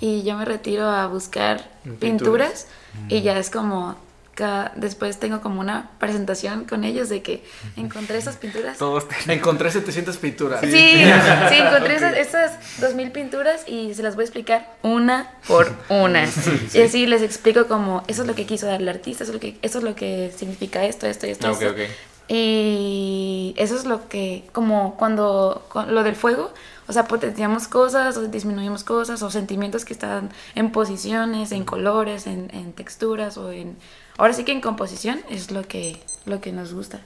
y 0.00 0.22
yo 0.22 0.34
me 0.36 0.46
retiro 0.46 0.86
a 0.86 1.06
buscar 1.08 1.70
Pinturas. 1.82 2.00
pinturas 2.00 2.66
y 3.08 3.20
ya 3.20 3.36
es 3.38 3.50
como 3.50 3.96
después 4.76 5.18
tengo 5.18 5.40
como 5.40 5.60
una 5.60 5.90
presentación 5.98 6.64
con 6.64 6.84
ellos 6.84 7.08
de 7.08 7.22
que 7.22 7.44
encontré 7.76 8.18
esas 8.18 8.36
pinturas 8.36 8.78
Todos 8.78 9.06
Encontré 9.28 9.70
700 9.70 10.16
pinturas. 10.16 10.60
Sí, 10.60 10.70
sí, 10.70 11.54
encontré 11.56 11.96
esas, 11.96 12.16
esas 12.16 12.80
2000 12.80 13.10
pinturas 13.12 13.62
y 13.66 13.94
se 13.94 14.02
las 14.02 14.14
voy 14.14 14.22
a 14.22 14.26
explicar 14.26 14.76
una 14.82 15.30
por 15.46 15.72
una. 15.88 16.28
Y 16.72 16.82
así 16.82 17.06
les 17.06 17.22
explico 17.22 17.66
como 17.66 18.02
eso 18.08 18.22
es 18.22 18.28
lo 18.28 18.34
que 18.34 18.46
quiso 18.46 18.66
dar 18.66 18.80
el 18.80 18.88
artista, 18.88 19.24
eso 19.24 19.32
es 19.32 19.34
lo 19.34 19.40
que, 19.40 19.58
eso 19.62 19.78
es 19.78 19.84
lo 19.84 19.94
que 19.94 20.32
significa 20.36 20.84
esto, 20.84 21.06
esto, 21.06 21.26
esto. 21.26 21.48
Ah, 21.48 21.52
ok, 21.52 21.62
esto. 21.62 21.82
ok. 21.82 22.13
Y 22.26 23.54
eso 23.58 23.76
es 23.76 23.84
lo 23.84 24.08
que, 24.08 24.48
como 24.52 24.96
cuando, 24.96 25.66
con 25.68 25.94
lo 25.94 26.02
del 26.02 26.16
fuego, 26.16 26.52
o 26.86 26.92
sea, 26.92 27.06
potenciamos 27.06 27.68
cosas 27.68 28.16
o 28.16 28.28
disminuimos 28.28 28.84
cosas 28.84 29.22
o 29.22 29.30
sentimientos 29.30 29.84
que 29.84 29.92
están 29.92 30.30
en 30.54 30.72
posiciones, 30.72 31.52
en 31.52 31.64
colores, 31.64 32.26
en, 32.26 32.50
en 32.54 32.72
texturas 32.72 33.36
o 33.36 33.52
en... 33.52 33.76
Ahora 34.16 34.32
sí 34.32 34.44
que 34.44 34.52
en 34.52 34.60
composición 34.60 35.20
es 35.28 35.50
lo 35.50 35.62
que, 35.62 36.00
lo 36.24 36.40
que 36.40 36.52
nos 36.52 36.72
gusta. 36.72 37.00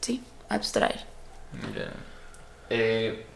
Sí, 0.00 0.22
abstraer. 0.48 1.04
Ya. 1.74 1.92
Eh, 2.68 3.26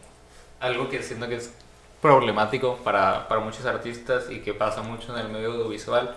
algo 0.59 0.89
que 0.89 1.03
siento 1.03 1.27
que 1.27 1.35
es 1.35 1.53
problemático 2.01 2.77
para, 2.77 3.27
para 3.27 3.41
muchos 3.41 3.65
artistas 3.65 4.29
y 4.29 4.39
que 4.39 4.53
pasa 4.53 4.81
mucho 4.81 5.17
en 5.17 5.25
el 5.25 5.31
medio 5.31 5.51
audiovisual, 5.53 6.15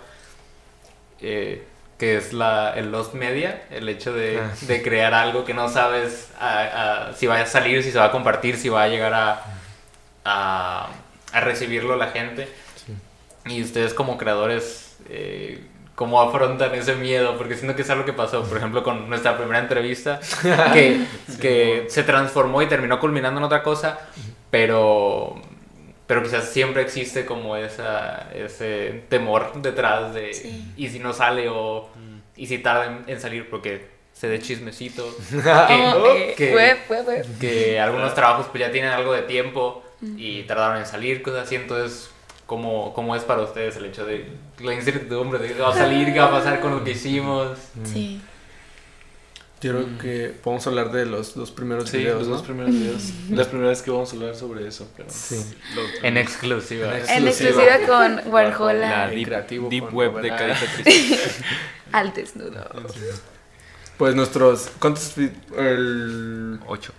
eh, 1.19 1.65
que 1.99 2.15
es 2.17 2.31
la, 2.33 2.73
el 2.75 2.91
lost 2.91 3.13
media, 3.13 3.63
el 3.69 3.87
hecho 3.89 4.13
de, 4.13 4.39
Ah. 4.39 4.51
de 4.61 4.81
crear 4.81 5.13
algo 5.13 5.43
que 5.45 5.53
no 5.53 5.67
sabes 5.69 6.29
a- 6.39 7.09
a- 7.09 7.13
si 7.13 7.27
va 7.27 7.39
a 7.41 7.45
salir, 7.45 7.83
si 7.83 7.91
se 7.91 7.99
va 7.99 8.05
a 8.05 8.11
compartir, 8.11 8.55
si 8.57 8.69
va 8.69 8.83
a 8.83 8.87
llegar 8.87 9.13
a, 9.13 9.43
a, 10.25 10.89
a 11.33 11.39
recibirlo 11.41 11.95
la 11.97 12.07
gente. 12.07 12.47
Y 13.45 13.61
ustedes 13.63 13.93
como 13.93 14.17
creadores, 14.17 14.97
eh, 15.09 15.61
¿cómo 15.95 16.21
afrontan 16.21 16.73
ese 16.75 16.95
miedo? 16.95 17.37
Porque 17.37 17.55
siento 17.55 17.75
que 17.75 17.81
es 17.81 17.89
algo 17.89 18.05
que 18.05 18.13
pasó, 18.13 18.43
por 18.43 18.57
ejemplo, 18.57 18.83
con 18.83 19.09
nuestra 19.09 19.37
primera 19.37 19.59
entrevista, 19.59 20.19
que, 20.73 21.05
que 21.41 21.85
se 21.89 22.03
transformó 22.03 22.61
y 22.61 22.67
terminó 22.67 22.99
culminando 22.99 23.39
en 23.39 23.43
otra 23.45 23.61
cosa, 23.63 23.99
pero, 24.51 25.41
pero 26.09 26.23
quizás 26.23 26.49
siempre 26.49 26.81
existe 26.81 27.23
como 27.23 27.55
esa, 27.55 28.31
ese 28.33 29.03
temor 29.09 29.61
detrás 29.61 30.11
de, 30.15 30.33
Sí. 30.33 30.73
¿y 30.75 30.87
si 30.89 30.97
no 30.97 31.13
sale 31.13 31.49
o 31.49 31.87
y 32.35 32.47
si 32.47 32.57
tarda 32.57 32.87
en, 32.87 33.03
en 33.05 33.21
salir? 33.21 33.47
Porque 33.47 33.85
se 34.11 34.27
dé 34.27 34.39
chismecito. 34.39 35.07
Oh, 35.37 36.15
eh, 36.15 36.33
que- 36.35 36.51
fue, 36.51 36.77
fue, 36.87 37.03
fue. 37.03 37.21
que 37.39 37.79
algunos 37.79 38.15
trabajos 38.15 38.47
pues 38.51 38.59
ya 38.59 38.71
tienen 38.71 38.89
algo 38.91 39.13
de 39.13 39.21
tiempo 39.21 39.83
y 40.17 40.41
tardaron 40.43 40.77
en 40.77 40.87
salir, 40.87 41.21
cosas 41.21 41.43
así, 41.43 41.55
entonces, 41.55 42.09
¿cómo, 42.47 42.91
cómo 42.95 43.15
es 43.15 43.23
para 43.23 43.41
ustedes 43.43 43.75
el 43.77 43.85
hecho 43.85 44.03
de 44.05 44.25
la 44.61 44.73
incertidumbre 44.73 45.37
de 45.37 45.53
qué 45.53 45.61
va 45.61 45.69
a 45.69 45.73
salir, 45.75 46.11
qué 46.11 46.19
va 46.19 46.25
a 46.25 46.31
pasar 46.31 46.59
con 46.59 46.71
lo 46.71 46.83
que 46.83 46.91
hicimos? 46.91 47.55
Sí. 47.83 48.19
Yo 49.61 49.71
creo 49.73 49.97
que 49.99 50.29
podemos 50.41 50.65
hablar 50.67 50.91
de 50.91 51.05
los 51.05 51.35
dos 51.35 51.51
primeros 51.51 51.89
Sí, 51.89 51.97
videos, 51.97 52.19
los 52.19 52.27
¿no? 52.29 52.33
dos 52.35 52.43
primeros 52.43 52.71
videos. 52.71 53.03
Las 53.29 53.47
primeras 53.47 53.81
que 53.81 53.91
vamos 53.91 54.11
a 54.13 54.15
hablar 54.15 54.35
sobre 54.35 54.65
eso. 54.67 54.87
Pero 54.95 55.09
Sí. 55.11 55.35
lo- 55.75 56.07
En 56.07 56.15
exclusiva. 56.17 56.97
En 56.97 57.23
En 57.23 57.27
Exclusiva. 57.27 57.77
con 57.85 58.31
Warhol 58.31 58.79
La 58.79 59.07
deep, 59.09 59.25
creativo 59.27 59.69
deep 59.69 59.85
con 59.85 59.93
web 59.95 60.21
de. 60.21 60.29
Carita 60.29 60.59
al 61.91 62.13
desnudo. 62.13 62.65
Pues 63.97 64.15
nuestros... 64.15 64.69
¿Cuántos? 64.79 65.13
El... 65.17 66.57
8. 66.67 66.93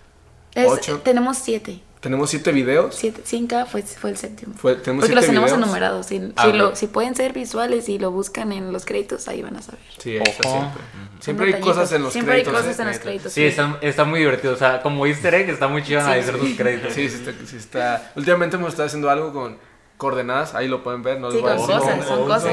Es- 0.54 0.66
Ocho. 0.68 0.98
tenemos 1.02 1.38
siete. 1.38 1.80
Tenemos 2.00 2.30
siete 2.30 2.50
videos. 2.52 2.94
siete. 2.94 3.20
Cinca 3.24 3.66
fue, 3.66 3.82
fue 3.82 4.08
el 4.10 4.16
séptimo. 4.16 4.54
Fue- 4.54 4.74
tenemos 4.76 5.02
Porque 5.02 5.14
los 5.14 5.26
tenemos 5.26 5.50
videos. 5.50 5.62
enumerados. 5.64 6.06
Si, 6.06 6.32
Ah, 6.36 6.46
si, 6.46 6.52
lo, 6.54 6.74
si 6.74 6.86
pueden 6.86 7.14
ser 7.14 7.34
visuales 7.34 7.90
y 7.90 7.98
lo 7.98 8.10
buscan 8.10 8.52
en 8.52 8.72
los 8.72 8.86
créditos, 8.86 9.28
ahí 9.28 9.42
van 9.42 9.56
a 9.56 9.62
saber. 9.62 9.80
Sí, 9.98 10.16
eso 10.16 10.38
Ojo. 10.44 10.50
siempre. 10.60 10.82
Siempre 11.20 11.54
hay 11.54 11.60
cosas 11.60 11.92
en 11.92 12.02
los 12.02 12.12
Siempre 12.14 12.32
créditos. 12.36 12.54
hay 12.54 12.60
cosas 12.62 12.78
¿eh? 12.78 12.82
en 12.82 12.86
los 12.88 12.94
Neta. 12.96 13.04
créditos. 13.04 13.32
Sí, 13.34 13.44
está, 13.44 13.78
está 13.82 14.04
muy 14.04 14.20
divertido, 14.20 14.54
o 14.54 14.56
sea, 14.56 14.80
como 14.80 15.04
easter 15.06 15.34
egg 15.34 15.50
está 15.50 15.68
muy 15.68 15.82
chido 15.82 16.00
Sí. 16.00 16.06
analizar 16.06 16.36
tus 16.36 16.54
créditos. 16.56 16.94
Sí, 16.94 17.08
sí 17.10 17.16
está, 17.16 17.32
sí 17.46 17.56
está. 17.56 18.12
Últimamente 18.16 18.56
hemos 18.56 18.70
estado 18.70 18.86
haciendo 18.86 19.10
algo 19.10 19.32
con 19.34 19.58
coordenadas, 19.98 20.54
ahí 20.54 20.66
lo 20.68 20.82
pueden 20.82 21.02
ver, 21.02 21.20
no 21.20 21.28
les 21.28 21.36
Sí, 21.36 21.42
voy 21.42 21.52
a 21.52 21.56
con 21.56 21.66
cosas, 21.66 22.06
son 22.08 22.26
cosas. 22.26 22.52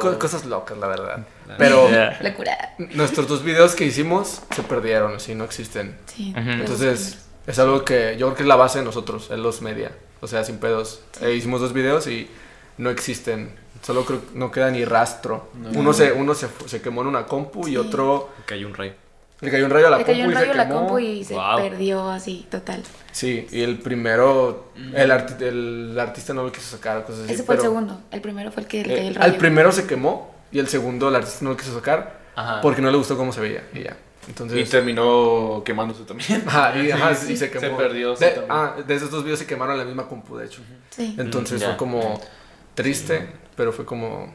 Co- 0.00 0.18
cosas 0.18 0.46
locas, 0.46 0.78
la 0.78 0.86
verdad. 0.86 1.26
Pero. 1.58 1.86
Locura. 2.22 2.74
nuestros 2.94 3.28
dos 3.28 3.44
videos 3.44 3.74
que 3.74 3.84
hicimos 3.84 4.40
se 4.56 4.62
perdieron, 4.62 5.16
así 5.16 5.34
no 5.34 5.44
existen. 5.44 5.98
Sí. 6.06 6.32
Los 6.34 6.46
Entonces, 6.46 7.18
es 7.50 7.58
algo 7.58 7.84
que 7.84 8.16
yo 8.18 8.26
creo 8.28 8.36
que 8.36 8.42
es 8.42 8.48
la 8.48 8.56
base 8.56 8.78
de 8.80 8.84
nosotros, 8.84 9.30
en 9.30 9.42
los 9.42 9.62
media. 9.62 9.92
O 10.20 10.26
sea, 10.26 10.44
sin 10.44 10.58
pedos. 10.58 11.00
Eh, 11.22 11.32
hicimos 11.34 11.60
dos 11.60 11.72
videos 11.72 12.06
y 12.06 12.28
no 12.78 12.90
existen. 12.90 13.52
Solo 13.82 14.04
creo 14.04 14.20
que 14.20 14.38
no 14.38 14.50
queda 14.50 14.70
ni 14.70 14.84
rastro. 14.84 15.48
Uno 15.74 15.92
se 15.94 16.12
uno 16.12 16.34
se, 16.34 16.48
se 16.66 16.82
quemó 16.82 17.00
en 17.02 17.06
una 17.08 17.24
compu 17.26 17.66
y 17.66 17.70
Sí. 17.72 17.76
otro 17.78 18.28
Cayó 18.44 18.66
un 18.66 18.74
rayo. 18.74 18.92
le 19.40 19.50
cayó 19.50 19.64
un 19.64 19.70
rayo 19.70 19.86
a 19.86 19.90
la 19.90 19.96
Le 19.98 20.04
compu 20.04 20.12
cayó 20.12 20.24
un 20.26 20.30
y 20.30 20.34
rayo 20.34 20.52
se 20.52 20.60
a 20.60 20.64
la 20.64 20.68
compu 20.68 20.98
y 20.98 21.24
se 21.24 21.34
Wow. 21.34 21.56
perdió 21.56 22.10
así, 22.10 22.46
total. 22.50 22.82
Sí, 23.12 23.46
y 23.50 23.62
el 23.62 23.78
primero 23.78 24.72
el, 24.94 25.10
arti- 25.10 25.40
el 25.42 25.98
artista 25.98 26.34
no 26.34 26.42
lo 26.42 26.52
quiso 26.52 26.76
sacar 26.76 27.04
cosas 27.06 27.24
así. 27.24 27.32
Ese 27.32 27.42
fue 27.44 27.54
el 27.54 27.60
pero, 27.60 27.70
segundo. 27.72 28.00
El 28.10 28.20
primero 28.20 28.52
fue 28.52 28.62
el 28.64 28.68
que 28.68 28.84
le 28.84 28.92
eh, 28.92 28.96
cayó 28.98 29.08
el 29.08 29.14
rayo. 29.14 29.24
al 29.32 29.36
primero 29.38 29.72
se 29.72 29.86
quemó 29.86 30.34
y 30.52 30.58
el 30.58 30.68
segundo 30.68 31.08
el 31.08 31.14
artista 31.16 31.38
no 31.44 31.50
lo 31.52 31.56
quiso 31.56 31.72
sacar 31.74 32.20
Ajá. 32.36 32.60
porque 32.60 32.82
no 32.82 32.90
le 32.90 32.98
gustó 32.98 33.16
cómo 33.16 33.32
se 33.32 33.40
veía 33.40 33.64
y 33.72 33.84
ya. 33.84 33.96
Y 34.54 34.64
terminó 34.64 35.62
quemándose 35.64 36.04
también. 36.04 36.42
Ajá, 36.46 36.78
y, 36.78 36.90
ajá, 36.90 37.14
Sí, 37.14 37.32
y 37.32 37.36
se 37.36 37.46
se 37.48 37.50
quemó. 37.50 37.76
perdió, 37.76 38.14
sí, 38.16 38.24
De, 38.24 38.30
también. 38.32 38.52
ah, 38.52 38.74
de 38.86 38.94
esos 38.94 39.10
dos 39.10 39.24
videos 39.24 39.38
se 39.38 39.46
quemaron 39.46 39.76
la 39.78 39.84
misma 39.84 40.06
compu, 40.08 40.36
de 40.36 40.46
hecho. 40.46 40.62
Sí. 40.90 41.16
Entonces 41.18 41.60
Mm, 41.60 41.64
fue 41.64 41.76
como 41.76 42.20
triste, 42.74 43.28
pero 43.56 43.72
fue 43.72 43.84
como... 43.84 44.34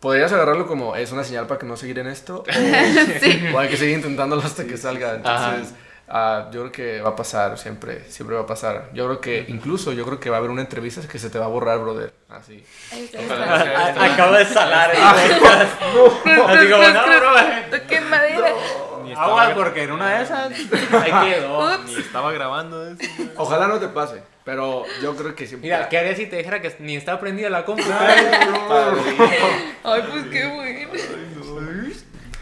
Podrías 0.00 0.32
agarrarlo 0.32 0.66
como 0.66 0.96
es 0.96 1.12
una 1.12 1.24
señal 1.24 1.46
para 1.46 1.58
que 1.60 1.66
no 1.66 1.76
seguir 1.76 1.98
en 1.98 2.06
esto. 2.06 2.44
O, 3.52 3.56
o 3.56 3.58
hay 3.58 3.68
que 3.68 3.76
seguir 3.76 3.96
intentándolo 3.96 4.40
hasta 4.42 4.64
que 4.64 4.76
salga. 4.78 5.16
Entonces, 5.16 5.74
ah, 6.10 6.48
yo 6.52 6.60
creo 6.60 6.72
que 6.72 7.00
va 7.00 7.10
a 7.10 7.16
pasar 7.16 7.56
siempre, 7.58 8.04
siempre 8.10 8.36
va 8.36 8.42
a 8.42 8.46
pasar. 8.46 8.90
Yo 8.92 9.06
creo 9.06 9.20
que 9.20 9.44
incluso, 9.48 9.92
yo 9.92 10.04
creo 10.04 10.20
que 10.20 10.28
va 10.28 10.36
a 10.36 10.38
haber 10.38 10.50
una 10.50 10.62
entrevista 10.62 11.00
que 11.08 11.18
se 11.18 11.30
te 11.30 11.38
va 11.38 11.46
a 11.46 11.48
borrar, 11.48 11.78
brother. 11.78 12.12
Así. 12.28 12.64
Acaba 13.98 14.38
de 14.38 14.44
salar. 14.44 14.90
Así 14.96 15.38
como, 16.70 16.88
no, 16.88 17.06
bro. 17.06 17.32
Toqué 17.70 18.00
madera. 18.02 18.52
Aguas 19.16 19.52
porque 19.54 19.82
en 19.82 19.92
una 19.92 20.16
de 20.16 20.22
esas 20.24 20.52
ahí 20.92 21.30
quedó. 21.30 21.74
Ups. 21.74 21.86
ni 21.86 22.00
estaba 22.00 22.32
grabando 22.32 22.86
eso. 22.86 23.00
Ojalá 23.36 23.66
no 23.66 23.78
te 23.78 23.88
pase, 23.88 24.22
pero 24.44 24.84
yo 25.02 25.16
creo 25.16 25.34
que 25.34 25.46
siempre... 25.46 25.68
Mira, 25.68 25.88
¿qué 25.88 25.98
harías 25.98 26.16
si 26.16 26.26
te 26.26 26.36
dijera 26.36 26.60
que 26.60 26.74
ni 26.78 26.96
está 26.96 27.18
prendida 27.18 27.50
la 27.50 27.64
compu? 27.64 27.82
Ay, 29.84 30.02
pues 30.10 30.24
qué 30.30 30.46
bueno. 30.46 30.90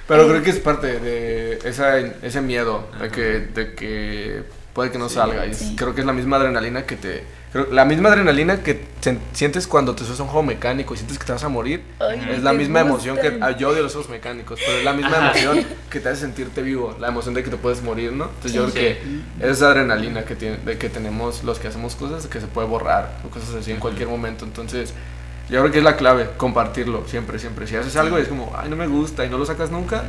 Pero 0.09 0.27
creo 0.27 0.43
que 0.43 0.51
es 0.51 0.59
parte 0.59 0.99
de 0.99 1.59
esa, 1.65 1.99
ese 1.99 2.41
miedo 2.41 2.89
de 3.01 3.11
que, 3.11 3.23
de 3.41 3.75
que 3.75 4.43
puede 4.73 4.91
que 4.91 4.99
no 4.99 5.09
salga. 5.09 5.47
Y 5.47 5.55
Sí. 5.55 5.77
creo 5.77 5.95
que 5.95 6.01
es 6.01 6.07
la 6.07 6.13
misma 6.15 6.37
adrenalina 6.39 6.85
que 6.87 6.97
te... 6.97 7.25
creo- 7.53 7.69
la 7.71 7.85
misma 7.85 8.09
adrenalina 8.09 8.63
que 8.63 8.87
sientes 9.33 9.67
cuando 9.67 9.95
te 9.95 10.05
subes 10.05 10.21
a 10.21 10.23
un 10.23 10.29
juego 10.31 10.45
mecánico 10.45 10.95
y 10.95 10.97
sientes 10.97 11.19
que 11.19 11.25
te 11.27 11.33
vas 11.33 11.45
a 11.45 11.49
morir. 11.51 11.83
Ay, 11.99 12.27
es 12.31 12.43
la 12.43 12.53
misma 12.55 12.81
emoción 12.81 13.19
que... 13.19 13.39
ah, 13.43 13.51
yo 13.51 13.69
odio 13.71 13.83
los 13.83 13.93
juegos 13.93 14.11
mecánicos, 14.11 14.59
pero 14.65 14.79
es 14.79 14.85
la 14.85 14.93
misma 14.95 15.19
emoción 15.19 15.67
que 15.91 16.01
te 16.01 16.09
hace 16.09 16.23
sentirte 16.23 16.63
vivo. 16.63 16.97
La 17.01 17.09
emoción 17.09 17.35
de 17.35 17.43
que 17.45 17.51
te 17.51 17.57
puedes 17.59 17.83
morir, 17.83 18.13
¿no? 18.13 18.25
Entonces 18.27 18.53
yo 18.55 18.67
Sí. 18.69 18.73
creo 18.73 18.97
que 19.41 19.47
esa 19.51 19.67
adrenalina 19.69 20.25
que, 20.25 20.37
tiene, 20.37 20.57
de 20.59 20.79
que 20.79 20.89
tenemos 20.89 21.45
los 21.45 21.59
que 21.59 21.69
hacemos 21.69 21.97
cosas 21.97 22.27
que 22.29 22.41
se 22.41 22.47
puede 22.47 22.67
borrar 22.67 23.19
o 23.27 23.29
cosas 23.31 23.55
así 23.57 23.73
en 23.73 23.79
cualquier 23.81 24.09
momento. 24.09 24.45
Entonces... 24.47 24.95
Yo 25.49 25.61
creo 25.61 25.73
que 25.73 25.79
es 25.79 25.85
la 25.85 25.97
clave, 25.97 26.29
compartirlo, 26.37 27.05
siempre, 27.07 27.39
siempre. 27.39 27.67
Si 27.67 27.75
haces 27.77 27.97
algo 27.97 28.19
y 28.19 28.23
es 28.23 28.29
como, 28.29 28.53
ay, 28.57 28.69
no 28.69 28.77
me 28.77 28.87
gusta 28.87 29.25
y 29.25 29.31
no 29.31 29.39
lo 29.39 29.47
sacas 29.47 29.71
nunca, 29.71 30.05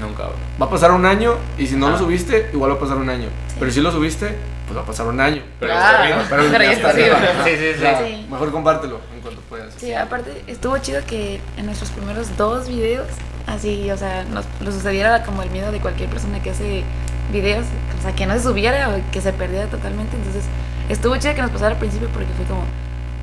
Nunca, 0.00 0.22
bro. 0.22 0.34
Va 0.58 0.64
a 0.64 0.70
pasar 0.70 0.92
un 0.92 1.04
año 1.04 1.34
y 1.58 1.66
si 1.66 1.76
no 1.76 1.88
Ah. 1.88 1.90
lo 1.90 1.98
subiste, 1.98 2.48
igual 2.54 2.70
va 2.70 2.76
a 2.76 2.78
pasar 2.78 2.96
un 2.96 3.10
año. 3.10 3.28
Pero 3.58 3.70
si 3.70 3.82
lo 3.82 3.92
subiste, 3.92 4.34
pues 4.66 4.78
va 4.78 4.82
a 4.82 4.86
pasar 4.86 5.06
un 5.06 5.20
año. 5.20 5.42
Pero 5.58 5.74
Ah, 5.74 5.76
está 5.76 6.00
arriba. 6.02 6.24
Pero 6.30 6.42
pero 6.50 6.64
ya 6.64 6.70
ya 6.70 6.72
está 6.72 6.88
arriba. 6.88 7.18
Sí, 7.44 7.50
sí, 7.50 7.72
sí. 7.78 7.86
Sí. 8.22 8.26
Mejor 8.30 8.50
compártelo 8.50 8.98
en 9.14 9.20
cuanto 9.20 9.42
puedas. 9.42 9.74
Sí, 9.76 9.92
aparte 9.92 10.42
estuvo 10.46 10.78
chido 10.78 11.02
que 11.06 11.38
en 11.58 11.66
nuestros 11.66 11.90
primeros 11.90 12.34
dos 12.38 12.66
videos, 12.66 13.08
así, 13.46 13.90
o 13.90 13.96
sea, 13.98 14.24
nos, 14.24 14.46
nos 14.62 14.72
sucediera 14.72 15.22
como 15.24 15.42
el 15.42 15.50
miedo 15.50 15.70
de 15.70 15.80
cualquier 15.80 16.08
persona 16.08 16.40
que 16.42 16.48
hace 16.50 16.82
videos, 17.30 17.66
o 17.98 18.02
sea, 18.02 18.14
que 18.14 18.24
no 18.24 18.32
se 18.32 18.42
subiera 18.44 18.88
o 18.88 19.10
que 19.12 19.20
se 19.20 19.34
perdiera 19.34 19.66
totalmente. 19.66 20.16
Entonces, 20.16 20.44
estuvo 20.88 21.14
chido 21.18 21.34
que 21.34 21.42
nos 21.42 21.50
pasara 21.50 21.72
al 21.72 21.78
principio 21.78 22.08
porque 22.08 22.28
fue 22.38 22.46
como, 22.46 22.62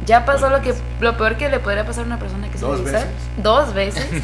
ya 0.08 0.26
pasó 0.26 0.50
lo 0.50 0.62
que 0.62 0.74
lo 1.00 1.16
peor 1.18 1.38
que 1.38 1.50
le 1.50 1.60
podría 1.60 1.86
pasar 1.86 2.06
a 2.06 2.08
una 2.08 2.18
persona 2.18 2.50
que 2.50 2.58
se 2.58 2.66
Dos 2.66 2.84
veces. 2.84 3.06
Dos 3.38 3.74
veces. 3.74 4.08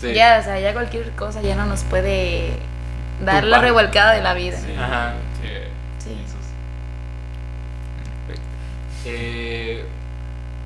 Sí. 0.00 0.14
Ya, 0.14 0.38
o 0.40 0.42
sea, 0.42 0.58
ya 0.58 0.72
cualquier 0.72 1.12
cosa 1.12 1.42
ya 1.42 1.54
no 1.54 1.64
nos 1.64 1.84
puede 1.84 2.58
dar 3.24 3.44
la 3.44 3.60
revolcada 3.60 4.14
de 4.14 4.20
la 4.20 4.34
vida. 4.34 4.58
Ajá. 4.76 5.14
Sí. 5.40 5.48
Eh, 9.04 9.84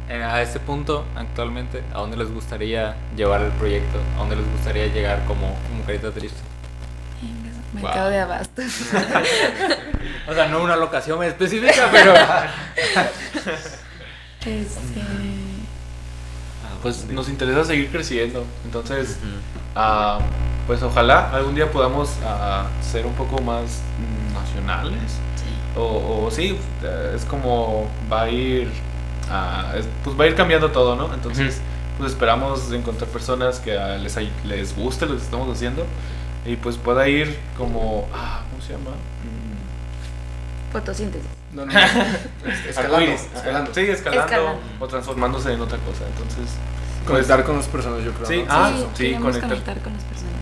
a 0.08 0.40
este 0.40 0.58
punto, 0.58 1.04
actualmente, 1.14 1.82
¿a 1.92 1.98
dónde 1.98 2.16
les 2.16 2.32
gustaría 2.32 2.96
llevar 3.14 3.42
el 3.42 3.50
proyecto? 3.52 3.98
¿A 4.14 4.20
dónde 4.20 4.36
les 4.36 4.50
gustaría 4.52 4.86
llegar 4.86 5.22
como, 5.26 5.54
como 5.68 5.84
carita 5.84 6.10
triste? 6.12 6.40
Mercado 7.72 8.10
de 8.10 8.20
abastos. 8.20 8.64
O 10.28 10.34
sea, 10.34 10.48
no 10.48 10.60
una 10.60 10.74
locación 10.74 11.22
específica, 11.22 11.88
pero... 11.92 12.12
Este, 14.46 15.00
Pues 16.82 17.04
nos 17.10 17.28
interesa 17.28 17.64
seguir 17.64 17.90
creciendo. 17.90 18.44
Entonces, 18.64 19.18
ah, 19.74 20.18
pues 20.66 20.82
ojalá 20.82 21.30
algún 21.30 21.54
día 21.54 21.70
podamos 21.70 22.10
ah, 22.24 22.66
ser 22.80 23.06
un 23.06 23.14
poco 23.14 23.40
más 23.42 23.82
nacionales. 24.34 25.12
sí. 25.36 25.78
O, 25.78 26.24
o 26.26 26.30
sí, 26.30 26.56
es 27.14 27.24
como 27.24 27.88
va 28.10 28.22
a 28.22 28.30
ir, 28.30 28.70
ah, 29.30 29.72
es- 29.76 29.88
pues 30.04 30.18
va 30.18 30.24
a 30.24 30.26
ir 30.28 30.34
cambiando 30.34 30.70
todo, 30.70 30.94
¿no? 30.96 31.12
Entonces, 31.12 31.60
pues 31.98 32.12
esperamos 32.12 32.70
encontrar 32.72 33.08
personas 33.10 33.58
que 33.58 33.76
ah, 33.76 33.96
les, 33.98 34.16
les 34.44 34.76
guste 34.76 35.06
lo 35.06 35.16
que 35.16 35.22
estamos 35.22 35.54
haciendo 35.54 35.84
y 36.44 36.56
pues 36.56 36.76
pueda 36.76 37.08
ir 37.08 37.36
como, 37.58 38.06
ah, 38.14 38.42
¿cómo 38.50 38.62
se 38.62 38.72
llama? 38.72 38.90
Mm, 38.90 40.72
Fotosíntesis. 40.72 41.35
No, 41.56 41.64
no, 41.66 41.72
no. 41.72 41.78
Es- 42.52 42.66
Escalando. 42.68 43.12
Escalando. 43.12 43.74
Sí, 43.74 43.80
escalando, 43.80 44.24
Escalando. 44.26 44.60
o 44.78 44.86
transformándose 44.86 45.52
en 45.52 45.60
otra 45.60 45.78
cosa. 45.78 46.04
Entonces, 46.06 46.54
Conectar 47.06 47.44
con 47.44 47.56
las 47.56 47.66
personas, 47.66 48.04
yo 48.04 48.12
creo. 48.12 48.26
Sí, 48.26 48.42
¿no? 48.46 48.52
ah, 48.52 48.72
sí, 48.74 48.84
sí, 48.94 49.14
conectar. 49.14 49.48
conectar 49.48 49.78
con 49.78 49.92
las 49.94 50.02
personas. 50.04 50.32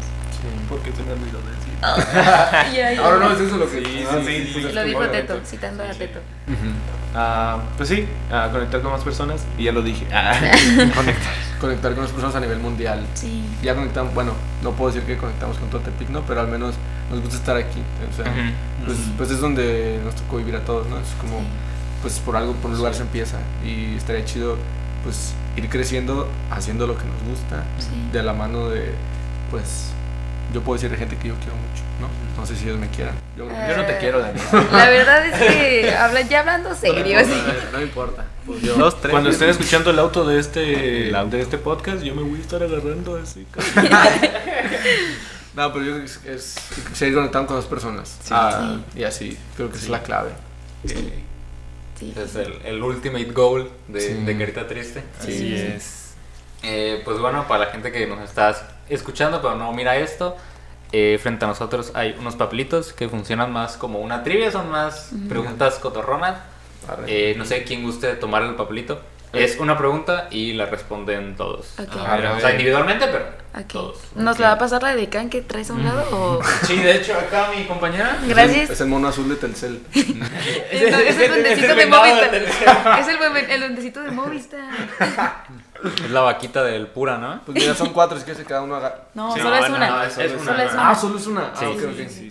Porque 0.69 0.93
se 0.93 1.03
me 1.03 1.13
olvidó 1.13 1.39
decir. 1.39 1.75
Ya, 2.75 3.03
Ahora 3.05 3.19
no 3.19 3.33
es 3.33 3.41
eso 3.41 3.57
lo 3.59 3.71
que. 3.71 3.85
Sí, 3.85 4.05
ah, 4.11 4.19
sí, 4.25 4.45
sí, 4.53 4.63
sí. 4.63 4.73
Lo 4.73 4.83
dijo. 4.83 5.01
Teto, 5.09 5.41
citando 5.45 5.83
a 5.85 5.91
Teto. 5.91 6.21
Ah, 7.15 7.59
pues 7.77 7.89
sí, 7.91 8.07
ah, 8.33 8.49
conectar 8.51 8.81
con 8.81 8.93
más 8.93 9.03
personas. 9.03 9.45
Y 9.59 9.65
ya 9.65 9.73
lo 9.73 9.83
dije. 9.83 10.07
Ah. 10.13 10.35
Conectar 11.61 11.95
con 11.95 12.03
las 12.03 12.13
personas 12.13 12.35
a 12.35 12.41
nivel 12.41 12.59
mundial. 12.59 13.07
Sí. 13.15 13.43
Ya 13.63 13.75
conectamos, 13.75 14.13
bueno, 14.13 14.33
no 14.63 14.73
puedo 14.73 14.91
decir 14.93 15.07
que 15.07 15.17
conectamos 15.17 15.57
con 15.59 15.71
todo 15.71 15.81
Tepic, 15.81 16.11
¿no? 16.11 16.21
Pero 16.23 16.41
al 16.41 16.49
menos 16.49 16.75
nos 17.11 17.21
gusta 17.21 17.37
estar 17.37 17.57
aquí. 17.57 17.81
O 18.13 18.17
sea, 18.17 18.31
pues, 18.85 18.99
pues 19.17 19.31
es 19.31 19.41
donde 19.41 20.01
nos 20.05 20.15
tocó 20.17 20.37
vivir 20.39 20.57
a 20.57 20.61
todos, 20.65 20.87
¿no? 20.89 20.99
Es 20.99 21.09
como, 21.21 21.41
pues 22.03 22.19
por 22.21 22.37
algo, 22.37 22.53
por 22.55 22.71
un 22.71 22.77
lugar 22.79 22.95
se 22.95 23.03
empieza. 23.03 23.39
Y 23.65 23.97
estaría 23.97 24.25
chido, 24.25 24.57
pues, 25.03 25.33
ir 25.57 25.69
creciendo 25.69 26.29
haciendo 26.51 26.87
lo 26.87 26.97
que 26.97 27.05
nos 27.05 27.23
gusta, 27.29 27.65
Sí. 27.79 27.89
de 28.13 28.23
la 28.23 28.33
mano 28.33 28.69
de, 28.71 28.91
pues, 29.51 29.91
yo 30.53 30.61
puedo 30.63 30.75
decir 30.77 30.91
de 30.91 30.97
gente 30.97 31.17
que 31.17 31.29
yo 31.29 31.35
quiero 31.37 31.55
mucho, 31.57 31.83
¿no? 32.01 32.09
No 32.41 32.47
sé 32.47 32.55
si 32.57 32.65
ellos 32.65 32.79
me 32.79 32.89
quieran. 32.89 33.15
Yo, 33.37 33.49
Ah. 33.51 33.67
Yo 33.69 33.77
no 33.77 33.85
te 33.87 33.97
quiero, 33.99 34.21
Daniel. 34.21 34.45
La 34.73 34.89
verdad 34.91 35.27
es 35.27 35.35
que 35.35 35.95
habla, 35.95 36.21
ya 36.23 36.41
hablando 36.41 36.75
serio, 36.75 37.19
sí. 37.25 37.43
no 37.73 37.79
me 37.79 37.85
importa. 37.85 38.25
Pues 38.47 38.61
yo, 38.61 38.75
Dos, 38.77 39.01
tres. 39.01 39.11
Cuando 39.11 39.31
estén 39.31 39.49
escuchando 39.49 39.91
el 39.91 39.99
auto 39.99 40.25
de 40.27 40.39
este, 40.39 41.09
El 41.09 41.15
auto. 41.17 41.37
de 41.37 41.43
este 41.43 41.57
podcast, 41.59 42.03
yo 42.03 42.15
me 42.15 42.23
voy 42.23 42.39
a 42.39 42.43
estar 42.43 42.63
agarrando 42.63 43.17
así. 43.21 43.47
No, 45.55 45.73
pero 45.73 45.85
yo 45.85 45.93
creo 45.93 46.01
que 46.01 46.07
es, 46.07 46.25
es 46.27 46.55
seguir 46.97 47.15
conectando 47.15 47.47
con 47.49 47.57
las 47.57 47.67
personas. 47.67 48.19
Ah, 48.31 48.79
Y 48.95 49.05
así, 49.05 49.39
creo 49.57 49.69
que 49.71 49.77
esa 49.77 49.85
es 49.85 49.91
la 49.91 50.03
clave. 50.03 50.31
Sí. 50.85 51.25
Es 52.17 52.35
el, 52.35 52.53
el 52.65 52.83
ultimate 52.83 53.27
goal 53.31 53.71
de, 53.89 54.01
Sí. 54.01 54.13
de 54.15 54.37
Carita 54.39 54.67
Triste. 54.67 55.03
Así 55.21 55.55
es. 55.55 56.15
Eh, 56.63 57.03
pues 57.05 57.19
bueno, 57.19 57.47
para 57.47 57.67
la 57.67 57.71
gente 57.73 57.93
que 57.93 58.07
nos 58.07 58.21
está 58.21 58.55
escuchando 58.89 59.41
pero 59.41 59.55
no 59.55 59.73
mira 59.73 59.97
esto, 59.97 60.37
eh, 60.93 61.19
frente 61.23 61.45
a 61.45 61.49
nosotros 61.49 61.93
hay 61.95 62.17
unos 62.19 62.37
papelitos 62.37 62.93
que 62.93 63.09
funcionan 63.09 63.53
más 63.53 63.77
como 63.77 64.01
una 64.01 64.23
trivia, 64.25 64.51
son 64.51 64.71
más 64.71 65.11
preguntas 65.29 65.77
cotorronas. 65.77 66.41
Eh, 67.07 67.35
no 67.39 67.45
sé 67.45 67.65
quién 67.65 67.83
guste 67.83 68.15
tomar 68.17 68.43
el 68.43 68.55
papelito. 68.57 69.01
Es 69.35 69.59
una 69.59 69.77
pregunta 69.79 70.29
y 70.31 70.53
la 70.53 70.67
responden 70.67 71.37
todos. 71.37 71.75
Ok. 71.79 71.97
A 71.97 72.17
ver, 72.17 72.27
o 72.27 72.41
sea, 72.41 72.51
individualmente, 72.53 73.07
pero 73.07 73.25
Ok. 73.59 73.67
todos. 73.73 73.99
¿Nos 74.17 74.39
la 74.39 74.49
va 74.49 74.53
a 74.55 74.59
pasar 74.59 74.83
la 74.83 74.95
de 74.97 75.09
Can 75.09 75.31
que 75.31 75.41
traes 75.43 75.71
a 75.71 75.75
un 75.75 75.85
lado 75.85 76.05
o...? 76.11 76.41
Sí, 76.67 76.77
de 76.77 76.97
hecho, 76.97 77.15
acá 77.15 77.51
mi 77.57 77.65
compañera. 77.65 78.19
Gracias. 78.27 78.71
Es 78.71 78.81
el 78.81 78.89
mono 78.89 79.09
azul 79.09 79.29
de 79.29 79.37
Telcel. 79.37 79.81
Es 79.95 80.83
el, 80.83 80.95
es 80.95 81.19
el 81.19 81.29
duendecito 81.31 81.75
de 81.75 81.87
Movistar. 81.87 82.35
Es 82.35 83.09
el, 83.09 83.51
el 83.51 83.61
duendecito 83.61 84.01
de 84.03 84.11
Movistar. 84.11 84.61
Es 86.05 86.11
la 86.11 86.21
vaquita 86.23 86.63
del 86.65 86.87
pura, 86.89 87.19
¿no? 87.19 87.41
Pues 87.45 87.59
mira, 87.59 87.75
son 87.75 87.91
cuatro, 87.91 88.17
es 88.17 88.25
que 88.25 88.35
se 88.35 88.45
cada 88.45 88.63
uno 88.63 88.77
haga. 88.77 89.03
No, 89.15 89.35
Sí, 89.35 89.41
solo 89.41 89.57
es 89.57 89.69
no, 89.71 89.77
una. 89.77 89.91
no, 89.91 90.03
es 90.03 90.13
solo 90.15 90.29
Solo 90.45 90.63
es 90.63 90.71
Ah, 90.73 90.75
una. 90.91 90.95
solo 90.95 91.19
es 91.19 91.27
una. 91.27 91.41
Sí, 91.55 91.65
ah, 91.67 91.75
sí. 91.79 92.07
Sí, 92.09 92.31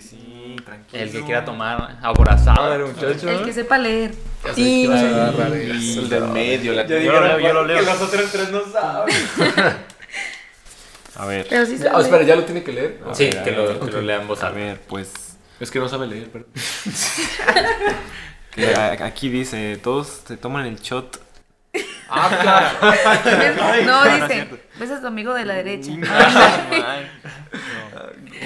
tranquilo. 0.64 1.02
El 1.02 1.10
que 1.12 1.22
quiera 1.22 1.44
tomar 1.44 1.98
aborazado 2.02 2.74
el 2.74 2.86
muchacho. 2.86 3.28
El 3.28 3.44
que 3.44 3.52
sepa 3.52 3.78
leer. 3.78 4.14
Y... 4.56 4.86
agarrar 4.86 5.52
el- 5.52 5.70
El 5.70 6.08
del 6.08 6.24
medio, 6.28 6.72
la 6.72 6.86
Yo 6.86 7.12
lo 7.12 7.20
leo, 7.26 7.40
yo 7.40 7.52
lo 7.52 7.64
leo. 7.64 7.78
Que 7.78 7.84
los 7.84 8.00
otros 8.00 8.30
tres 8.32 8.50
no 8.50 8.62
saben. 8.70 9.14
A 11.16 11.26
ver. 11.26 11.46
Pero 11.48 11.64
sí 11.66 11.78
se 11.78 11.86
espera, 11.86 12.22
¿ya 12.24 12.34
lo 12.36 12.44
tiene 12.44 12.62
que 12.64 12.72
leer? 12.72 13.00
Sí, 13.12 13.26
ver, 13.26 13.44
que 13.44 13.50
ver, 13.52 13.58
lo, 13.76 13.80
que 13.86 13.92
lo 13.92 14.00
lean 14.02 14.26
voz 14.26 14.42
A 14.42 14.50
ver, 14.50 14.80
pues. 14.88 15.12
Es 15.60 15.70
que 15.70 15.78
no 15.78 15.88
sabe 15.88 16.08
leer, 16.08 16.28
pero. 16.32 16.46
que 18.50 18.74
Aquí 19.02 19.28
dice: 19.28 19.78
todos 19.82 20.22
se 20.26 20.36
toman 20.36 20.66
el 20.66 20.80
shot. 20.80 21.20
Ah, 22.08 22.38
claro. 22.40 23.84
No, 23.84 24.04
dice. 24.04 24.48
Ves 24.78 24.90
a 24.90 25.00
tu 25.00 25.06
amigo 25.06 25.34
de 25.34 25.44
la 25.44 25.54
derecha. 25.54 25.92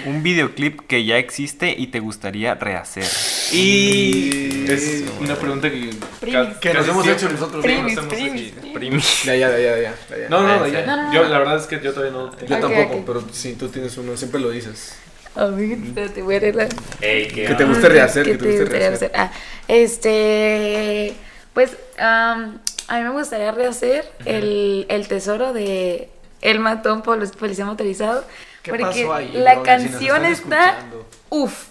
Un 0.07 0.23
videoclip 0.23 0.81
que 0.87 1.05
ya 1.05 1.19
existe 1.19 1.75
y 1.77 1.89
te 1.89 2.01
gustaría 2.01 2.55
rehacer. 2.55 3.05
Y 3.53 4.65
es 4.71 5.05
una 5.21 5.35
pregunta 5.37 5.71
que. 5.71 5.91
Primis. 6.21 6.57
Que 6.61 6.69
nos 6.75 6.77
casi 6.87 6.91
hemos 6.91 7.05
siempre- 7.05 7.13
hecho 7.13 7.29
nosotros. 7.33 7.63
Primis, 7.65 7.97
¿no? 7.97 8.09
primis. 8.09 8.53
Primi. 8.75 9.01
Ya, 9.25 9.35
ya, 9.37 9.51
ya, 9.51 9.59
ya, 9.59 9.77
ya, 9.81 9.95
ya. 10.19 10.29
No, 10.29 10.43
no, 10.43 10.67
ya. 10.67 10.85
No, 10.87 10.97
no, 10.97 11.03
no. 11.05 11.15
Yo, 11.15 11.25
la 11.25 11.39
verdad 11.39 11.57
es 11.57 11.67
que 11.67 11.81
yo 11.81 11.93
todavía 11.93 12.13
no 12.17 12.31
tengo. 12.31 12.47
Yo 12.47 12.57
Ok, 12.57 12.61
tampoco, 12.63 12.97
ok. 12.99 13.03
pero 13.07 13.25
sí, 13.33 13.55
tú 13.59 13.69
tienes 13.69 13.97
uno, 13.97 14.17
siempre 14.17 14.41
lo 14.41 14.51
dices. 14.51 14.95
A 15.35 15.47
ver, 15.47 15.73
espérate, 15.73 16.23
voy 16.23 16.35
a 16.37 16.41
leerla. 16.41 16.69
Ey, 17.01 17.29
qué 17.29 17.45
Que 17.47 17.55
te 17.55 17.65
onda. 17.65 17.67
guste 17.67 17.89
rehacer, 17.89 18.25
¿Qué 18.25 18.33
que 18.33 18.39
te 18.39 18.45
guste 18.47 18.61
gustaría 18.63 18.89
rehacer. 18.91 19.13
Ah, 19.15 19.31
este. 19.69 21.15
Pues 21.55 21.77
am, 21.99 22.59
a 22.89 22.99
mí 22.99 23.05
me 23.05 23.11
gustaría 23.11 23.51
rehacer 23.53 24.05
el, 24.25 24.87
el 24.89 25.09
tesoro 25.09 25.53
de 25.53 26.09
El 26.41 26.61
Matón 26.61 27.03
Pol- 27.03 27.29
Policía 27.39 27.65
Motorizado. 27.65 28.25
¿Qué 28.71 28.79
porque 28.79 29.03
pasó 29.03 29.15
ahí, 29.15 29.31
la 29.33 29.63
canción 29.63 30.25
está. 30.27 30.69
escuchando. 30.71 31.09
Uf, 31.31 31.67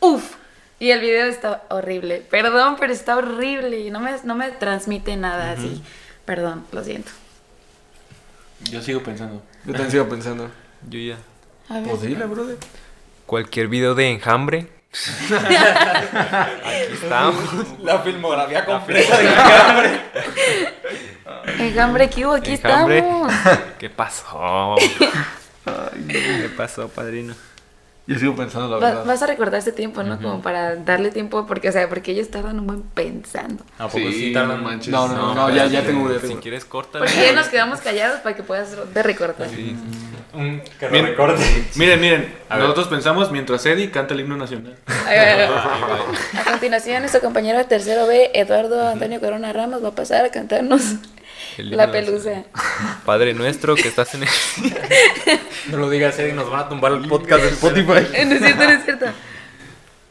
uf. 0.00 0.34
Y 0.78 0.90
el 0.90 1.00
video 1.00 1.26
está 1.26 1.62
horrible. 1.70 2.22
Perdón, 2.30 2.76
pero 2.78 2.92
está 2.92 3.16
horrible. 3.16 3.78
y 3.80 3.90
No 3.90 4.00
me, 4.00 4.12
no 4.24 4.34
me 4.34 4.50
transmite 4.50 5.16
nada 5.16 5.52
así. 5.52 5.82
Perdón, 6.24 6.66
lo 6.72 6.82
siento. 6.82 7.10
Yo 8.70 8.80
sigo 8.82 9.02
pensando. 9.02 9.42
Yo 9.64 9.72
también 9.72 9.90
sigo 9.90 10.08
pensando. 10.08 10.50
Yo 10.88 10.98
ya. 10.98 11.16
Dile, 12.02 12.24
brother. 12.26 12.56
Cualquier 13.26 13.68
video 13.68 13.94
de 13.94 14.10
enjambre. 14.10 14.68
Aquí 15.30 16.92
estamos. 16.92 17.44
La 17.82 17.98
filmografía 18.00 18.64
completa 18.64 19.18
de 19.18 20.00
Enjambre, 21.58 22.08
¿qué 22.10 22.26
hubo? 22.26 22.34
Aquí 22.34 22.52
Enjambre. 22.52 22.98
estamos. 22.98 23.32
¿Qué 23.78 23.90
pasó? 23.90 24.76
¿Qué 25.64 26.50
pasó, 26.56 26.88
padrino? 26.88 27.34
Yo 28.06 28.18
sigo 28.18 28.36
pensando 28.36 28.68
la 28.68 28.76
Va- 28.76 28.88
verdad. 28.90 29.04
vas 29.06 29.22
a 29.22 29.26
recordar 29.26 29.58
este 29.58 29.72
tiempo, 29.72 30.02
¿no? 30.02 30.20
Como 30.20 30.42
para 30.42 30.76
darle 30.76 31.10
tiempo, 31.10 31.46
porque, 31.46 31.70
o 31.70 31.72
sea, 31.72 31.88
porque 31.88 32.12
ellos 32.12 32.30
tardan 32.30 32.60
un 32.60 32.66
buen 32.66 32.82
pensando. 32.82 33.64
¿A 33.78 33.88
poco 33.88 34.10
sí, 34.10 34.30
tardan? 34.34 34.58
no 34.58 34.62
manches. 34.62 34.92
No, 34.92 35.08
no, 35.08 35.14
no, 35.14 35.34
no, 35.34 35.50
ya, 35.50 35.64
ya 35.68 35.82
tengo 35.82 36.12
ya 36.12 36.20
Si 36.20 36.34
quieres, 36.34 36.66
corta. 36.66 36.98
Porque 36.98 37.14
ya 37.14 37.32
nos 37.32 37.48
quedamos 37.48 37.80
callados 37.80 38.20
para 38.20 38.36
que 38.36 38.42
puedas 38.42 38.76
de 38.92 39.02
recortar. 39.02 39.48
Un 40.34 40.60
que 40.78 40.86
lo 40.86 40.90
Bien. 40.92 41.06
recorte. 41.06 41.42
Miren, 41.76 41.98
miren. 42.00 42.34
A 42.50 42.56
ver. 42.56 42.64
nosotros 42.64 42.88
pensamos 42.88 43.30
mientras 43.30 43.64
Eddie 43.64 43.90
canta 43.90 44.12
el 44.12 44.20
himno 44.20 44.36
nacional. 44.36 44.76
A 44.86 46.50
continuación, 46.50 47.00
nuestro 47.00 47.22
compañero 47.22 47.56
de 47.56 47.64
tercero 47.64 48.06
B, 48.06 48.32
Eduardo 48.34 48.86
Antonio 48.88 49.18
Corona 49.20 49.52
Ramos, 49.54 49.82
va 49.82 49.88
a 49.88 49.94
pasar 49.94 50.26
a 50.26 50.30
cantarnos 50.30 50.96
La 51.58 51.90
Pelusa. 51.90 52.44
Padre 53.04 53.34
nuestro 53.34 53.74
que 53.74 53.88
estás 53.88 54.14
en 54.14 54.22
el. 54.24 54.28
No 55.70 55.78
lo 55.78 55.88
digas, 55.88 56.18
Eddie, 56.18 56.34
nos 56.34 56.50
van 56.50 56.60
a 56.60 56.68
tumbar 56.68 56.92
el 56.92 57.08
podcast 57.08 57.42
de 57.42 57.48
Spotify. 57.50 57.86
No 58.26 58.34
es 58.34 58.38
cierto, 58.40 58.64
no 58.64 58.70
es 58.70 58.84
cierto. 58.84 59.06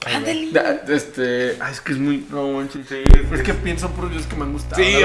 Este. 0.90 1.58
Ay, 1.62 1.72
es 1.72 1.82
que 1.82 1.94
es 1.94 1.98
muy. 1.98 2.26
No, 2.30 2.48
manches. 2.50 2.92
Es 2.92 3.42
que 3.42 3.54
pienso 3.54 3.90
por 3.92 4.10
videos 4.10 4.26
que 4.28 4.36
me 4.36 4.44
han 4.44 4.54
gustado. 4.54 4.76
Sí. 4.76 4.98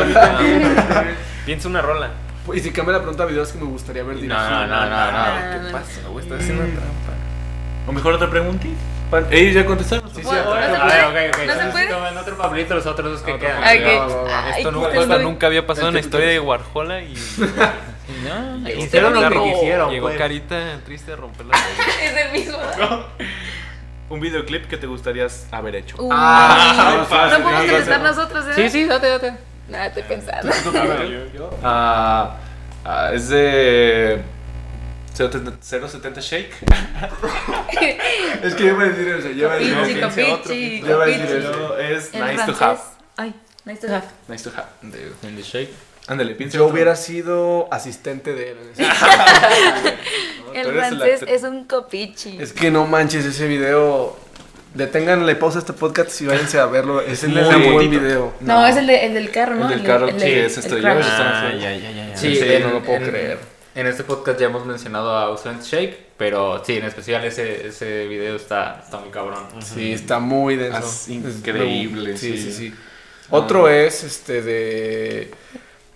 Piensa 1.46 1.68
una 1.68 1.82
rola. 1.82 2.10
Y 2.52 2.60
si 2.60 2.70
cambia 2.72 2.94
la 2.94 3.00
pregunta 3.00 3.24
a 3.24 3.26
videos 3.26 3.52
que 3.52 3.58
me 3.58 3.66
gustaría 3.66 4.02
ver 4.02 4.16
No, 4.16 4.22
no, 4.22 4.66
no, 4.66 4.66
no, 4.66 4.66
no. 4.66 4.96
Ah, 4.96 5.50
¿Qué 5.52 5.66
no. 5.66 5.72
pasa, 5.72 6.08
güey? 6.08 6.24
Estás 6.24 6.40
haciendo 6.40 6.64
trampa. 6.64 7.12
O 7.86 7.92
mejor 7.92 8.14
otra 8.14 8.30
pregunta. 8.30 8.66
¿Ellos 9.30 9.54
ya 9.54 9.64
contestaron? 9.66 10.08
Sí, 10.10 10.16
sí, 10.16 10.22
Bueno. 10.22 10.44
¿no 10.54 10.66
se 10.70 10.76
A 10.76 10.86
ver, 10.86 11.04
ok, 11.30 11.34
ok. 11.34 11.46
¿No 11.46 11.54
se 11.62 11.68
puede? 11.70 11.86
tomen 11.88 12.18
otro 12.18 12.36
papelito, 12.36 12.74
los 12.74 12.86
otros 12.86 13.12
dos 13.12 13.22
que 13.22 13.32
Otro 13.32 13.46
quedan. 13.46 13.62
papelito. 13.62 14.04
Ok. 14.04 14.10
va, 14.10 14.16
va, 14.16 14.22
va. 14.22 14.44
Ay, 14.46 14.52
Esto, 14.58 14.70
nunca, 14.72 14.88
estoy- 15.00 15.22
nunca 15.22 15.46
había 15.46 15.66
pasado 15.66 15.88
en 15.88 15.94
la 15.94 16.00
historia 16.00 16.28
de 16.28 16.40
Warhola 16.40 17.00
y 17.02 17.14
No, 18.24 18.68
hicieron 18.70 19.14
lo 19.14 19.28
que 19.30 19.42
quisieron. 19.52 19.90
Llegó 19.90 20.06
pues. 20.08 20.18
carita 20.18 20.56
triste 20.84 21.12
a 21.12 21.16
romper 21.16 21.46
la. 21.46 21.56
Es 22.02 22.16
el 22.16 22.32
mismo. 22.32 22.58
Un 24.10 24.20
videoclip 24.20 24.66
que 24.66 24.76
te 24.78 24.86
gustaría 24.86 25.26
haber 25.52 25.76
hecho. 25.76 25.96
Uh, 25.98 26.08
Ah, 26.12 26.94
no 26.98 27.04
fácil, 27.04 27.42
podemos 27.42 27.64
contestar 27.66 28.00
nosotros, 28.00 28.46
¿eh? 28.46 28.52
Sí, 28.54 28.70
sí, 28.70 28.84
date, 28.86 29.06
date. 29.08 29.32
Nada, 29.68 29.86
estoy 29.86 30.02
pensando. 30.04 30.50
Ah, 31.62 32.36
ah, 32.86 33.10
es 33.12 33.28
de 33.28 34.22
070 35.18 36.20
Shake. 36.20 36.50
Es 38.42 38.54
que 38.54 38.64
yo 38.64 38.70
iba 38.70 38.84
a 38.84 38.88
decir 38.88 39.08
eso. 39.08 39.28
Yo 39.30 39.34
iba 39.34 39.52
a 39.52 39.58
decir 39.58 39.72
eso. 39.72 39.88
Yo 39.88 40.86
iba 40.86 41.04
a 41.04 41.06
decir 41.06 41.26
copichi. 41.26 41.36
eso. 41.38 41.78
Es 41.78 42.14
Nice 42.14 42.46
to. 42.46 42.64
Have. 42.64 42.80
Ay, 43.16 43.34
nice 43.64 43.80
to 43.84 43.92
have. 43.92 44.04
Nice 44.28 44.44
to 44.44 44.50
have. 44.56 44.68
En 44.82 45.36
the 45.36 45.42
shake. 45.42 45.70
Ándale, 46.06 46.34
piensa. 46.34 46.56
Yo 46.56 46.64
otro. 46.64 46.74
hubiera 46.74 46.94
sido 46.94 47.68
asistente 47.72 48.32
de 48.32 48.50
él. 48.52 48.56
El 50.54 50.66
francés 50.72 51.24
es 51.26 51.42
un 51.42 51.64
copichi. 51.64 52.38
Es 52.40 52.52
que 52.52 52.70
no 52.70 52.86
manches 52.86 53.24
ese 53.24 53.46
video. 53.46 54.16
Deténganle 54.74 55.34
pausa 55.34 55.58
a 55.58 55.60
este 55.60 55.72
podcast 55.72 56.20
y 56.20 56.26
váyanse 56.26 56.58
a 56.58 56.66
verlo. 56.66 57.00
Es 57.00 57.24
el 57.24 57.30
Muy 57.30 57.42
un 57.42 57.72
buen 57.72 57.90
video. 57.90 58.34
No, 58.40 58.66
es 58.66 58.76
el, 58.76 58.86
de, 58.86 59.06
el 59.06 59.14
del 59.14 59.30
carro, 59.30 59.56
¿no? 59.56 59.64
El 59.64 59.78
del 59.78 59.86
carro, 59.86 60.08
sí, 60.10 60.30
es 60.30 60.58
crash. 60.58 61.06
Ah, 61.08 61.50
ya, 61.58 61.74
ya, 61.74 61.90
ya, 61.90 62.08
ya. 62.10 62.16
Sí, 62.16 62.38
no 62.62 62.70
lo 62.74 62.82
puedo 62.82 63.00
creer. 63.00 63.57
En 63.78 63.86
este 63.86 64.02
podcast 64.02 64.40
ya 64.40 64.46
hemos 64.46 64.66
mencionado 64.66 65.16
a 65.16 65.26
Ausent 65.26 65.62
Shake, 65.62 65.96
pero 66.16 66.64
sí, 66.64 66.78
en 66.78 66.84
especial 66.84 67.24
ese, 67.24 67.68
ese 67.68 68.08
video 68.08 68.34
está, 68.34 68.80
está 68.82 68.98
muy 68.98 69.10
cabrón. 69.10 69.44
Sí, 69.60 69.92
está 69.92 70.18
muy 70.18 70.56
denso. 70.56 70.80
Es 70.80 71.08
increíble, 71.08 72.16
Sí, 72.16 72.36
sí. 72.36 72.42
sí, 72.42 72.52
sí. 72.52 72.74
Otro 73.30 73.68
es 73.68 74.02
este 74.02 74.42
de. 74.42 75.30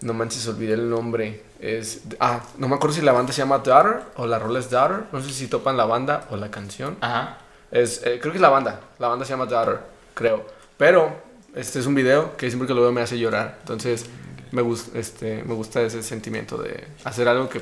No 0.01 0.15
manches, 0.15 0.47
olvidé 0.47 0.75
el 0.75 0.89
nombre. 0.89 1.43
Es. 1.59 2.03
Ah, 2.21 2.45
no 2.57 2.69
me 2.69 2.77
acuerdo 2.77 2.95
si 2.95 3.03
la 3.03 3.11
banda 3.11 3.33
se 3.33 3.39
llama 3.39 3.59
Daughter 3.59 4.03
o 4.15 4.29
la 4.29 4.39
rola 4.39 4.61
es 4.61 4.71
Daughter. 4.71 5.07
No 5.11 5.21
sé 5.21 5.33
si 5.33 5.49
topan 5.49 5.77
la 5.77 5.85
banda 5.85 6.29
o 6.31 6.37
la 6.37 6.53
canción. 6.53 6.97
Ajá. 7.01 7.39
Es, 7.73 8.03
eh, 8.05 8.21
creo 8.21 8.31
que 8.33 8.39
es 8.39 8.43
la 8.43 8.51
banda. 8.51 8.79
La 9.01 9.09
banda 9.09 9.25
se 9.25 9.33
llama 9.33 9.47
Daughter, 9.47 9.81
creo. 10.15 10.47
Pero 10.77 11.17
este 11.57 11.81
es 11.81 11.87
un 11.87 11.97
video 11.97 12.37
que 12.37 12.49
siempre 12.49 12.69
que 12.69 12.75
lo 12.75 12.83
veo 12.83 12.93
me 12.93 13.01
hace 13.01 13.19
llorar. 13.19 13.57
Entonces 13.59 14.07
me, 14.53 14.63
gusta 14.63 14.99
este, 14.99 15.43
me 15.45 15.55
gusta 15.55 15.83
ese 15.83 16.03
sentimiento 16.03 16.57
de 16.59 16.85
hacer 17.05 17.27
algo 17.29 17.49
que, 17.49 17.61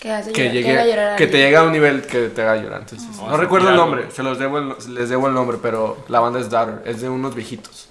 Que, 0.00 0.12
hace 0.12 0.32
que, 0.32 0.42
llorar- 0.44 0.52
llegue, 0.54 0.70
haga 0.72 0.86
llorar 0.86 1.12
a 1.12 1.16
que 1.16 1.26
te 1.26 1.38
llega 1.38 1.60
a 1.60 1.62
un 1.64 1.72
nivel 1.72 2.02
que 2.02 2.28
te 2.28 2.42
haga 2.42 2.56
llorar. 2.62 2.80
Entonces, 2.82 3.08
Vamos 3.16 3.30
no 3.30 3.36
recuerdo 3.36 3.70
el 3.70 3.76
nombre, 3.76 4.10
se 4.10 4.22
los 4.22 4.38
debo 4.38 4.58
el- 4.58 4.74
les 4.94 5.08
debo 5.08 5.28
el 5.28 5.34
nombre, 5.34 5.58
pero 5.60 6.04
la 6.08 6.20
banda 6.20 6.38
es 6.40 6.48
Daughter. 6.50 6.82
Es 6.84 7.00
de 7.00 7.08
unos 7.08 7.34
viejitos. 7.34 7.88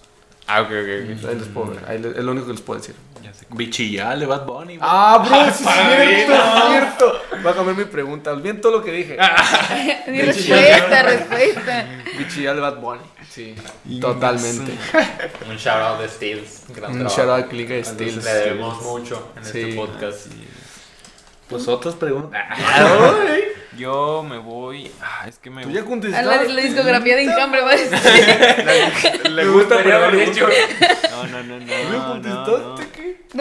Ah, 0.48 0.61
ok, 0.61 0.68
ok, 0.68 0.73
ok. 0.73 1.30
Ahí 1.30 1.35
les 1.40 1.48
puedo 1.48 1.68
ver, 1.72 1.80
ahí 1.88 1.99
les- 1.99 2.18
es 2.18 2.23
lo 2.23 2.31
único 2.31 2.48
que 2.48 2.53
les 2.53 2.61
puedo 2.61 2.80
decir. 2.80 2.95
Ya 3.23 3.33
sé. 3.33 3.45
Bichillal 3.49 4.19
de 4.19 4.25
Bad 4.25 4.45
Bunny. 4.45 4.77
Ah, 4.81 5.23
bro, 5.25 5.43
sí 5.45 5.49
es 5.51 5.61
padrino. 5.61 6.09
cierto, 6.27 6.33
es 6.33 6.69
cierto. 6.71 7.21
Voy 7.41 7.51
a 7.51 7.55
cambiar 7.55 7.77
mi 7.77 7.85
pregunta. 7.85 8.31
Olviden 8.33 8.59
todo 8.61 8.73
lo 8.73 8.83
que 8.83 8.91
dije. 8.91 9.17
Di 10.07 10.21
respuesta, 10.21 11.03
respuesta. 11.03 11.85
Bichillar 12.17 12.55
de 12.55 12.61
Bad 12.61 12.75
Bunny. 12.77 13.01
Sí, 13.29 13.55
totalmente. 14.01 14.71
Un 15.49 15.55
shout 15.57 15.77
out 15.81 15.99
de 16.01 16.09
Steels. 16.09 16.63
Gran 16.69 16.91
Un 16.91 16.97
trabajo. 16.99 17.15
shout 17.17 17.29
out 17.29 17.45
a 17.45 17.47
Click 17.47 17.67
de 17.69 17.83
Steels. 17.83 18.23
Le 18.23 18.33
debemos 18.33 18.81
mucho 18.83 19.31
en 19.37 19.45
Sí. 19.45 19.61
este 19.61 19.73
podcast. 19.75 20.27
Pues 21.49 21.67
otras 21.67 21.95
preguntas. 21.95 22.41
Yo 23.77 24.23
me 24.27 24.37
voy. 24.37 24.91
Ah, 25.01 25.25
es 25.27 25.39
que 25.39 25.49
me 25.49 25.63
Tú 25.63 25.71
ya 25.71 25.79
A 25.79 25.83
la, 25.83 25.89
contestaste. 25.89 26.49
la 26.53 26.61
discografía 26.61 27.15
de 27.15 27.23
Enjambre 27.23 27.61
va 27.61 27.71
a 27.71 27.75
decir. 27.75 29.31
Le 29.31 29.47
gusta, 29.47 29.77
pero 29.83 29.99
no 29.99 30.11
le 30.11 30.25
gusta. 30.27 30.45
No, 31.09 31.23
no, 31.27 31.43
no, 31.43 31.59
no. 31.59 31.65
¿Le 31.65 31.83
no, 31.85 31.91
no. 31.91 32.07
contestaste 32.45 32.91
qué? 32.91 32.93
¿No 32.93 32.93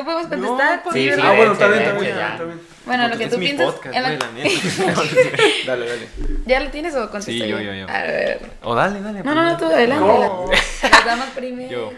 podemos 0.05 0.27
contestar? 0.27 0.83
Sí, 0.93 1.11
sí, 1.13 1.21
Ah, 1.23 1.33
bueno, 1.37 1.53
está 1.53 1.69
bien, 1.69 1.83
está 1.83 1.93
bien, 1.93 2.05
dense, 2.15 2.21
está 2.33 2.45
bien. 2.45 2.61
Bueno, 2.85 3.09
lo 3.09 3.19
que 3.19 3.29
tú 3.29 3.39
piensas. 3.39 3.73
podcast, 3.75 3.95
en 3.97 4.03
la-. 4.03 4.11
Dale, 5.67 5.87
dale. 5.89 6.09
¿Ya 6.47 6.61
lo 6.61 6.71
tienes 6.71 6.95
o 6.95 7.01
contestas? 7.11 7.25
Sí, 7.35 7.39
yo, 7.39 7.61
yo, 7.61 7.75
yo. 7.75 7.89
A 7.89 8.03
ver. 8.03 8.41
O 8.63 8.75
dale, 8.75 9.01
dale. 9.03 9.23
No, 9.23 9.35
no, 9.35 9.45
no, 9.45 9.57
tú 9.57 9.67
adelante. 9.67 10.57
Las 10.91 11.05
damas 11.05 11.31
primero. 11.31 11.71
Yo. 11.71 11.93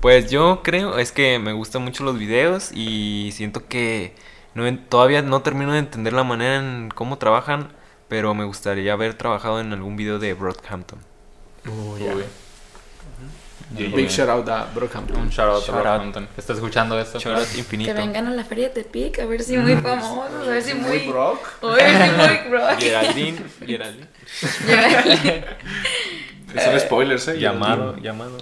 Pues 0.00 0.30
yo 0.30 0.60
creo, 0.62 0.98
es 0.98 1.12
que 1.12 1.38
me 1.38 1.52
gustan 1.52 1.82
mucho 1.82 2.04
los 2.04 2.18
videos 2.18 2.70
y 2.72 3.30
siento 3.32 3.66
que 3.68 4.14
no 4.54 4.66
en- 4.66 4.84
todavía 4.86 5.22
no 5.22 5.42
termino 5.42 5.72
de 5.72 5.78
entender 5.78 6.12
la 6.12 6.24
manera 6.24 6.56
en 6.56 6.90
cómo 6.94 7.18
trabajan, 7.18 7.68
pero 8.08 8.34
me 8.34 8.44
gustaría 8.44 8.92
haber 8.92 9.14
trabajado 9.14 9.60
en 9.60 9.72
algún 9.72 9.96
video 9.96 10.18
de 10.18 10.34
Brockhampton. 10.34 10.98
Uy, 11.66 12.02
Big 13.70 14.08
shout 14.10 14.28
out 14.28 14.48
a 14.48 14.66
Brockhampton. 14.74 15.16
Un 15.16 15.30
shout 15.30 15.48
out 15.48 15.62
Shout 15.64 15.74
a 15.74 15.78
out. 15.78 15.84
Brockhampton. 15.84 16.26
que 16.34 16.40
está 16.40 16.54
escuchando 16.54 16.98
esto. 16.98 17.18
Shout 17.20 17.36
out 17.38 17.48
Que 17.48 17.58
infinito. 17.58 17.94
vengan 17.94 18.26
a 18.26 18.30
la 18.30 18.44
feria 18.44 18.68
de 18.68 18.82
Tepic, 18.82 19.20
a 19.20 19.26
ver 19.26 19.42
si 19.42 19.56
muy 19.56 19.76
famosos, 19.76 20.46
a 20.46 20.50
ver 20.50 20.62
si 20.62 20.74
muy. 20.74 20.98
Brock. 21.06 21.40
A 21.62 21.66
ver 21.74 21.90
si 21.90 22.10
muy 22.16 22.48
bro. 22.50 22.66
Geraldine, 22.78 23.38
Geraldine. 23.64 24.08
Son 26.64 26.80
spoilers, 26.80 27.28
eh. 27.28 27.38
Llamado, 27.38 27.96
llamado. 27.98 28.38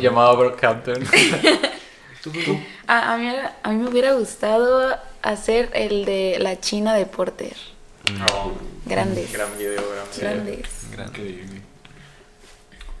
Llamado 0.00 0.30
a 0.32 0.36
Brockhampton. 0.36 1.04
A, 2.86 3.12
a, 3.12 3.18
mí, 3.18 3.28
a 3.62 3.68
mí 3.70 3.76
me 3.76 3.88
hubiera 3.90 4.14
gustado 4.14 4.96
hacer 5.20 5.68
el 5.74 6.04
de 6.06 6.38
la 6.40 6.58
China 6.58 6.94
de 6.94 7.04
Porter. 7.04 7.54
Oh, 8.32 8.52
Grandes. 8.86 9.30
gran 9.32 9.48
video, 9.58 9.74
gran 9.74 10.06
video. 10.10 10.20
Grandes. 10.20 10.68
Grande. 10.92 11.61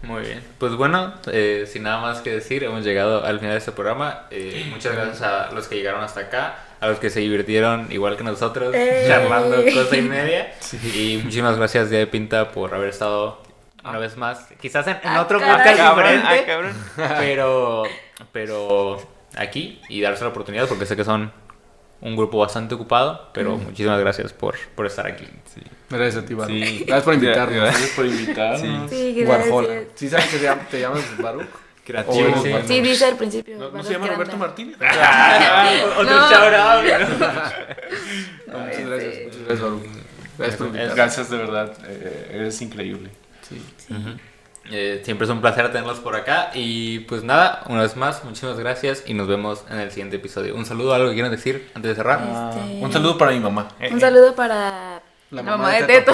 Muy 0.02 0.22
bien. 0.22 0.42
Pues 0.58 0.74
bueno, 0.74 1.14
eh, 1.30 1.64
sin 1.70 1.84
nada 1.84 2.00
más 2.00 2.20
que 2.20 2.30
decir, 2.30 2.64
hemos 2.64 2.84
llegado 2.84 3.24
al 3.24 3.38
final 3.38 3.52
de 3.52 3.58
este 3.58 3.72
programa. 3.72 4.26
Eh, 4.30 4.66
muchas 4.70 4.92
gracias 4.94 5.22
a 5.22 5.52
los 5.52 5.68
que 5.68 5.76
llegaron 5.76 6.02
hasta 6.02 6.20
acá, 6.22 6.56
a 6.80 6.88
los 6.88 6.98
que 6.98 7.08
se 7.08 7.20
divirtieron 7.20 7.86
igual 7.92 8.16
que 8.16 8.24
nosotros, 8.24 8.74
¡Ey! 8.74 9.06
charlando 9.06 9.56
cosa 9.74 9.96
y 9.96 10.02
media. 10.02 10.52
Y 10.94 11.20
muchísimas 11.22 11.56
gracias, 11.56 11.88
Día 11.90 12.00
de 12.00 12.06
Pinta, 12.08 12.50
por 12.50 12.74
haber 12.74 12.88
estado 12.88 13.40
una 13.84 13.98
vez 13.98 14.16
más. 14.16 14.48
Quizás 14.60 14.86
en, 14.88 14.94
en 14.94 15.00
Ah, 15.04 15.22
otro 15.22 15.38
podcast 15.38 15.76
Cabrón, 15.76 16.12
diferente, 16.12 16.42
ah, 16.42 16.46
cabrón. 16.46 16.72
pero, 17.18 17.82
pero 18.32 19.02
aquí 19.36 19.80
y 19.88 20.00
darse 20.00 20.24
la 20.24 20.30
oportunidad 20.30 20.66
porque 20.68 20.84
sé 20.86 20.96
que 20.96 21.04
son 21.04 21.32
un 22.02 22.16
grupo 22.16 22.38
bastante 22.38 22.74
ocupado, 22.74 23.30
pero 23.32 23.56
muchísimas 23.56 23.98
gracias 24.00 24.32
por, 24.32 24.54
por 24.74 24.86
estar 24.86 25.06
aquí. 25.06 25.26
Gracias 25.88 26.22
a 26.22 26.26
ti, 26.26 26.34
Baruch. 26.34 26.52
Sí. 26.54 26.84
Gracias 26.86 27.04
por 27.04 27.14
invitarnos. 27.14 27.54
Gracias 27.56 27.90
por 27.90 28.06
invitarnos. 28.06 28.90
Sí, 28.90 29.24
Warhol. 29.26 29.66
gracias. 29.66 29.88
¿Sí 29.94 30.08
sabes 30.08 30.26
que 30.26 30.38
te 30.38 30.46
llam- 30.48 30.66
te 30.70 30.80
llamas 30.80 31.02
Baruch? 31.18 31.46
Creativo. 31.84 32.32
Oh, 32.36 32.42
sí. 32.42 32.52
Sí, 32.66 32.80
dice 32.80 33.04
al 33.06 33.16
principio. 33.16 33.58
¿No, 33.58 33.82
se 33.82 33.92
llama. 33.92 34.06
Roberto 34.06 34.36
Martínez? 34.36 34.76
Otro 35.96 36.04
No. 36.04 36.30
shout 36.30 36.54
out. 36.54 36.84
No, 38.46 38.58
muchas 38.58 38.86
gracias, 38.86 39.24
muchas 39.24 39.40
gracias, 39.46 39.60
Baruch. 39.60 39.82
Gracias 40.38 40.56
por 40.56 40.66
invitarnos. 40.68 40.96
Gracias, 40.96 41.30
de 41.30 41.36
verdad. 41.36 41.72
eh, 41.86 42.30
eres 42.34 42.62
increíble. 42.62 43.10
Sí. 43.48 43.60
Eh, 44.70 45.02
siempre 45.04 45.24
es 45.26 45.30
un 45.30 45.40
placer 45.40 45.70
tenerlos 45.72 46.00
por 46.00 46.14
acá. 46.16 46.50
Y 46.54 47.00
pues 47.00 47.22
nada, 47.24 47.64
una 47.68 47.82
vez 47.82 47.96
más, 47.96 48.24
muchísimas 48.24 48.58
gracias 48.58 49.04
y 49.06 49.14
nos 49.14 49.28
vemos 49.28 49.64
en 49.70 49.78
el 49.78 49.90
siguiente 49.90 50.16
episodio. 50.16 50.54
Un 50.54 50.66
saludo, 50.66 50.94
algo 50.94 51.08
que 51.08 51.14
quieran 51.14 51.32
decir 51.32 51.70
antes 51.74 51.90
de 51.90 51.94
cerrar. 51.94 52.20
Este, 52.20 52.84
Un 52.84 52.92
saludo 52.92 53.18
para 53.18 53.32
mi 53.32 53.40
mamá. 53.40 53.68
Un 53.90 54.00
saludo 54.00 54.34
para 54.34 55.00
La 55.30 55.42
mamá 55.42 55.56
mamá 55.56 55.72
de 55.74 55.80
de 55.80 55.86
Teto. 55.86 56.12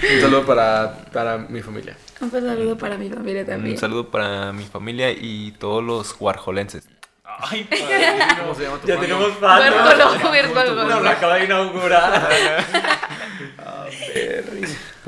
Un 0.00 0.20
saludo 0.20 0.46
para, 0.46 0.96
para 1.12 1.38
mi 1.38 1.60
familia. 1.60 1.96
Un 2.20 2.30
saludo 2.30 2.78
para 2.78 2.96
mi 2.96 3.10
familia 3.10 3.44
también. 3.44 3.74
Un 3.74 3.80
saludo 3.80 4.08
para 4.10 4.52
mi 4.52 4.64
familia 4.64 5.10
y 5.10 5.52
todos 5.52 5.82
los 5.82 6.14
warholenses. 6.20 6.88
Ay, 7.24 7.68
¿Cómo 8.40 8.54
se 8.54 8.62
llama 8.64 8.78
tu 8.78 8.86
Ya 8.88 8.98
tenemos 8.98 9.32
fans. 9.34 9.70
Huérfano, 9.70 10.30
huérfano. 10.30 10.74
Nos 10.74 11.02
lo 11.02 11.10
acaba 11.10 11.34
de 11.34 11.44
inaugurar. 11.44 12.28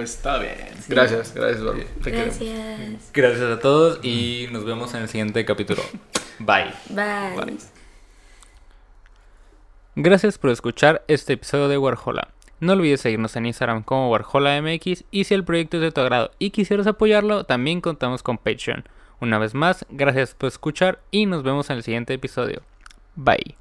Pues 0.00 0.14
está 0.14 0.38
bien. 0.38 0.56
Gracias, 0.88 1.34
gracias, 1.34 1.62
Baruch. 1.62 1.84
Te 2.02 2.10
queremos. 2.10 2.38
Gracias. 2.38 3.10
Gracias 3.12 3.42
a 3.42 3.58
todos 3.58 4.02
y 4.02 4.46
nos 4.50 4.64
vemos 4.64 4.94
en 4.94 5.02
el 5.02 5.08
siguiente 5.10 5.44
capítulo. 5.44 5.82
Bye. 6.38 6.72
Bye. 6.88 7.58
Gracias 9.96 10.38
por 10.38 10.48
escuchar 10.48 11.04
este 11.06 11.34
episodio 11.34 11.68
de 11.68 11.76
Warhola. 11.76 12.28
No 12.60 12.72
olvides 12.72 13.02
seguirnos 13.02 13.36
en 13.36 13.44
Instagram 13.44 13.82
como 13.82 14.08
WarholaMX 14.10 15.04
y 15.10 15.24
si 15.24 15.34
el 15.34 15.44
proyecto 15.44 15.76
es 15.76 15.82
de 15.82 15.92
tu 15.92 16.00
agrado 16.00 16.30
y 16.38 16.48
quisieras 16.48 16.86
apoyarlo, 16.86 17.44
también 17.44 17.82
contamos 17.82 18.22
con 18.22 18.38
Patreon. 18.38 18.84
Una 19.20 19.36
vez 19.36 19.52
más, 19.52 19.84
gracias 19.90 20.34
por 20.34 20.48
escuchar 20.48 21.00
y 21.10 21.26
nos 21.26 21.42
vemos 21.42 21.68
en 21.68 21.76
el 21.76 21.82
siguiente 21.82 22.14
episodio. 22.14 22.62
Bye. 23.16 23.59